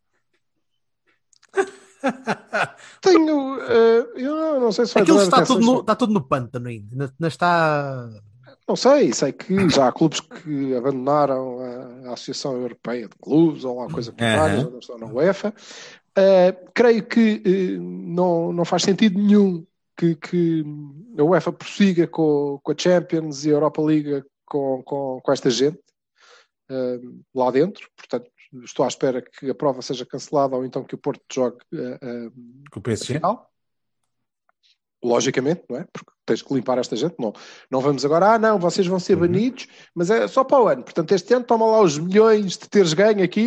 Tenho, 3.01 3.59
eh, 3.61 4.07
eu 4.15 4.35
não, 4.35 4.59
não 4.59 4.71
sei 4.71 4.85
se 4.85 4.93
vai 4.93 5.03
Aquilo 5.03 5.21
está 5.21 5.43
tudo, 5.43 5.65
no, 5.65 5.79
está 5.79 5.95
tudo 5.95 6.13
no 6.13 6.21
pântano 6.21 6.67
ainda. 6.67 7.05
Ainda 7.05 7.27
está. 7.27 8.09
Não 8.67 8.75
sei, 8.75 9.13
sei 9.13 9.31
que 9.31 9.69
já 9.69 9.87
há 9.87 9.91
clubes 9.91 10.19
que 10.19 10.75
abandonaram 10.75 11.59
a, 11.61 12.09
a 12.09 12.13
Associação 12.13 12.53
Europeia 12.53 13.07
de 13.07 13.15
Clubes 13.15 13.63
ou 13.63 13.79
lá 13.79 13.89
coisa 13.89 14.11
por 14.11 14.19
várias, 14.19 14.65
ou 14.65 14.79
estão 14.79 14.97
na 14.97 15.07
UEFA. 15.07 15.53
Uh, 16.17 16.69
creio 16.73 17.03
que 17.03 17.41
uh, 17.45 17.81
não, 17.81 18.51
não 18.51 18.65
faz 18.65 18.83
sentido 18.83 19.19
nenhum 19.19 19.65
que, 19.95 20.15
que 20.15 20.65
a 21.17 21.23
UEFA 21.23 21.53
prossiga 21.53 22.07
com, 22.07 22.59
com 22.61 22.71
a 22.71 22.75
Champions 22.77 23.45
e 23.45 23.49
a 23.49 23.53
Europa 23.53 23.81
League 23.81 24.23
com, 24.45 24.81
com, 24.83 25.21
com 25.23 25.31
esta 25.31 25.49
gente 25.49 25.79
uh, 26.69 27.23
lá 27.33 27.51
dentro. 27.51 27.87
Portanto, 27.95 28.29
estou 28.63 28.85
à 28.85 28.87
espera 28.87 29.21
que 29.21 29.49
a 29.49 29.55
prova 29.55 29.81
seja 29.81 30.05
cancelada 30.05 30.55
ou 30.55 30.65
então 30.65 30.83
que 30.83 30.95
o 30.95 30.97
Porto 30.97 31.21
jogue 31.31 31.57
uh, 31.73 32.31
Com 32.71 32.79
o 32.79 32.83
PSG? 32.83 33.15
final. 33.15 33.49
Logicamente, 35.03 35.61
não 35.69 35.77
é? 35.77 35.87
Porque 35.93 36.11
tens 36.25 36.41
que 36.41 36.51
limpar 36.53 36.79
esta 36.79 36.95
gente. 36.95 37.15
Não, 37.19 37.31
não 37.69 37.79
vamos 37.79 38.03
agora, 38.03 38.33
ah, 38.33 38.39
não, 38.39 38.57
vocês 38.57 38.87
vão 38.87 38.99
ser 38.99 39.13
Uhum. 39.13 39.19
banidos, 39.21 39.67
mas 39.93 40.09
é 40.09 40.27
só 40.27 40.43
para 40.43 40.59
o 40.59 40.67
ano. 40.67 40.83
Portanto, 40.83 41.11
este 41.13 41.33
ano 41.35 41.45
toma 41.45 41.65
lá 41.67 41.81
os 41.81 41.99
milhões 41.99 42.57
de 42.57 42.67
teres 42.67 42.93
ganho 42.93 43.23
aqui 43.23 43.39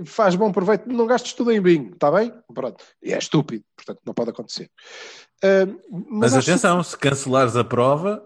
e 0.00 0.06
faz 0.06 0.36
bom 0.36 0.52
proveito. 0.52 0.88
Não 0.88 1.04
gastes 1.06 1.32
tudo 1.32 1.50
em 1.50 1.60
bingo, 1.60 1.94
está 1.94 2.10
bem? 2.10 2.32
Pronto. 2.54 2.82
E 3.02 3.12
é 3.12 3.18
estúpido, 3.18 3.64
portanto, 3.76 4.00
não 4.06 4.14
pode 4.14 4.30
acontecer. 4.30 4.70
Ah, 5.42 5.66
Mas 5.90 6.34
acho 6.34 6.48
atenção, 6.48 6.82
se 6.84 6.96
cancelares 6.96 7.56
a 7.56 7.64
prova, 7.64 8.24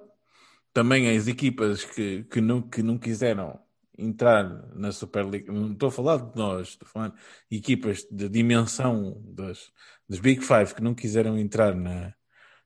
também 0.75 1.17
as 1.17 1.27
equipas 1.29 1.83
que, 1.83 2.25
que, 2.25 2.41
não, 2.43 2.61
que 2.61 2.83
não 2.83 2.99
quiseram 2.99 3.59
entrar 4.01 4.69
na 4.75 4.93
Superliga, 4.93 5.53
não 5.53 5.73
estou 5.73 5.89
a 5.89 5.93
falar 5.93 6.17
de 6.19 6.37
nós, 6.37 6.69
estou 6.69 6.87
a 6.87 6.91
falar 6.91 7.15
de 7.51 7.57
equipas 7.57 8.07
de 8.11 8.29
dimensão 8.29 9.21
das, 9.25 9.71
das 10.09 10.19
Big 10.19 10.43
Five 10.43 10.75
que 10.75 10.83
não 10.83 10.95
quiseram 10.95 11.39
entrar 11.39 11.75
na, 11.75 12.13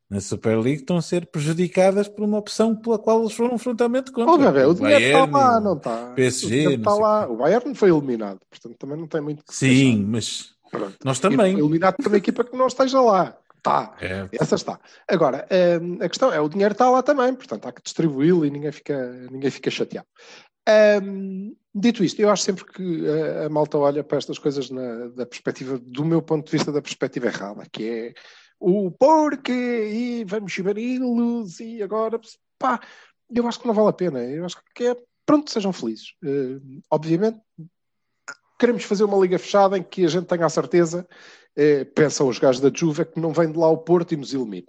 na 0.09 0.20
Super 0.20 0.59
League 0.59 0.80
estão 0.80 0.97
a 0.97 1.03
ser 1.03 1.26
prejudicadas 1.26 2.09
por 2.09 2.24
uma 2.24 2.39
opção 2.39 2.76
pela 2.76 2.99
qual 2.99 3.20
eles 3.20 3.32
foram 3.32 3.59
frontalmente 3.59 4.12
contra. 4.12 4.32
Óbvio, 4.32 4.61
é, 4.61 4.66
o 4.66 4.74
dinheiro 4.74 5.05
está 5.05 5.26
Bayern 5.26 5.32
lá, 5.32 5.55
e 5.55 5.57
o 5.57 5.61
não 5.61 5.76
está. 5.76 6.12
PSG, 6.14 6.66
o 6.66 6.70
está 6.72 6.95
o 6.95 7.01
lá. 7.01 7.28
O 7.28 7.37
Bayern 7.37 7.74
foi 7.74 7.91
eliminado, 7.91 8.41
portanto, 8.49 8.76
também 8.78 8.99
não 8.99 9.07
tem 9.07 9.20
muito 9.20 9.45
que 9.45 9.55
Sim, 9.55 10.05
mas 10.05 10.24
queixar. 10.24 10.55
Pronto. 10.70 10.97
nós 11.05 11.18
também. 11.18 11.53
foi 11.53 11.61
eliminado 11.61 11.97
por 11.97 12.09
uma 12.09 12.16
equipa 12.16 12.45
que 12.45 12.57
não 12.57 12.66
esteja 12.66 13.01
lá. 13.01 13.37
Está. 13.57 13.97
É, 13.99 14.28
Essa 14.32 14.57
está. 14.57 14.78
Agora, 15.09 15.47
hum, 15.80 15.97
a 16.03 16.09
questão 16.09 16.30
é, 16.30 16.39
o 16.39 16.51
dinheiro 16.51 16.72
está 16.72 16.91
lá 16.91 17.03
também, 17.03 17.35
portanto 17.35 17.66
há 17.66 17.72
que 17.72 17.82
distribuí-lo 17.82 18.45
e 18.45 18.51
ninguém 18.51 18.70
fica, 18.70 19.11
ninguém 19.30 19.51
fica 19.51 19.70
chateado. 19.70 20.07
Hum, 21.02 21.54
dito 21.74 22.02
isto, 22.02 22.20
eu 22.20 22.30
acho 22.30 22.42
sempre 22.42 22.64
que 22.64 23.04
a, 23.08 23.46
a 23.46 23.48
malta 23.48 23.76
olha 23.76 24.02
para 24.02 24.18
estas 24.18 24.38
coisas 24.38 24.70
na, 24.70 25.08
da 25.08 25.26
perspectiva, 25.26 25.78
do 25.78 26.04
meu 26.04 26.22
ponto 26.22 26.46
de 26.46 26.52
vista, 26.52 26.72
da 26.72 26.80
perspectiva 26.80 27.26
errada, 27.26 27.66
que 27.70 27.88
é 27.88 28.14
o 28.58 28.90
porquê 28.90 29.88
e 29.92 30.24
vamos 30.24 30.58
bani-los 30.58 31.60
e 31.60 31.82
agora, 31.82 32.18
pá, 32.58 32.80
eu 33.34 33.46
acho 33.46 33.60
que 33.60 33.66
não 33.66 33.74
vale 33.74 33.88
a 33.90 33.92
pena. 33.92 34.20
Eu 34.20 34.44
acho 34.44 34.56
que 34.74 34.86
é, 34.86 34.96
pronto, 35.26 35.50
sejam 35.50 35.72
felizes. 35.72 36.14
Hum, 36.22 36.80
obviamente, 36.90 37.40
queremos 38.58 38.84
fazer 38.84 39.04
uma 39.04 39.18
liga 39.18 39.38
fechada 39.38 39.76
em 39.76 39.82
que 39.82 40.04
a 40.04 40.08
gente 40.08 40.26
tenha 40.26 40.46
a 40.46 40.48
certeza, 40.48 41.06
eh, 41.56 41.84
pensam 41.84 42.28
os 42.28 42.38
gajos 42.38 42.60
da 42.60 42.70
Juve, 42.72 43.04
que 43.04 43.20
não 43.20 43.32
vem 43.32 43.50
de 43.50 43.58
lá 43.58 43.68
o 43.68 43.78
Porto 43.78 44.12
e 44.12 44.16
nos 44.16 44.32
elimina. 44.32 44.68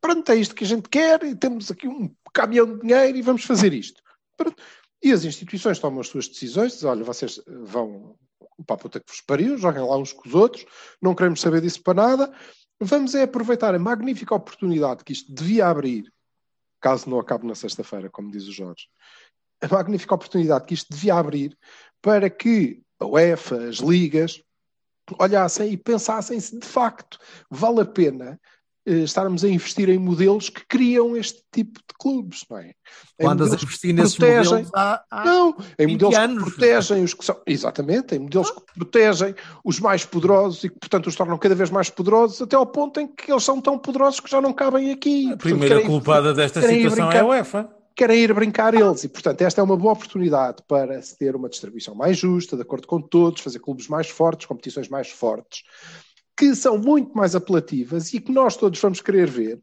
Pronto, 0.00 0.30
é 0.30 0.34
isto 0.34 0.54
que 0.54 0.64
a 0.64 0.66
gente 0.66 0.88
quer 0.88 1.22
e 1.22 1.34
temos 1.34 1.70
aqui 1.70 1.88
um 1.88 2.14
caminhão 2.34 2.66
de 2.66 2.80
dinheiro 2.80 3.16
e 3.16 3.22
vamos 3.22 3.44
fazer 3.44 3.72
isto. 3.72 4.02
Pronto. 4.36 4.60
E 5.02 5.12
as 5.12 5.24
instituições 5.24 5.78
tomam 5.78 6.00
as 6.00 6.08
suas 6.08 6.28
decisões, 6.28 6.74
dizem, 6.74 6.88
olha, 6.88 7.04
vocês 7.04 7.40
vão 7.46 8.16
para 8.66 8.76
a 8.76 8.78
puta 8.78 9.00
que 9.00 9.10
vos 9.10 9.20
pariu, 9.20 9.58
joguem 9.58 9.82
lá 9.82 9.96
uns 9.96 10.12
com 10.12 10.28
os 10.28 10.34
outros, 10.34 10.64
não 11.00 11.14
queremos 11.14 11.40
saber 11.40 11.60
disso 11.60 11.82
para 11.82 11.94
nada. 11.94 12.32
Vamos 12.80 13.14
é 13.14 13.22
aproveitar 13.22 13.74
a 13.74 13.78
magnífica 13.78 14.34
oportunidade 14.34 15.04
que 15.04 15.12
isto 15.12 15.32
devia 15.32 15.66
abrir, 15.68 16.12
caso 16.80 17.08
não 17.08 17.18
acabe 17.18 17.46
na 17.46 17.54
sexta-feira, 17.54 18.10
como 18.10 18.30
diz 18.30 18.44
o 18.44 18.52
Jorge, 18.52 18.88
a 19.60 19.68
magnífica 19.68 20.14
oportunidade 20.14 20.66
que 20.66 20.74
isto 20.74 20.92
devia 20.92 21.14
abrir 21.14 21.56
para 22.00 22.28
que 22.28 22.82
a 22.98 23.06
UEFA, 23.06 23.68
as 23.68 23.76
ligas, 23.76 24.42
olhassem 25.18 25.72
e 25.72 25.76
pensassem 25.76 26.38
se 26.38 26.58
de 26.58 26.66
facto 26.66 27.18
vale 27.50 27.80
a 27.80 27.84
pena 27.84 28.32
eh, 28.32 28.61
estarmos 28.84 29.44
a 29.44 29.48
investir 29.48 29.88
em 29.88 29.98
modelos 29.98 30.48
que 30.48 30.66
criam 30.66 31.16
este 31.16 31.42
tipo 31.52 31.78
de 31.80 31.94
clubes, 31.98 32.44
não 32.50 32.58
é? 32.58 32.72
Em 33.20 33.26
andas 33.26 33.52
a 33.52 33.54
investir 33.54 33.94
nesses 33.94 34.16
protegem- 34.16 34.50
modelos 34.50 34.70
há, 34.74 35.04
há 35.10 35.24
Não, 35.24 35.56
em 35.78 35.86
20 35.86 35.92
modelos 36.02 36.14
anos. 36.16 36.44
que 36.44 36.50
protegem 36.50 37.04
os 37.04 37.14
que 37.14 37.24
são. 37.24 37.40
Exatamente, 37.46 38.14
em 38.16 38.18
modelos 38.18 38.50
que 38.50 38.60
protegem 38.74 39.34
os 39.64 39.78
mais 39.78 40.04
poderosos 40.04 40.64
e 40.64 40.68
que, 40.68 40.78
portanto, 40.80 41.06
os 41.06 41.14
tornam 41.14 41.38
cada 41.38 41.54
vez 41.54 41.70
mais 41.70 41.88
poderosos, 41.90 42.42
até 42.42 42.56
ao 42.56 42.66
ponto 42.66 42.98
em 42.98 43.06
que 43.06 43.30
eles 43.30 43.44
são 43.44 43.60
tão 43.60 43.78
poderosos 43.78 44.18
que 44.20 44.30
já 44.30 44.40
não 44.40 44.52
cabem 44.52 44.90
aqui. 44.90 45.26
A 45.26 45.28
Portanto, 45.28 45.40
primeira 45.42 45.74
querem- 45.76 45.86
culpada 45.90 46.34
desta 46.34 46.60
situação 46.60 47.12
é 47.12 47.18
a 47.20 47.24
UEFA. 47.24 47.68
querem 47.94 48.18
ir 48.20 48.32
brincar 48.34 48.74
eles. 48.74 49.04
E, 49.04 49.08
portanto, 49.08 49.42
esta 49.42 49.60
é 49.60 49.64
uma 49.64 49.76
boa 49.76 49.92
oportunidade 49.92 50.56
para 50.66 51.00
se 51.02 51.16
ter 51.16 51.36
uma 51.36 51.48
distribuição 51.48 51.94
mais 51.94 52.16
justa, 52.18 52.56
de 52.56 52.62
acordo 52.62 52.86
com 52.88 53.00
todos, 53.00 53.42
fazer 53.42 53.60
clubes 53.60 53.86
mais 53.86 54.08
fortes, 54.08 54.46
competições 54.46 54.88
mais 54.88 55.08
fortes, 55.10 55.62
que 56.36 56.54
são 56.54 56.78
muito 56.78 57.16
mais 57.16 57.34
apelativas 57.34 58.12
e 58.12 58.20
que 58.20 58.32
nós 58.32 58.56
todos 58.56 58.80
vamos 58.80 59.00
querer 59.00 59.28
ver. 59.28 59.60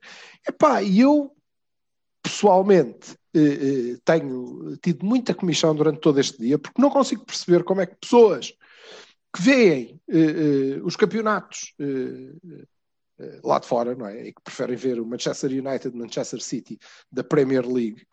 Epá, 0.47 0.81
e 0.81 0.99
eu, 1.01 1.35
pessoalmente, 2.21 3.15
eh, 3.33 3.39
eh, 3.39 3.97
tenho 4.03 4.77
tido 4.77 5.05
muita 5.05 5.33
comissão 5.33 5.75
durante 5.75 5.99
todo 5.99 6.19
este 6.19 6.37
dia, 6.39 6.57
porque 6.57 6.81
não 6.81 6.89
consigo 6.89 7.25
perceber 7.25 7.63
como 7.63 7.81
é 7.81 7.85
que 7.85 7.95
pessoas 7.95 8.53
que 9.35 9.41
veem 9.41 10.01
eh, 10.07 10.17
eh, 10.17 10.81
os 10.83 10.95
campeonatos 10.95 11.73
eh, 11.79 12.57
eh, 13.19 13.39
lá 13.43 13.59
de 13.59 13.67
fora, 13.67 13.95
não 13.95 14.07
é? 14.07 14.27
E 14.27 14.33
que 14.33 14.41
preferem 14.41 14.75
ver 14.75 14.99
o 14.99 15.05
Manchester 15.05 15.51
United, 15.51 15.95
Manchester 15.95 16.41
City 16.41 16.79
da 17.11 17.23
Premier 17.23 17.65
League, 17.67 18.05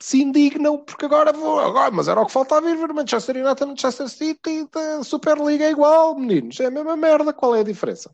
se 0.00 0.22
indignam 0.22 0.78
porque 0.78 1.06
agora 1.06 1.32
vou, 1.32 1.58
agora, 1.60 1.90
mas 1.90 2.08
era 2.08 2.20
o 2.20 2.26
que 2.26 2.32
faltava 2.32 2.68
ir 2.70 2.76
ver 2.76 2.92
Manchester 2.92 3.36
United, 3.36 3.66
Manchester 3.66 4.08
City 4.08 4.68
da 4.72 5.02
Superliga 5.02 5.64
é 5.64 5.70
igual, 5.70 6.14
meninos, 6.18 6.60
é 6.60 6.66
a 6.66 6.70
mesma 6.70 6.96
merda, 6.96 7.32
qual 7.32 7.54
é 7.56 7.60
a 7.60 7.64
diferença? 7.64 8.10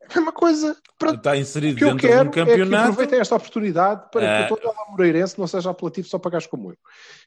É 0.00 0.06
a 0.06 0.16
mesma 0.16 0.32
coisa. 0.32 0.76
Pronto, 0.98 1.18
Está 1.18 1.36
inserido 1.36 1.78
que 1.78 1.84
eu 1.84 1.96
quero 1.96 2.30
de 2.30 2.40
um 2.40 2.42
é 2.42 2.44
que 2.44 2.50
campeonato. 2.50 2.82
aproveitem 2.90 3.20
esta 3.20 3.36
oportunidade 3.36 4.10
para 4.10 4.24
É. 4.24 4.46
que 4.46 4.52
o 4.52 4.56
todo 4.56 4.68
o 4.68 4.90
Moreirense 4.90 5.38
não 5.38 5.46
seja 5.46 5.70
apelativo 5.70 6.08
só 6.08 6.18
para 6.18 6.32
gajos 6.32 6.48
como 6.48 6.70
eu. 6.70 6.76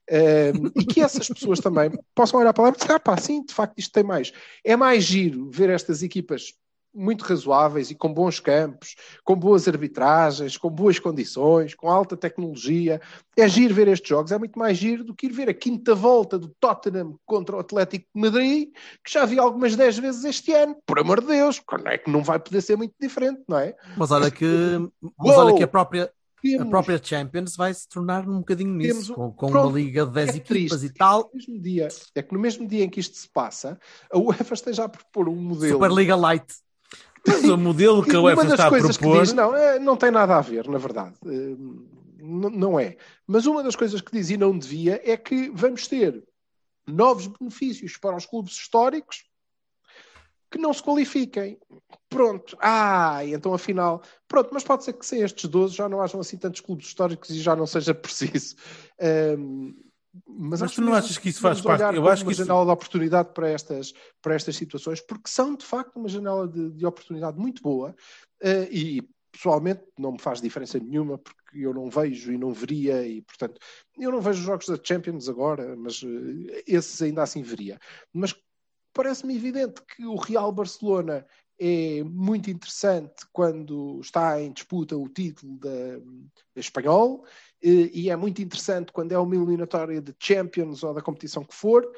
Eh, 0.10 0.52
e 0.76 0.86
que 0.86 1.02
essas 1.02 1.28
pessoas 1.28 1.60
também 1.60 1.90
possam 2.14 2.40
olhar 2.40 2.52
para 2.54 2.66
lá 2.66 2.70
e 2.70 2.74
dizer, 2.74 2.92
ah 2.92 3.00
pá, 3.00 3.16
sim, 3.18 3.46
de 3.46 3.54
facto 3.54 3.80
isto 3.80 3.92
tem 3.94 4.04
mais. 4.04 4.34
É 4.64 4.76
mais 4.76 5.04
giro 5.06 5.50
ver 5.50 5.70
estas 5.70 6.04
equipas 6.04 6.54
muito 6.96 7.24
razoáveis 7.24 7.92
e 7.92 7.96
com 7.96 8.14
bons 8.14 8.40
campos, 8.40 8.96
com 9.24 9.36
boas 9.36 9.68
arbitragens, 9.68 10.58
com 10.58 10.70
boas 10.70 10.98
condições, 10.98 11.74
com 11.76 11.90
alta 11.90 12.16
tecnologia. 12.16 13.02
É 13.38 13.48
giro 13.48 13.74
ver 13.76 13.88
estes 13.90 14.08
jogos, 14.10 14.32
é 14.32 14.38
muito 14.40 14.58
mais 14.58 14.78
giro 14.78 15.04
do 15.04 15.14
que 15.14 15.26
ir 15.28 15.32
ver 15.34 15.50
a 15.50 15.54
quinta 15.54 15.94
volta 15.94 16.40
do 16.40 16.48
Tottenham 16.60 17.18
contra 17.26 17.56
o 17.56 17.60
Atlético 17.60 18.06
de 18.16 18.22
Madrid, 18.22 18.70
que 19.04 19.12
já 19.12 19.26
vi 19.26 19.38
algumas 19.38 19.76
10 19.76 19.98
vezes 20.00 20.24
este 20.24 20.54
ano. 20.54 20.76
Por 20.86 20.98
amor 21.00 21.20
de 21.22 21.28
Deus, 21.28 21.60
quando 21.60 21.88
é 21.88 21.98
que 21.98 22.10
não 22.10 22.24
vai 22.24 22.40
poder 22.40 22.62
ser 22.62 22.78
muito 22.78 22.94
diferente, 23.00 23.42
não 23.48 23.60
é? 23.60 23.76
Mas 23.98 24.12
olha 24.12 24.32
que, 24.32 24.46
mas 25.20 25.38
olha 25.38 25.54
que 25.56 25.64
a, 25.64 25.68
própria, 25.68 26.06
a 26.06 26.42
Temos- 26.42 26.70
própria 26.70 27.02
Champions 27.04 27.56
vai 27.58 27.74
se 27.74 27.90
tornar 27.90 28.28
um 28.30 28.38
bocadinho 28.40 28.74
nisso, 28.74 28.94
Temos 28.94 29.10
um- 29.10 29.14
com, 29.16 29.32
com 29.34 29.48
pronto, 29.52 29.68
uma 29.70 29.78
liga 29.80 30.06
de 30.06 30.12
10 30.14 30.30
é 30.30 30.38
equipas 30.38 30.84
e 30.84 30.94
tal. 30.94 31.30
mesmo 31.34 31.60
dia, 31.62 31.88
é 32.16 32.22
que 32.22 32.34
no 32.34 32.40
mesmo 32.40 32.68
dia 32.68 32.84
em 32.86 32.90
que 32.90 33.00
isto 33.00 33.18
se 33.18 33.28
passa, 33.30 33.78
a 34.12 34.18
UEFA 34.18 34.54
esteja 34.54 34.84
a 34.86 34.90
propor 34.90 35.28
um 35.28 35.36
modelo. 35.36 35.74
Superliga 35.74 36.16
Light. 36.16 36.46
Mas 37.28 37.44
o 37.44 37.58
modelo 37.58 38.04
que 38.04 38.16
a 38.16 38.22
UEFA 38.22 38.48
está 38.48 38.68
a 38.68 38.70
propor. 38.70 39.22
diz, 39.22 39.34
não, 39.34 39.56
é, 39.56 39.80
não 39.80 39.98
tem 39.98 40.12
nada 40.12 40.38
a 40.38 40.42
ver, 40.42 40.68
na 40.68 40.78
verdade. 40.78 41.16
Eh, 41.26 41.56
não 42.20 42.80
é. 42.80 42.98
Mas 43.28 43.46
uma 43.46 43.64
das 43.64 43.76
coisas 43.76 44.02
que 44.02 44.12
diz 44.12 44.30
e 44.30 44.38
não 44.38 44.58
devia 44.58 45.02
é 45.04 45.16
que 45.18 45.50
vamos 45.50 45.88
ter 45.88 46.24
novos 46.88 47.28
benefícios 47.28 47.98
para 47.98 48.16
os 48.16 48.26
clubes 48.26 48.54
históricos 48.54 49.26
que 50.52 50.58
não 50.58 50.74
se 50.74 50.82
qualifiquem. 50.82 51.60
Pronto. 52.10 52.58
Ah, 52.62 53.20
então 53.26 53.54
afinal. 53.54 54.02
Pronto, 54.28 54.50
mas 54.54 54.64
pode 54.64 54.84
ser 54.84 54.94
que 54.94 55.06
sem 55.06 55.22
estes 55.22 55.50
12 55.50 55.76
já 55.76 55.90
não 55.90 56.02
hajam 56.02 56.20
assim 56.20 56.38
tantos 56.38 56.62
clubes 56.62 56.88
históricos 56.88 57.30
e 57.30 57.40
já 57.40 57.56
não 57.56 57.68
seja 57.68 57.94
preciso. 57.96 58.56
Ahm, 59.00 59.74
mas 60.28 60.62
Mas 60.62 60.74
tu 60.74 60.82
não 60.82 60.94
achas 60.94 61.18
que 61.18 61.30
isso 61.30 61.42
faz 61.42 61.62
parte? 61.62 61.96
Eu 61.96 62.08
acho 62.08 62.22
que 62.24 62.28
uma 62.28 62.32
isso- 62.32 62.44
janela 62.46 62.66
de 62.66 62.72
oportunidade 62.72 63.34
para 63.34 63.50
estas, 63.50 63.94
para 64.22 64.36
estas 64.36 64.56
situações, 64.56 65.02
porque 65.02 65.30
são 65.30 65.56
de 65.56 65.66
facto 65.66 65.96
uma 65.98 66.08
janela 66.08 66.48
de, 66.48 66.72
de 66.72 66.86
oportunidade 66.86 67.38
muito 67.38 67.62
boa 67.62 67.96
eh, 68.42 68.68
e 68.72 69.08
pessoalmente 69.32 69.84
não 70.00 70.14
me 70.14 70.20
faz 70.20 70.40
diferença 70.42 70.80
nenhuma 70.80 71.18
porque 71.18 71.60
eu 71.60 71.74
não 71.74 71.90
vejo 71.90 72.32
e 72.32 72.38
não 72.38 72.54
veria 72.54 73.06
e 73.06 73.22
portanto 73.22 73.60
eu 74.00 74.10
não 74.10 74.22
vejo 74.22 74.40
os 74.40 74.46
jogos 74.46 74.68
da 74.68 74.80
Champions 74.82 75.28
agora, 75.28 75.76
mas 75.76 76.02
eh, 76.04 76.64
esses 76.68 77.02
ainda 77.02 77.24
assim 77.24 77.42
veria. 77.42 77.78
Mas 78.14 78.34
parece-me 78.94 79.36
evidente 79.36 79.82
que 79.96 80.06
o 80.06 80.16
Real 80.16 80.52
Barcelona 80.52 81.26
é 81.60 82.04
muito 82.04 82.50
interessante 82.50 83.14
quando 83.32 84.00
está 84.02 84.42
em 84.42 84.52
disputa 84.52 84.98
o 84.98 85.08
título 85.08 85.58
da, 85.58 85.98
da 86.54 86.60
espanhol 86.60 87.26
e 87.62 88.10
é 88.10 88.16
muito 88.16 88.42
interessante 88.42 88.92
quando 88.92 89.12
é 89.12 89.18
uma 89.18 89.36
eliminatória 89.36 90.02
de 90.02 90.14
Champions 90.20 90.84
ou 90.84 90.94
da 90.94 91.02
competição 91.02 91.44
que 91.44 91.56
for. 91.56 91.90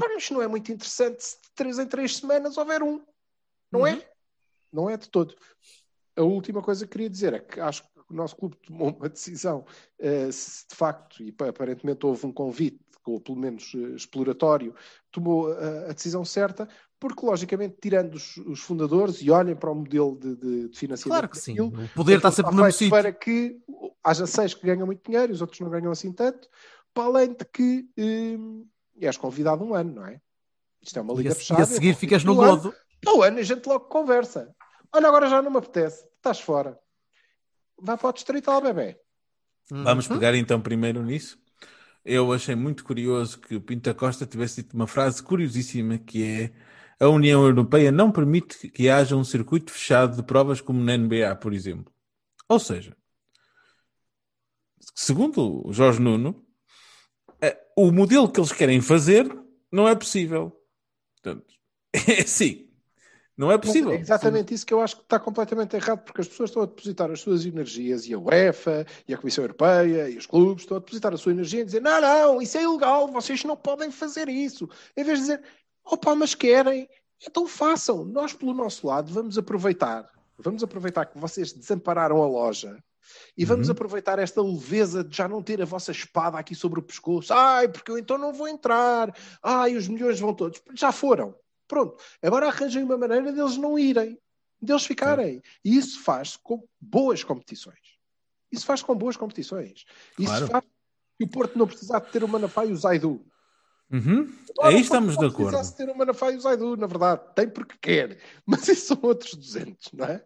Mas 0.00 0.30
não 0.30 0.40
é 0.42 0.46
muito 0.48 0.70
interessante 0.72 1.24
se 1.24 1.36
de 1.42 1.50
três 1.54 1.78
em 1.78 1.86
três 1.86 2.16
semanas 2.16 2.56
houver 2.56 2.82
um. 2.82 3.04
Não 3.70 3.86
é? 3.86 4.08
Não 4.72 4.88
é 4.88 4.96
de 4.96 5.08
todo. 5.08 5.34
A 6.16 6.22
última 6.22 6.62
coisa 6.62 6.86
que 6.86 6.92
queria 6.92 7.10
dizer 7.10 7.32
é 7.32 7.38
que 7.38 7.60
acho 7.60 7.82
que 7.82 7.88
o 8.10 8.14
nosso 8.14 8.36
clube 8.36 8.56
tomou 8.66 8.90
uma 8.90 9.08
decisão, 9.08 9.64
eh, 9.98 10.30
se 10.32 10.66
de 10.68 10.74
facto, 10.74 11.22
e 11.22 11.30
pa- 11.30 11.48
aparentemente 11.48 12.04
houve 12.06 12.26
um 12.26 12.32
convite, 12.32 12.80
ou 13.06 13.20
pelo 13.20 13.38
menos 13.38 13.72
eh, 13.74 13.94
exploratório, 13.94 14.74
tomou 15.10 15.52
eh, 15.52 15.90
a 15.90 15.92
decisão 15.92 16.24
certa, 16.24 16.68
porque 17.00 17.24
logicamente, 17.24 17.76
tirando 17.80 18.14
os, 18.14 18.36
os 18.38 18.60
fundadores 18.60 19.20
e 19.22 19.30
olhem 19.30 19.54
para 19.54 19.70
o 19.70 19.74
modelo 19.74 20.18
de, 20.18 20.34
de- 20.36 20.68
de 20.68 20.78
financiamento 20.78 21.12
Claro 21.20 21.28
que 21.28 21.38
sim. 21.38 21.58
O 21.60 21.70
poder 21.94 22.16
está 22.16 22.28
aquilo 22.28 22.48
sempre 22.48 22.62
no 22.64 22.72
sítio. 22.72 22.90
para 22.90 23.12
que 23.12 23.58
haja 24.02 24.26
seis 24.26 24.54
que 24.54 24.66
ganham 24.66 24.86
muito 24.86 25.02
dinheiro 25.04 25.32
e 25.32 25.34
os 25.34 25.40
outros 25.40 25.60
não 25.60 25.70
ganham 25.70 25.92
assim 25.92 26.12
tanto, 26.12 26.48
para 26.92 27.04
além 27.04 27.32
de 27.34 27.44
que 27.44 27.88
hum, 27.98 28.66
és 29.00 29.16
convidado 29.16 29.64
um 29.64 29.74
ano, 29.74 29.94
não 29.94 30.06
é? 30.06 30.20
Isto 30.82 30.98
é 30.98 31.02
uma 31.02 31.14
E 31.14 31.16
liga 31.18 31.32
a, 31.32 31.34
fechada. 31.34 31.60
e 31.60 31.62
a 31.62 31.66
seguir 31.66 31.90
eu 31.90 31.96
ficas 31.96 32.24
no 32.24 32.34
convido 32.34 32.74
um 33.06 33.22
ano. 33.22 33.38
a 33.38 33.42
gente 33.42 33.66
logo 33.66 33.84
conversa. 33.86 34.54
Olha, 34.92 35.08
agora 35.08 35.28
já 35.28 35.40
não 35.42 35.50
me 35.50 35.58
apetece. 35.58 36.04
Estás 36.16 36.40
fora. 36.40 36.78
Vai 37.80 37.96
para 37.96 38.08
o 38.08 38.12
distrital, 38.12 38.60
bebê. 38.60 38.98
Vamos 39.70 40.08
Uhum. 40.08 40.14
pegar 40.16 40.34
então 40.34 40.60
primeiro 40.60 41.02
nisso. 41.02 41.38
Eu 42.04 42.32
achei 42.32 42.54
muito 42.54 42.84
curioso 42.84 43.38
que 43.38 43.54
o 43.54 43.60
Pinta 43.60 43.92
Costa 43.92 44.24
tivesse 44.26 44.62
dito 44.62 44.74
uma 44.74 44.86
frase 44.86 45.22
curiosíssima 45.22 45.98
que 45.98 46.24
é 46.24 46.52
a 47.00 47.08
União 47.08 47.44
Europeia 47.44 47.92
não 47.92 48.10
permite 48.10 48.68
que 48.68 48.88
haja 48.88 49.16
um 49.16 49.24
circuito 49.24 49.72
fechado 49.72 50.16
de 50.16 50.22
provas 50.22 50.60
como 50.60 50.82
na 50.82 50.96
NBA, 50.96 51.36
por 51.36 51.52
exemplo. 51.52 51.92
Ou 52.48 52.58
seja, 52.58 52.96
segundo 54.94 55.66
o 55.66 55.72
Jorge 55.72 56.00
Nuno, 56.00 56.44
eh, 57.40 57.56
o 57.76 57.92
modelo 57.92 58.30
que 58.30 58.40
eles 58.40 58.52
querem 58.52 58.80
fazer 58.80 59.28
não 59.70 59.88
é 59.88 59.94
possível. 59.94 60.52
Portanto, 61.14 61.54
é 61.92 62.22
assim. 62.22 62.68
Não 63.36 63.52
é 63.52 63.56
possível. 63.56 63.92
É 63.92 64.00
exatamente 64.00 64.52
isso 64.52 64.66
que 64.66 64.74
eu 64.74 64.80
acho 64.80 64.96
que 64.96 65.02
está 65.02 65.20
completamente 65.20 65.76
errado, 65.76 66.02
porque 66.02 66.22
as 66.22 66.26
pessoas 66.26 66.50
estão 66.50 66.64
a 66.64 66.66
depositar 66.66 67.08
as 67.08 67.20
suas 67.20 67.46
energias, 67.46 68.04
e 68.04 68.12
a 68.12 68.18
UEFA, 68.18 68.84
e 69.06 69.14
a 69.14 69.16
Comissão 69.16 69.44
Europeia, 69.44 70.10
e 70.10 70.18
os 70.18 70.26
clubes 70.26 70.64
estão 70.64 70.76
a 70.76 70.80
depositar 70.80 71.14
a 71.14 71.16
sua 71.16 71.30
energia 71.30 71.60
e 71.60 71.64
dizer: 71.64 71.80
não, 71.80 72.00
não, 72.00 72.42
isso 72.42 72.58
é 72.58 72.64
ilegal, 72.64 73.06
vocês 73.06 73.44
não 73.44 73.56
podem 73.56 73.92
fazer 73.92 74.28
isso. 74.28 74.68
Em 74.96 75.04
vez 75.04 75.20
de 75.20 75.26
dizer: 75.26 75.42
opa, 75.90 76.14
mas 76.14 76.34
querem, 76.34 76.88
então 77.26 77.46
façam. 77.46 78.04
Nós, 78.04 78.32
pelo 78.32 78.54
nosso 78.54 78.86
lado, 78.86 79.12
vamos 79.12 79.36
aproveitar, 79.38 80.08
vamos 80.38 80.62
aproveitar 80.62 81.06
que 81.06 81.18
vocês 81.18 81.52
desampararam 81.52 82.22
a 82.22 82.26
loja. 82.26 82.78
E 83.36 83.44
vamos 83.44 83.68
Uhum. 83.68 83.72
aproveitar 83.72 84.18
esta 84.18 84.42
leveza 84.42 85.02
de 85.02 85.16
já 85.16 85.26
não 85.26 85.42
ter 85.42 85.62
a 85.62 85.64
vossa 85.64 85.90
espada 85.92 86.36
aqui 86.38 86.54
sobre 86.54 86.78
o 86.78 86.82
pescoço. 86.82 87.32
Ai, 87.32 87.66
porque 87.66 87.90
eu 87.90 87.96
então 87.98 88.18
não 88.18 88.34
vou 88.34 88.46
entrar. 88.46 89.16
Ai, 89.42 89.76
os 89.76 89.88
milhões 89.88 90.20
vão 90.20 90.34
todos. 90.34 90.60
Já 90.74 90.92
foram. 90.92 91.34
Pronto. 91.66 91.96
Agora 92.22 92.48
arranjem 92.48 92.82
uma 92.84 92.98
maneira 92.98 93.32
deles 93.32 93.56
não 93.56 93.78
irem, 93.78 94.18
deles 94.60 94.84
ficarem. 94.84 95.42
E 95.64 95.76
isso 95.76 96.02
faz 96.02 96.36
com 96.36 96.62
boas 96.78 97.24
competições. 97.24 97.96
Isso 98.52 98.66
faz 98.66 98.82
com 98.82 98.94
boas 98.94 99.16
competições. 99.16 99.84
Isso 100.18 100.28
Claro. 100.28 100.46
faz 100.48 100.64
que 101.18 101.24
o 101.24 101.28
Porto 101.28 101.58
não 101.58 101.66
precisar 101.66 102.00
de 102.00 102.10
ter 102.12 102.22
o 102.22 102.28
Manafá 102.28 102.66
e 102.66 102.72
o 102.72 102.76
Zaidu. 102.76 103.24
Uhum. 103.90 104.28
Aí 104.60 104.80
estamos 104.80 105.16
de 105.16 105.24
acordo. 105.24 105.50
precisasse 105.50 105.76
ter 105.76 105.88
o 105.88 105.96
Manafá 105.96 106.30
e 106.30 106.36
o 106.36 106.40
Zaidu, 106.40 106.76
na 106.76 106.86
verdade. 106.86 107.22
Tem 107.34 107.48
porque 107.48 107.76
quer. 107.80 108.18
Mas 108.44 108.68
isso 108.68 108.94
são 108.94 108.98
outros 109.02 109.34
200, 109.34 109.92
não 109.92 110.06
é? 110.06 110.24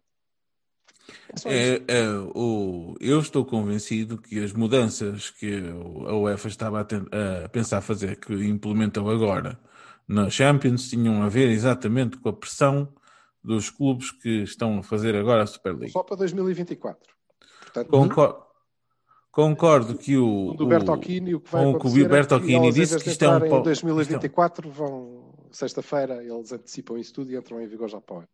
É. 1.44 1.74
É, 1.74 1.82
é, 1.88 2.08
o, 2.34 2.94
eu 3.00 3.18
estou 3.20 3.44
convencido 3.44 4.18
que 4.18 4.42
as 4.42 4.52
mudanças 4.52 5.30
que 5.30 5.60
a 6.06 6.14
UEFA 6.14 6.48
estava 6.48 6.80
a, 6.80 6.84
ten- 6.84 7.06
a 7.44 7.48
pensar 7.48 7.80
fazer, 7.80 8.16
que 8.16 8.32
implementou 8.32 9.10
agora 9.10 9.58
na 10.06 10.30
Champions, 10.30 10.88
tinham 10.88 11.22
a 11.22 11.28
ver 11.28 11.48
exatamente 11.50 12.16
com 12.18 12.28
a 12.28 12.32
pressão 12.32 12.92
dos 13.42 13.68
clubes 13.70 14.10
que 14.10 14.42
estão 14.42 14.78
a 14.78 14.82
fazer 14.82 15.16
agora 15.16 15.42
a 15.42 15.46
Superliga. 15.46 15.92
Só 15.92 16.02
para 16.02 16.16
2024. 16.16 17.12
Portanto, 17.60 17.88
Concordo, 17.88 18.44
concordo 19.32 19.96
que 19.96 20.16
o, 20.16 20.52
do 20.52 20.66
Bertocchini, 20.66 21.34
o 21.34 21.40
que 21.40 21.50
vai 21.50 21.64
com 21.64 21.70
o 21.72 21.80
que 21.80 21.86
o 21.88 22.04
é 22.04 22.08
Bertocchini 22.08 22.52
eles, 22.54 22.76
em 22.76 22.80
disse 22.80 22.98
que 23.02 23.08
isto 23.08 23.24
é 23.24 23.28
um 23.28 23.40
pau- 23.40 23.60
em 23.60 23.62
2024 23.62 24.70
vão, 24.70 25.32
sexta-feira, 25.50 26.22
eles 26.22 26.52
antecipam 26.52 26.98
isso 26.98 27.12
tudo 27.14 27.32
e 27.32 27.36
entram 27.36 27.60
em 27.60 27.66
vigor 27.66 27.88
já 27.88 28.00
para. 28.00 28.28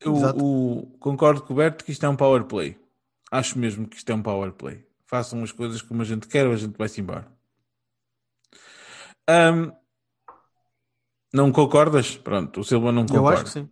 Eu, 0.00 0.14
o- 0.14 0.86
concordo 0.98 1.42
com 1.42 1.52
o 1.52 1.56
Berto 1.56 1.84
que 1.84 1.90
isto 1.92 2.06
é 2.06 2.08
um 2.08 2.16
power 2.16 2.44
play. 2.44 2.78
Acho 3.30 3.58
mesmo 3.58 3.88
que 3.88 3.96
isto 3.96 4.10
é 4.10 4.14
um 4.14 4.22
power 4.22 4.52
play. 4.52 4.84
Façam 5.04 5.42
as 5.42 5.52
coisas 5.52 5.82
como 5.82 6.02
a 6.02 6.04
gente 6.04 6.28
quer 6.28 6.46
ou 6.46 6.52
a 6.52 6.56
gente 6.56 6.76
vai-se 6.76 7.00
embora. 7.00 7.26
Ahm, 9.28 9.72
não 11.32 11.52
concordas? 11.52 12.16
Pronto, 12.16 12.60
o 12.60 12.64
Silva 12.64 12.92
não 12.92 13.06
concorda. 13.06 13.28
Eu 13.28 13.34
acho 13.34 13.44
que 13.44 13.50
sim. 13.50 13.68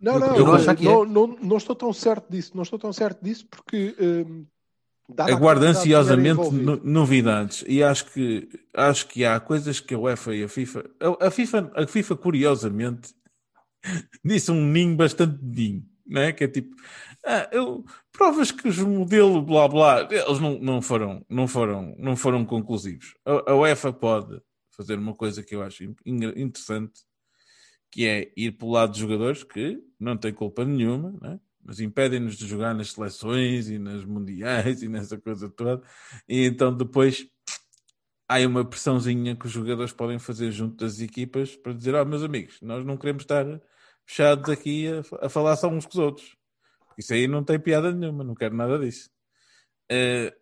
Não, 0.00 0.18
Eu 0.18 0.44
não, 0.46 0.52
a 0.52 0.56
achar 0.56 0.74
que 0.76 0.88
é. 0.88 0.92
não, 0.92 1.04
não, 1.04 1.26
não 1.26 1.56
estou 1.56 1.76
tão 1.76 1.92
certo 1.92 2.30
disso. 2.30 2.52
Não 2.54 2.62
estou 2.62 2.78
tão 2.78 2.92
certo 2.92 3.22
disso 3.22 3.46
porque 3.48 3.94
hum, 4.00 4.46
Aguardo 5.36 5.64
ansiosamente 5.64 6.36
novidades 6.84 7.64
e 7.66 7.82
acho 7.82 8.06
que, 8.12 8.48
acho 8.74 9.06
que 9.08 9.24
há 9.24 9.38
coisas 9.40 9.80
que 9.80 9.94
a 9.94 9.98
UEFA 9.98 10.34
e 10.34 10.44
a 10.44 10.48
FIFA. 10.48 10.84
A, 11.00 11.26
a 11.26 11.30
FIFA, 11.30 11.72
a 11.74 11.86
FIFA, 11.86 12.16
curiosamente, 12.16 13.14
disse 14.24 14.50
um 14.50 14.64
ninho 14.66 14.96
bastante 14.96 15.38
ninho, 15.42 15.84
não 16.06 16.22
é? 16.22 16.32
Que 16.32 16.44
é 16.44 16.48
tipo, 16.48 16.74
ah, 17.24 17.48
eu, 17.52 17.84
provas 18.12 18.50
que 18.50 18.68
os 18.68 18.78
modelo 18.78 19.42
blá 19.42 19.68
blá, 19.68 20.08
eles 20.10 20.38
não, 20.40 20.58
não, 20.58 20.82
foram, 20.82 21.24
não, 21.28 21.46
foram, 21.48 21.94
não 21.98 22.16
foram 22.16 22.44
conclusivos. 22.44 23.14
A, 23.24 23.52
a 23.52 23.56
UEFA 23.56 23.92
pode 23.92 24.40
fazer 24.76 24.98
uma 24.98 25.14
coisa 25.14 25.42
que 25.42 25.54
eu 25.54 25.62
acho 25.62 25.84
in- 25.84 25.94
interessante, 26.36 27.00
que 27.90 28.06
é 28.06 28.32
ir 28.36 28.52
pelo 28.52 28.70
lado 28.72 28.90
dos 28.90 28.98
jogadores 29.00 29.42
que 29.42 29.78
não 29.98 30.16
têm 30.16 30.32
culpa 30.32 30.64
nenhuma, 30.64 31.12
não 31.20 31.32
é? 31.32 31.40
Mas 31.62 31.80
impedem-nos 31.80 32.36
de 32.36 32.46
jogar 32.46 32.74
nas 32.74 32.92
seleções 32.92 33.68
e 33.68 33.78
nas 33.78 34.04
mundiais 34.04 34.82
e 34.82 34.88
nessa 34.88 35.18
coisa 35.18 35.48
toda. 35.48 35.82
E 36.28 36.44
então 36.46 36.74
depois 36.76 37.26
há 38.28 38.38
uma 38.46 38.64
pressãozinha 38.64 39.36
que 39.36 39.46
os 39.46 39.52
jogadores 39.52 39.92
podem 39.92 40.18
fazer 40.18 40.50
junto 40.52 40.76
das 40.76 41.00
equipas 41.00 41.56
para 41.56 41.72
dizer: 41.72 41.94
Ó, 41.94 42.04
meus 42.04 42.22
amigos, 42.22 42.58
nós 42.62 42.84
não 42.84 42.96
queremos 42.96 43.22
estar 43.22 43.44
fechados 44.06 44.50
aqui 44.50 44.88
a, 44.88 45.26
a 45.26 45.28
falar 45.28 45.56
só 45.56 45.68
uns 45.68 45.86
com 45.86 45.92
os 45.92 45.98
outros. 45.98 46.36
Isso 46.98 47.12
aí 47.14 47.26
não 47.26 47.44
tem 47.44 47.58
piada 47.58 47.92
nenhuma, 47.92 48.24
não 48.24 48.34
quero 48.34 48.54
nada 48.54 48.78
disso. 48.78 49.10
Eh, 49.90 50.34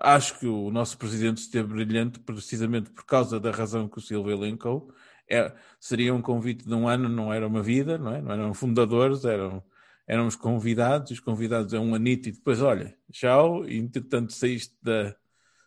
acho 0.00 0.38
que 0.38 0.46
o 0.46 0.70
nosso 0.70 0.98
presidente 0.98 1.38
esteve 1.38 1.68
brilhante 1.68 2.18
precisamente 2.20 2.90
por 2.90 3.04
causa 3.04 3.38
da 3.38 3.50
razão 3.50 3.88
que 3.88 3.98
o 3.98 4.00
Silva 4.00 4.32
elencou. 4.32 4.92
É, 5.28 5.54
seria 5.80 6.14
um 6.14 6.22
convite 6.22 6.64
de 6.66 6.74
um 6.74 6.88
ano, 6.88 7.08
não 7.08 7.32
era 7.32 7.46
uma 7.46 7.62
vida, 7.62 7.98
não 7.98 8.14
é? 8.14 8.20
Não 8.20 8.32
eram 8.32 8.54
fundadores, 8.54 9.24
eram, 9.24 9.62
eram 10.06 10.26
os 10.26 10.36
convidados. 10.36 11.10
Os 11.12 11.20
convidados 11.20 11.72
é 11.74 11.78
um 11.80 11.94
anito 11.94 12.28
e 12.28 12.32
depois, 12.32 12.60
olha, 12.62 12.96
tchau. 13.12 13.68
E 13.68 13.78
entretanto 13.78 14.32
saíste, 14.32 14.74
da, 14.82 15.14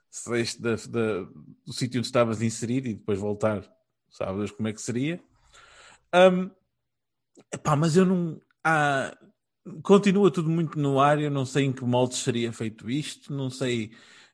saíste 0.09 0.61
da, 0.61 0.75
da- 0.75 1.23
do 1.65 1.73
sítio 1.73 1.99
onde 1.99 2.07
estavas 2.07 2.41
inserido 2.41 2.87
e 2.89 2.95
depois 2.95 3.19
voltar, 3.19 3.63
sabes 4.09 4.51
como 4.51 4.67
é 4.69 4.73
que 4.73 4.81
seria. 4.81 5.21
Hum, 6.13 6.51
epá, 7.53 7.75
mas 7.75 7.95
eu 7.95 8.05
não. 8.05 8.41
há- 8.63 9.15
continua 9.83 10.31
tudo 10.31 10.49
muito 10.49 10.77
no 10.79 10.99
ar. 10.99 11.19
Eu 11.19 11.31
não 11.31 11.45
sei 11.45 11.65
em 11.65 11.73
que 11.73 11.83
moldes 11.83 12.19
seria 12.19 12.51
feito 12.53 12.89
isto, 12.89 13.33
não 13.33 13.49
sei 13.49 13.91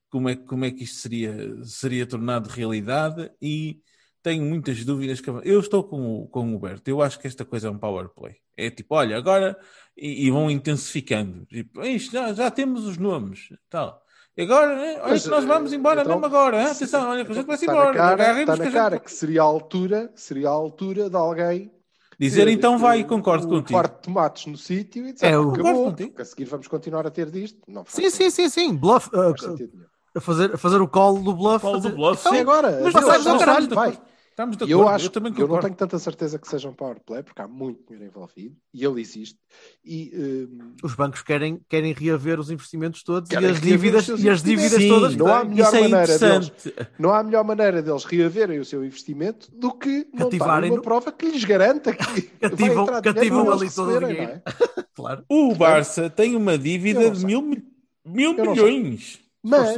como 0.10 0.30
é, 0.30 0.36
como 0.36 0.66
é 0.66 0.72
que 0.72 0.84
isto 0.84 0.98
seria, 1.00 1.64
seria 1.66 2.08
tornado 2.08 2.48
realidade 2.50 3.32
e 3.42 3.82
tenho 4.26 4.44
muitas 4.44 4.84
dúvidas. 4.84 5.22
Que... 5.22 5.30
Eu 5.44 5.60
estou 5.60 5.84
com 5.84 6.24
o, 6.24 6.28
com 6.28 6.56
o 6.56 6.60
Berto, 6.60 6.88
eu 6.90 7.00
acho 7.00 7.20
que 7.20 7.28
esta 7.28 7.46
coisa 7.46 7.68
é 7.68 7.72
um 7.72 7.78
power 7.78 8.10
play. 8.10 8.36
É 8.58 8.72
tipo, 8.72 8.96
olha, 8.96 9.16
agora 9.18 9.56
e, 9.96 10.26
e 10.26 10.32
vão 10.32 10.50
intensificando. 10.50 11.46
Tipo, 11.46 11.84
isto, 11.84 12.12
já, 12.12 12.34
já 12.34 12.50
temos 12.50 12.86
os 12.86 12.98
nomes, 12.98 13.50
tal. 13.70 14.02
E 14.36 14.42
agora, 14.42 14.76
né? 14.76 14.94
olha 15.02 15.12
Mas, 15.12 15.24
que 15.24 15.30
nós 15.30 15.46
vamos 15.46 15.72
eh, 15.72 15.76
embora 15.76 16.02
então, 16.02 16.14
mesmo 16.20 16.26
agora. 16.26 16.62
hein? 16.62 16.68
Atenção, 16.70 17.10
olha 17.10 17.24
que 17.24 17.32
a 17.32 17.36
gente 17.36 17.46
vai-se 17.46 17.66
Está 17.66 17.74
embora. 17.74 17.90
na 17.92 17.96
cara, 17.96 18.24
está 18.24 18.34
que 18.34 18.42
a 18.52 18.56
na 18.56 18.64
gente- 18.66 18.74
cara 18.74 19.00
que 19.00 19.12
seria 19.14 19.42
a 19.42 19.46
altura, 19.46 20.12
seria 20.16 20.48
a 20.50 20.52
altura 20.52 21.10
de 21.10 21.16
alguém 21.16 21.72
Dizer 22.20 22.48
então 22.48 22.78
vai, 22.78 23.02
eh, 23.02 23.04
concordo 23.04 23.46
o 23.46 23.50
contigo. 23.50 23.72
quarto 23.78 23.96
de 23.98 24.02
tomates 24.04 24.46
no 24.48 24.58
sítio 24.58 25.06
e 25.08 25.14
dizer, 25.14 25.26
É, 25.26 25.30
"Ah, 25.30 25.34
eu 25.34 25.44
concordo 25.44 25.62
acabou, 25.68 25.86
contigo. 25.86 26.10
porque 26.10 26.22
a 26.22 26.26
seguir 26.26 26.46
vamos 26.46 26.68
continuar 26.68 27.06
a 27.06 27.12
ter 27.12 27.30
disto. 27.30 27.60
Não 27.68 27.84
faz 27.86 27.94
Sim, 27.96 28.10
sim, 28.10 28.30
sim, 28.30 28.50
sim. 28.50 28.76
Bluff. 28.76 29.10
uh, 29.14 29.34
nenhum. 29.56 29.70
a 30.16 30.22
fazer, 30.22 30.54
a 30.56 30.58
fazer 30.58 30.80
o 30.82 30.88
call 30.88 31.22
do 31.22 31.34
bluff. 31.34 31.60
Call 31.62 31.80
do 31.82 31.90
bluff, 31.90 32.22
Então, 32.22 32.34
E 32.36 32.40
agora? 32.40 32.80
Mas 32.84 33.26
não, 33.26 33.38
caralho, 33.38 33.68
vai. 33.76 34.00
Estamos 34.36 34.58
de 34.58 34.66
E 34.66 34.72
eu 34.72 34.82
acordo, 34.82 34.96
acho 34.96 35.06
eu 35.06 35.10
também 35.12 35.32
que 35.32 35.40
eu 35.42 35.44
não 35.48 35.56
concordo. 35.56 35.68
tenho 35.68 35.78
tanta 35.78 35.98
certeza 35.98 36.38
que 36.38 36.46
seja 36.46 36.68
um 36.68 36.74
power 36.74 37.00
play, 37.06 37.24
porque 37.24 37.42
há 37.42 37.48
muito 37.48 37.86
dinheiro 37.88 38.06
envolvido 38.12 38.54
e 38.74 38.84
ele 38.84 39.00
existe. 39.00 39.40
E 39.82 40.12
hum, 40.52 40.74
Os 40.84 40.94
bancos 40.94 41.22
querem, 41.22 41.62
querem 41.70 41.94
reaver 41.94 42.38
os 42.38 42.52
investimentos 42.52 43.02
todos 43.02 43.30
Querem 43.30 43.48
e 43.48 43.52
as 43.54 43.62
dívidas, 43.62 44.08
e 44.10 44.30
as 44.30 44.44
dívidas 44.44 44.86
todas. 44.90 45.12
Sim, 45.14 45.18
que 45.18 45.24
não 45.24 45.34
há 45.34 45.46
melhor 45.46 45.68
Isso 45.68 45.76
é 45.78 45.88
maneira 45.88 46.20
deles. 46.20 46.52
não 47.00 47.14
há 47.14 47.24
melhor 47.24 47.46
maneira 47.46 47.82
deles 47.82 48.04
reaverem 48.04 48.60
o 48.60 48.66
seu 48.66 48.84
investimento 48.84 49.50
do 49.56 49.72
que 49.74 50.06
montar 50.12 50.26
Cativarem 50.26 50.70
uma 50.70 50.76
no- 50.78 50.84
prova 50.84 51.14
que 51.14 51.28
lhes 51.32 51.46
garanta 51.46 51.94
que 51.96 52.04
vai 52.04 52.22
Cativam- 52.42 52.86
dinheiro 52.86 53.02
cativam 53.02 53.52
ali 53.54 53.72
todo 53.74 53.96
o 53.96 54.00
dinheiro. 54.00 54.22
é? 54.22 54.44
Claro. 54.94 55.24
O 55.30 55.56
Barça 55.56 56.10
tem 56.10 56.36
uma 56.36 56.58
dívida 56.58 57.10
de 57.10 57.26
mil, 57.26 57.42
mi- 57.42 57.64
mil 58.06 58.34
milhões. 58.34 59.18
Mas, 59.42 59.78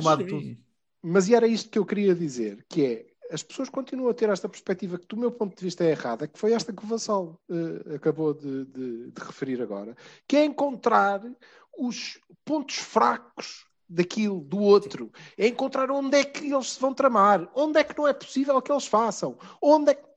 mas 1.04 1.28
e 1.30 1.36
era 1.36 1.48
isto 1.48 1.70
que 1.70 1.78
eu 1.78 1.86
queria 1.86 2.16
dizer, 2.16 2.66
que 2.68 2.84
é 2.86 3.06
as 3.32 3.44
pessoas 3.44 3.70
continuam 3.70 4.10
a 4.10 4.14
ter 4.14 4.30
esta 4.30 4.48
perspectiva 4.50 4.98
que, 4.98 5.08
do 5.08 5.18
meu 5.18 5.32
ponto 5.32 5.56
de 5.58 5.64
vista, 5.64 5.84
é 5.84 5.92
errada, 5.92 6.28
que 6.28 6.40
foi 6.40 6.54
esta 6.54 6.72
que 6.74 6.84
o 6.84 6.88
Vassal 6.88 7.40
eh, 7.50 7.96
acabou 7.96 8.34
de, 8.34 8.66
de- 8.66 9.12
de 9.12 9.22
referir 9.22 9.62
agora, 9.62 9.96
que 10.28 10.38
é 10.38 10.46
encontrar 10.46 11.22
os 11.78 12.20
pontos 12.46 12.76
fracos 12.78 13.66
daquilo, 13.90 14.42
do 14.42 14.60
outro, 14.60 15.12
é 15.38 15.48
encontrar 15.48 15.90
onde 15.92 16.18
é 16.18 16.24
que 16.26 16.52
eles 16.52 16.72
se 16.74 16.80
vão 16.80 16.94
tramar, 16.94 17.50
onde 17.56 17.80
é 17.80 17.84
que 17.84 17.98
não 17.98 18.08
é 18.08 18.14
possível 18.14 18.62
que 18.62 18.72
eles 18.72 18.88
façam, 18.88 19.38
onde 19.62 19.92
é 19.92 19.96
que. 19.96 20.08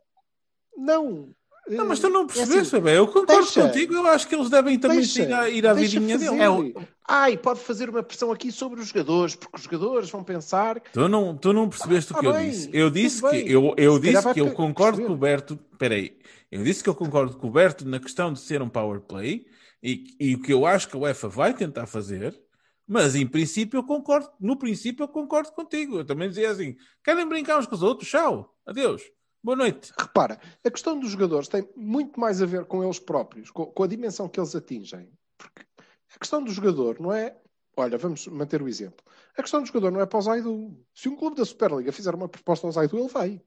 Não. 0.77 1.35
Não, 1.76 1.86
mas 1.86 2.01
tu 2.01 2.09
não 2.10 2.22
É 2.22 2.26
percebeste, 2.26 2.76
assim, 2.76 2.80
bem. 2.84 2.94
Eu 2.97 3.06
concordo 3.06 3.42
deixa. 3.42 3.62
contigo. 3.62 3.94
Eu 3.94 4.06
acho 4.06 4.26
que 4.28 4.34
eles 4.34 4.51
devem 4.51 4.78
também 4.78 4.98
Deixa, 4.98 5.22
ir 5.22 5.32
à, 5.32 5.48
ir 5.48 5.66
à 5.66 5.72
vidinha 5.74 6.18
dele. 6.18 6.40
É 6.42 6.51
o- 6.51 6.72
Ai, 7.06 7.36
pode 7.36 7.60
fazer 7.60 7.88
uma 7.90 8.02
pressão 8.02 8.30
aqui 8.30 8.52
sobre 8.52 8.80
os 8.80 8.88
jogadores, 8.88 9.34
porque 9.34 9.56
os 9.56 9.62
jogadores 9.64 10.10
vão 10.10 10.22
pensar 10.24 10.80
Tu 10.92 11.09
não, 11.09 11.36
tu 11.36 11.52
não 11.52 11.68
percebeste 11.68 12.12
o 12.12 12.16
Ah, 12.16 12.20
que 12.20 12.26
eu 12.26 12.32
bem, 12.32 12.51
disse. 12.51 12.70
Eu 12.72 12.90
disse 12.90 13.22
que 13.22 13.30
bem. 13.30 13.48
eu, 13.48 13.74
eu 13.76 13.94
Se 13.97 14.01
disse 14.01 14.32
que 14.34 14.40
eu 14.40 14.52
concordo 14.52 14.98
perceber. 14.98 15.06
com 15.09 15.12
o 15.14 15.16
Berto. 15.16 15.56
Peraí, 15.78 16.18
eu 16.51 16.62
disse 16.62 16.82
que 16.82 16.88
eu 16.88 16.94
concordo 16.94 17.36
com 17.36 17.47
o 17.48 17.51
Berto 17.51 17.86
na 17.88 17.98
questão 17.98 18.32
de 18.32 18.40
ser 18.40 18.62
um 18.62 18.68
power 18.68 19.01
play 19.01 19.47
e, 19.82 20.05
e 20.20 20.34
o 20.34 20.42
que 20.42 20.52
eu 20.52 20.66
acho 20.66 20.88
que 20.88 20.97
a 20.97 21.01
UEFA 21.01 21.28
vai 21.28 21.55
tentar 21.55 21.86
fazer. 21.86 22.38
Mas 22.86 23.14
em 23.14 23.26
princípio 23.26 23.78
eu 23.78 23.84
concordo, 23.84 24.28
no 24.40 24.56
princípio 24.56 25.05
eu 25.05 25.09
concordo 25.09 25.52
contigo. 25.52 25.98
Eu 25.98 26.05
também 26.05 26.28
dizia 26.28 26.51
assim: 26.51 26.76
querem 27.05 27.28
brincar 27.28 27.59
uns 27.59 27.66
com 27.66 27.74
os 27.76 27.82
outros? 27.82 28.09
Tchau, 28.09 28.52
adeus, 28.66 29.02
boa 29.42 29.56
noite. 29.56 29.92
Repara, 29.98 30.40
a 30.64 30.70
questão 30.70 30.98
dos 30.98 31.10
jogadores 31.10 31.48
tem 31.48 31.68
muito 31.76 32.18
mais 32.18 32.40
a 32.42 32.46
ver 32.46 32.64
com 32.64 32.82
eles 32.82 32.98
próprios, 32.98 33.50
com, 33.50 33.66
com 33.66 33.82
a 33.82 33.86
dimensão 33.86 34.28
que 34.28 34.38
eles 34.38 34.54
atingem. 34.54 35.10
Porque 35.36 35.66
a 36.14 36.18
questão 36.18 36.42
do 36.42 36.50
jogador 36.50 37.00
não 37.00 37.12
é. 37.12 37.36
Olha, 37.76 37.96
vamos 37.96 38.26
manter 38.26 38.60
o 38.60 38.68
exemplo. 38.68 39.04
A 39.36 39.42
questão 39.42 39.60
do 39.60 39.66
jogador 39.66 39.90
não 39.90 40.00
é 40.00 40.06
para 40.06 40.18
o 40.18 40.22
Zaidu. 40.22 40.84
Se 40.94 41.08
um 41.08 41.16
clube 41.16 41.36
da 41.36 41.44
Superliga 41.44 41.92
fizer 41.92 42.14
uma 42.14 42.28
proposta 42.28 42.66
ao 42.66 42.72
Zaidu, 42.72 42.98
ele 42.98 43.08
vai. 43.08 43.42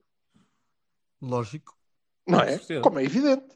Lógico. 1.22 1.78
Não 2.28 2.40
é? 2.40 2.58
certeza. 2.58 2.82
Como 2.82 3.00
é 3.00 3.04
evidente. 3.04 3.56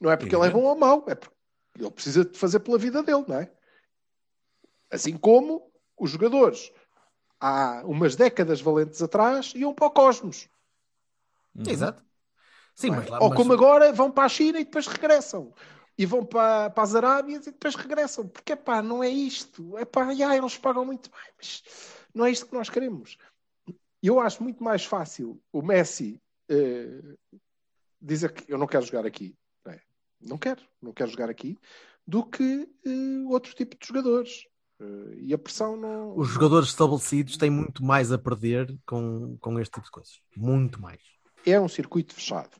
Não 0.00 0.10
é 0.10 0.16
porque 0.16 0.34
ele 0.34 0.46
é 0.46 0.50
bom 0.50 0.64
ou 0.64 0.76
mau, 0.76 1.04
é 1.08 1.14
porque 1.14 1.36
ele 1.78 1.90
precisa 1.90 2.24
de 2.24 2.36
fazer 2.36 2.60
pela 2.60 2.78
vida 2.78 3.02
dele, 3.02 3.24
não 3.26 3.36
é? 3.36 3.50
Assim 4.90 5.16
como 5.16 5.70
os 5.98 6.10
jogadores 6.10 6.72
há 7.40 7.82
umas 7.84 8.16
décadas 8.16 8.60
valentes 8.60 9.02
atrás 9.02 9.52
iam 9.54 9.74
para 9.74 9.86
o 9.86 9.90
Cosmos. 9.90 10.48
Uhum. 11.58 11.70
Exato. 11.70 12.02
Sim, 12.74 12.90
mas 12.90 13.08
lá. 13.08 13.18
Ou 13.20 13.30
mas- 13.30 13.36
como 13.38 13.52
agora 13.52 13.92
vão 13.92 14.10
para 14.10 14.24
a 14.24 14.28
China 14.28 14.60
e 14.60 14.64
depois 14.64 14.86
regressam. 14.86 15.52
E 15.98 16.04
vão 16.04 16.24
para, 16.24 16.68
para 16.70 16.82
as 16.84 16.94
Arábias 16.94 17.46
e 17.46 17.50
depois 17.52 17.74
regressam. 17.74 18.28
Porque, 18.28 18.54
pá, 18.54 18.82
não 18.82 19.02
é 19.02 19.08
isto. 19.08 19.76
É 19.78 19.84
pá, 19.84 20.14
já, 20.14 20.36
eles 20.36 20.58
pagam 20.58 20.84
muito 20.84 21.10
bem, 21.10 21.32
mas 21.38 21.62
não 22.14 22.26
é 22.26 22.30
isto 22.30 22.46
que 22.46 22.54
nós 22.54 22.68
queremos. 22.68 23.16
Eu 24.02 24.20
acho 24.20 24.42
muito 24.42 24.62
mais 24.62 24.84
fácil 24.84 25.40
o 25.52 25.62
Messi 25.62 26.20
eh, 26.50 27.00
dizer 28.00 28.32
que 28.32 28.52
eu 28.52 28.58
não 28.58 28.66
quero 28.66 28.84
jogar 28.84 29.06
aqui. 29.06 29.34
Não, 29.64 29.72
é? 29.72 29.80
não 30.20 30.38
quero, 30.38 30.62
não 30.82 30.92
quero 30.92 31.10
jogar 31.10 31.30
aqui, 31.30 31.58
do 32.06 32.24
que 32.24 32.68
eh, 32.84 33.24
outro 33.26 33.54
tipo 33.54 33.76
de 33.78 33.86
jogadores. 33.86 34.46
Eh, 34.80 35.14
e 35.18 35.34
a 35.34 35.38
pressão 35.38 35.76
não. 35.76 36.16
Os 36.16 36.28
jogadores 36.28 36.68
estabelecidos 36.68 37.36
têm 37.36 37.50
muito 37.50 37.82
mais 37.82 38.12
a 38.12 38.18
perder 38.18 38.76
com, 38.86 39.36
com 39.40 39.58
este 39.58 39.72
tipo 39.72 39.86
de 39.86 39.90
coisas. 39.90 40.20
Muito 40.36 40.80
mais. 40.80 41.15
É 41.46 41.58
um 41.60 41.68
circuito 41.68 42.14
fechado. 42.14 42.50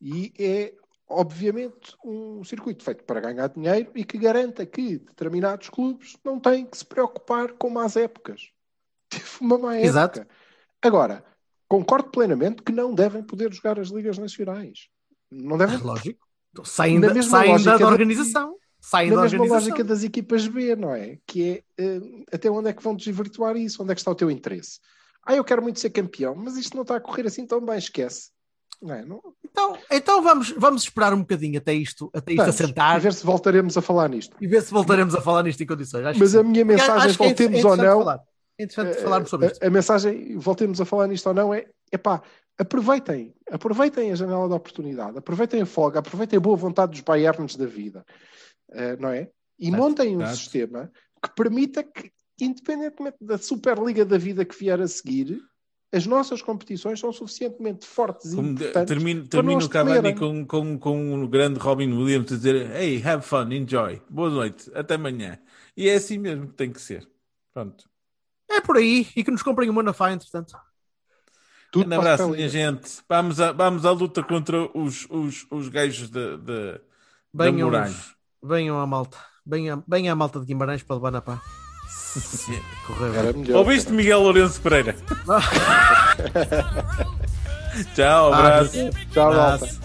E 0.00 0.32
é, 0.38 0.74
obviamente, 1.08 1.94
um 2.04 2.42
circuito 2.42 2.82
feito 2.84 3.04
para 3.04 3.20
ganhar 3.20 3.46
dinheiro 3.48 3.92
e 3.94 4.04
que 4.04 4.18
garanta 4.18 4.66
que 4.66 4.98
determinados 4.98 5.68
clubes 5.68 6.16
não 6.24 6.40
têm 6.40 6.66
que 6.66 6.76
se 6.78 6.84
preocupar 6.84 7.52
com 7.52 7.70
más 7.70 7.96
épocas. 7.96 8.50
Teve 9.08 9.24
uma 9.40 9.58
má 9.58 9.74
época. 9.74 9.86
Exato. 9.86 10.26
Agora, 10.80 11.24
concordo 11.68 12.10
plenamente 12.10 12.62
que 12.62 12.72
não 12.72 12.94
devem 12.94 13.22
poder 13.22 13.52
jogar 13.52 13.78
as 13.78 13.88
ligas 13.88 14.18
nacionais. 14.18 14.88
Não 15.30 15.56
devem. 15.56 15.78
Lógico. 15.78 16.26
Então, 16.50 16.64
Saem, 16.64 17.00
da, 17.00 17.14
mesma 17.14 17.30
saem 17.38 17.62
da 17.62 17.78
da- 17.78 17.86
organização. 17.86 18.56
Saem 18.80 19.10
Na 19.10 19.16
da 19.16 19.22
mesma 19.22 19.38
organização. 19.42 19.70
lógica 19.70 19.84
das 19.84 20.02
equipas 20.02 20.46
B, 20.48 20.74
não 20.74 20.92
é? 20.94 21.18
Que 21.26 21.62
é 21.78 21.82
eh, 21.82 22.00
até 22.32 22.50
onde 22.50 22.68
é 22.68 22.72
que 22.72 22.82
vão 22.82 22.96
desvirtuar 22.96 23.56
isso? 23.56 23.80
Onde 23.82 23.92
é 23.92 23.94
que 23.94 24.00
está 24.00 24.10
o 24.10 24.14
teu 24.14 24.28
interesse? 24.30 24.80
Ah, 25.24 25.34
eu 25.36 25.44
quero 25.44 25.62
muito 25.62 25.78
ser 25.78 25.90
campeão, 25.90 26.34
mas 26.34 26.56
isto 26.56 26.74
não 26.74 26.82
está 26.82 26.96
a 26.96 27.00
correr 27.00 27.26
assim 27.26 27.46
tão 27.46 27.64
bem, 27.64 27.78
esquece. 27.78 28.30
Não 28.80 28.94
é? 28.94 29.04
Não, 29.04 29.20
Então, 29.44 29.78
então 29.90 30.22
vamos, 30.22 30.50
vamos 30.56 30.82
esperar 30.82 31.14
um 31.14 31.20
bocadinho 31.20 31.58
até 31.58 31.72
isto, 31.72 32.10
até 32.12 32.32
isto 32.32 32.42
vamos, 32.44 32.54
assentar 32.60 32.96
e 32.96 33.00
ver 33.00 33.12
se 33.14 33.24
voltaremos 33.24 33.76
a 33.78 33.82
falar 33.82 34.08
nisto. 34.08 34.36
e 34.40 34.46
ver 34.48 34.60
se 34.62 34.72
voltaremos 34.72 35.14
a 35.14 35.20
falar 35.20 35.44
nisto 35.44 35.62
em 35.62 35.66
condições. 35.66 36.04
Acho 36.04 36.18
Mas 36.18 36.32
que 36.32 36.38
a 36.38 36.42
minha 36.42 36.64
mensagem, 36.64 37.10
Acho 37.10 37.22
é 37.22 37.26
voltemos 37.26 37.64
ou 37.64 37.74
interessante 37.74 37.86
não, 37.86 37.98
falar. 38.00 38.20
É 38.58 38.64
interessante 38.64 39.02
falarmos 39.02 39.30
sobre 39.30 39.46
isto. 39.46 39.62
a, 39.62 39.66
a 39.66 39.70
mensagem, 39.70 40.36
voltemos 40.36 40.80
a 40.80 40.84
falar 40.84 41.06
nisto 41.06 41.26
ou 41.28 41.34
não, 41.34 41.54
é 41.54 41.66
epá, 41.92 42.20
aproveitem, 42.58 43.32
aproveitem 43.50 44.10
a 44.10 44.14
janela 44.16 44.48
da 44.48 44.56
oportunidade, 44.56 45.16
aproveitem 45.16 45.62
a 45.62 45.66
folga, 45.66 46.00
aproveitem 46.00 46.36
a 46.36 46.40
boa 46.40 46.56
vontade 46.56 46.90
dos 46.92 47.00
Bayerns 47.02 47.54
da 47.56 47.66
vida, 47.66 48.04
eh, 48.72 48.96
não 48.96 49.10
é? 49.10 49.30
E 49.60 49.66
Certo, 49.70 49.76
montem 49.80 50.16
um 50.16 50.20
certo. 50.20 50.36
sistema 50.36 50.90
que 51.22 51.32
permita 51.36 51.84
que, 51.84 52.10
independentemente 52.44 53.16
da 53.20 53.38
Superliga 53.38 54.04
da 54.04 54.18
vida 54.18 54.44
que 54.44 54.58
vier 54.58 54.80
a 54.80 54.88
seguir, 54.88 55.40
as 55.94 56.06
nossas 56.06 56.40
competições 56.40 56.98
são 56.98 57.12
suficientemente 57.12 57.86
fortes 57.86 58.32
e 58.32 58.36
Como 58.36 58.54
de- 58.54 58.64
importantes 58.64 58.88
termino, 58.88 59.20
para 59.22 59.28
termino 59.28 59.54
nós 59.56 59.64
o 59.64 59.68
Cavani 59.68 60.14
com, 60.14 60.46
com, 60.46 60.78
com 60.78 61.22
o 61.22 61.28
grande 61.28 61.58
Robin 61.58 61.92
Williams 61.92 62.32
a 62.32 62.36
dizer 62.36 62.70
Hey, 62.74 63.02
have 63.04 63.22
fun, 63.24 63.52
enjoy, 63.52 64.00
boa 64.08 64.30
noite, 64.30 64.70
até 64.74 64.94
amanhã. 64.94 65.38
E 65.76 65.88
é 65.88 65.94
assim 65.94 66.18
mesmo 66.18 66.48
que 66.48 66.54
tem 66.54 66.72
que 66.72 66.80
ser. 66.80 67.06
Pronto. 67.52 67.88
É 68.50 68.60
por 68.60 68.76
aí. 68.76 69.06
E 69.16 69.22
que 69.24 69.30
nos 69.30 69.42
comprem 69.42 69.68
uma 69.70 69.82
na 69.82 69.92
FA, 69.92 70.12
entretanto. 70.12 70.54
Tudo 71.70 71.90
Um 71.90 71.98
abraço, 71.98 72.28
minha 72.28 72.48
gente. 72.48 73.00
Vamos 73.08 73.40
à, 73.40 73.52
vamos 73.52 73.86
à 73.86 73.90
luta 73.90 74.22
contra 74.22 74.70
os, 74.76 75.06
os, 75.08 75.46
os 75.50 75.68
gajos 75.68 76.10
da, 76.10 76.36
da 76.36 76.80
Venham, 77.32 77.70
venham 78.42 78.78
à 78.78 78.86
malta. 78.86 79.16
Venham, 79.44 79.82
venham 79.88 80.12
à 80.12 80.16
malta 80.16 80.38
de 80.38 80.46
Guimarães 80.46 80.82
para 80.82 80.96
levar 80.96 81.10
na 81.10 81.22
pá. 81.22 81.40
Correu 82.86 83.14
Era 83.14 83.32
bem. 83.32 83.42
melhor. 83.42 83.58
Ouviste 83.58 83.92
Miguel 83.92 84.20
Lourenço 84.20 84.60
Pereira? 84.60 84.94
Tchau, 87.94 88.32
abraço. 88.32 88.78
Ah, 88.78 88.98
Tchau, 89.12 89.30
abraço. 89.32 89.80